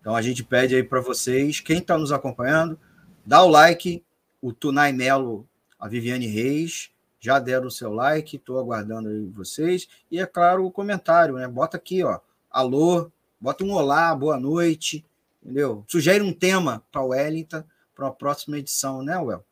Então 0.00 0.14
a 0.14 0.20
gente 0.20 0.44
pede 0.44 0.74
aí 0.74 0.82
para 0.82 1.00
vocês, 1.00 1.60
quem 1.60 1.78
está 1.78 1.96
nos 1.96 2.12
acompanhando, 2.12 2.78
dá 3.24 3.42
o 3.42 3.48
like, 3.48 4.04
o 4.42 4.52
Tunai 4.52 4.92
Melo, 4.92 5.48
a 5.78 5.88
Viviane 5.88 6.26
Reis, 6.26 6.90
já 7.24 7.38
deram 7.38 7.68
o 7.68 7.70
seu 7.70 7.90
like, 7.90 8.36
estou 8.36 8.58
aguardando 8.58 9.08
aí 9.08 9.24
vocês. 9.30 9.88
E 10.10 10.20
é 10.20 10.26
claro, 10.26 10.66
o 10.66 10.70
comentário, 10.70 11.36
né? 11.36 11.48
Bota 11.48 11.78
aqui, 11.78 12.04
ó. 12.04 12.20
Alô, 12.50 13.10
bota 13.40 13.64
um 13.64 13.72
olá, 13.72 14.14
boa 14.14 14.38
noite, 14.38 15.02
entendeu? 15.42 15.86
Sugere 15.88 16.22
um 16.22 16.34
tema 16.34 16.84
para 16.92 17.00
o 17.00 17.08
Wellington 17.08 17.64
para 17.94 18.08
a 18.08 18.10
próxima 18.10 18.58
edição, 18.58 19.02
né, 19.02 19.16
Well? 19.16 19.42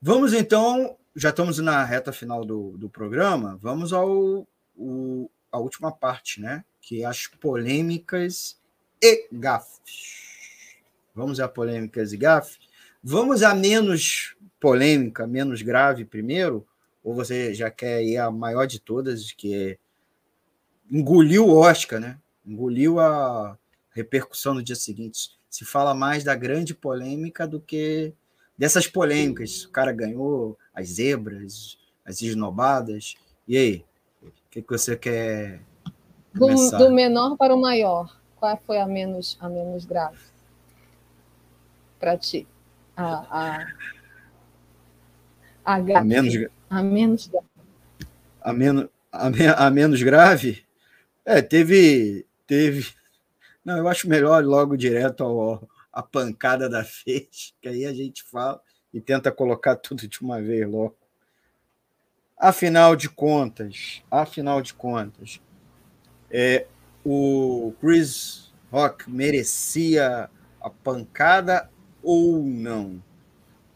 Vamos 0.00 0.32
então, 0.32 0.96
já 1.16 1.30
estamos 1.30 1.58
na 1.58 1.82
reta 1.82 2.12
final 2.12 2.44
do, 2.44 2.78
do 2.78 2.88
programa, 2.88 3.58
vamos 3.60 3.92
ao 3.92 4.46
o, 4.76 5.28
a 5.50 5.58
última 5.58 5.90
parte, 5.90 6.40
né? 6.40 6.64
Que 6.80 7.02
é 7.02 7.06
as 7.06 7.26
polêmicas 7.26 8.60
e 9.02 9.26
gafes. 9.32 10.22
Vamos 11.12 11.40
a 11.40 11.48
polêmicas 11.48 12.12
e 12.12 12.16
gafes? 12.16 12.60
Vamos 13.02 13.42
a 13.42 13.56
menos 13.56 14.36
polêmica, 14.60 15.26
menos 15.26 15.62
grave 15.62 16.04
primeiro? 16.04 16.64
Ou 17.06 17.14
você 17.14 17.54
já 17.54 17.70
quer 17.70 18.02
ir 18.02 18.16
a 18.16 18.32
maior 18.32 18.66
de 18.66 18.80
todas, 18.80 19.30
que 19.30 19.78
engoliu 20.90 21.46
o 21.46 21.56
Oscar, 21.56 22.00
né? 22.00 22.18
Engoliu 22.44 22.98
a 22.98 23.56
repercussão 23.92 24.54
no 24.54 24.62
dia 24.62 24.74
seguinte. 24.74 25.30
Se 25.48 25.64
fala 25.64 25.94
mais 25.94 26.24
da 26.24 26.34
grande 26.34 26.74
polêmica 26.74 27.46
do 27.46 27.60
que 27.60 28.12
dessas 28.58 28.88
polêmicas. 28.88 29.66
O 29.66 29.70
cara 29.70 29.92
ganhou 29.92 30.58
as 30.74 30.88
zebras, 30.94 31.78
as 32.04 32.20
esnobadas. 32.22 33.14
E 33.46 33.56
aí? 33.56 33.84
O 34.20 34.32
que, 34.50 34.60
que 34.60 34.68
você 34.68 34.96
quer 34.96 35.60
do, 36.34 36.48
do, 36.76 36.90
menor 36.92 37.36
para 37.36 37.54
o 37.54 37.60
maior, 37.60 38.20
qual 38.34 38.60
foi 38.66 38.80
a 38.80 38.86
menos, 38.86 39.38
a 39.40 39.48
menos 39.48 39.84
grave 39.84 40.18
para 42.00 42.18
ti? 42.18 42.48
A, 42.96 43.14
a, 43.30 43.66
a, 45.64 45.74
a 45.76 46.04
menos, 46.04 46.34
a 46.68 46.82
menos. 46.82 47.30
A 48.40 48.52
menos, 48.52 48.88
a, 49.12 49.66
a 49.66 49.70
menos 49.70 50.02
grave? 50.02 50.64
É, 51.24 51.42
teve. 51.42 52.26
teve 52.46 52.94
Não, 53.64 53.78
eu 53.78 53.88
acho 53.88 54.08
melhor 54.08 54.44
logo 54.44 54.76
direto 54.76 55.24
ao, 55.24 55.68
a 55.92 56.02
pancada 56.02 56.68
da 56.68 56.84
fez, 56.84 57.54
que 57.60 57.68
aí 57.68 57.86
a 57.86 57.94
gente 57.94 58.22
fala 58.22 58.60
e 58.92 59.00
tenta 59.00 59.32
colocar 59.32 59.76
tudo 59.76 60.06
de 60.06 60.20
uma 60.20 60.40
vez 60.40 60.68
logo. 60.68 60.96
Afinal 62.38 62.94
de 62.94 63.08
contas, 63.08 64.02
afinal 64.10 64.60
de 64.60 64.74
contas, 64.74 65.40
é, 66.30 66.66
o 67.02 67.72
Chris 67.80 68.52
Rock 68.70 69.10
merecia 69.10 70.28
a 70.60 70.70
pancada 70.70 71.70
ou 72.02 72.42
não? 72.42 73.02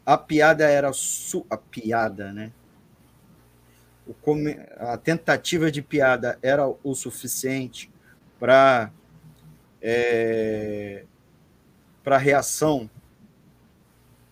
A 0.04 0.18
piada 0.18 0.68
era 0.68 0.92
su 0.92 1.46
a 1.48 1.56
piada, 1.56 2.32
né? 2.32 2.52
A 4.78 4.96
tentativa 4.96 5.70
de 5.70 5.82
piada 5.82 6.38
era 6.42 6.66
o 6.82 6.94
suficiente 6.94 7.90
para 8.38 8.90
é, 9.82 11.04
para 12.02 12.18
reação 12.18 12.90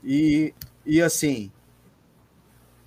e, 0.02 0.54
e 0.84 1.00
assim 1.00 1.50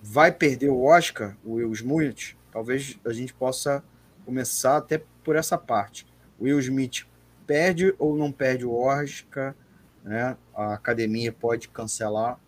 vai 0.01 0.31
perder 0.31 0.69
o 0.69 0.83
Oscar, 0.83 1.37
o 1.45 1.53
Will 1.53 1.71
Smith, 1.73 2.35
talvez 2.51 2.99
a 3.05 3.13
gente 3.13 3.33
possa 3.33 3.83
começar 4.25 4.77
até 4.77 5.03
por 5.23 5.35
essa 5.35 5.57
parte. 5.57 6.07
O 6.39 6.45
Will 6.45 6.59
Smith 6.59 7.05
perde 7.45 7.93
ou 7.99 8.17
não 8.17 8.31
perde 8.31 8.65
o 8.65 8.73
Oscar, 8.73 9.55
né? 10.03 10.35
A 10.53 10.73
academia 10.73 11.31
pode 11.31 11.67
cancelar 11.67 12.39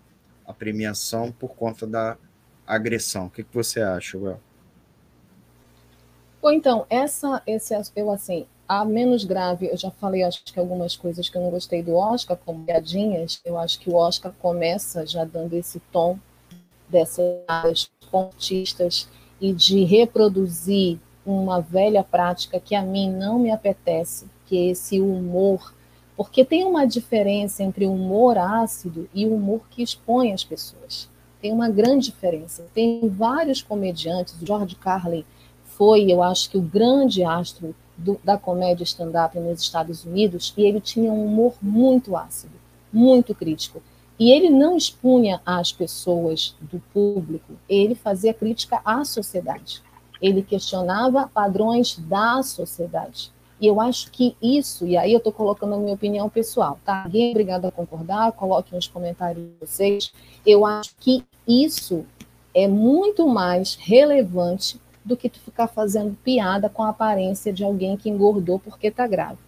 a 0.46 0.54
premiação 0.54 1.32
por 1.32 1.56
conta 1.56 1.86
da 1.86 2.18
agressão. 2.76 3.28
O 3.28 3.30
que, 3.30 3.44
que 3.44 3.54
você 3.54 3.82
acha, 3.82 4.18
Well? 4.18 4.40
Bom, 6.42 6.52
então, 6.52 6.86
essa, 6.90 7.42
esse, 7.48 7.74
eu 7.96 8.12
assim, 8.12 8.46
a 8.68 8.84
menos 8.84 9.24
grave, 9.24 9.68
eu 9.68 9.78
já 9.78 9.92
falei, 9.92 10.24
acho 10.24 10.44
que 10.44 10.60
algumas 10.60 10.96
coisas 10.96 11.30
que 11.30 11.38
eu 11.38 11.42
não 11.42 11.50
gostei 11.50 11.82
do 11.82 11.96
Oscar, 11.96 12.38
como 12.38 12.66
piadinhas, 12.66 13.40
eu 13.46 13.58
acho 13.58 13.80
que 13.80 13.90
o 13.90 13.96
Oscar 13.96 14.34
começa 14.42 15.06
já 15.06 15.24
dando 15.24 15.54
esse 15.54 15.80
tom 15.92 16.20
dessas 16.90 17.90
pontistas 18.12 19.08
e 19.40 19.54
de 19.54 19.84
reproduzir 19.84 21.00
uma 21.26 21.62
velha 21.62 22.04
prática 22.04 22.60
que 22.60 22.76
a 22.76 22.82
mim 22.82 23.10
não 23.10 23.40
me 23.40 23.52
apetece, 23.52 24.28
que 24.46 24.58
é 24.58 24.72
esse 24.72 25.00
humor, 25.00 25.74
porque 26.16 26.46
tem 26.46 26.64
uma 26.64 26.86
diferença 26.86 27.64
entre 27.64 27.86
o 27.86 27.94
humor 27.94 28.38
ácido 28.38 29.10
e 29.14 29.26
o 29.26 29.34
humor 29.36 29.62
que 29.70 29.82
expõe 29.82 30.34
as 30.34 30.44
pessoas. 30.44 31.10
Tem 31.44 31.52
uma 31.52 31.70
grande 31.70 32.06
diferença. 32.06 32.66
Tem 32.74 33.08
vários 33.08 33.62
comediantes, 33.62 34.34
o 34.42 34.46
George 34.46 34.76
Carlin 34.76 35.24
foi, 35.64 36.12
eu 36.12 36.24
acho 36.24 36.50
que 36.50 36.58
o 36.58 36.62
grande 36.62 37.24
astro 37.24 37.76
do, 37.96 38.20
da 38.24 38.38
comédia 38.38 38.84
stand-up 38.84 39.40
nos 39.40 39.62
Estados 39.62 40.04
Unidos, 40.04 40.54
e 40.58 40.64
ele 40.64 40.82
tinha 40.82 41.12
um 41.12 41.26
humor 41.26 41.54
muito 41.62 42.16
ácido, 42.16 42.54
muito 42.92 43.36
crítico. 43.36 43.84
E 44.18 44.32
ele 44.32 44.50
não 44.50 44.76
expunha 44.76 45.42
as 45.46 45.72
pessoas 45.72 46.56
do 46.62 46.82
público, 46.92 47.54
ele 47.68 47.94
fazia 47.94 48.34
crítica 48.34 48.82
à 48.86 49.04
sociedade 49.04 49.84
ele 50.24 50.42
questionava 50.42 51.28
padrões 51.28 52.00
da 52.00 52.42
sociedade. 52.42 53.30
E 53.60 53.68
eu 53.68 53.82
acho 53.82 54.10
que 54.10 54.38
isso, 54.42 54.88
e 54.88 54.96
aí 54.96 55.12
eu 55.12 55.18
estou 55.18 55.34
colocando 55.34 55.76
a 55.76 55.78
minha 55.78 55.94
opinião 55.94 56.30
pessoal, 56.30 56.80
tá? 56.86 57.04
Ninguém 57.06 57.28
é 57.28 57.32
obrigado 57.32 57.66
a 57.66 57.72
concordar, 57.72 58.32
coloque 58.32 58.74
nos 58.74 58.88
comentários 58.88 59.46
de 59.46 59.54
vocês. 59.60 60.14
Eu 60.46 60.66
acho 60.66 60.96
que 60.98 61.24
isso 61.48 62.06
é 62.54 62.68
muito 62.68 63.28
mais 63.28 63.76
relevante 63.76 64.80
do 65.04 65.18
que 65.18 65.30
tu 65.30 65.40
ficar 65.40 65.68
fazendo 65.68 66.18
piada 66.24 66.70
com 66.70 66.84
a 66.84 66.90
aparência 66.90 67.52
de 67.52 67.64
alguém 67.64 67.98
que 67.98 68.10
engordou 68.10 68.60
porque 68.60 68.88
está 68.88 69.06
grávida. 69.08 69.42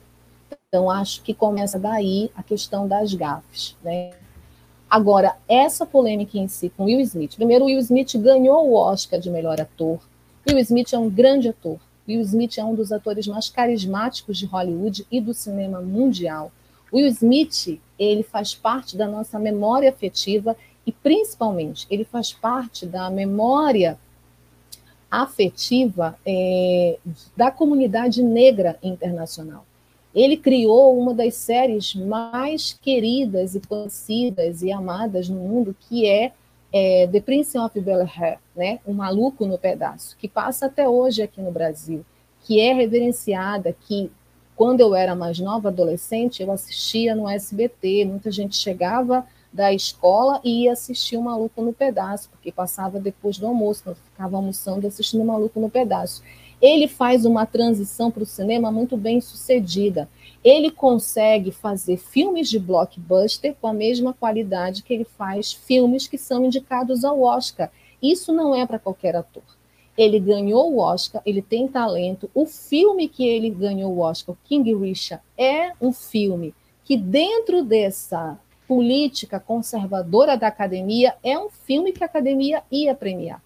Então, 0.67 0.89
acho 0.89 1.22
que 1.22 1.34
começa 1.34 1.80
daí 1.80 2.30
a 2.35 2.43
questão 2.43 2.88
das 2.88 3.13
gafes, 3.13 3.76
né? 3.84 4.11
Agora, 4.89 5.35
essa 5.47 5.85
polêmica 5.85 6.38
em 6.38 6.47
si 6.47 6.69
com 6.69 6.85
Will 6.85 6.99
Smith. 6.99 7.35
Primeiro, 7.35 7.65
Will 7.65 7.80
Smith 7.80 8.15
ganhou 8.17 8.69
o 8.69 8.73
Oscar 8.76 9.19
de 9.19 9.30
melhor 9.30 9.59
ator 9.59 9.99
Will 10.47 10.59
Smith 10.59 10.93
é 10.93 10.97
um 10.99 11.09
grande 11.09 11.49
ator. 11.49 11.80
Will 12.07 12.22
Smith 12.22 12.59
é 12.59 12.63
um 12.63 12.76
dos 12.76 12.91
atores 12.91 13.26
mais 13.26 13.49
carismáticos 13.49 14.38
de 14.38 14.45
Hollywood 14.45 15.07
e 15.11 15.19
do 15.19 15.34
cinema 15.34 15.81
mundial. 15.81 16.51
Will 16.93 17.07
Smith, 17.07 17.81
ele 17.97 18.22
faz 18.22 18.53
parte 18.53 18.95
da 18.95 19.07
nossa 19.07 19.39
memória 19.39 19.89
afetiva 19.89 20.55
e 20.86 20.91
principalmente 20.91 21.88
ele 21.90 22.03
faz 22.03 22.34
parte 22.34 22.86
da 22.86 23.10
memória 23.10 23.98
afetiva 25.10 26.18
é, 26.26 26.98
da 27.36 27.49
comunidade 27.49 28.22
negra 28.22 28.78
internacional. 28.84 29.66
Ele 30.14 30.38
criou 30.38 30.98
uma 30.98 31.14
das 31.14 31.36
séries 31.36 31.94
mais 31.94 32.74
queridas 32.74 33.56
e 33.56 33.60
conhecidas 33.60 34.62
e 34.62 34.72
amadas 34.72 35.28
no 35.28 35.40
mundo, 35.40 35.76
que 35.88 36.07
é 36.07 36.32
é, 36.72 37.07
The 37.07 37.22
Prince 37.22 37.57
of 37.57 37.80
Bel-Air, 37.80 38.38
né, 38.53 38.80
O 38.86 38.94
Maluco 38.94 39.45
no 39.45 39.57
Pedaço, 39.57 40.18
que 40.18 40.28
passa 40.28 40.66
até 40.66 40.88
hoje 40.90 41.22
aqui 41.22 41.41
no 41.41 41.49
Brasil, 41.49 42.06
que 42.44 42.60
é 42.60 42.74
reverenciada, 42.74 43.74
que 43.88 44.12
quando 44.57 44.82
eu 44.82 44.94
era 44.94 45.16
mais 45.16 45.40
nova, 45.40 45.70
adolescente, 45.70 46.44
eu 46.44 46.52
assistia 46.52 47.16
no 47.16 47.30
SBT, 47.30 48.06
muita 48.06 48.30
gente 48.30 48.57
chegava 48.57 49.26
da 49.56 49.73
escola 49.73 50.40
e 50.44 50.64
ia 50.64 50.73
assistir 50.73 51.18
o 51.18 51.22
Maluco 51.22 51.61
no 51.61 51.73
Pedaço, 51.73 52.30
porque 52.30 52.52
passava 52.52 52.99
depois 52.99 53.38
do 53.38 53.48
almoço, 53.48 53.84
eu 53.86 53.95
ficava 53.95 54.36
almoçando 54.36 54.86
assistindo 54.86 55.22
o 55.22 55.26
Maluco 55.26 55.60
no 55.60 55.69
Pedaço. 55.69 56.22
Ele 56.61 56.88
faz 56.88 57.26
uma 57.26 57.45
transição 57.45 58.11
para 58.11 58.23
o 58.23 58.26
cinema 58.26 58.72
muito 58.72 58.95
bem 58.95 59.19
sucedida 59.22 60.07
ele 60.45 60.69
consegue 60.69 61.49
fazer 61.49 61.98
filmes 61.98 62.48
de 62.48 62.60
blockbuster 62.60 63.56
com 63.60 63.65
a 63.65 63.73
mesma 63.73 64.14
qualidade 64.14 64.84
que 64.84 64.94
ele 64.94 65.03
faz 65.03 65.52
filmes 65.52 66.07
que 66.07 66.19
são 66.19 66.45
indicados 66.45 67.03
ao 67.03 67.19
Oscar. 67.23 67.72
Isso 67.99 68.32
não 68.32 68.53
é 68.53 68.64
para 68.64 68.77
qualquer 68.77 69.15
ator. 69.15 69.41
ele 69.98 70.19
ganhou 70.19 70.72
o 70.72 70.77
Oscar, 70.77 71.22
ele 71.26 71.41
tem 71.41 71.68
talento. 71.68 72.30
O 72.32 72.45
filme 72.45 73.07
que 73.07 73.26
ele 73.26 73.49
ganhou 73.49 73.91
o 73.91 73.99
Oscar, 73.99 74.36
King 74.44 74.76
Richard, 74.76 75.23
é 75.36 75.72
um 75.82 75.91
filme 75.91 76.53
que, 76.84 76.95
dentro 76.95 77.64
dessa 77.64 78.38
política 78.67 79.39
conservadora 79.39 80.37
da 80.37 80.47
academia, 80.47 81.15
é 81.23 81.37
um 81.37 81.49
filme 81.49 81.91
que 81.91 82.03
a 82.03 82.07
academia 82.07 82.63
ia 82.71 82.95
premiar. 82.95 83.41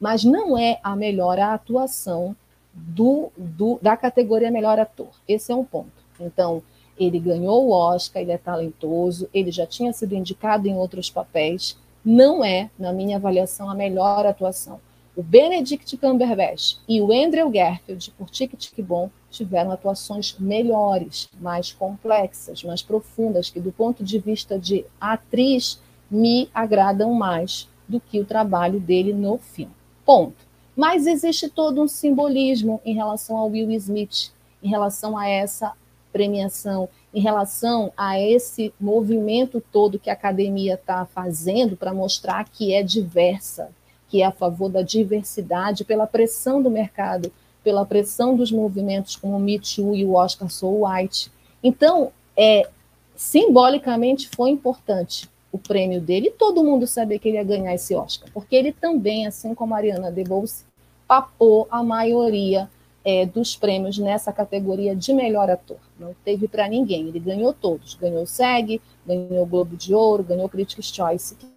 Mas 0.00 0.24
não 0.24 0.56
é 0.58 0.78
a 0.82 0.94
melhor 0.94 1.38
atuação 1.38 2.36
do, 2.72 3.30
do, 3.36 3.78
da 3.80 3.96
categoria 3.96 4.50
melhor 4.50 4.78
ator. 4.78 5.08
Esse 5.26 5.52
é 5.52 5.54
um 5.54 5.64
ponto. 5.64 5.92
Então, 6.20 6.62
ele 6.98 7.18
ganhou 7.18 7.66
o 7.66 7.70
Oscar, 7.70 8.22
ele 8.22 8.32
é 8.32 8.38
talentoso, 8.38 9.28
ele 9.32 9.50
já 9.50 9.66
tinha 9.66 9.92
sido 9.92 10.14
indicado 10.14 10.68
em 10.68 10.76
outros 10.76 11.10
papéis. 11.10 11.76
Não 12.04 12.44
é, 12.44 12.70
na 12.78 12.92
minha 12.92 13.16
avaliação, 13.16 13.70
a 13.70 13.74
melhor 13.74 14.26
atuação. 14.26 14.80
O 15.16 15.22
Benedict 15.22 15.96
Cumberbatch 15.96 16.78
e 16.88 17.00
o 17.00 17.12
Andrew 17.12 17.48
Garfield, 17.48 18.10
por 18.18 18.28
Tic 18.28 18.52
Tic 18.56 18.84
Bom, 18.84 19.08
tiveram 19.30 19.70
atuações 19.70 20.36
melhores, 20.40 21.28
mais 21.40 21.72
complexas, 21.72 22.64
mais 22.64 22.82
profundas, 22.82 23.48
que 23.48 23.60
do 23.60 23.70
ponto 23.70 24.02
de 24.02 24.18
vista 24.18 24.58
de 24.58 24.84
atriz 25.00 25.80
me 26.10 26.48
agradam 26.52 27.14
mais 27.14 27.68
do 27.88 28.00
que 28.00 28.18
o 28.18 28.24
trabalho 28.24 28.80
dele 28.80 29.12
no 29.12 29.38
filme. 29.38 29.72
Ponto. 30.04 30.44
Mas 30.76 31.06
existe 31.06 31.48
todo 31.48 31.80
um 31.80 31.86
simbolismo 31.86 32.80
em 32.84 32.94
relação 32.94 33.36
ao 33.36 33.48
Will 33.48 33.70
Smith, 33.72 34.32
em 34.60 34.68
relação 34.68 35.16
a 35.16 35.28
essa 35.28 35.72
premiação, 36.12 36.88
em 37.12 37.20
relação 37.20 37.92
a 37.96 38.18
esse 38.20 38.74
movimento 38.80 39.62
todo 39.72 39.98
que 39.98 40.10
a 40.10 40.14
academia 40.14 40.74
está 40.74 41.04
fazendo 41.06 41.76
para 41.76 41.94
mostrar 41.94 42.48
que 42.48 42.74
é 42.74 42.82
diversa, 42.82 43.70
que 44.14 44.22
é 44.22 44.26
a 44.26 44.30
favor 44.30 44.70
da 44.70 44.80
diversidade, 44.80 45.84
pela 45.84 46.06
pressão 46.06 46.62
do 46.62 46.70
mercado, 46.70 47.32
pela 47.64 47.84
pressão 47.84 48.36
dos 48.36 48.52
movimentos 48.52 49.16
como 49.16 49.36
o 49.36 49.40
Me 49.40 49.58
Too 49.58 49.96
e 49.96 50.04
o 50.04 50.14
Oscar 50.14 50.48
So 50.48 50.86
White. 50.86 51.32
Então, 51.60 52.12
é, 52.36 52.68
simbolicamente 53.16 54.28
foi 54.28 54.50
importante 54.50 55.28
o 55.50 55.58
prêmio 55.58 56.00
dele 56.00 56.28
e 56.28 56.30
todo 56.30 56.62
mundo 56.62 56.86
sabia 56.86 57.18
que 57.18 57.28
ele 57.28 57.38
ia 57.38 57.42
ganhar 57.42 57.74
esse 57.74 57.92
Oscar, 57.92 58.30
porque 58.32 58.54
ele 58.54 58.70
também, 58.70 59.26
assim 59.26 59.52
como 59.52 59.74
a 59.74 59.78
Ariana 59.78 60.12
DeBose, 60.12 60.64
papou 61.08 61.66
a 61.68 61.82
maioria 61.82 62.70
é, 63.04 63.26
dos 63.26 63.56
prêmios 63.56 63.98
nessa 63.98 64.32
categoria 64.32 64.94
de 64.94 65.12
melhor 65.12 65.50
ator. 65.50 65.78
Não 65.98 66.14
teve 66.24 66.46
para 66.46 66.68
ninguém, 66.68 67.08
ele 67.08 67.18
ganhou 67.18 67.52
todos. 67.52 67.94
Ganhou 67.94 68.22
o 68.22 68.28
SEG, 68.28 68.80
ganhou 69.04 69.42
o 69.42 69.46
Globo 69.46 69.76
de 69.76 69.92
Ouro, 69.92 70.22
ganhou 70.22 70.46
o 70.46 70.48
Critics' 70.48 70.94
Choice, 70.94 71.34
que 71.34 71.48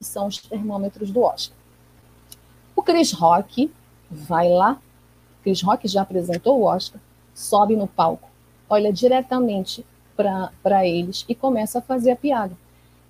são 0.00 0.26
os 0.26 0.38
termômetros 0.38 1.12
do 1.12 1.22
Oscar. 1.22 1.61
O 2.74 2.82
Chris 2.82 3.12
Rock 3.12 3.70
vai 4.10 4.48
lá, 4.48 4.80
Chris 5.42 5.62
Rock 5.62 5.86
já 5.88 6.02
apresentou 6.02 6.60
o 6.60 6.64
Oscar, 6.64 7.00
sobe 7.34 7.76
no 7.76 7.86
palco, 7.86 8.28
olha 8.68 8.92
diretamente 8.92 9.84
para 10.16 10.86
eles 10.86 11.24
e 11.28 11.34
começa 11.34 11.78
a 11.78 11.82
fazer 11.82 12.12
a 12.12 12.16
piada. 12.16 12.56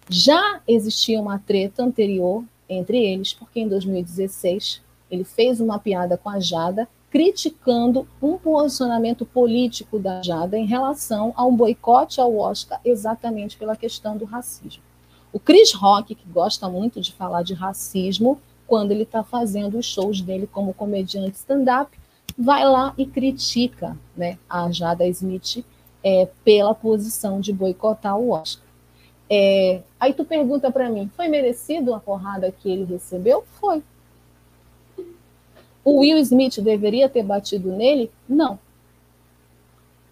Já 0.09 0.61
existia 0.67 1.21
uma 1.21 1.39
treta 1.39 1.83
anterior 1.83 2.45
entre 2.69 2.99
eles, 2.99 3.33
porque 3.33 3.61
em 3.61 3.69
2016 3.69 4.81
ele 5.11 5.25
fez 5.25 5.61
uma 5.61 5.79
piada 5.79 6.17
com 6.17 6.31
a 6.31 6.41
Jada, 6.41 6.89
criticando 7.11 8.09
um 8.21 8.39
posicionamento 8.39 9.27
político 9.27 9.99
da 9.99 10.23
Jada 10.23 10.59
em 10.59 10.65
relação 10.65 11.33
a 11.37 11.45
um 11.45 11.55
boicote 11.55 12.21
ao 12.21 12.35
Oscar, 12.37 12.81
exatamente 12.85 13.57
pela 13.57 13.77
questão 13.77 14.17
do 14.17 14.25
racismo. 14.25 14.83
O 15.31 15.39
Chris 15.39 15.73
Rock, 15.73 16.15
que 16.15 16.29
gosta 16.29 16.69
muito 16.69 17.01
de 17.01 17.13
falar 17.13 17.43
de 17.43 17.53
racismo, 17.53 18.41
quando 18.73 18.91
ele 18.91 19.03
está 19.03 19.23
fazendo 19.23 19.77
os 19.77 19.85
shows 19.85 20.23
dele 20.23 20.49
como 20.51 20.73
comediante 20.73 21.37
stand-up, 21.37 21.95
vai 22.39 22.65
lá 22.65 22.95
e 22.97 23.05
critica 23.05 23.95
né, 24.17 24.39
a 24.49 24.73
Jada 24.73 25.07
Smith 25.09 25.63
é, 26.03 26.27
pela 26.43 26.75
posição 26.75 27.39
de 27.39 27.53
boicotar 27.53 28.17
o 28.17 28.31
Oscar. 28.31 28.65
É, 29.29 29.83
aí 30.01 30.15
tu 30.15 30.25
pergunta 30.25 30.73
para 30.73 30.89
mim, 30.89 31.11
foi 31.15 31.29
merecido 31.29 31.93
a 31.93 32.01
porrada 32.01 32.51
que 32.51 32.71
ele 32.71 32.85
recebeu? 32.85 33.45
Foi. 33.61 33.83
O 35.85 35.99
Will 35.99 36.17
Smith 36.17 36.59
deveria 36.61 37.11
ter 37.11 37.25
batido 37.25 37.77
nele? 37.77 38.11
Não. 38.27 38.59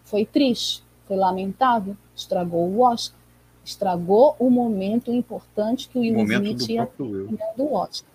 Foi 0.04 0.26
triste, 0.26 0.84
foi 1.08 1.16
lamentável, 1.16 1.96
estragou 2.14 2.68
o 2.68 2.80
Oscar, 2.82 3.18
estragou 3.64 4.36
o 4.38 4.50
momento 4.50 5.10
importante 5.10 5.88
que 5.88 5.96
o 5.96 6.02
Will 6.02 6.20
Smith 6.24 6.68
ia 6.68 6.84
ter 6.84 7.56
do 7.56 7.72
Oscar 7.72 8.09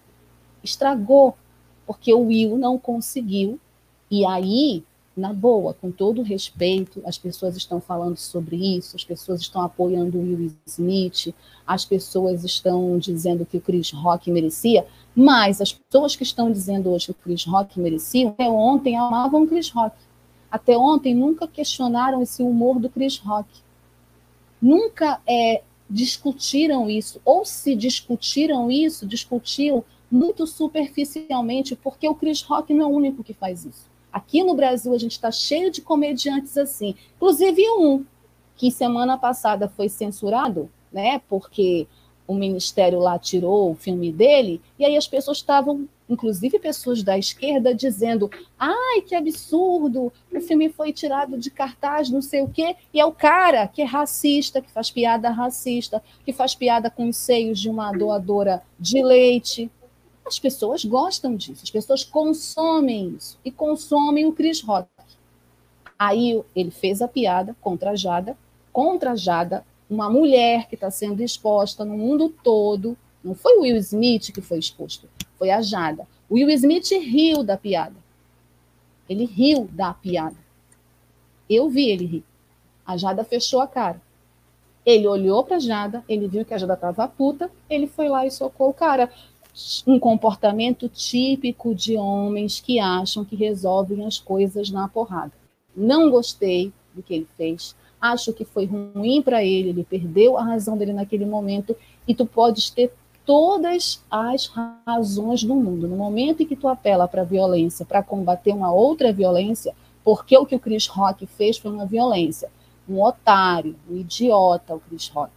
estragou, 0.66 1.36
porque 1.86 2.14
o 2.14 2.28
Will 2.28 2.58
não 2.58 2.78
conseguiu. 2.78 3.60
E 4.12 4.26
aí, 4.26 4.84
na 5.16 5.32
boa, 5.32 5.74
com 5.74 5.92
todo 5.92 6.22
respeito, 6.22 7.02
as 7.06 7.18
pessoas 7.18 7.56
estão 7.56 7.80
falando 7.80 8.18
sobre 8.18 8.78
isso, 8.78 8.96
as 8.96 9.04
pessoas 9.04 9.40
estão 9.40 9.62
apoiando 9.62 10.18
o 10.18 10.22
Will 10.22 10.52
Smith, 10.66 11.34
as 11.66 11.86
pessoas 11.86 12.44
estão 12.44 12.98
dizendo 12.98 13.46
que 13.46 13.58
o 13.58 13.62
Chris 13.62 13.92
Rock 13.92 14.30
merecia, 14.30 14.86
mas 15.16 15.62
as 15.62 15.72
pessoas 15.72 16.16
que 16.16 16.24
estão 16.24 16.52
dizendo 16.52 16.90
hoje 16.90 17.06
que 17.06 17.12
o 17.12 17.16
Chris 17.16 17.46
Rock 17.46 17.80
merecia, 17.80 18.30
até 18.30 18.50
ontem 18.50 18.98
amavam 18.98 19.44
o 19.44 19.48
Chris 19.48 19.70
Rock. 19.70 19.96
Até 20.52 20.78
ontem 20.78 21.16
nunca 21.16 21.48
questionaram 21.48 22.22
esse 22.22 22.44
humor 22.44 22.80
do 22.80 22.90
Chris 22.90 23.18
Rock. 23.18 23.50
Nunca 24.62 25.22
é, 25.28 25.62
discutiram 25.90 26.90
isso, 26.90 27.22
ou 27.24 27.46
se 27.46 27.76
discutiram 27.76 28.70
isso, 28.70 29.06
discutiam 29.06 29.84
muito 30.11 30.45
superficialmente, 30.45 31.76
porque 31.76 32.07
o 32.07 32.15
Chris 32.15 32.41
Rock 32.41 32.73
não 32.73 32.84
é 32.84 32.88
o 32.88 32.95
único 32.95 33.23
que 33.23 33.34
faz 33.34 33.65
isso. 33.65 33.90
Aqui 34.11 34.44
no 34.44 34.56
Brasil 34.56 34.94
a 34.94 34.98
gente 34.98 35.14
está 35.14 35.32
cheio 35.32 35.69
de 35.72 35.82
comediantes 35.82 36.57
assim, 36.57 36.95
inclusive 37.15 37.69
um 37.72 38.06
que 38.56 38.72
semana 38.72 39.18
passada 39.18 39.68
foi 39.68 39.90
censurado, 39.90 40.69
né? 40.91 41.22
Porque 41.27 41.88
o 42.27 42.34
ministério 42.34 42.99
lá 42.99 43.19
tirou 43.19 43.72
o 43.72 43.76
filme 43.76 44.11
dele, 44.11 44.61
e 44.80 44.86
aí 44.86 44.98
as 44.98 45.07
pessoas 45.07 45.38
estavam, 45.38 45.88
inclusive 46.10 46.57
pessoas 46.57 47.03
da 47.03 47.18
esquerda, 47.18 47.73
dizendo: 47.73 48.30
ai, 48.57 49.02
que 49.02 49.14
absurdo, 49.14 50.11
o 50.34 50.41
filme 50.41 50.69
foi 50.69 50.91
tirado 50.91 51.38
de 51.38 51.52
cartaz, 51.52 52.10
não 52.10 52.22
sei 52.22 52.41
o 52.41 52.48
quê, 52.48 52.76
e 52.94 52.99
é 52.99 53.06
o 53.06 53.11
cara 53.11 53.68
que 53.68 53.82
é 53.82 53.86
racista, 53.86 54.61
que 54.61 54.72
faz 54.72 54.90
piada 54.90 55.30
racista, 55.30 56.02
que 56.26 56.34
faz 56.34 56.56
piada 56.56 56.90
com 56.90 57.10
os 57.10 57.18
seios 57.18 57.60
de 57.60 57.69
uma 57.69 57.91
doadora 57.91 58.64
de 58.80 59.03
leite. 59.03 59.69
As 60.26 60.39
pessoas 60.39 60.84
gostam 60.84 61.35
disso, 61.35 61.61
as 61.64 61.69
pessoas 61.69 62.03
consomem 62.03 63.10
isso 63.10 63.38
e 63.45 63.52
consomem 63.52 64.26
o 64.26 64.34
Chris 64.34 64.61
Rock. 64.61 64.89
Aí 65.97 66.41
ele 66.56 66.72
fez 66.72 67.02
a 67.02 67.07
piada 67.07 67.56
contra 67.61 67.91
a 67.91 67.95
Jada, 67.95 68.35
contra 68.73 69.11
a 69.11 69.15
Jada, 69.15 69.65
uma 69.89 70.10
mulher 70.10 70.68
que 70.68 70.76
está 70.76 70.89
sendo 70.89 71.22
exposta 71.22 71.85
no 71.85 71.97
mundo 71.97 72.34
todo. 72.43 72.97
Não 73.23 73.35
foi 73.35 73.57
o 73.57 73.61
Will 73.61 73.77
Smith 73.77 74.31
que 74.34 74.41
foi 74.41 74.57
exposto, 74.57 75.07
foi 75.38 75.52
a 75.52 75.61
Jada. 75.61 76.07
O 76.27 76.35
Will 76.35 76.49
Smith 76.49 76.89
riu 76.91 77.43
da 77.43 77.56
piada. 77.56 77.95
Ele 79.07 79.26
riu 79.26 79.69
da 79.72 79.93
piada. 79.93 80.35
Eu 81.47 81.69
vi 81.69 81.89
ele 81.89 82.06
rir. 82.06 82.23
A 82.85 82.97
Jada 82.97 83.23
fechou 83.23 83.61
a 83.61 83.68
cara. 83.68 84.02
Ele 84.84 85.07
olhou 85.07 85.43
para 85.43 85.57
a 85.57 85.60
Jada, 85.60 86.03
ele 86.10 86.27
viu 86.27 86.43
que 86.43 86.53
a 86.53 86.57
Jada 86.57 86.73
estava 86.73 87.07
puta, 87.07 87.49
ele 87.69 87.88
foi 87.88 88.10
lá 88.10 88.26
e 88.26 88.31
socou 88.31 88.69
o 88.69 88.73
cara 88.73 89.11
um 89.88 89.98
comportamento 89.98 90.90
típico 90.90 91.73
de 91.73 91.95
homens 91.95 92.60
que 92.60 92.80
acham 92.80 93.23
que 93.23 93.36
resolvem 93.36 94.06
as 94.06 94.19
coisas 94.19 94.69
na 94.69 94.88
porrada. 94.88 95.32
Não 95.76 96.10
gostei 96.10 96.73
do 96.94 97.02
que 97.02 97.14
ele 97.14 97.27
fez, 97.38 97.76
acho 98.02 98.34
que 98.34 98.44
foi 98.44 98.65
ruim 98.65 99.22
para 99.22 99.44
ele, 99.44 99.69
ele 99.69 99.84
perdeu 99.84 100.38
a 100.38 100.44
razão 100.44 100.77
dele 100.77 100.94
naquele 100.94 101.26
momento 101.26 101.76
e 102.07 102.14
tu 102.14 102.26
podes 102.26 102.69
ter 102.69 102.94
todas 103.26 104.03
as 104.11 104.48
razões 104.86 105.44
do 105.44 105.56
mundo. 105.56 105.88
No 105.88 105.95
momento 105.95 106.44
em 106.44 106.45
que 106.45 106.56
tu 106.56 106.68
apela 106.68 107.07
para 107.07 107.22
a 107.22 107.26
violência, 107.26 107.86
para 107.86 108.03
combater 108.03 108.53
uma 108.53 108.72
outra 108.72 109.11
violência, 109.11 109.73
porque 110.03 110.38
o 110.38 110.45
que 110.45 110.56
o 110.56 110.60
Chris 110.60 110.86
Rock 110.88 111.26
fez 111.26 111.57
foi 111.57 111.72
uma 111.72 111.86
violência. 111.86 112.49
Um 112.88 113.02
otário, 113.02 113.76
um 113.90 113.98
idiota, 113.98 114.76
o 114.76 114.80
Chris 114.80 115.07
Rock 115.10 115.32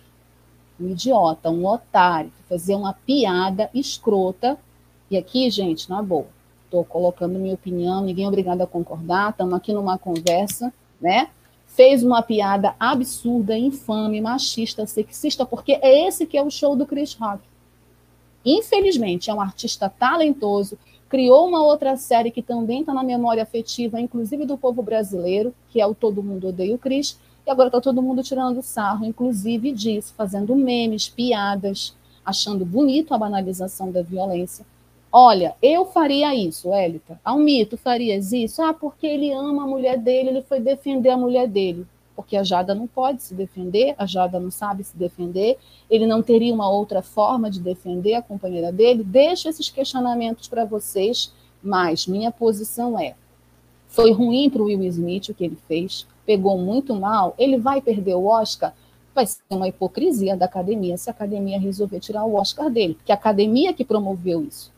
um 0.81 0.89
idiota, 0.89 1.51
um 1.51 1.67
otário, 1.67 2.33
fazer 2.49 2.75
uma 2.75 2.93
piada 2.93 3.71
escrota. 3.75 4.59
E 5.11 5.17
aqui, 5.17 5.51
gente, 5.51 5.89
na 5.89 6.03
boa, 6.03 6.27
estou 6.65 6.85
colocando 6.85 7.39
minha 7.39 7.55
opinião, 7.55 8.03
ninguém 8.03 8.25
é 8.25 8.29
obrigado 8.29 8.61
a 8.61 8.67
concordar, 8.67 9.31
estamos 9.31 9.55
aqui 9.55 9.73
numa 9.73 9.99
conversa, 9.99 10.73
né? 11.01 11.29
Fez 11.67 12.03
uma 12.03 12.23
piada 12.23 12.75
absurda, 12.79 13.57
infame, 13.57 14.21
machista, 14.21 14.87
sexista, 14.87 15.45
porque 15.45 15.79
é 15.83 16.07
esse 16.07 16.27
que 16.27 16.37
é 16.37 16.43
o 16.43 16.51
show 16.51 16.75
do 16.75 16.87
Chris 16.87 17.15
Rock. 17.15 17.43
Infelizmente, 18.45 19.31
é 19.31 19.35
um 19.35 19.41
artista 19.41 19.89
talentoso, 19.89 20.79
criou 21.09 21.47
uma 21.47 21.63
outra 21.63 21.97
série 21.97 22.31
que 22.31 22.43
também 22.43 22.81
está 22.81 22.93
na 22.93 23.03
memória 23.03 23.43
afetiva, 23.43 24.01
inclusive 24.01 24.45
do 24.45 24.59
povo 24.59 24.83
brasileiro, 24.83 25.55
que 25.71 25.81
é 25.81 25.87
o 25.87 25.95
Todo 25.95 26.23
Mundo 26.23 26.49
Odeia 26.49 26.75
o 26.75 26.79
Chris, 26.79 27.19
e 27.49 27.51
agora 27.51 27.69
está 27.69 27.81
todo 27.81 28.03
mundo 28.03 28.23
tirando 28.23 28.61
sarro, 28.61 29.07
inclusive 29.07 29.73
disso, 29.73 30.13
fazendo 30.15 30.55
memes, 30.55 31.09
piadas, 31.09 31.97
achando 32.23 32.63
bonito 32.63 33.15
a 33.15 33.19
banalização 33.19 33.91
da 33.91 34.03
violência. 34.03 34.67
Olha, 35.11 35.55
eu 35.63 35.87
faria 35.87 36.35
isso, 36.35 36.75
Elita. 36.75 37.19
Almito, 37.25 37.79
farias 37.79 38.35
isso? 38.35 38.61
Ah, 38.61 38.75
porque 38.75 39.07
ele 39.07 39.33
ama 39.33 39.63
a 39.63 39.67
mulher 39.67 39.97
dele, 39.97 40.29
ele 40.29 40.43
foi 40.43 40.61
defender 40.61 41.09
a 41.09 41.17
mulher 41.17 41.49
dele. 41.49 41.87
Porque 42.15 42.37
a 42.37 42.45
Jada 42.45 42.75
não 42.75 42.87
pode 42.87 43.23
se 43.23 43.33
defender, 43.33 43.95
a 43.97 44.05
Jada 44.05 44.39
não 44.39 44.51
sabe 44.51 44.85
se 44.85 44.95
defender, 44.95 45.57
ele 45.89 46.07
não 46.07 46.21
teria 46.21 46.53
uma 46.53 46.69
outra 46.69 47.01
forma 47.01 47.51
de 47.51 47.61
defender 47.61 48.13
a 48.13 48.21
companheira 48.21 48.71
dele. 48.71 49.03
Deixo 49.03 49.49
esses 49.49 49.71
questionamentos 49.71 50.49
para 50.49 50.67
vocês, 50.67 51.33
mas 51.63 52.07
minha 52.07 52.31
posição 52.31 53.01
é: 53.01 53.15
foi 53.87 54.13
ruim 54.13 54.51
para 54.51 54.61
o 54.61 54.67
Will 54.67 54.85
Smith 54.85 55.31
o 55.31 55.35
que 55.35 55.45
ele 55.45 55.57
fez, 55.67 56.07
pegou 56.29 56.59
muito 56.59 56.95
mal, 56.95 57.35
ele 57.39 57.57
vai 57.57 57.81
perder 57.81 58.15
o 58.15 58.27
Oscar? 58.27 58.75
Vai 59.15 59.27
ser 59.27 59.41
uma 59.49 59.67
hipocrisia 59.67 60.37
da 60.37 60.45
academia 60.45 60.99
se 60.99 61.09
a 61.09 61.13
academia 61.15 61.59
resolver 61.59 62.01
tirar 62.01 62.27
o 62.27 62.35
Oscar 62.35 62.69
dele, 62.69 62.97
porque 62.97 63.11
a 63.11 63.15
academia 63.15 63.73
que 63.73 63.83
promoveu 63.83 64.45
isso. 64.45 64.71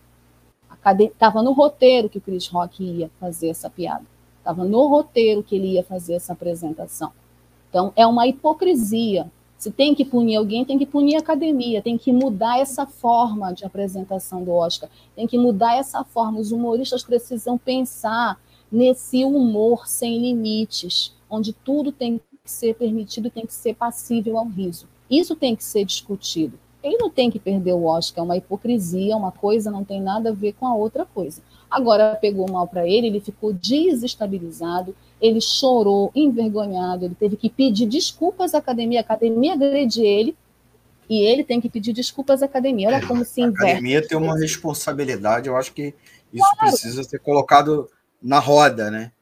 Estava 1.01 1.43
no 1.43 1.51
roteiro 1.51 2.09
que 2.09 2.19
o 2.19 2.21
Chris 2.21 2.47
Rock 2.47 2.85
ia 2.85 3.11
fazer 3.19 3.49
essa 3.49 3.69
piada. 3.69 4.05
Estava 4.39 4.65
no 4.65 4.87
roteiro 4.87 5.43
que 5.43 5.57
ele 5.57 5.73
ia 5.73 5.83
fazer 5.83 6.15
essa 6.15 6.35
apresentação. 6.35 7.11
Então, 7.69 7.93
é 7.97 8.07
uma 8.07 8.29
hipocrisia. 8.29 9.29
Se 9.59 9.73
tem 9.73 9.93
que 9.93 10.05
punir 10.05 10.37
alguém, 10.37 10.65
tem 10.65 10.79
que 10.79 10.87
punir 10.87 11.17
a 11.17 11.19
academia, 11.19 11.83
tem 11.83 11.99
que 11.99 12.13
mudar 12.13 12.61
essa 12.61 12.87
forma 12.87 13.53
de 13.53 13.65
apresentação 13.65 14.45
do 14.45 14.53
Oscar, 14.53 14.89
tem 15.17 15.27
que 15.27 15.37
mudar 15.37 15.75
essa 15.75 16.05
forma. 16.05 16.39
Os 16.39 16.53
humoristas 16.53 17.03
precisam 17.03 17.59
pensar 17.59 18.41
nesse 18.71 19.25
humor 19.25 19.89
sem 19.89 20.19
limites, 20.19 21.13
onde 21.31 21.52
tudo 21.52 21.93
tem 21.93 22.19
que 22.19 22.51
ser 22.51 22.74
permitido, 22.74 23.31
tem 23.31 23.47
que 23.47 23.55
ser 23.55 23.74
passível 23.74 24.36
ao 24.36 24.47
riso. 24.47 24.89
Isso 25.09 25.36
tem 25.36 25.55
que 25.55 25.65
ser 25.65 25.85
discutido. 25.85 26.59
Ele 26.82 26.97
não 26.97 27.11
tem 27.11 27.31
que 27.31 27.39
perder 27.39 27.73
o 27.73 27.85
Oscar, 27.85 28.23
é 28.23 28.24
uma 28.24 28.36
hipocrisia, 28.36 29.16
uma 29.16 29.31
coisa 29.31 29.70
não 29.70 29.85
tem 29.85 30.01
nada 30.01 30.31
a 30.31 30.32
ver 30.32 30.55
com 30.55 30.66
a 30.66 30.74
outra 30.74 31.05
coisa. 31.05 31.43
Agora 31.70 32.16
pegou 32.16 32.51
mal 32.51 32.66
para 32.66 32.89
ele, 32.89 33.07
ele 33.07 33.20
ficou 33.20 33.52
desestabilizado, 33.52 34.97
ele 35.20 35.40
chorou, 35.40 36.11
envergonhado, 36.15 37.05
ele 37.05 37.15
teve 37.15 37.36
que 37.36 37.51
pedir 37.51 37.86
desculpas 37.86 38.55
à 38.55 38.59
academia, 38.59 39.01
a 39.01 39.02
academia 39.02 39.52
agrede 39.52 40.02
ele, 40.02 40.35
e 41.09 41.23
ele 41.24 41.44
tem 41.44 41.61
que 41.61 41.69
pedir 41.69 41.93
desculpas 41.93 42.43
à 42.43 42.47
academia. 42.47 42.89
Olha 42.89 43.07
como 43.07 43.24
se 43.24 43.40
inverte. 43.40 43.62
A 43.62 43.66
academia 43.73 44.07
tem 44.07 44.16
uma 44.16 44.39
responsabilidade, 44.39 45.48
eu 45.48 45.57
acho 45.57 45.73
que 45.73 45.94
isso 46.32 46.48
claro. 46.57 46.70
precisa 46.70 47.05
ser 47.05 47.19
colocado 47.19 47.89
na 48.23 48.39
roda, 48.39 48.90
né? 48.90 49.12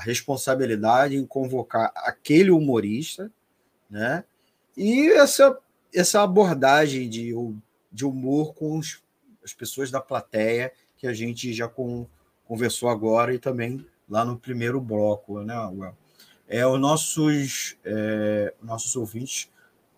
A 0.00 0.02
responsabilidade 0.02 1.14
em 1.14 1.26
convocar 1.26 1.92
aquele 1.94 2.50
humorista, 2.50 3.30
né? 3.90 4.24
E 4.74 5.10
essa 5.10 5.58
essa 5.94 6.22
abordagem 6.22 7.08
de, 7.08 7.34
de 7.92 8.04
humor 8.04 8.54
com 8.54 8.78
os, 8.78 9.02
as 9.44 9.52
pessoas 9.52 9.90
da 9.90 10.00
plateia 10.00 10.72
que 10.96 11.06
a 11.06 11.12
gente 11.12 11.52
já 11.52 11.68
com, 11.68 12.06
conversou 12.44 12.88
agora 12.88 13.34
e 13.34 13.38
também 13.38 13.84
lá 14.08 14.24
no 14.24 14.38
primeiro 14.38 14.80
bloco, 14.80 15.42
né, 15.42 15.56
Well? 15.68 15.96
É, 16.48 16.66
os 16.66 16.80
nossos, 16.80 17.76
é, 17.84 18.52
nossos 18.60 18.96
ouvintes 18.96 19.48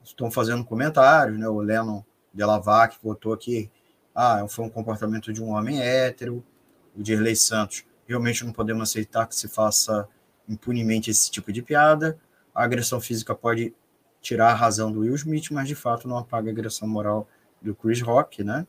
estão 0.04 0.30
fazendo 0.30 0.64
comentários, 0.64 1.38
né? 1.38 1.48
O 1.48 1.60
Lennon 1.60 2.02
Delavac 2.32 2.98
botou 3.02 3.32
aqui, 3.32 3.70
ah, 4.14 4.44
foi 4.48 4.64
um 4.66 4.70
comportamento 4.70 5.32
de 5.32 5.42
um 5.42 5.50
homem 5.50 5.80
hétero, 5.80 6.44
o 6.94 7.02
Dirley 7.02 7.36
Santos, 7.36 7.84
realmente 8.06 8.44
não 8.44 8.52
podemos 8.52 8.82
aceitar 8.82 9.26
que 9.26 9.34
se 9.34 9.48
faça 9.48 10.08
impunemente 10.48 11.10
esse 11.10 11.30
tipo 11.30 11.52
de 11.52 11.62
piada, 11.62 12.18
a 12.54 12.64
agressão 12.64 13.00
física 13.00 13.34
pode 13.34 13.74
tirar 14.20 14.50
a 14.50 14.54
razão 14.54 14.92
do 14.92 15.00
Will 15.00 15.14
Smith, 15.14 15.50
mas 15.50 15.66
de 15.66 15.74
fato 15.74 16.06
não 16.06 16.18
apaga 16.18 16.50
a 16.50 16.52
agressão 16.52 16.86
moral 16.86 17.28
do 17.60 17.74
Chris 17.74 18.00
Rock, 18.00 18.44
né? 18.44 18.66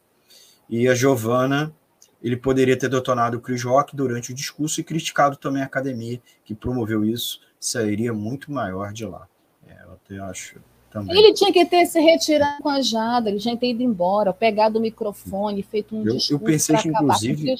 E 0.69 0.87
a 0.87 0.95
Giovanna, 0.95 1.73
ele 2.21 2.37
poderia 2.37 2.77
ter 2.77 2.89
detonado 2.89 3.37
o 3.37 3.41
Chris 3.41 3.63
Rock 3.63 3.95
durante 3.95 4.31
o 4.31 4.35
discurso 4.35 4.79
e 4.79 4.83
criticado 4.83 5.35
também 5.35 5.61
a 5.61 5.65
academia 5.65 6.21
que 6.43 6.55
promoveu 6.55 7.03
isso, 7.03 7.41
sairia 7.59 8.13
muito 8.13 8.51
maior 8.51 8.93
de 8.93 9.05
lá. 9.05 9.27
É, 9.67 9.83
eu 9.83 9.93
até 9.93 10.19
acho 10.19 10.59
também. 10.89 11.17
Ele 11.17 11.33
tinha 11.33 11.51
que 11.51 11.65
ter 11.65 11.85
se 11.85 11.99
retirado 11.99 12.61
com 12.61 12.69
a 12.69 12.81
Jada, 12.81 13.29
ele 13.29 13.39
tinha 13.39 13.55
que 13.55 13.61
ter 13.61 13.71
ido 13.71 13.83
embora, 13.83 14.31
pegado 14.31 14.79
o 14.79 14.81
microfone, 14.81 15.63
feito 15.63 15.95
um 15.95 15.99
eu, 15.99 16.15
discurso 16.15 16.33
eu 16.33 16.39
pensei 16.39 16.77
que, 16.77 16.87
inclusive, 16.87 17.55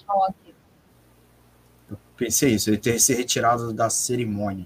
pensei 2.23 2.53
isso, 2.53 2.69
ele 2.69 2.77
ter 2.77 2.99
se 2.99 3.13
retirado 3.13 3.73
da 3.73 3.89
cerimônia. 3.89 4.65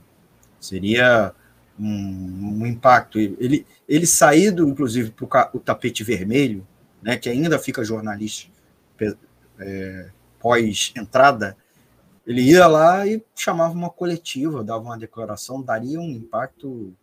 Seria 0.59 1.33
um, 1.79 2.59
um 2.61 2.65
impacto. 2.65 3.19
Ele, 3.19 3.65
ele 3.87 4.05
saído, 4.05 4.67
inclusive, 4.67 5.11
para 5.11 5.49
o 5.53 5.59
tapete 5.59 6.03
vermelho, 6.03 6.65
né, 7.01 7.17
que 7.17 7.29
ainda 7.29 7.57
fica 7.57 7.83
jornalista 7.83 8.49
é, 9.59 10.09
pós-entrada, 10.39 11.57
ele 12.25 12.41
ia 12.41 12.67
lá 12.67 13.07
e 13.07 13.23
chamava 13.35 13.73
uma 13.73 13.89
coletiva, 13.89 14.63
dava 14.63 14.83
uma 14.83 14.97
declaração, 14.97 15.61
daria 15.61 15.99
um 15.99 16.09
impacto 16.09 16.93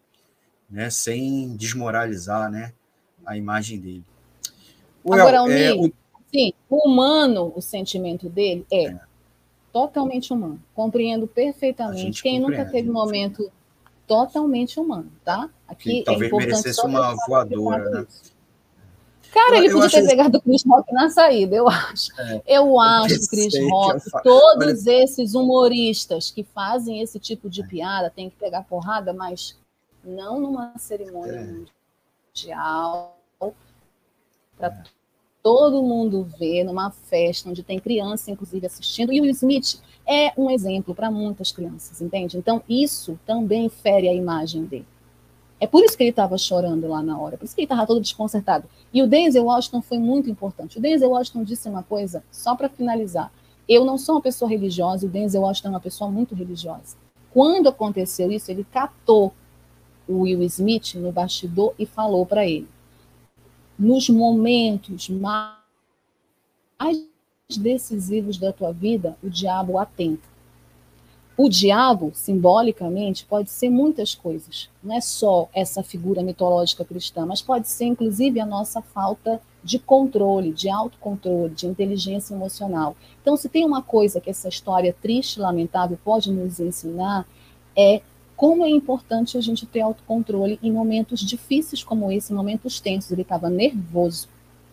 né, 0.68 0.90
sem 0.90 1.56
desmoralizar 1.56 2.50
né, 2.50 2.72
a 3.24 3.36
imagem 3.36 3.80
dele. 3.80 4.04
Agora, 5.04 5.50
é, 5.52 5.72
o... 5.72 5.90
sim, 6.32 6.52
o 6.68 6.88
humano, 6.88 7.52
o 7.56 7.60
sentimento 7.60 8.28
dele 8.28 8.66
é, 8.70 8.86
é. 8.86 9.00
Totalmente 9.74 10.32
humano. 10.32 10.62
Compreendo 10.72 11.26
perfeitamente. 11.26 12.22
Quem 12.22 12.38
nunca 12.38 12.64
teve 12.64 12.88
momento 12.88 13.50
totalmente 14.06 14.78
humano, 14.78 15.10
tá? 15.24 15.50
Aqui 15.66 15.94
que 15.94 16.00
é 16.02 16.04
talvez 16.04 16.32
merecesse 16.32 16.80
uma 16.86 17.16
voadora, 17.26 17.90
né? 17.90 18.06
Cara, 19.32 19.56
ele 19.58 19.72
podia 19.72 19.90
ter 19.90 19.98
acho... 19.98 20.06
pegado 20.06 20.38
o 20.38 20.40
Chris 20.40 20.62
Rock 20.64 20.92
na 20.92 21.10
saída, 21.10 21.56
eu 21.56 21.66
acho. 21.68 22.12
É, 22.20 22.42
eu 22.46 22.78
acho 22.78 23.28
Chris 23.28 23.52
Rock, 23.68 24.08
fa... 24.08 24.20
todos 24.20 24.86
Olha... 24.86 25.02
esses 25.02 25.34
humoristas 25.34 26.30
que 26.30 26.44
fazem 26.44 27.00
esse 27.00 27.18
tipo 27.18 27.50
de 27.50 27.62
é. 27.62 27.66
piada 27.66 28.10
têm 28.10 28.30
que 28.30 28.36
pegar 28.36 28.62
porrada, 28.62 29.12
mas 29.12 29.58
não 30.04 30.38
numa 30.38 30.78
cerimônia 30.78 31.40
é. 31.40 31.66
mundial 32.32 33.18
para 34.56 34.68
é. 34.68 34.82
Todo 35.44 35.82
mundo 35.82 36.26
ver, 36.38 36.64
numa 36.64 36.90
festa 36.90 37.50
onde 37.50 37.62
tem 37.62 37.78
criança, 37.78 38.30
inclusive, 38.30 38.66
assistindo. 38.66 39.12
E 39.12 39.20
o 39.20 39.26
Smith 39.26 39.78
é 40.08 40.32
um 40.38 40.50
exemplo 40.50 40.94
para 40.94 41.10
muitas 41.10 41.52
crianças, 41.52 42.00
entende? 42.00 42.38
Então, 42.38 42.62
isso 42.66 43.20
também 43.26 43.68
fere 43.68 44.08
a 44.08 44.14
imagem 44.14 44.64
dele. 44.64 44.86
É 45.60 45.66
por 45.66 45.84
isso 45.84 45.98
que 45.98 46.02
ele 46.02 46.10
estava 46.10 46.38
chorando 46.38 46.88
lá 46.88 47.02
na 47.02 47.18
hora, 47.18 47.36
por 47.36 47.44
isso 47.44 47.54
que 47.54 47.60
ele 47.60 47.66
estava 47.66 47.86
todo 47.86 48.00
desconcertado. 48.00 48.66
E 48.90 49.02
o 49.02 49.06
Denzel 49.06 49.44
Washington 49.44 49.82
foi 49.82 49.98
muito 49.98 50.30
importante. 50.30 50.78
O 50.78 50.80
Denzel 50.80 51.10
Washington 51.10 51.44
disse 51.44 51.68
uma 51.68 51.82
coisa, 51.82 52.24
só 52.32 52.56
para 52.56 52.70
finalizar. 52.70 53.30
Eu 53.68 53.84
não 53.84 53.98
sou 53.98 54.14
uma 54.14 54.22
pessoa 54.22 54.50
religiosa, 54.50 55.04
o 55.04 55.10
Denzel 55.10 55.42
Washington 55.42 55.68
é 55.68 55.72
uma 55.72 55.80
pessoa 55.80 56.10
muito 56.10 56.34
religiosa. 56.34 56.96
Quando 57.30 57.68
aconteceu 57.68 58.32
isso, 58.32 58.50
ele 58.50 58.64
catou 58.64 59.30
o 60.08 60.20
Will 60.20 60.42
Smith 60.44 60.94
no 60.94 61.12
bastidor 61.12 61.74
e 61.78 61.84
falou 61.84 62.24
para 62.24 62.46
ele: 62.46 62.68
nos 63.78 64.08
momentos 64.08 65.08
mais 65.08 65.54
decisivos 67.56 68.38
da 68.38 68.52
tua 68.52 68.72
vida, 68.72 69.16
o 69.22 69.28
diabo 69.28 69.78
atenta. 69.78 70.34
O 71.36 71.48
diabo, 71.48 72.12
simbolicamente, 72.14 73.26
pode 73.26 73.50
ser 73.50 73.68
muitas 73.68 74.14
coisas. 74.14 74.70
Não 74.80 74.94
é 74.94 75.00
só 75.00 75.48
essa 75.52 75.82
figura 75.82 76.22
mitológica 76.22 76.84
cristã, 76.84 77.26
mas 77.26 77.42
pode 77.42 77.68
ser, 77.68 77.86
inclusive, 77.86 78.38
a 78.38 78.46
nossa 78.46 78.80
falta 78.80 79.40
de 79.62 79.80
controle, 79.80 80.52
de 80.52 80.68
autocontrole, 80.68 81.52
de 81.52 81.66
inteligência 81.66 82.34
emocional. 82.34 82.96
Então, 83.20 83.36
se 83.36 83.48
tem 83.48 83.64
uma 83.64 83.82
coisa 83.82 84.20
que 84.20 84.30
essa 84.30 84.48
história 84.48 84.94
triste 85.02 85.40
lamentável 85.40 85.98
pode 86.04 86.30
nos 86.30 86.60
ensinar, 86.60 87.26
é 87.76 88.00
como 88.44 88.62
é 88.62 88.68
importante 88.68 89.38
a 89.38 89.40
gente 89.40 89.64
ter 89.64 89.80
autocontrole 89.80 90.58
em 90.62 90.70
momentos 90.70 91.20
difíceis 91.20 91.82
como 91.82 92.12
esse, 92.12 92.30
momentos 92.30 92.78
tensos. 92.78 93.10
Ele 93.10 93.22
estava 93.22 93.48
nervoso, 93.48 94.28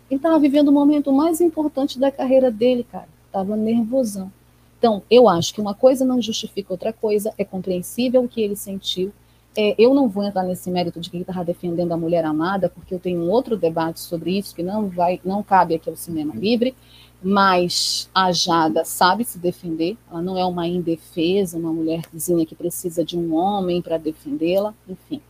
ele 0.09 0.17
estava 0.17 0.37
vivendo 0.37 0.67
o 0.67 0.73
momento 0.73 1.09
mais 1.13 1.39
importante 1.39 1.97
da 1.97 2.11
carreira 2.11 2.51
dele, 2.51 2.83
cara. 2.83 3.07
Estava 3.27 3.55
nervosão. 3.55 4.29
Então, 4.77 5.01
eu 5.09 5.29
acho 5.29 5.53
que 5.53 5.61
uma 5.61 5.73
coisa 5.73 6.03
não 6.03 6.21
justifica 6.21 6.73
outra 6.73 6.91
coisa, 6.91 7.33
é 7.37 7.45
compreensível 7.45 8.21
o 8.21 8.27
que 8.27 8.41
ele 8.41 8.57
sentiu. 8.57 9.13
É, 9.55 9.73
eu 9.77 9.93
não 9.93 10.09
vou 10.09 10.25
entrar 10.25 10.43
nesse 10.43 10.69
mérito 10.69 10.99
de 10.99 11.09
que 11.09 11.15
ele 11.15 11.23
estava 11.23 11.45
defendendo 11.45 11.93
a 11.93 11.97
mulher 11.97 12.25
amada, 12.25 12.67
porque 12.67 12.93
eu 12.93 12.99
tenho 12.99 13.21
um 13.21 13.29
outro 13.29 13.55
debate 13.55 14.01
sobre 14.01 14.37
isso 14.37 14.53
que 14.53 14.63
não 14.63 14.89
vai, 14.89 15.21
não 15.23 15.41
cabe 15.41 15.75
aqui 15.75 15.89
ao 15.89 15.95
cinema 15.95 16.35
livre. 16.35 16.75
Mas 17.23 18.09
a 18.15 18.31
Jada 18.31 18.83
sabe 18.83 19.23
se 19.23 19.37
defender, 19.37 19.95
ela 20.09 20.21
não 20.21 20.37
é 20.37 20.43
uma 20.43 20.67
indefesa, 20.67 21.57
uma 21.57 21.71
mulherzinha 21.71 22.45
que 22.45 22.55
precisa 22.55 23.05
de 23.05 23.15
um 23.17 23.35
homem 23.35 23.81
para 23.81 23.97
defendê-la, 23.97 24.73
enfim. 24.89 25.21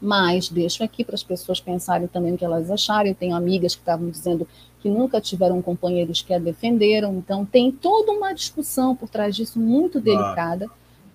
Mas 0.00 0.48
deixo 0.48 0.82
aqui 0.82 1.04
para 1.04 1.14
as 1.14 1.22
pessoas 1.22 1.60
pensarem 1.60 2.08
também 2.08 2.32
o 2.32 2.38
que 2.38 2.44
elas 2.44 2.70
acharem. 2.70 3.12
Eu 3.12 3.16
tenho 3.16 3.36
amigas 3.36 3.74
que 3.74 3.82
estavam 3.82 4.08
dizendo 4.08 4.48
que 4.80 4.88
nunca 4.88 5.20
tiveram 5.20 5.60
companheiros 5.60 6.22
que 6.22 6.32
a 6.32 6.38
defenderam, 6.38 7.18
então 7.18 7.44
tem 7.44 7.70
toda 7.70 8.12
uma 8.12 8.32
discussão 8.32 8.96
por 8.96 9.10
trás 9.10 9.36
disso 9.36 9.58
muito 9.60 10.00
delicada, 10.00 10.66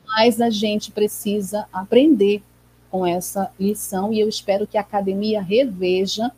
mas 0.05 0.39
a 0.39 0.51
gente 0.51 0.91
precisa 0.91 1.65
aprender 1.73 2.43
com 2.91 3.03
essa 3.05 3.51
lição 3.59 4.13
e 4.13 4.19
eu 4.19 4.29
espero 4.29 4.67
que 4.67 4.77
a 4.77 4.81
academia 4.81 5.41
reveja 5.41 6.31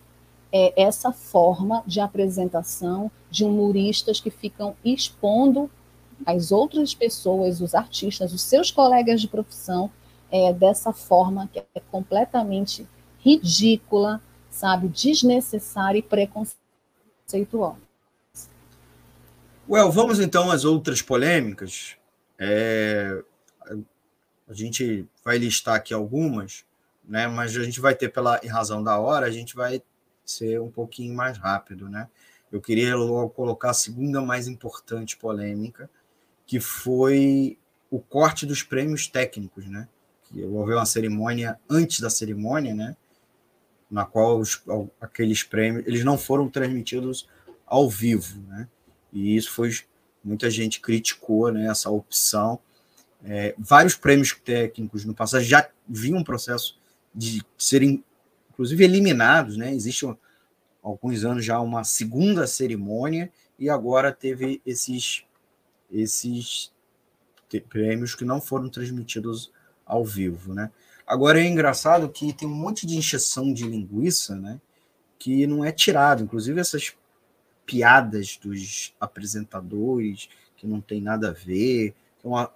é 0.58 0.74
essa 0.82 1.12
forma 1.12 1.84
de 1.86 2.00
apresentação 2.00 3.12
de 3.30 3.46
humoristas 3.46 4.20
que 4.20 4.32
ficam 4.32 4.76
expondo 4.84 5.70
as 6.26 6.52
outras 6.52 6.96
pessoas, 6.96 7.62
os 7.62 7.76
artistas, 7.76 8.34
os 8.34 8.42
seus 8.42 8.72
colegas 8.72 9.22
de 9.22 9.28
profissão, 9.28 9.92
é, 10.32 10.52
dessa 10.52 10.92
forma 10.92 11.48
que 11.54 11.60
é 11.60 11.80
completamente 11.92 12.88
ridícula, 13.20 14.20
sabe, 14.50 14.88
desnecessária 14.88 16.00
e 16.00 16.02
preconceituosa. 16.02 17.78
Well, 19.70 19.92
vamos 19.92 20.20
então 20.20 20.50
às 20.50 20.66
outras 20.66 21.02
polêmicas. 21.02 21.96
É, 22.40 23.22
a 24.48 24.54
gente 24.54 25.06
vai 25.24 25.38
listar 25.38 25.76
aqui 25.76 25.94
algumas, 25.94 26.66
né? 27.08 27.28
Mas 27.28 27.56
a 27.56 27.64
gente 27.64 27.80
vai 27.80 27.94
ter 27.94 28.10
pela 28.10 28.40
em 28.44 28.48
razão 28.48 28.82
da 28.82 28.98
hora, 28.98 29.28
a 29.28 29.32
gente 29.32 29.56
vai 29.56 29.82
ser 30.28 30.62
um 30.62 30.70
pouquinho 30.70 31.16
mais 31.16 31.38
rápido, 31.38 31.90
né? 31.90 32.10
Eu 32.52 32.62
queria 32.62 32.96
logo 32.96 33.30
colocar 33.30 33.72
a 33.72 33.74
segunda 33.74 34.22
mais 34.22 34.48
importante 34.48 35.18
polêmica, 35.18 35.90
que 36.46 36.60
foi 36.60 37.58
o 37.90 38.00
corte 38.00 38.46
dos 38.46 38.62
prêmios 38.62 39.08
técnicos, 39.08 39.66
né? 39.66 39.88
Que 40.24 40.44
houve 40.44 40.74
uma 40.74 40.86
cerimônia 40.86 41.60
antes 41.70 42.02
da 42.02 42.10
cerimônia, 42.10 42.76
né? 42.76 42.96
Na 43.90 44.06
qual 44.06 44.40
os, 44.40 44.62
aqueles 45.00 45.44
prêmios 45.44 45.88
eles 45.88 46.04
não 46.04 46.18
foram 46.18 46.50
transmitidos 46.50 47.28
ao 47.66 47.90
vivo, 47.90 48.42
né? 48.48 48.68
E 49.12 49.36
isso 49.36 49.52
foi 49.52 49.72
muita 50.24 50.50
gente 50.50 50.82
criticou, 50.82 51.52
né? 51.52 51.68
Essa 51.68 51.90
opção. 51.90 52.60
É, 53.24 53.56
vários 53.58 53.96
prêmios 53.96 54.34
técnicos 54.34 55.04
no 55.06 55.14
passado 55.14 55.44
já 55.44 55.70
vinham 55.88 56.20
um 56.20 56.24
processo 56.24 56.78
de 57.16 57.42
serem, 57.58 58.04
inclusive, 58.58 58.84
eliminados, 58.84 59.56
né? 59.56 59.72
Existe 59.72 60.08
há 60.08 60.18
alguns 60.82 61.24
anos 61.24 61.46
já 61.46 61.60
uma 61.60 61.84
segunda 61.84 62.48
cerimônia 62.48 63.32
e 63.60 63.70
agora 63.70 64.12
teve 64.12 64.60
esses 64.66 65.24
esses 65.92 66.74
prêmios 67.70 68.16
que 68.16 68.26
não 68.26 68.42
foram 68.42 68.68
transmitidos 68.68 69.52
ao 69.86 70.04
vivo, 70.04 70.54
né? 70.56 70.72
Agora 71.06 71.40
é 71.40 71.46
engraçado 71.46 72.10
que 72.10 72.34
tem 72.34 72.48
um 72.48 72.54
monte 72.54 72.86
de 72.86 72.98
encheção 72.98 73.54
de 73.54 73.64
linguiça, 73.64 74.36
né? 74.36 74.60
Que 75.20 75.46
não 75.46 75.64
é 75.64 75.72
tirado, 75.72 76.24
inclusive 76.24 76.60
essas 76.60 76.94
piadas 77.66 78.38
dos 78.42 78.94
apresentadores 79.00 80.28
que 80.58 80.66
não 80.66 80.82
tem 80.82 81.00
nada 81.00 81.30
a 81.30 81.34
ver, 81.34 81.94
tem, 82.20 82.32
uma, 82.32 82.52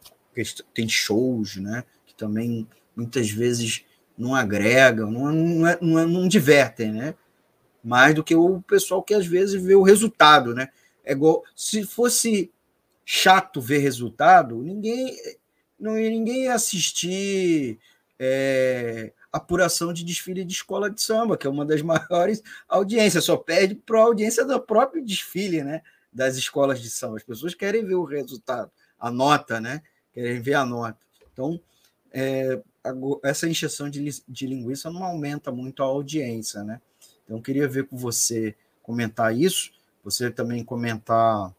tem 0.73 0.90
shows, 0.90 1.57
né? 1.57 1.84
Que 2.07 2.15
também 2.15 2.68
muitas 2.95 3.30
vezes 3.30 3.86
não 4.22 4.35
agregam, 4.35 5.10
não, 5.10 5.31
não, 5.31 5.68
é, 5.68 5.77
não, 5.81 5.99
é, 5.99 6.06
não 6.06 6.27
divertem, 6.27 6.91
né? 6.91 7.15
Mais 7.84 8.14
do 8.14 8.23
que 8.23 8.35
o 8.35 8.61
pessoal 8.61 9.02
que 9.02 9.15
às 9.15 9.26
vezes 9.26 9.60
vê 9.60 9.73
o 9.73 9.81
resultado, 9.81 10.53
né? 10.53 10.69
É 11.03 11.14
igual 11.14 11.43
se 11.56 11.84
fosse 11.84 12.52
chato 13.03 13.60
ver 13.60 13.80
resultado, 13.80 14.61
ninguém 14.61 15.18
não 15.80 15.95
ninguém 15.95 16.43
ia 16.43 16.53
assistir 16.53 17.80
é, 18.19 19.11
apuração 19.31 19.91
de 19.91 20.06
desfile 20.06 20.45
de 20.45 20.53
escola 20.53 20.88
de 20.88 21.02
samba, 21.02 21.35
que 21.35 21.48
é 21.48 21.49
uma 21.49 21.65
das 21.65 21.81
maiores 21.84 22.43
audiências, 22.69 23.26
só 23.26 23.35
perde 23.35 23.73
para 23.73 23.99
a 23.99 24.03
audiência 24.03 24.45
do 24.45 24.61
próprio 24.61 25.03
desfile, 25.03 25.64
né? 25.64 25.81
Das 26.14 26.38
escolas 26.38 26.80
de 26.80 26.91
samba. 26.91 27.18
As 27.18 27.23
pessoas 27.23 27.56
querem 27.56 27.84
ver 27.84 27.95
o 27.95 28.03
resultado, 28.03 28.69
a 28.99 29.10
nota, 29.10 29.60
né? 29.60 29.81
Querem 30.14 30.39
ver 30.39 30.53
a 30.53 30.65
nota. 30.65 30.99
Então, 31.34 31.60
é, 32.11 32.61
essa 33.24 33.48
injeção 33.48 33.90
de, 33.90 34.24
de 34.28 34.48
linguiça 34.48 34.90
não 34.90 35.03
aumenta 35.03 35.52
muito 35.52 35.84
a 35.84 35.86
audiência, 35.86 36.64
né? 36.64 36.82
Então, 37.24 37.38
eu 37.38 37.41
queria 37.41 37.68
ver 37.68 37.88
com 37.88 37.98
você 37.98 38.56
comentar 38.82 39.36
isso, 39.36 39.72
você 40.03 40.32
também 40.32 40.64
comentar 40.64 41.53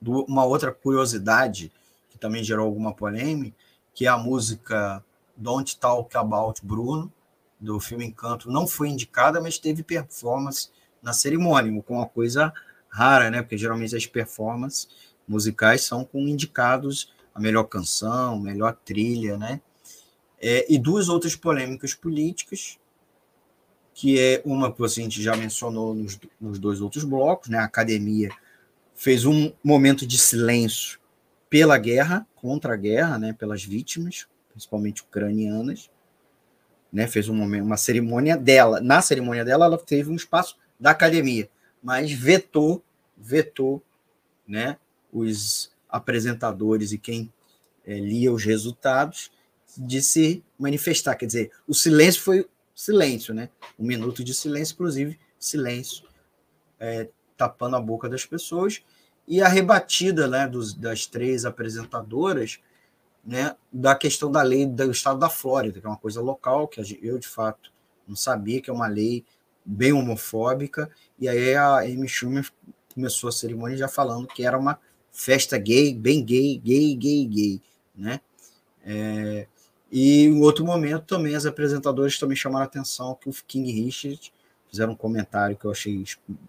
uma 0.00 0.44
outra 0.44 0.70
curiosidade 0.70 1.72
que 2.10 2.18
também 2.18 2.44
gerou 2.44 2.66
alguma 2.66 2.92
polêmica, 2.92 3.56
que 3.94 4.06
é 4.06 4.08
a 4.08 4.18
música 4.18 5.02
Don't 5.36 5.78
Talk 5.78 6.16
About 6.16 6.60
Bruno, 6.64 7.12
do 7.58 7.80
filme 7.80 8.04
Encanto, 8.04 8.50
não 8.50 8.66
foi 8.66 8.88
indicada, 8.88 9.40
mas 9.40 9.58
teve 9.58 9.82
performance 9.82 10.68
na 11.02 11.12
cerimônia, 11.12 11.82
com 11.82 11.94
uma 11.94 12.06
coisa 12.06 12.52
rara, 12.88 13.30
né? 13.30 13.42
Porque 13.42 13.56
geralmente 13.56 13.96
as 13.96 14.06
performances 14.06 14.88
musicais 15.26 15.82
são 15.82 16.04
com 16.04 16.20
indicados 16.20 17.12
a 17.36 17.40
melhor 17.40 17.64
canção, 17.64 18.40
melhor 18.40 18.74
trilha, 18.84 19.36
né? 19.36 19.60
É, 20.40 20.66
e 20.72 20.78
duas 20.78 21.08
outras 21.08 21.36
polêmicas 21.36 21.94
políticas, 21.94 22.78
que 23.92 24.18
é 24.18 24.42
uma 24.44 24.72
que 24.72 24.82
a 24.82 24.88
gente 24.88 25.22
já 25.22 25.36
mencionou 25.36 25.94
nos, 25.94 26.18
nos 26.40 26.58
dois 26.58 26.80
outros 26.80 27.04
blocos, 27.04 27.48
né? 27.48 27.58
A 27.58 27.64
academia 27.64 28.30
fez 28.94 29.26
um 29.26 29.52
momento 29.62 30.06
de 30.06 30.16
silêncio 30.16 30.98
pela 31.50 31.76
guerra, 31.76 32.26
contra 32.34 32.72
a 32.72 32.76
guerra, 32.76 33.18
né, 33.18 33.32
pelas 33.32 33.62
vítimas, 33.62 34.26
principalmente 34.50 35.02
ucranianas, 35.02 35.90
né, 36.92 37.06
fez 37.06 37.28
um 37.28 37.34
momento, 37.34 37.64
uma 37.64 37.76
cerimônia 37.76 38.36
dela. 38.36 38.80
Na 38.80 39.02
cerimônia 39.02 39.44
dela, 39.44 39.66
ela 39.66 39.78
teve 39.78 40.10
um 40.10 40.16
espaço 40.16 40.56
da 40.80 40.90
academia, 40.90 41.48
mas 41.82 42.10
vetou, 42.10 42.82
vetou, 43.16 43.82
né, 44.48 44.78
os 45.12 45.75
apresentadores 45.96 46.92
e 46.92 46.98
quem 46.98 47.32
é, 47.84 47.98
lia 47.98 48.32
os 48.32 48.44
resultados 48.44 49.30
de 49.76 50.02
se 50.02 50.44
manifestar. 50.58 51.14
Quer 51.16 51.26
dizer, 51.26 51.50
o 51.66 51.74
silêncio 51.74 52.22
foi 52.22 52.48
silêncio, 52.74 53.34
né? 53.34 53.48
Um 53.78 53.84
minuto 53.84 54.22
de 54.22 54.34
silêncio, 54.34 54.74
inclusive, 54.74 55.18
silêncio 55.38 56.06
é, 56.78 57.08
tapando 57.36 57.76
a 57.76 57.80
boca 57.80 58.08
das 58.08 58.24
pessoas, 58.24 58.82
e 59.26 59.42
a 59.42 59.48
rebatida 59.48 60.28
né, 60.28 60.46
dos, 60.46 60.72
das 60.72 61.06
três 61.06 61.44
apresentadoras 61.44 62.60
né, 63.24 63.56
da 63.72 63.94
questão 63.94 64.30
da 64.30 64.40
lei 64.42 64.64
do 64.64 64.90
estado 64.90 65.18
da 65.18 65.28
Flórida, 65.28 65.80
que 65.80 65.86
é 65.86 65.88
uma 65.88 65.96
coisa 65.96 66.20
local, 66.20 66.68
que 66.68 66.80
eu, 67.02 67.18
de 67.18 67.26
fato, 67.26 67.72
não 68.06 68.14
sabia 68.14 68.60
que 68.60 68.70
é 68.70 68.72
uma 68.72 68.86
lei 68.86 69.24
bem 69.64 69.92
homofóbica, 69.92 70.88
e 71.18 71.28
aí 71.28 71.54
a 71.54 71.80
Amy 71.80 72.08
Schumer 72.08 72.48
começou 72.94 73.28
a 73.28 73.32
cerimônia 73.32 73.76
já 73.76 73.88
falando 73.88 74.28
que 74.28 74.44
era 74.44 74.56
uma 74.56 74.78
festa 75.16 75.56
gay, 75.56 75.94
bem 75.94 76.22
gay, 76.22 76.60
gay, 76.62 76.94
gay, 76.94 77.24
gay, 77.24 77.62
né? 77.96 78.20
É, 78.84 79.46
e 79.90 80.24
em 80.26 80.42
outro 80.42 80.64
momento 80.64 81.04
também 81.04 81.34
as 81.34 81.46
apresentadoras 81.46 82.18
também 82.18 82.36
chamaram 82.36 82.64
a 82.64 82.66
atenção 82.66 83.14
que 83.14 83.28
o 83.28 83.32
King 83.46 83.72
Richard 83.72 84.32
fizeram 84.68 84.92
um 84.92 84.96
comentário 84.96 85.56
que 85.56 85.64
eu 85.64 85.70
achei 85.70 86.04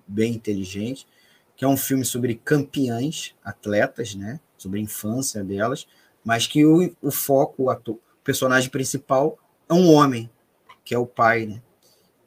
bem 0.05 0.33
inteligente, 0.33 1.07
que 1.55 1.63
é 1.63 1.67
um 1.67 1.77
filme 1.77 2.03
sobre 2.03 2.35
campeãs, 2.35 3.33
atletas, 3.43 4.13
né? 4.13 4.39
Sobre 4.57 4.79
a 4.79 4.83
infância 4.83 5.43
delas, 5.43 5.87
mas 6.23 6.45
que 6.45 6.65
o, 6.65 6.93
o 7.01 7.09
foco, 7.09 7.63
o, 7.63 7.69
ator, 7.69 7.95
o 7.95 8.23
personagem 8.23 8.69
principal 8.69 9.39
é 9.69 9.73
um 9.73 9.93
homem, 9.93 10.29
que 10.83 10.93
é 10.93 10.97
o 10.97 11.05
pai, 11.05 11.45
né? 11.45 11.61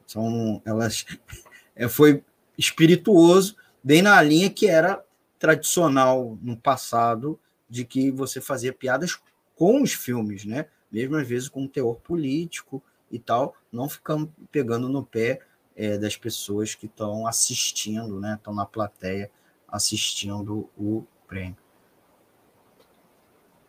São 0.06 0.62
elas 0.64 1.04
é, 1.76 1.86
foi 1.86 2.24
espirituoso, 2.56 3.56
bem 3.84 4.00
na 4.00 4.20
linha 4.22 4.48
que 4.48 4.66
era 4.66 5.04
tradicional 5.40 6.38
no 6.42 6.56
passado 6.56 7.40
de 7.68 7.84
que 7.84 8.10
você 8.10 8.40
fazia 8.40 8.72
piadas 8.72 9.18
com 9.56 9.82
os 9.82 9.92
filmes, 9.92 10.44
né? 10.44 10.66
Mesmo 10.92 11.16
às 11.16 11.26
vezes 11.26 11.48
com 11.48 11.66
teor 11.66 11.96
político 11.96 12.82
e 13.10 13.18
tal, 13.18 13.56
não 13.72 13.88
ficando 13.88 14.32
pegando 14.52 14.88
no 14.88 15.02
pé 15.02 15.40
é, 15.74 15.96
das 15.96 16.16
pessoas 16.16 16.74
que 16.74 16.86
estão 16.86 17.26
assistindo, 17.26 18.20
né? 18.20 18.34
Estão 18.34 18.54
na 18.54 18.66
plateia 18.66 19.30
assistindo 19.66 20.68
o 20.76 21.04
prêmio. 21.26 21.56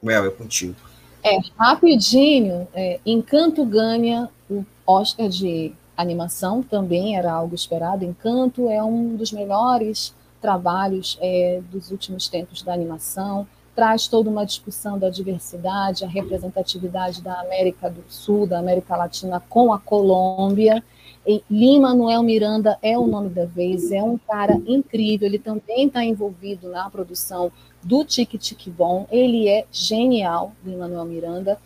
Well, 0.04 0.26
é 0.26 0.32
contigo. 0.32 0.76
É, 1.24 1.38
rapidinho, 1.58 2.68
é, 2.74 3.00
Encanto 3.06 3.64
ganha 3.64 4.30
o 4.50 4.66
Oscar 4.86 5.30
de 5.30 5.74
animação, 5.96 6.64
também 6.64 7.16
era 7.16 7.32
algo 7.32 7.54
esperado. 7.54 8.04
Encanto 8.04 8.68
é 8.68 8.84
um 8.84 9.16
dos 9.16 9.32
melhores 9.32 10.16
trabalhos 10.42 11.18
é, 11.22 11.62
dos 11.72 11.92
últimos 11.92 12.28
tempos 12.28 12.64
da 12.64 12.74
animação, 12.74 13.48
traz 13.76 14.08
toda 14.08 14.30
uma 14.30 14.46
discussão 14.46 14.98
da 15.00 15.10
diversidade, 15.10 16.04
a 16.04 16.08
representatividade 16.08 17.22
da 17.22 17.40
América 17.40 17.90
do 17.90 18.04
Sul, 18.10 18.46
da 18.46 18.60
América 18.60 18.98
Latina 18.98 19.40
com 19.40 19.72
a 19.72 19.80
Colômbia. 19.80 20.84
E 21.26 21.44
Lima 21.50 21.90
Manuel 21.90 22.24
Miranda 22.24 22.78
é 22.82 22.98
o 22.98 23.06
nome 23.06 23.30
da 23.30 23.46
vez, 23.46 23.92
é 23.92 24.02
um 24.02 24.18
cara 24.18 24.60
incrível, 24.66 25.28
ele 25.28 25.38
também 25.38 25.86
está 25.86 26.04
envolvido 26.04 26.68
na 26.68 26.90
produção 26.90 27.52
do 27.84 28.04
Tic 28.04 28.32
Tic 28.40 28.68
Bom, 28.70 29.06
ele 29.12 29.48
é 29.48 29.66
genial, 29.72 30.52
Lima 30.66 30.88
Manuel 30.88 31.06
Miranda. 31.06 31.60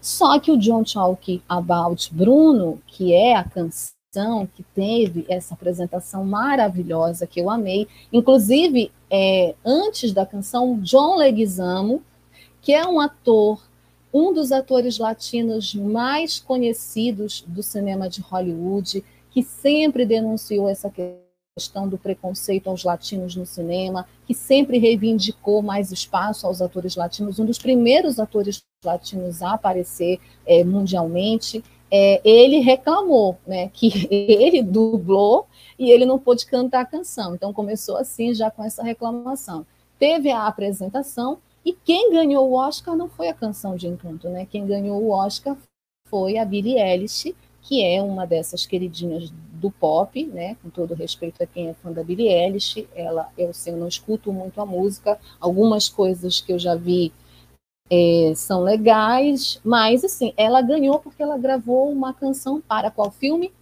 Só 0.00 0.38
que 0.38 0.52
o 0.52 0.58
John 0.58 0.84
Talk 0.84 1.42
About 1.48 2.14
Bruno, 2.14 2.80
que 2.86 3.12
é 3.12 3.34
a 3.34 3.44
canção 3.44 3.97
que 4.46 4.62
teve 4.62 5.24
essa 5.28 5.54
apresentação 5.54 6.24
maravilhosa 6.24 7.26
que 7.26 7.40
eu 7.40 7.48
amei, 7.48 7.86
inclusive 8.12 8.90
é, 9.10 9.54
antes 9.64 10.12
da 10.12 10.26
canção, 10.26 10.78
John 10.80 11.16
Leguizamo, 11.16 12.02
que 12.60 12.72
é 12.72 12.86
um 12.86 13.00
ator 13.00 13.66
um 14.12 14.32
dos 14.32 14.52
atores 14.52 14.98
latinos 14.98 15.74
mais 15.74 16.40
conhecidos 16.40 17.44
do 17.46 17.62
cinema 17.62 18.08
de 18.08 18.22
Hollywood, 18.22 19.04
que 19.30 19.38
que 19.38 19.42
sempre 19.44 20.04
denunciou 20.04 20.68
essa 20.68 20.92
questão 21.54 21.88
do 21.88 21.96
preconceito 21.96 22.68
aos 22.68 22.82
latinos 22.82 23.36
no 23.36 23.46
cinema, 23.46 24.04
que 24.26 24.34
sempre 24.34 24.78
reivindicou 24.78 25.62
mais 25.62 25.92
espaço 25.92 26.44
aos 26.44 26.60
atores 26.60 26.96
latinos, 26.96 27.38
um 27.38 27.46
dos 27.46 27.58
primeiros 27.58 28.18
atores 28.18 28.60
latinos 28.84 29.40
a 29.40 29.52
aparecer 29.52 30.18
é, 30.44 30.64
mundialmente. 30.64 31.62
É, 31.90 32.20
ele 32.22 32.58
reclamou 32.58 33.38
né, 33.46 33.70
que 33.72 34.06
ele 34.12 34.62
dublou 34.62 35.46
e 35.78 35.90
ele 35.90 36.04
não 36.04 36.18
pôde 36.18 36.46
cantar 36.46 36.80
a 36.80 36.86
canção. 36.86 37.34
Então 37.34 37.52
começou 37.52 37.96
assim, 37.96 38.34
já 38.34 38.50
com 38.50 38.64
essa 38.64 38.82
reclamação. 38.82 39.66
Teve 39.98 40.30
a 40.30 40.46
apresentação 40.46 41.38
e 41.64 41.72
quem 41.72 42.12
ganhou 42.12 42.48
o 42.48 42.54
Oscar 42.54 42.96
não 42.96 43.08
foi 43.08 43.28
a 43.28 43.34
canção 43.34 43.76
de 43.76 43.86
Encanto, 43.86 44.28
né? 44.28 44.46
Quem 44.50 44.66
ganhou 44.66 45.02
o 45.02 45.10
Oscar 45.10 45.56
foi 46.08 46.38
a 46.38 46.44
Billie 46.44 46.78
Eilish, 46.78 47.34
que 47.60 47.84
é 47.84 48.00
uma 48.00 48.26
dessas 48.26 48.64
queridinhas 48.64 49.30
do 49.52 49.70
pop, 49.70 50.24
né? 50.26 50.56
Com 50.62 50.70
todo 50.70 50.94
respeito 50.94 51.42
a 51.42 51.46
quem 51.46 51.68
é 51.68 51.74
fã 51.74 51.92
da 51.92 52.02
Billie 52.02 52.28
Eilish, 52.28 52.88
ela, 52.94 53.28
eu, 53.36 53.50
assim, 53.50 53.70
eu 53.70 53.76
não 53.76 53.88
escuto 53.88 54.32
muito 54.32 54.60
a 54.60 54.66
música, 54.66 55.18
algumas 55.40 55.88
coisas 55.88 56.40
que 56.40 56.52
eu 56.52 56.58
já 56.58 56.74
vi 56.74 57.12
é, 57.90 58.32
são 58.36 58.62
legais, 58.62 59.60
mas 59.64 60.04
assim, 60.04 60.32
ela 60.36 60.60
ganhou 60.60 60.98
porque 60.98 61.22
ela 61.22 61.38
gravou 61.38 61.90
uma 61.90 62.12
canção 62.12 62.60
para 62.60 62.90
qual 62.90 63.10
filme? 63.10 63.52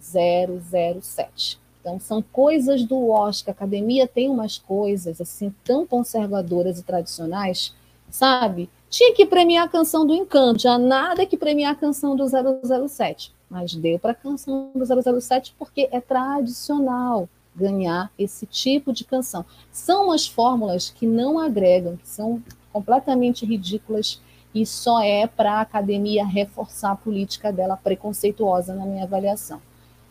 007. 0.00 1.58
Então, 1.80 1.98
são 2.00 2.20
coisas 2.20 2.84
do 2.84 3.08
Oscar. 3.08 3.54
A 3.54 3.56
academia 3.56 4.06
tem 4.06 4.28
umas 4.28 4.58
coisas 4.58 5.20
assim 5.20 5.54
tão 5.64 5.86
conservadoras 5.86 6.78
e 6.78 6.82
tradicionais, 6.82 7.74
sabe? 8.10 8.68
Tinha 8.90 9.14
que 9.14 9.26
premiar 9.26 9.66
a 9.66 9.68
canção 9.68 10.06
do 10.06 10.14
Encanto, 10.14 10.62
já 10.62 10.78
nada 10.78 11.26
que 11.26 11.36
premiar 11.36 11.72
a 11.72 11.76
canção 11.76 12.16
do 12.16 12.26
007. 12.26 13.32
Mas 13.48 13.74
deu 13.74 13.98
para 13.98 14.12
a 14.12 14.14
canção 14.14 14.70
do 14.74 15.20
007 15.20 15.54
porque 15.58 15.88
é 15.92 16.00
tradicional 16.00 17.28
ganhar 17.54 18.10
esse 18.18 18.46
tipo 18.46 18.92
de 18.92 19.04
canção. 19.04 19.44
São 19.72 20.10
as 20.12 20.26
fórmulas 20.26 20.90
que 20.90 21.06
não 21.06 21.38
agregam, 21.38 21.96
que 21.96 22.08
são 22.08 22.42
completamente 22.72 23.44
ridículas 23.44 24.20
e 24.54 24.64
só 24.64 25.02
é 25.02 25.26
para 25.26 25.54
a 25.54 25.60
academia 25.60 26.26
reforçar 26.26 26.92
a 26.92 26.96
política 26.96 27.52
dela 27.52 27.76
preconceituosa, 27.76 28.74
na 28.74 28.84
minha 28.84 29.04
avaliação. 29.04 29.60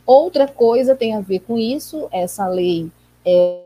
Outra 0.06 0.48
coisa 0.48 0.96
tem 0.96 1.16
a 1.16 1.22
ver 1.22 1.40
com 1.40 1.58
isso, 1.58 2.08
essa 2.12 2.48
lei 2.48 2.90
é, 3.26 3.64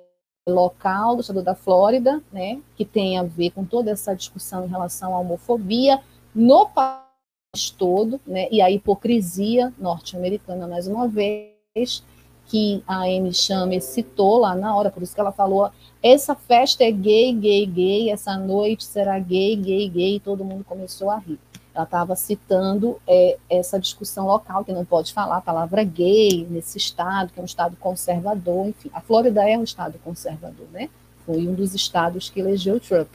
local 0.47 1.15
do 1.15 1.21
estado 1.21 1.43
da 1.43 1.53
Flórida, 1.53 2.21
né, 2.31 2.59
que 2.75 2.83
tem 2.83 3.17
a 3.17 3.23
ver 3.23 3.51
com 3.51 3.63
toda 3.63 3.91
essa 3.91 4.15
discussão 4.15 4.65
em 4.65 4.69
relação 4.69 5.13
à 5.13 5.19
homofobia 5.19 6.01
no 6.33 6.67
país 6.67 7.69
todo, 7.77 8.19
né, 8.25 8.47
e 8.51 8.61
a 8.61 8.71
hipocrisia 8.71 9.71
norte-americana, 9.77 10.67
mais 10.67 10.87
uma 10.87 11.07
vez, 11.07 12.03
que 12.47 12.83
a 12.87 13.03
Amy 13.03 13.33
Schumer 13.33 13.81
citou 13.81 14.39
lá 14.39 14.55
na 14.55 14.75
hora, 14.75 14.89
por 14.89 15.03
isso 15.03 15.13
que 15.13 15.21
ela 15.21 15.31
falou, 15.31 15.69
essa 16.03 16.35
festa 16.35 16.83
é 16.83 16.91
gay, 16.91 17.33
gay, 17.33 17.65
gay, 17.65 18.09
essa 18.09 18.35
noite 18.37 18.83
será 18.83 19.19
gay, 19.19 19.55
gay, 19.55 19.87
gay, 19.87 20.15
e 20.15 20.19
todo 20.19 20.43
mundo 20.43 20.63
começou 20.63 21.09
a 21.09 21.17
rir. 21.17 21.39
Ela 21.73 21.85
estava 21.85 22.15
citando 22.15 22.99
é, 23.07 23.37
essa 23.49 23.79
discussão 23.79 24.25
local, 24.25 24.65
que 24.65 24.73
não 24.73 24.83
pode 24.83 25.13
falar 25.13 25.37
a 25.37 25.41
palavra 25.41 25.83
gay 25.83 26.45
nesse 26.49 26.77
estado, 26.77 27.31
que 27.31 27.39
é 27.39 27.41
um 27.41 27.45
estado 27.45 27.77
conservador, 27.77 28.67
enfim. 28.67 28.89
A 28.93 28.99
Flórida 28.99 29.47
é 29.47 29.57
um 29.57 29.63
estado 29.63 29.97
conservador, 30.03 30.67
né? 30.73 30.89
Foi 31.25 31.47
um 31.47 31.53
dos 31.53 31.73
estados 31.73 32.29
que 32.29 32.39
elegeu 32.39 32.79
Trump. 32.79 33.09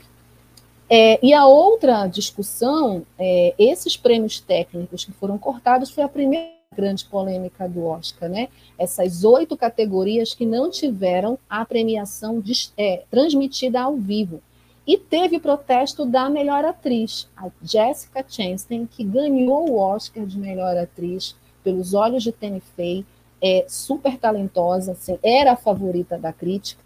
É, 0.89 1.19
e 1.23 1.33
a 1.33 1.45
outra 1.45 2.07
discussão, 2.07 3.05
é, 3.19 3.53
esses 3.59 3.97
prêmios 3.97 4.39
técnicos 4.39 5.03
que 5.03 5.11
foram 5.11 5.37
cortados, 5.37 5.91
foi 5.91 6.03
a 6.03 6.09
primeira 6.09 6.56
grande 6.77 7.03
polêmica 7.05 7.67
do 7.67 7.83
Oscar, 7.85 8.29
né? 8.29 8.49
Essas 8.77 9.23
oito 9.23 9.57
categorias 9.57 10.35
que 10.35 10.45
não 10.45 10.69
tiveram 10.69 11.39
a 11.49 11.65
premiação 11.65 12.39
de, 12.39 12.69
é, 12.77 13.03
transmitida 13.09 13.81
ao 13.81 13.95
vivo. 13.97 14.39
E 14.85 14.97
teve 14.97 15.39
protesto 15.39 16.05
da 16.05 16.29
melhor 16.29 16.63
atriz, 16.63 17.27
a 17.35 17.49
Jessica 17.61 18.23
Chastain, 18.25 18.85
que 18.85 19.03
ganhou 19.03 19.69
o 19.69 19.79
Oscar 19.79 20.25
de 20.25 20.37
melhor 20.37 20.77
atriz 20.77 21.35
pelos 21.63 21.93
olhos 21.93 22.23
de 22.23 22.31
Tammy 22.31 22.61
Faye, 22.75 23.05
é 23.41 23.65
super 23.67 24.17
talentosa, 24.17 24.93
assim, 24.93 25.19
era 25.21 25.53
a 25.53 25.57
favorita 25.57 26.17
da 26.17 26.31
crítica, 26.31 26.81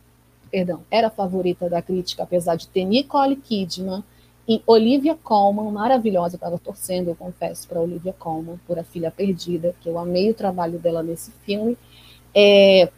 perdão, 0.50 0.82
era 0.90 1.08
a 1.08 1.12
favorita 1.12 1.70
da 1.70 1.82
crítica, 1.82 2.24
apesar 2.24 2.56
de 2.56 2.68
ter 2.68 2.86
Nicole 2.86 3.36
Kidman 3.36 4.04
e 4.52 4.62
Olivia 4.68 5.16
Colman, 5.16 5.72
maravilhosa, 5.72 6.36
estava 6.36 6.60
torcendo, 6.60 7.08
eu 7.08 7.16
confesso, 7.16 7.66
para 7.70 7.80
Olivia 7.80 8.12
Colman, 8.12 8.60
por 8.68 8.78
A 8.78 8.84
Filha 8.84 9.10
Perdida, 9.10 9.74
que 9.80 9.88
eu 9.88 9.98
amei 9.98 10.30
o 10.30 10.34
trabalho 10.34 10.78
dela 10.78 11.02
nesse 11.02 11.32
filme. 11.46 11.78
É, 12.36 12.92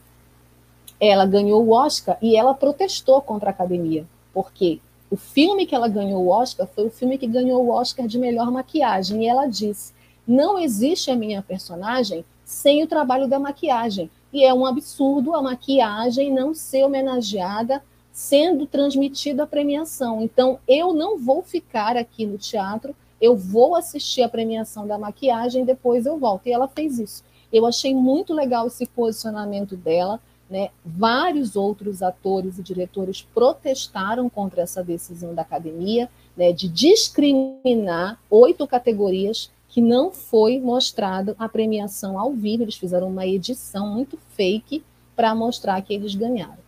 ela 0.99 1.27
ganhou 1.27 1.63
o 1.63 1.71
Oscar 1.71 2.17
e 2.23 2.35
ela 2.35 2.55
protestou 2.55 3.21
contra 3.21 3.51
a 3.51 3.53
academia, 3.53 4.03
porque 4.33 4.79
o 5.11 5.15
filme 5.15 5.67
que 5.67 5.75
ela 5.75 5.87
ganhou 5.87 6.23
o 6.23 6.29
Oscar 6.29 6.65
foi 6.65 6.87
o 6.87 6.89
filme 6.89 7.19
que 7.19 7.27
ganhou 7.27 7.63
o 7.63 7.69
Oscar 7.69 8.07
de 8.07 8.17
melhor 8.17 8.49
maquiagem. 8.49 9.23
E 9.23 9.27
ela 9.27 9.45
disse: 9.45 9.93
não 10.25 10.57
existe 10.57 11.11
a 11.11 11.15
minha 11.15 11.43
personagem 11.43 12.25
sem 12.43 12.81
o 12.81 12.87
trabalho 12.87 13.27
da 13.27 13.37
maquiagem. 13.37 14.09
E 14.33 14.43
é 14.43 14.51
um 14.51 14.65
absurdo 14.65 15.35
a 15.35 15.41
maquiagem 15.43 16.33
não 16.33 16.55
ser 16.55 16.83
homenageada 16.83 17.83
sendo 18.13 18.67
transmitida 18.67 19.43
a 19.43 19.47
premiação. 19.47 20.21
Então, 20.21 20.59
eu 20.67 20.93
não 20.93 21.17
vou 21.17 21.41
ficar 21.41 21.97
aqui 21.97 22.27
no 22.27 22.37
teatro, 22.37 22.95
eu 23.19 23.35
vou 23.35 23.75
assistir 23.75 24.21
a 24.21 24.29
premiação 24.29 24.85
da 24.85 24.99
maquiagem, 24.99 25.65
depois 25.65 26.05
eu 26.05 26.19
volto. 26.19 26.45
E 26.45 26.51
ela 26.51 26.67
fez 26.67 26.99
isso. 26.99 27.23
Eu 27.51 27.65
achei 27.65 27.93
muito 27.93 28.33
legal 28.33 28.67
esse 28.67 28.85
posicionamento 28.85 29.75
dela. 29.75 30.19
Né? 30.49 30.69
Vários 30.85 31.55
outros 31.55 32.03
atores 32.03 32.59
e 32.59 32.63
diretores 32.63 33.23
protestaram 33.33 34.29
contra 34.29 34.61
essa 34.61 34.83
decisão 34.83 35.33
da 35.33 35.41
academia 35.41 36.07
né, 36.37 36.51
de 36.51 36.67
discriminar 36.67 38.19
oito 38.29 38.67
categorias 38.67 39.49
que 39.69 39.81
não 39.81 40.11
foi 40.11 40.59
mostrada 40.59 41.35
a 41.39 41.49
premiação 41.49 42.19
ao 42.19 42.31
vivo. 42.31 42.63
Eles 42.63 42.75
fizeram 42.75 43.07
uma 43.07 43.25
edição 43.25 43.87
muito 43.87 44.19
fake 44.35 44.83
para 45.15 45.33
mostrar 45.33 45.81
que 45.81 45.93
eles 45.93 46.13
ganharam. 46.13 46.62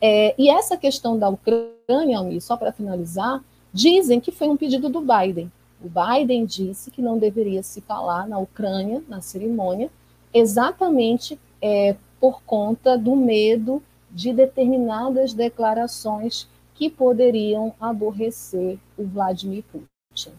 É, 0.00 0.34
e 0.38 0.48
essa 0.48 0.76
questão 0.76 1.18
da 1.18 1.28
Ucrânia, 1.28 2.18
Almir, 2.18 2.40
só 2.40 2.56
para 2.56 2.72
finalizar, 2.72 3.42
dizem 3.72 4.20
que 4.20 4.32
foi 4.32 4.48
um 4.48 4.56
pedido 4.56 4.88
do 4.88 5.00
Biden. 5.00 5.52
O 5.82 5.88
Biden 5.88 6.44
disse 6.44 6.90
que 6.90 7.02
não 7.02 7.18
deveria 7.18 7.62
se 7.62 7.80
falar 7.80 8.26
na 8.28 8.38
Ucrânia, 8.38 9.02
na 9.08 9.20
cerimônia, 9.20 9.90
exatamente 10.32 11.38
é, 11.60 11.96
por 12.20 12.42
conta 12.42 12.96
do 12.96 13.14
medo 13.16 13.82
de 14.10 14.32
determinadas 14.32 15.32
declarações 15.32 16.48
que 16.74 16.90
poderiam 16.90 17.74
aborrecer 17.80 18.78
o 18.96 19.04
Vladimir 19.04 19.64
Putin. 19.70 20.32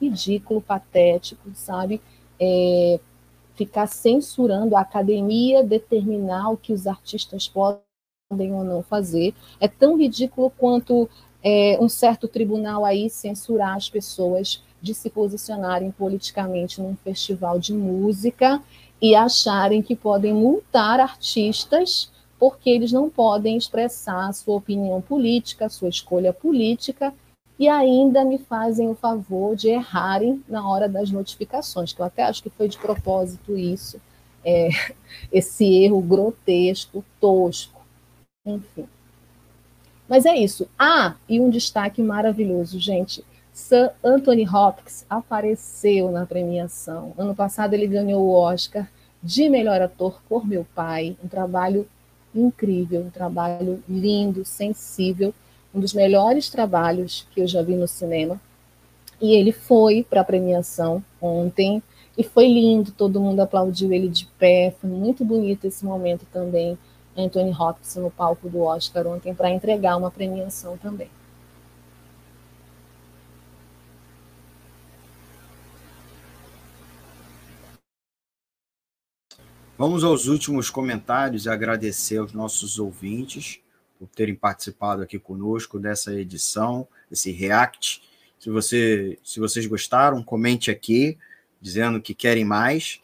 Ridículo, 0.00 0.60
patético, 0.60 1.50
sabe? 1.54 2.00
É, 2.40 3.00
ficar 3.54 3.88
censurando 3.88 4.76
a 4.76 4.80
academia 4.80 5.64
determinar 5.64 6.50
o 6.50 6.56
que 6.56 6.72
os 6.72 6.86
artistas 6.86 7.48
podem 7.48 7.87
ou 8.30 8.64
não 8.64 8.82
fazer. 8.82 9.34
É 9.58 9.66
tão 9.66 9.96
ridículo 9.96 10.50
quanto 10.50 11.08
é, 11.42 11.78
um 11.80 11.88
certo 11.88 12.28
tribunal 12.28 12.84
aí 12.84 13.08
censurar 13.08 13.74
as 13.74 13.88
pessoas 13.88 14.62
de 14.82 14.94
se 14.94 15.08
posicionarem 15.08 15.90
politicamente 15.90 16.80
num 16.80 16.94
festival 16.96 17.58
de 17.58 17.72
música 17.72 18.62
e 19.00 19.14
acharem 19.14 19.80
que 19.80 19.96
podem 19.96 20.34
multar 20.34 21.00
artistas 21.00 22.10
porque 22.38 22.68
eles 22.70 22.92
não 22.92 23.08
podem 23.08 23.56
expressar 23.56 24.32
sua 24.32 24.56
opinião 24.56 25.00
política, 25.00 25.68
sua 25.68 25.88
escolha 25.88 26.32
política, 26.32 27.12
e 27.58 27.66
ainda 27.68 28.24
me 28.24 28.38
fazem 28.38 28.88
o 28.88 28.94
favor 28.94 29.56
de 29.56 29.68
errarem 29.68 30.40
na 30.48 30.68
hora 30.68 30.88
das 30.88 31.10
notificações, 31.10 31.92
que 31.92 32.00
eu 32.00 32.06
até 32.06 32.22
acho 32.22 32.40
que 32.40 32.50
foi 32.50 32.68
de 32.68 32.78
propósito 32.78 33.56
isso, 33.56 34.00
é, 34.44 34.68
esse 35.32 35.64
erro 35.82 36.00
grotesco, 36.00 37.04
tosco, 37.20 37.77
enfim. 38.54 38.86
Mas 40.08 40.24
é 40.24 40.34
isso. 40.34 40.68
Ah, 40.78 41.16
e 41.28 41.40
um 41.40 41.50
destaque 41.50 42.02
maravilhoso, 42.02 42.78
gente. 42.80 43.24
Sir 43.52 43.90
Anthony 44.02 44.48
Hopkins 44.48 45.04
apareceu 45.10 46.10
na 46.10 46.24
premiação. 46.24 47.12
Ano 47.18 47.34
passado 47.34 47.74
ele 47.74 47.86
ganhou 47.86 48.22
o 48.22 48.32
Oscar 48.32 48.88
de 49.22 49.48
melhor 49.48 49.82
ator 49.82 50.20
por 50.28 50.46
Meu 50.46 50.64
Pai, 50.74 51.16
um 51.22 51.28
trabalho 51.28 51.86
incrível, 52.34 53.00
um 53.00 53.10
trabalho 53.10 53.82
lindo, 53.88 54.44
sensível, 54.44 55.34
um 55.74 55.80
dos 55.80 55.92
melhores 55.92 56.48
trabalhos 56.48 57.26
que 57.32 57.40
eu 57.40 57.46
já 57.46 57.62
vi 57.62 57.74
no 57.74 57.88
cinema. 57.88 58.40
E 59.20 59.34
ele 59.34 59.52
foi 59.52 60.06
para 60.08 60.20
a 60.20 60.24
premiação 60.24 61.02
ontem 61.20 61.82
e 62.16 62.22
foi 62.22 62.46
lindo, 62.46 62.92
todo 62.92 63.20
mundo 63.20 63.40
aplaudiu 63.40 63.92
ele 63.92 64.08
de 64.08 64.26
pé, 64.38 64.74
foi 64.80 64.88
muito 64.88 65.24
bonito 65.24 65.66
esse 65.66 65.84
momento 65.84 66.24
também. 66.32 66.78
Anthony 67.18 67.50
Hopkins 67.52 67.96
no 67.96 68.12
palco 68.12 68.48
do 68.48 68.60
Oscar 68.60 69.06
ontem 69.08 69.34
para 69.34 69.50
entregar 69.50 69.96
uma 69.96 70.10
premiação 70.10 70.78
também. 70.78 71.10
Vamos 79.76 80.02
aos 80.04 80.26
últimos 80.26 80.70
comentários 80.70 81.46
e 81.46 81.48
agradecer 81.48 82.18
aos 82.18 82.32
nossos 82.32 82.78
ouvintes 82.78 83.60
por 83.98 84.08
terem 84.08 84.34
participado 84.34 85.02
aqui 85.02 85.18
conosco 85.18 85.78
dessa 85.78 86.12
edição, 86.14 86.86
esse 87.10 87.32
React. 87.32 88.02
Se, 88.38 88.50
você, 88.50 89.18
se 89.24 89.40
vocês 89.40 89.66
gostaram, 89.66 90.22
comente 90.22 90.70
aqui, 90.70 91.18
dizendo 91.60 92.00
que 92.00 92.14
querem 92.14 92.44
mais. 92.44 93.00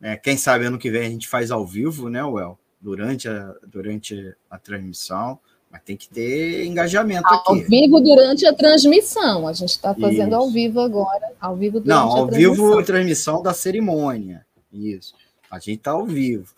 É, 0.00 0.16
quem 0.16 0.36
sabe 0.36 0.64
ano 0.64 0.78
que 0.78 0.90
vem 0.90 1.06
a 1.06 1.10
gente 1.10 1.28
faz 1.28 1.50
ao 1.50 1.66
vivo, 1.66 2.08
né, 2.08 2.22
Well? 2.24 2.58
Durante 2.84 3.28
a, 3.28 3.54
durante 3.66 4.36
a 4.50 4.58
transmissão. 4.58 5.38
Mas 5.70 5.82
tem 5.82 5.96
que 5.96 6.08
ter 6.08 6.66
engajamento 6.66 7.26
ao 7.26 7.40
aqui. 7.40 7.48
Ao 7.48 7.68
vivo 7.68 8.00
durante 8.00 8.46
a 8.46 8.52
transmissão. 8.52 9.48
A 9.48 9.52
gente 9.54 9.70
está 9.70 9.94
fazendo 9.94 10.28
Isso. 10.28 10.36
ao 10.36 10.50
vivo 10.50 10.80
agora. 10.80 11.32
Ao 11.40 11.56
vivo 11.56 11.80
durante 11.80 11.88
Não, 11.88 12.10
ao 12.10 12.28
a 12.28 12.30
vivo 12.30 12.82
transmissão 12.84 13.42
da 13.42 13.54
cerimônia. 13.54 14.46
Isso. 14.70 15.14
A 15.50 15.58
gente 15.58 15.78
está 15.78 15.92
ao 15.92 16.04
vivo. 16.04 16.54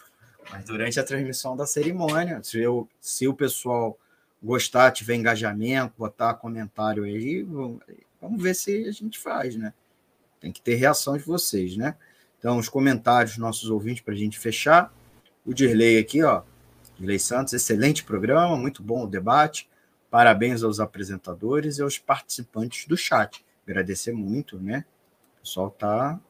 Mas 0.51 0.65
durante 0.65 0.99
a 0.99 1.05
transmissão 1.05 1.57
da 1.57 1.65
cerimônia, 1.65 2.41
se, 2.43 2.59
eu, 2.59 2.89
se 3.01 3.27
o 3.29 3.35
pessoal 3.35 3.97
gostar, 4.43 4.91
tiver 4.91 5.15
engajamento, 5.15 5.95
botar 5.97 6.35
comentário 6.35 7.05
aí, 7.05 7.43
vamos 8.21 8.43
ver 8.43 8.55
se 8.55 8.87
a 8.87 8.93
gente 8.93 9.19
faz, 9.19 9.57
né? 9.57 9.73
Tem 10.41 10.53
que 10.53 10.61
ter 10.61 10.75
reação 10.75 11.17
de 11.17 11.25
vocês, 11.25 11.77
né? 11.77 11.95
Então, 12.39 12.59
os 12.59 12.69
comentários 12.69 13.39
nossos 13.39 13.71
ouvintes 13.71 14.03
para 14.03 14.15
a 14.15 14.17
gente 14.17 14.39
fechar. 14.39 14.93
O 15.47 15.55
Dirley 15.55 15.97
aqui, 15.97 16.25
ó. 16.25 16.43
Dirley 16.99 17.21
Santos, 17.21 17.53
excelente 17.53 18.03
programa, 18.03 18.57
muito 18.57 18.83
bom 18.83 19.05
o 19.05 19.07
debate. 19.07 19.71
Parabéns 20.11 20.65
aos 20.65 20.81
apresentadores 20.81 21.79
e 21.79 21.83
aos 21.83 21.99
participantes 21.99 22.85
do 22.87 22.97
chat. 22.97 23.45
Agradecer 23.65 24.13
muito, 24.13 24.59
né? 24.59 24.85
O 25.37 25.43
pessoal 25.43 25.71
tá 25.71 26.21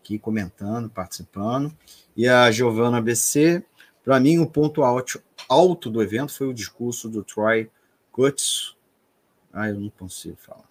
aqui 0.00 0.18
comentando, 0.18 0.88
participando. 0.88 1.70
E 2.16 2.26
a 2.26 2.50
Giovana 2.50 2.98
BC, 2.98 3.62
para 4.02 4.18
mim, 4.18 4.38
o 4.38 4.46
ponto 4.46 4.82
alto, 4.82 5.22
alto 5.46 5.90
do 5.90 6.02
evento 6.02 6.32
foi 6.32 6.46
o 6.46 6.54
discurso 6.54 7.10
do 7.10 7.22
Troy 7.22 7.70
Kutz. 8.10 8.74
Ah, 9.52 9.68
eu 9.68 9.78
não 9.78 9.90
consigo 9.90 10.36
falar. 10.38 10.70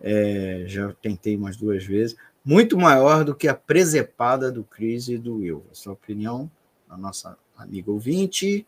É, 0.00 0.64
já 0.66 0.90
tentei 1.02 1.36
umas 1.36 1.54
duas 1.54 1.84
vezes. 1.84 2.16
Muito 2.42 2.78
maior 2.78 3.24
do 3.24 3.34
que 3.34 3.46
a 3.46 3.54
presepada 3.54 4.50
do 4.50 4.64
Chris 4.64 5.08
e 5.08 5.18
do 5.18 5.36
Will. 5.36 5.66
A 5.86 5.90
opinião 5.90 6.50
da 6.90 6.96
nossa 6.96 7.38
amiga 7.56 7.90
ouvinte. 7.90 8.66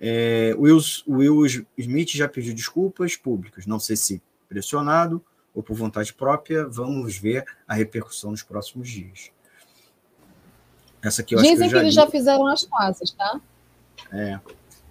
É, 0.00 0.54
Will, 0.58 0.78
Will 1.06 1.46
Smith 1.78 2.10
já 2.10 2.28
pediu 2.28 2.54
desculpas 2.54 3.16
públicas. 3.16 3.66
Não 3.66 3.78
sei 3.78 3.96
se 3.96 4.22
pressionado 4.48 5.24
ou 5.54 5.62
por 5.62 5.76
vontade 5.76 6.12
própria. 6.12 6.66
Vamos 6.66 7.16
ver 7.16 7.44
a 7.68 7.74
repercussão 7.74 8.32
nos 8.32 8.42
próximos 8.42 8.88
dias. 8.88 9.30
Essa 11.02 11.22
aqui 11.22 11.34
eu 11.34 11.40
Dizem 11.40 11.68
que, 11.68 11.74
que 11.74 11.80
eles 11.80 11.94
já 11.94 12.06
fizeram 12.06 12.46
as 12.46 12.64
pazes, 12.64 13.12
tá? 13.12 13.40
É. 14.12 14.40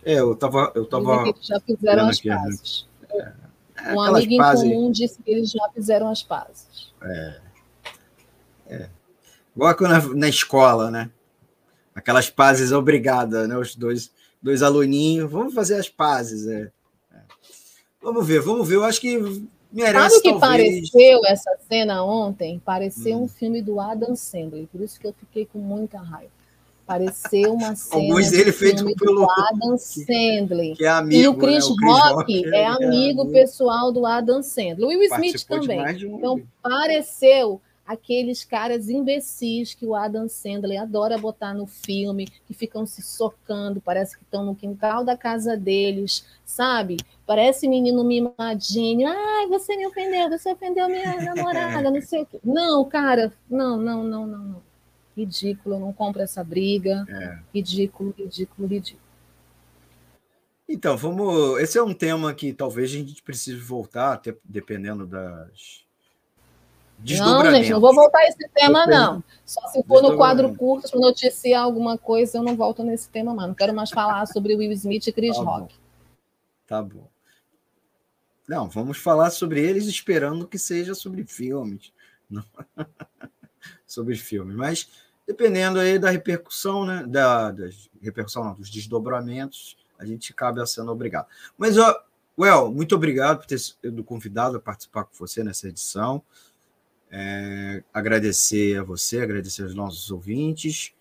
É, 0.04 0.20
eu 0.20 0.36
tava. 0.36 0.72
Eu 0.74 0.86
tava 0.86 1.18
Dizem 1.18 1.34
que 1.34 1.40
eles 1.40 1.48
já 1.48 1.60
fizeram 1.60 2.08
as 2.08 2.18
aqui, 2.18 2.30
pazes. 2.30 2.88
Né? 3.14 3.36
É, 3.76 3.94
um 3.94 4.02
amigo 4.02 4.38
pazes... 4.38 4.64
em 4.64 4.74
comum 4.74 4.92
disse 4.92 5.22
que 5.22 5.30
eles 5.30 5.52
já 5.52 5.70
fizeram 5.74 6.10
as 6.10 6.24
pazes. 6.24 6.94
É. 7.02 7.42
é. 8.68 8.90
Igual 9.56 9.76
na, 9.82 10.02
na 10.16 10.30
escola, 10.30 10.90
né? 10.90 11.12
Aquelas 12.00 12.30
pazes 12.30 12.72
obrigadas, 12.72 13.48
né? 13.48 13.58
Os 13.58 13.76
dois, 13.76 14.12
dois 14.42 14.64
aluninhos. 14.64 15.30
Vamos 15.30 15.54
fazer 15.54 15.76
as 15.76 15.90
pazes. 15.90 16.48
É. 16.48 16.70
Vamos 18.02 18.26
ver, 18.26 18.42
vamos 18.42 18.68
ver. 18.68 18.76
Eu 18.76 18.84
acho 18.86 19.02
que 19.02 19.18
Merece, 19.72 19.94
Sabe 19.94 20.16
o 20.16 20.22
que 20.22 20.40
talvez... 20.40 20.90
pareceu 20.90 21.22
essa 21.28 21.58
cena 21.70 22.04
ontem? 22.04 22.60
Pareceu 22.66 23.18
hum. 23.18 23.24
um 23.24 23.28
filme 23.28 23.62
do 23.62 23.80
Adam 23.80 24.16
Sandler, 24.16 24.66
por 24.68 24.82
isso 24.82 25.00
que 25.00 25.06
eu 25.06 25.14
fiquei 25.14 25.46
com 25.46 25.60
muita 25.60 26.00
raiva. 26.00 26.32
Pareceu 26.88 27.54
uma 27.54 27.76
cena 27.78 28.02
Alguns 28.02 28.32
dele 28.32 28.52
feito 28.52 28.84
pelo 28.96 29.22
do 29.22 29.28
Adam 29.30 29.78
Sandler. 29.78 30.76
Que 30.76 30.86
é 30.86 30.90
amigo, 30.90 31.22
e 31.22 31.28
o 31.28 31.36
Chris, 31.36 31.68
né? 31.68 31.72
o 31.72 31.76
Chris 31.76 31.92
Rock, 31.92 32.14
Rock 32.16 32.46
é, 32.48 32.62
é 32.62 32.66
amigo 32.66 33.30
é 33.30 33.32
pessoal 33.32 33.92
do 33.92 34.08
Adam 34.08 34.42
Sandler. 34.42 34.86
O 34.86 34.88
Will 34.88 35.04
Smith 35.04 35.46
também. 35.46 35.80
Um 36.08 36.18
então, 36.18 36.42
pareceu 36.64 37.62
aqueles 37.90 38.46
caras 38.46 38.88
imbecis 38.88 39.74
que 39.74 39.84
o 39.84 39.96
Adam 39.96 40.30
Sandler 40.30 40.80
adora 40.80 41.18
botar 41.18 41.56
no 41.56 41.66
filme, 41.66 42.28
que 42.46 42.54
ficam 42.54 42.86
se 42.86 43.02
socando, 43.02 43.82
parece 43.82 44.16
que 44.16 44.24
estão 44.24 44.46
no 44.46 44.54
quintal 44.54 45.04
da 45.04 45.18
casa 45.18 45.58
deles, 45.58 46.24
sabe? 46.46 46.98
Parece 47.26 47.68
menino 47.68 48.04
mimadinho. 48.04 49.08
Ai, 49.08 49.48
você 49.48 49.76
me 49.76 49.88
ofendeu, 49.88 50.30
você 50.30 50.52
ofendeu 50.52 50.88
minha 50.88 51.16
namorada, 51.34 51.90
não 51.90 52.00
sei 52.00 52.22
o 52.22 52.26
quê. 52.28 52.40
Não, 52.44 52.86
cara, 52.86 53.34
não, 53.50 53.76
não, 53.78 54.04
não, 54.04 54.28
não, 54.28 54.38
não. 54.38 54.62
Ridículo, 55.18 55.80
não 55.80 55.92
compro 55.92 56.22
essa 56.22 56.44
briga. 56.44 57.04
É. 57.10 57.40
Ridículo, 57.56 58.14
ridículo, 58.16 58.68
ridículo. 58.68 59.10
Então, 60.68 60.96
vamos. 60.96 61.60
Esse 61.60 61.80
é 61.80 61.84
um 61.84 61.96
tema 61.96 62.32
que 62.36 62.54
talvez 62.54 62.92
a 62.92 62.94
gente 62.94 63.24
precise 63.24 63.58
voltar, 63.58 64.14
até 64.14 64.38
dependendo 64.46 65.08
das 65.08 65.89
não, 67.18 67.52
gente, 67.52 67.70
não 67.70 67.80
vou 67.80 67.94
voltar 67.94 68.20
a 68.20 68.28
esse 68.28 68.50
tema, 68.50 68.86
não. 68.86 69.24
Só 69.46 69.68
se 69.68 69.82
for 69.84 70.02
no 70.02 70.18
quadro 70.18 70.54
curto, 70.56 70.88
se 70.88 70.96
noticiar 70.96 71.64
alguma 71.64 71.98
coisa, 71.98 72.38
eu 72.38 72.44
não 72.44 72.56
volto 72.56 72.84
nesse 72.84 73.10
tema, 73.10 73.34
mano. 73.34 73.50
Não 73.50 73.56
quero 73.56 73.74
mais 73.74 73.90
falar 73.90 74.26
sobre 74.28 74.56
Will 74.56 74.72
Smith 74.74 75.08
e 75.08 75.12
Chris 75.12 75.38
tá 75.38 75.44
Rock. 75.44 75.74
Bom. 75.74 75.82
Tá 76.68 76.84
bom. 76.84 77.08
Não, 78.48 78.70
vamos 78.70 78.98
falar 78.98 79.30
sobre 79.30 79.62
eles 79.62 79.86
esperando 79.86 80.48
que 80.48 80.58
seja 80.58 80.94
sobre 80.94 81.24
filmes. 81.26 81.94
Não. 82.30 82.44
sobre 83.88 84.16
filmes. 84.16 84.56
Mas 84.56 84.90
dependendo 85.26 85.80
aí 85.80 85.98
da 85.98 86.12
repercussão, 86.12 86.86
né? 86.86 87.04
Da, 87.08 87.52
da 87.52 87.70
repercussão, 88.02 88.44
não, 88.44 88.54
dos 88.54 88.70
desdobramentos, 88.70 89.78
a 89.98 90.06
gente 90.06 90.32
cabe 90.32 90.64
sendo 90.68 90.92
obrigado. 90.92 91.28
Mas, 91.58 91.76
ó, 91.76 92.04
Well, 92.40 92.72
muito 92.72 92.96
obrigado 92.96 93.40
por 93.40 93.48
ter 93.48 93.60
sido 93.60 94.02
convidado 94.02 94.56
a 94.56 94.62
participar 94.62 95.04
com 95.04 95.14
você 95.14 95.44
nessa 95.44 95.68
edição. 95.68 96.24
É, 97.12 97.84
agradecer 97.94 98.80
a 98.80 98.84
você, 98.84 99.22
agradecer 99.22 99.64
aos 99.64 99.74
nossos 99.74 100.12
ouvintes 100.12 100.94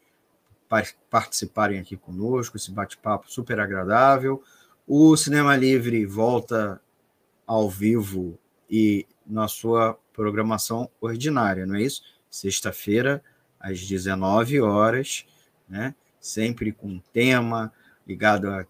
participarem 1.11 1.81
aqui 1.81 1.97
conosco, 1.97 2.57
esse 2.57 2.71
bate-papo 2.71 3.31
super 3.31 3.59
agradável. 3.59 4.43
O 4.87 5.17
Cinema 5.17 5.57
Livre 5.57 6.05
volta 6.05 6.81
ao 7.47 7.69
vivo 7.71 8.39
e 8.71 9.07
na 9.27 9.49
sua 9.49 9.99
programação 10.13 10.91
ordinária, 11.01 11.67
não 11.67 11.77
é 11.77 11.83
isso? 11.83 12.03
Sexta-feira, 12.31 13.23
às 13.59 13.81
19 13.81 14.61
horas, 14.61 15.27
né? 15.69 15.95
sempre 16.21 16.73
com 16.73 16.99
tema 17.13 17.73
ligado 18.07 18.49
a, 18.49 18.67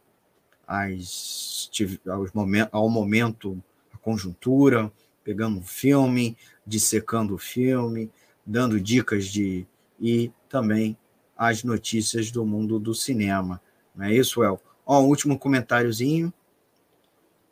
às, 0.67 1.71
aos 2.07 2.33
moment, 2.33 2.69
ao 2.71 2.89
momento, 2.89 3.63
a 3.93 3.99
conjuntura, 3.99 4.93
pegando 5.29 5.59
um 5.59 5.63
filme, 5.63 6.39
dissecando 6.67 7.35
o 7.35 7.39
filme, 7.39 8.11
dando 8.47 8.81
dicas 8.81 9.27
de 9.27 9.67
e 10.01 10.33
também 10.49 10.97
as 11.37 11.63
notícias 11.63 12.31
do 12.31 12.47
mundo 12.47 12.79
do 12.79 12.95
cinema. 12.95 13.61
Não 13.95 14.07
é 14.07 14.15
isso, 14.15 14.43
El? 14.43 14.59
Ó, 14.87 15.03
um 15.03 15.07
último 15.07 15.39
comentáriozinho. 15.39 16.33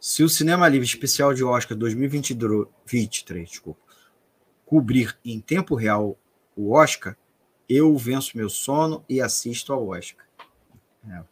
Se 0.01 0.25
o 0.25 0.29
Cinema 0.29 0.67
Livre 0.69 0.87
Especial 0.87 1.35
de 1.35 1.45
Oscar 1.45 1.77
2023 1.77 3.47
desculpa, 3.47 3.83
cobrir 4.65 5.15
em 5.23 5.39
tempo 5.39 5.75
real 5.75 6.17
o 6.57 6.73
Oscar, 6.73 7.15
eu 7.69 7.95
venço 7.95 8.39
meu 8.39 8.49
sono 8.49 9.05
e 9.07 9.21
assisto 9.21 9.71
ao 9.71 9.87
Oscar. 9.89 10.25
É, 11.07 11.23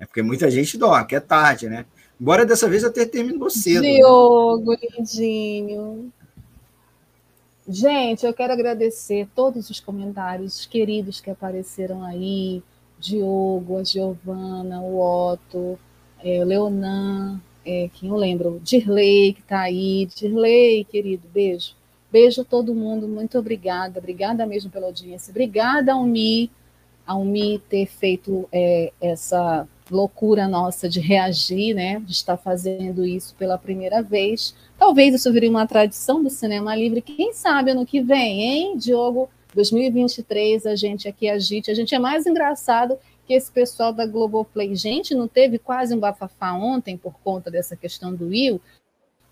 é 0.00 0.04
porque 0.04 0.20
muita 0.20 0.50
gente 0.50 0.76
dorme, 0.76 1.06
que 1.06 1.16
é 1.16 1.20
tarde, 1.20 1.70
né? 1.70 1.86
Embora 2.20 2.44
dessa 2.44 2.68
vez 2.68 2.84
até 2.84 3.06
terminou 3.06 3.48
cedo. 3.48 3.82
Né? 3.82 3.94
Diogo, 3.94 4.72
né? 4.72 4.78
lindinho. 4.98 6.12
Gente, 7.66 8.26
eu 8.26 8.34
quero 8.34 8.52
agradecer 8.52 9.28
todos 9.34 9.70
os 9.70 9.80
comentários 9.80 10.66
queridos 10.66 11.20
que 11.20 11.30
apareceram 11.30 12.04
aí. 12.04 12.62
Diogo, 12.98 13.78
a 13.78 13.84
Giovana, 13.84 14.82
o 14.82 15.00
Otto, 15.00 15.78
é, 16.22 16.42
o 16.42 16.44
Leonan, 16.44 17.40
é, 17.64 17.88
quem 17.94 18.10
eu 18.10 18.16
lembro, 18.16 18.60
Dirley, 18.62 19.32
que 19.32 19.40
está 19.40 19.60
aí. 19.60 20.06
Dirley, 20.14 20.84
querido, 20.84 21.26
beijo. 21.32 21.74
Beijo 22.12 22.42
a 22.42 22.44
todo 22.44 22.74
mundo, 22.74 23.08
muito 23.08 23.38
obrigada. 23.38 23.98
Obrigada 23.98 24.44
mesmo 24.44 24.70
pela 24.70 24.86
audiência. 24.86 25.30
Obrigada, 25.30 25.92
Almi, 25.92 26.50
Almi 27.06 27.60
ter 27.70 27.86
feito 27.86 28.48
é, 28.52 28.92
essa 29.00 29.66
loucura 29.90 30.46
nossa 30.46 30.88
de 30.88 31.00
reagir, 31.00 31.74
né, 31.74 32.00
de 32.00 32.12
estar 32.12 32.36
fazendo 32.36 33.04
isso 33.04 33.34
pela 33.36 33.58
primeira 33.58 34.02
vez. 34.02 34.54
Talvez 34.78 35.14
isso 35.14 35.32
vire 35.32 35.48
uma 35.48 35.66
tradição 35.66 36.22
do 36.22 36.30
cinema 36.30 36.74
livre. 36.74 37.02
Quem 37.02 37.32
sabe 37.32 37.72
ano 37.72 37.84
que 37.84 38.00
vem, 38.00 38.42
hein, 38.42 38.76
Diogo? 38.76 39.28
2023 39.54 40.66
a 40.66 40.76
gente 40.76 41.08
aqui 41.08 41.28
agite. 41.28 41.70
A 41.70 41.74
gente 41.74 41.94
é 41.94 41.98
mais 41.98 42.26
engraçado 42.26 42.96
que 43.26 43.34
esse 43.34 43.50
pessoal 43.50 43.92
da 43.92 44.06
Globoplay. 44.06 44.74
Gente, 44.74 45.14
não 45.14 45.28
teve 45.28 45.58
quase 45.58 45.94
um 45.94 45.98
bafafá 45.98 46.52
ontem 46.52 46.96
por 46.96 47.14
conta 47.22 47.50
dessa 47.50 47.76
questão 47.76 48.14
do 48.14 48.28
Will? 48.28 48.60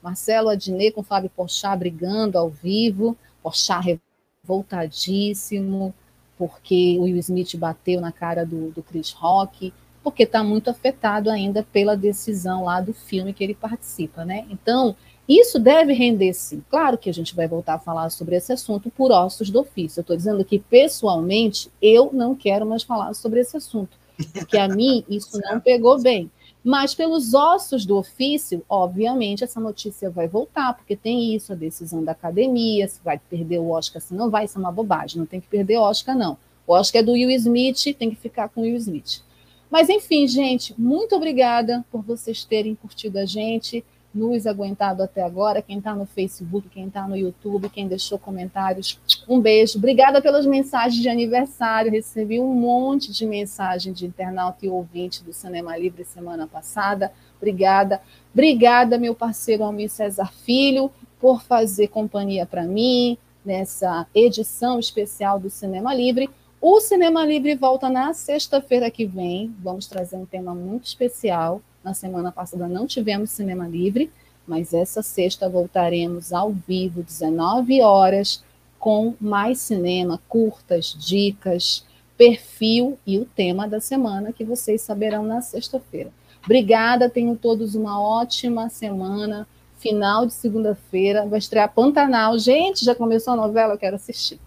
Marcelo 0.02 0.48
Adnet 0.48 0.92
com 0.92 1.02
Fábio 1.02 1.30
Porchat 1.30 1.76
brigando 1.76 2.38
ao 2.38 2.48
vivo, 2.48 3.16
Porchat 3.42 4.00
revoltadíssimo, 4.42 5.94
porque 6.36 6.96
o 6.98 7.02
Will 7.02 7.16
Smith 7.16 7.56
bateu 7.56 8.00
na 8.00 8.12
cara 8.12 8.46
do, 8.46 8.70
do 8.70 8.82
Chris 8.82 9.10
Rock, 9.12 9.72
porque 10.02 10.22
está 10.22 10.42
muito 10.42 10.70
afetado 10.70 11.30
ainda 11.30 11.62
pela 11.62 11.96
decisão 11.96 12.64
lá 12.64 12.80
do 12.80 12.92
filme 12.92 13.32
que 13.32 13.42
ele 13.42 13.54
participa, 13.54 14.24
né? 14.24 14.46
Então, 14.50 14.96
isso 15.28 15.58
deve 15.58 15.92
render 15.92 16.32
sim. 16.32 16.62
Claro 16.70 16.96
que 16.96 17.10
a 17.10 17.12
gente 17.12 17.34
vai 17.34 17.46
voltar 17.46 17.74
a 17.74 17.78
falar 17.78 18.08
sobre 18.10 18.36
esse 18.36 18.52
assunto 18.52 18.90
por 18.90 19.10
ossos 19.10 19.50
do 19.50 19.60
ofício. 19.60 20.00
Eu 20.00 20.02
estou 20.02 20.16
dizendo 20.16 20.44
que, 20.44 20.58
pessoalmente, 20.58 21.70
eu 21.82 22.10
não 22.12 22.34
quero 22.34 22.64
mais 22.64 22.82
falar 22.82 23.12
sobre 23.12 23.40
esse 23.40 23.56
assunto, 23.56 23.98
porque 24.32 24.56
a 24.56 24.68
mim 24.68 25.04
isso 25.08 25.38
não 25.42 25.60
pegou 25.60 26.00
bem. 26.00 26.30
Mas 26.64 26.94
pelos 26.94 27.34
ossos 27.34 27.84
do 27.84 27.96
ofício, 27.96 28.64
obviamente, 28.68 29.44
essa 29.44 29.60
notícia 29.60 30.10
vai 30.10 30.26
voltar, 30.26 30.74
porque 30.74 30.96
tem 30.96 31.34
isso, 31.34 31.52
a 31.52 31.56
decisão 31.56 32.02
da 32.02 32.12
academia, 32.12 32.88
se 32.88 33.00
vai 33.04 33.18
perder 33.18 33.58
o 33.58 33.70
Oscar, 33.70 34.02
se 34.02 34.14
não 34.14 34.28
vai, 34.28 34.46
isso 34.46 34.58
é 34.58 34.60
uma 34.60 34.72
bobagem, 34.72 35.18
não 35.18 35.26
tem 35.26 35.40
que 35.40 35.46
perder 35.46 35.78
o 35.78 35.82
Oscar, 35.82 36.16
não. 36.16 36.36
O 36.66 36.72
Oscar 36.72 37.00
é 37.00 37.04
do 37.04 37.12
Will 37.12 37.30
Smith, 37.30 37.96
tem 37.98 38.10
que 38.10 38.16
ficar 38.16 38.48
com 38.48 38.60
o 38.60 38.64
Will 38.64 38.76
Smith. 38.76 39.22
Mas, 39.70 39.88
enfim, 39.88 40.26
gente, 40.26 40.74
muito 40.78 41.14
obrigada 41.14 41.84
por 41.90 42.02
vocês 42.02 42.44
terem 42.44 42.74
curtido 42.74 43.18
a 43.18 43.24
gente 43.24 43.84
nos 44.14 44.46
aguentado 44.46 45.02
até 45.02 45.22
agora, 45.22 45.62
quem 45.62 45.78
está 45.78 45.94
no 45.94 46.06
Facebook, 46.06 46.68
quem 46.70 46.86
está 46.86 47.06
no 47.06 47.16
YouTube, 47.16 47.68
quem 47.68 47.86
deixou 47.86 48.18
comentários, 48.18 48.98
um 49.28 49.40
beijo. 49.40 49.78
Obrigada 49.78 50.20
pelas 50.20 50.46
mensagens 50.46 51.00
de 51.00 51.08
aniversário, 51.08 51.92
recebi 51.92 52.40
um 52.40 52.52
monte 52.52 53.12
de 53.12 53.26
mensagem 53.26 53.92
de 53.92 54.06
internauta 54.06 54.64
e 54.64 54.68
ouvinte 54.68 55.22
do 55.22 55.32
Cinema 55.32 55.76
Livre 55.76 56.04
semana 56.04 56.46
passada. 56.46 57.12
Obrigada. 57.36 58.00
Obrigada, 58.32 58.98
meu 58.98 59.14
parceiro 59.14 59.62
Almir 59.62 59.90
César 59.90 60.32
Filho, 60.32 60.90
por 61.20 61.42
fazer 61.42 61.88
companhia 61.88 62.46
para 62.46 62.62
mim 62.62 63.16
nessa 63.44 64.06
edição 64.14 64.78
especial 64.78 65.38
do 65.38 65.50
Cinema 65.50 65.94
Livre. 65.94 66.28
O 66.60 66.80
Cinema 66.80 67.24
Livre 67.24 67.54
volta 67.54 67.88
na 67.88 68.12
sexta-feira 68.12 68.90
que 68.90 69.06
vem. 69.06 69.54
Vamos 69.62 69.86
trazer 69.86 70.16
um 70.16 70.26
tema 70.26 70.54
muito 70.54 70.86
especial 70.86 71.62
na 71.84 71.94
semana 71.94 72.30
passada 72.30 72.68
não 72.68 72.86
tivemos 72.86 73.30
cinema 73.30 73.66
livre, 73.66 74.10
mas 74.46 74.74
essa 74.74 75.02
sexta 75.02 75.48
voltaremos 75.48 76.32
ao 76.32 76.52
vivo, 76.52 77.02
19 77.02 77.80
horas, 77.80 78.42
com 78.78 79.14
mais 79.20 79.58
cinema, 79.58 80.20
curtas, 80.28 80.94
dicas, 80.98 81.84
perfil 82.16 82.98
e 83.06 83.18
o 83.18 83.24
tema 83.24 83.68
da 83.68 83.80
semana 83.80 84.32
que 84.32 84.44
vocês 84.44 84.82
saberão 84.82 85.22
na 85.22 85.40
sexta-feira. 85.40 86.10
Obrigada, 86.44 87.08
tenham 87.08 87.34
todos 87.34 87.74
uma 87.74 88.00
ótima 88.00 88.68
semana. 88.68 89.46
Final 89.78 90.26
de 90.26 90.34
segunda-feira, 90.34 91.24
vai 91.26 91.38
estrear 91.38 91.72
Pantanal. 91.72 92.36
Gente, 92.38 92.84
já 92.84 92.94
começou 92.94 93.34
a 93.34 93.36
novela, 93.36 93.74
eu 93.74 93.78
quero 93.78 93.96
assistir. 93.96 94.40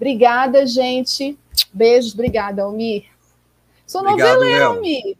Obrigada, 0.00 0.66
gente. 0.66 1.38
Beijos, 1.74 2.14
obrigada, 2.14 2.62
Almir. 2.62 3.04
Sou 3.86 4.02
noveleira, 4.02 4.64
Almir. 4.64 5.18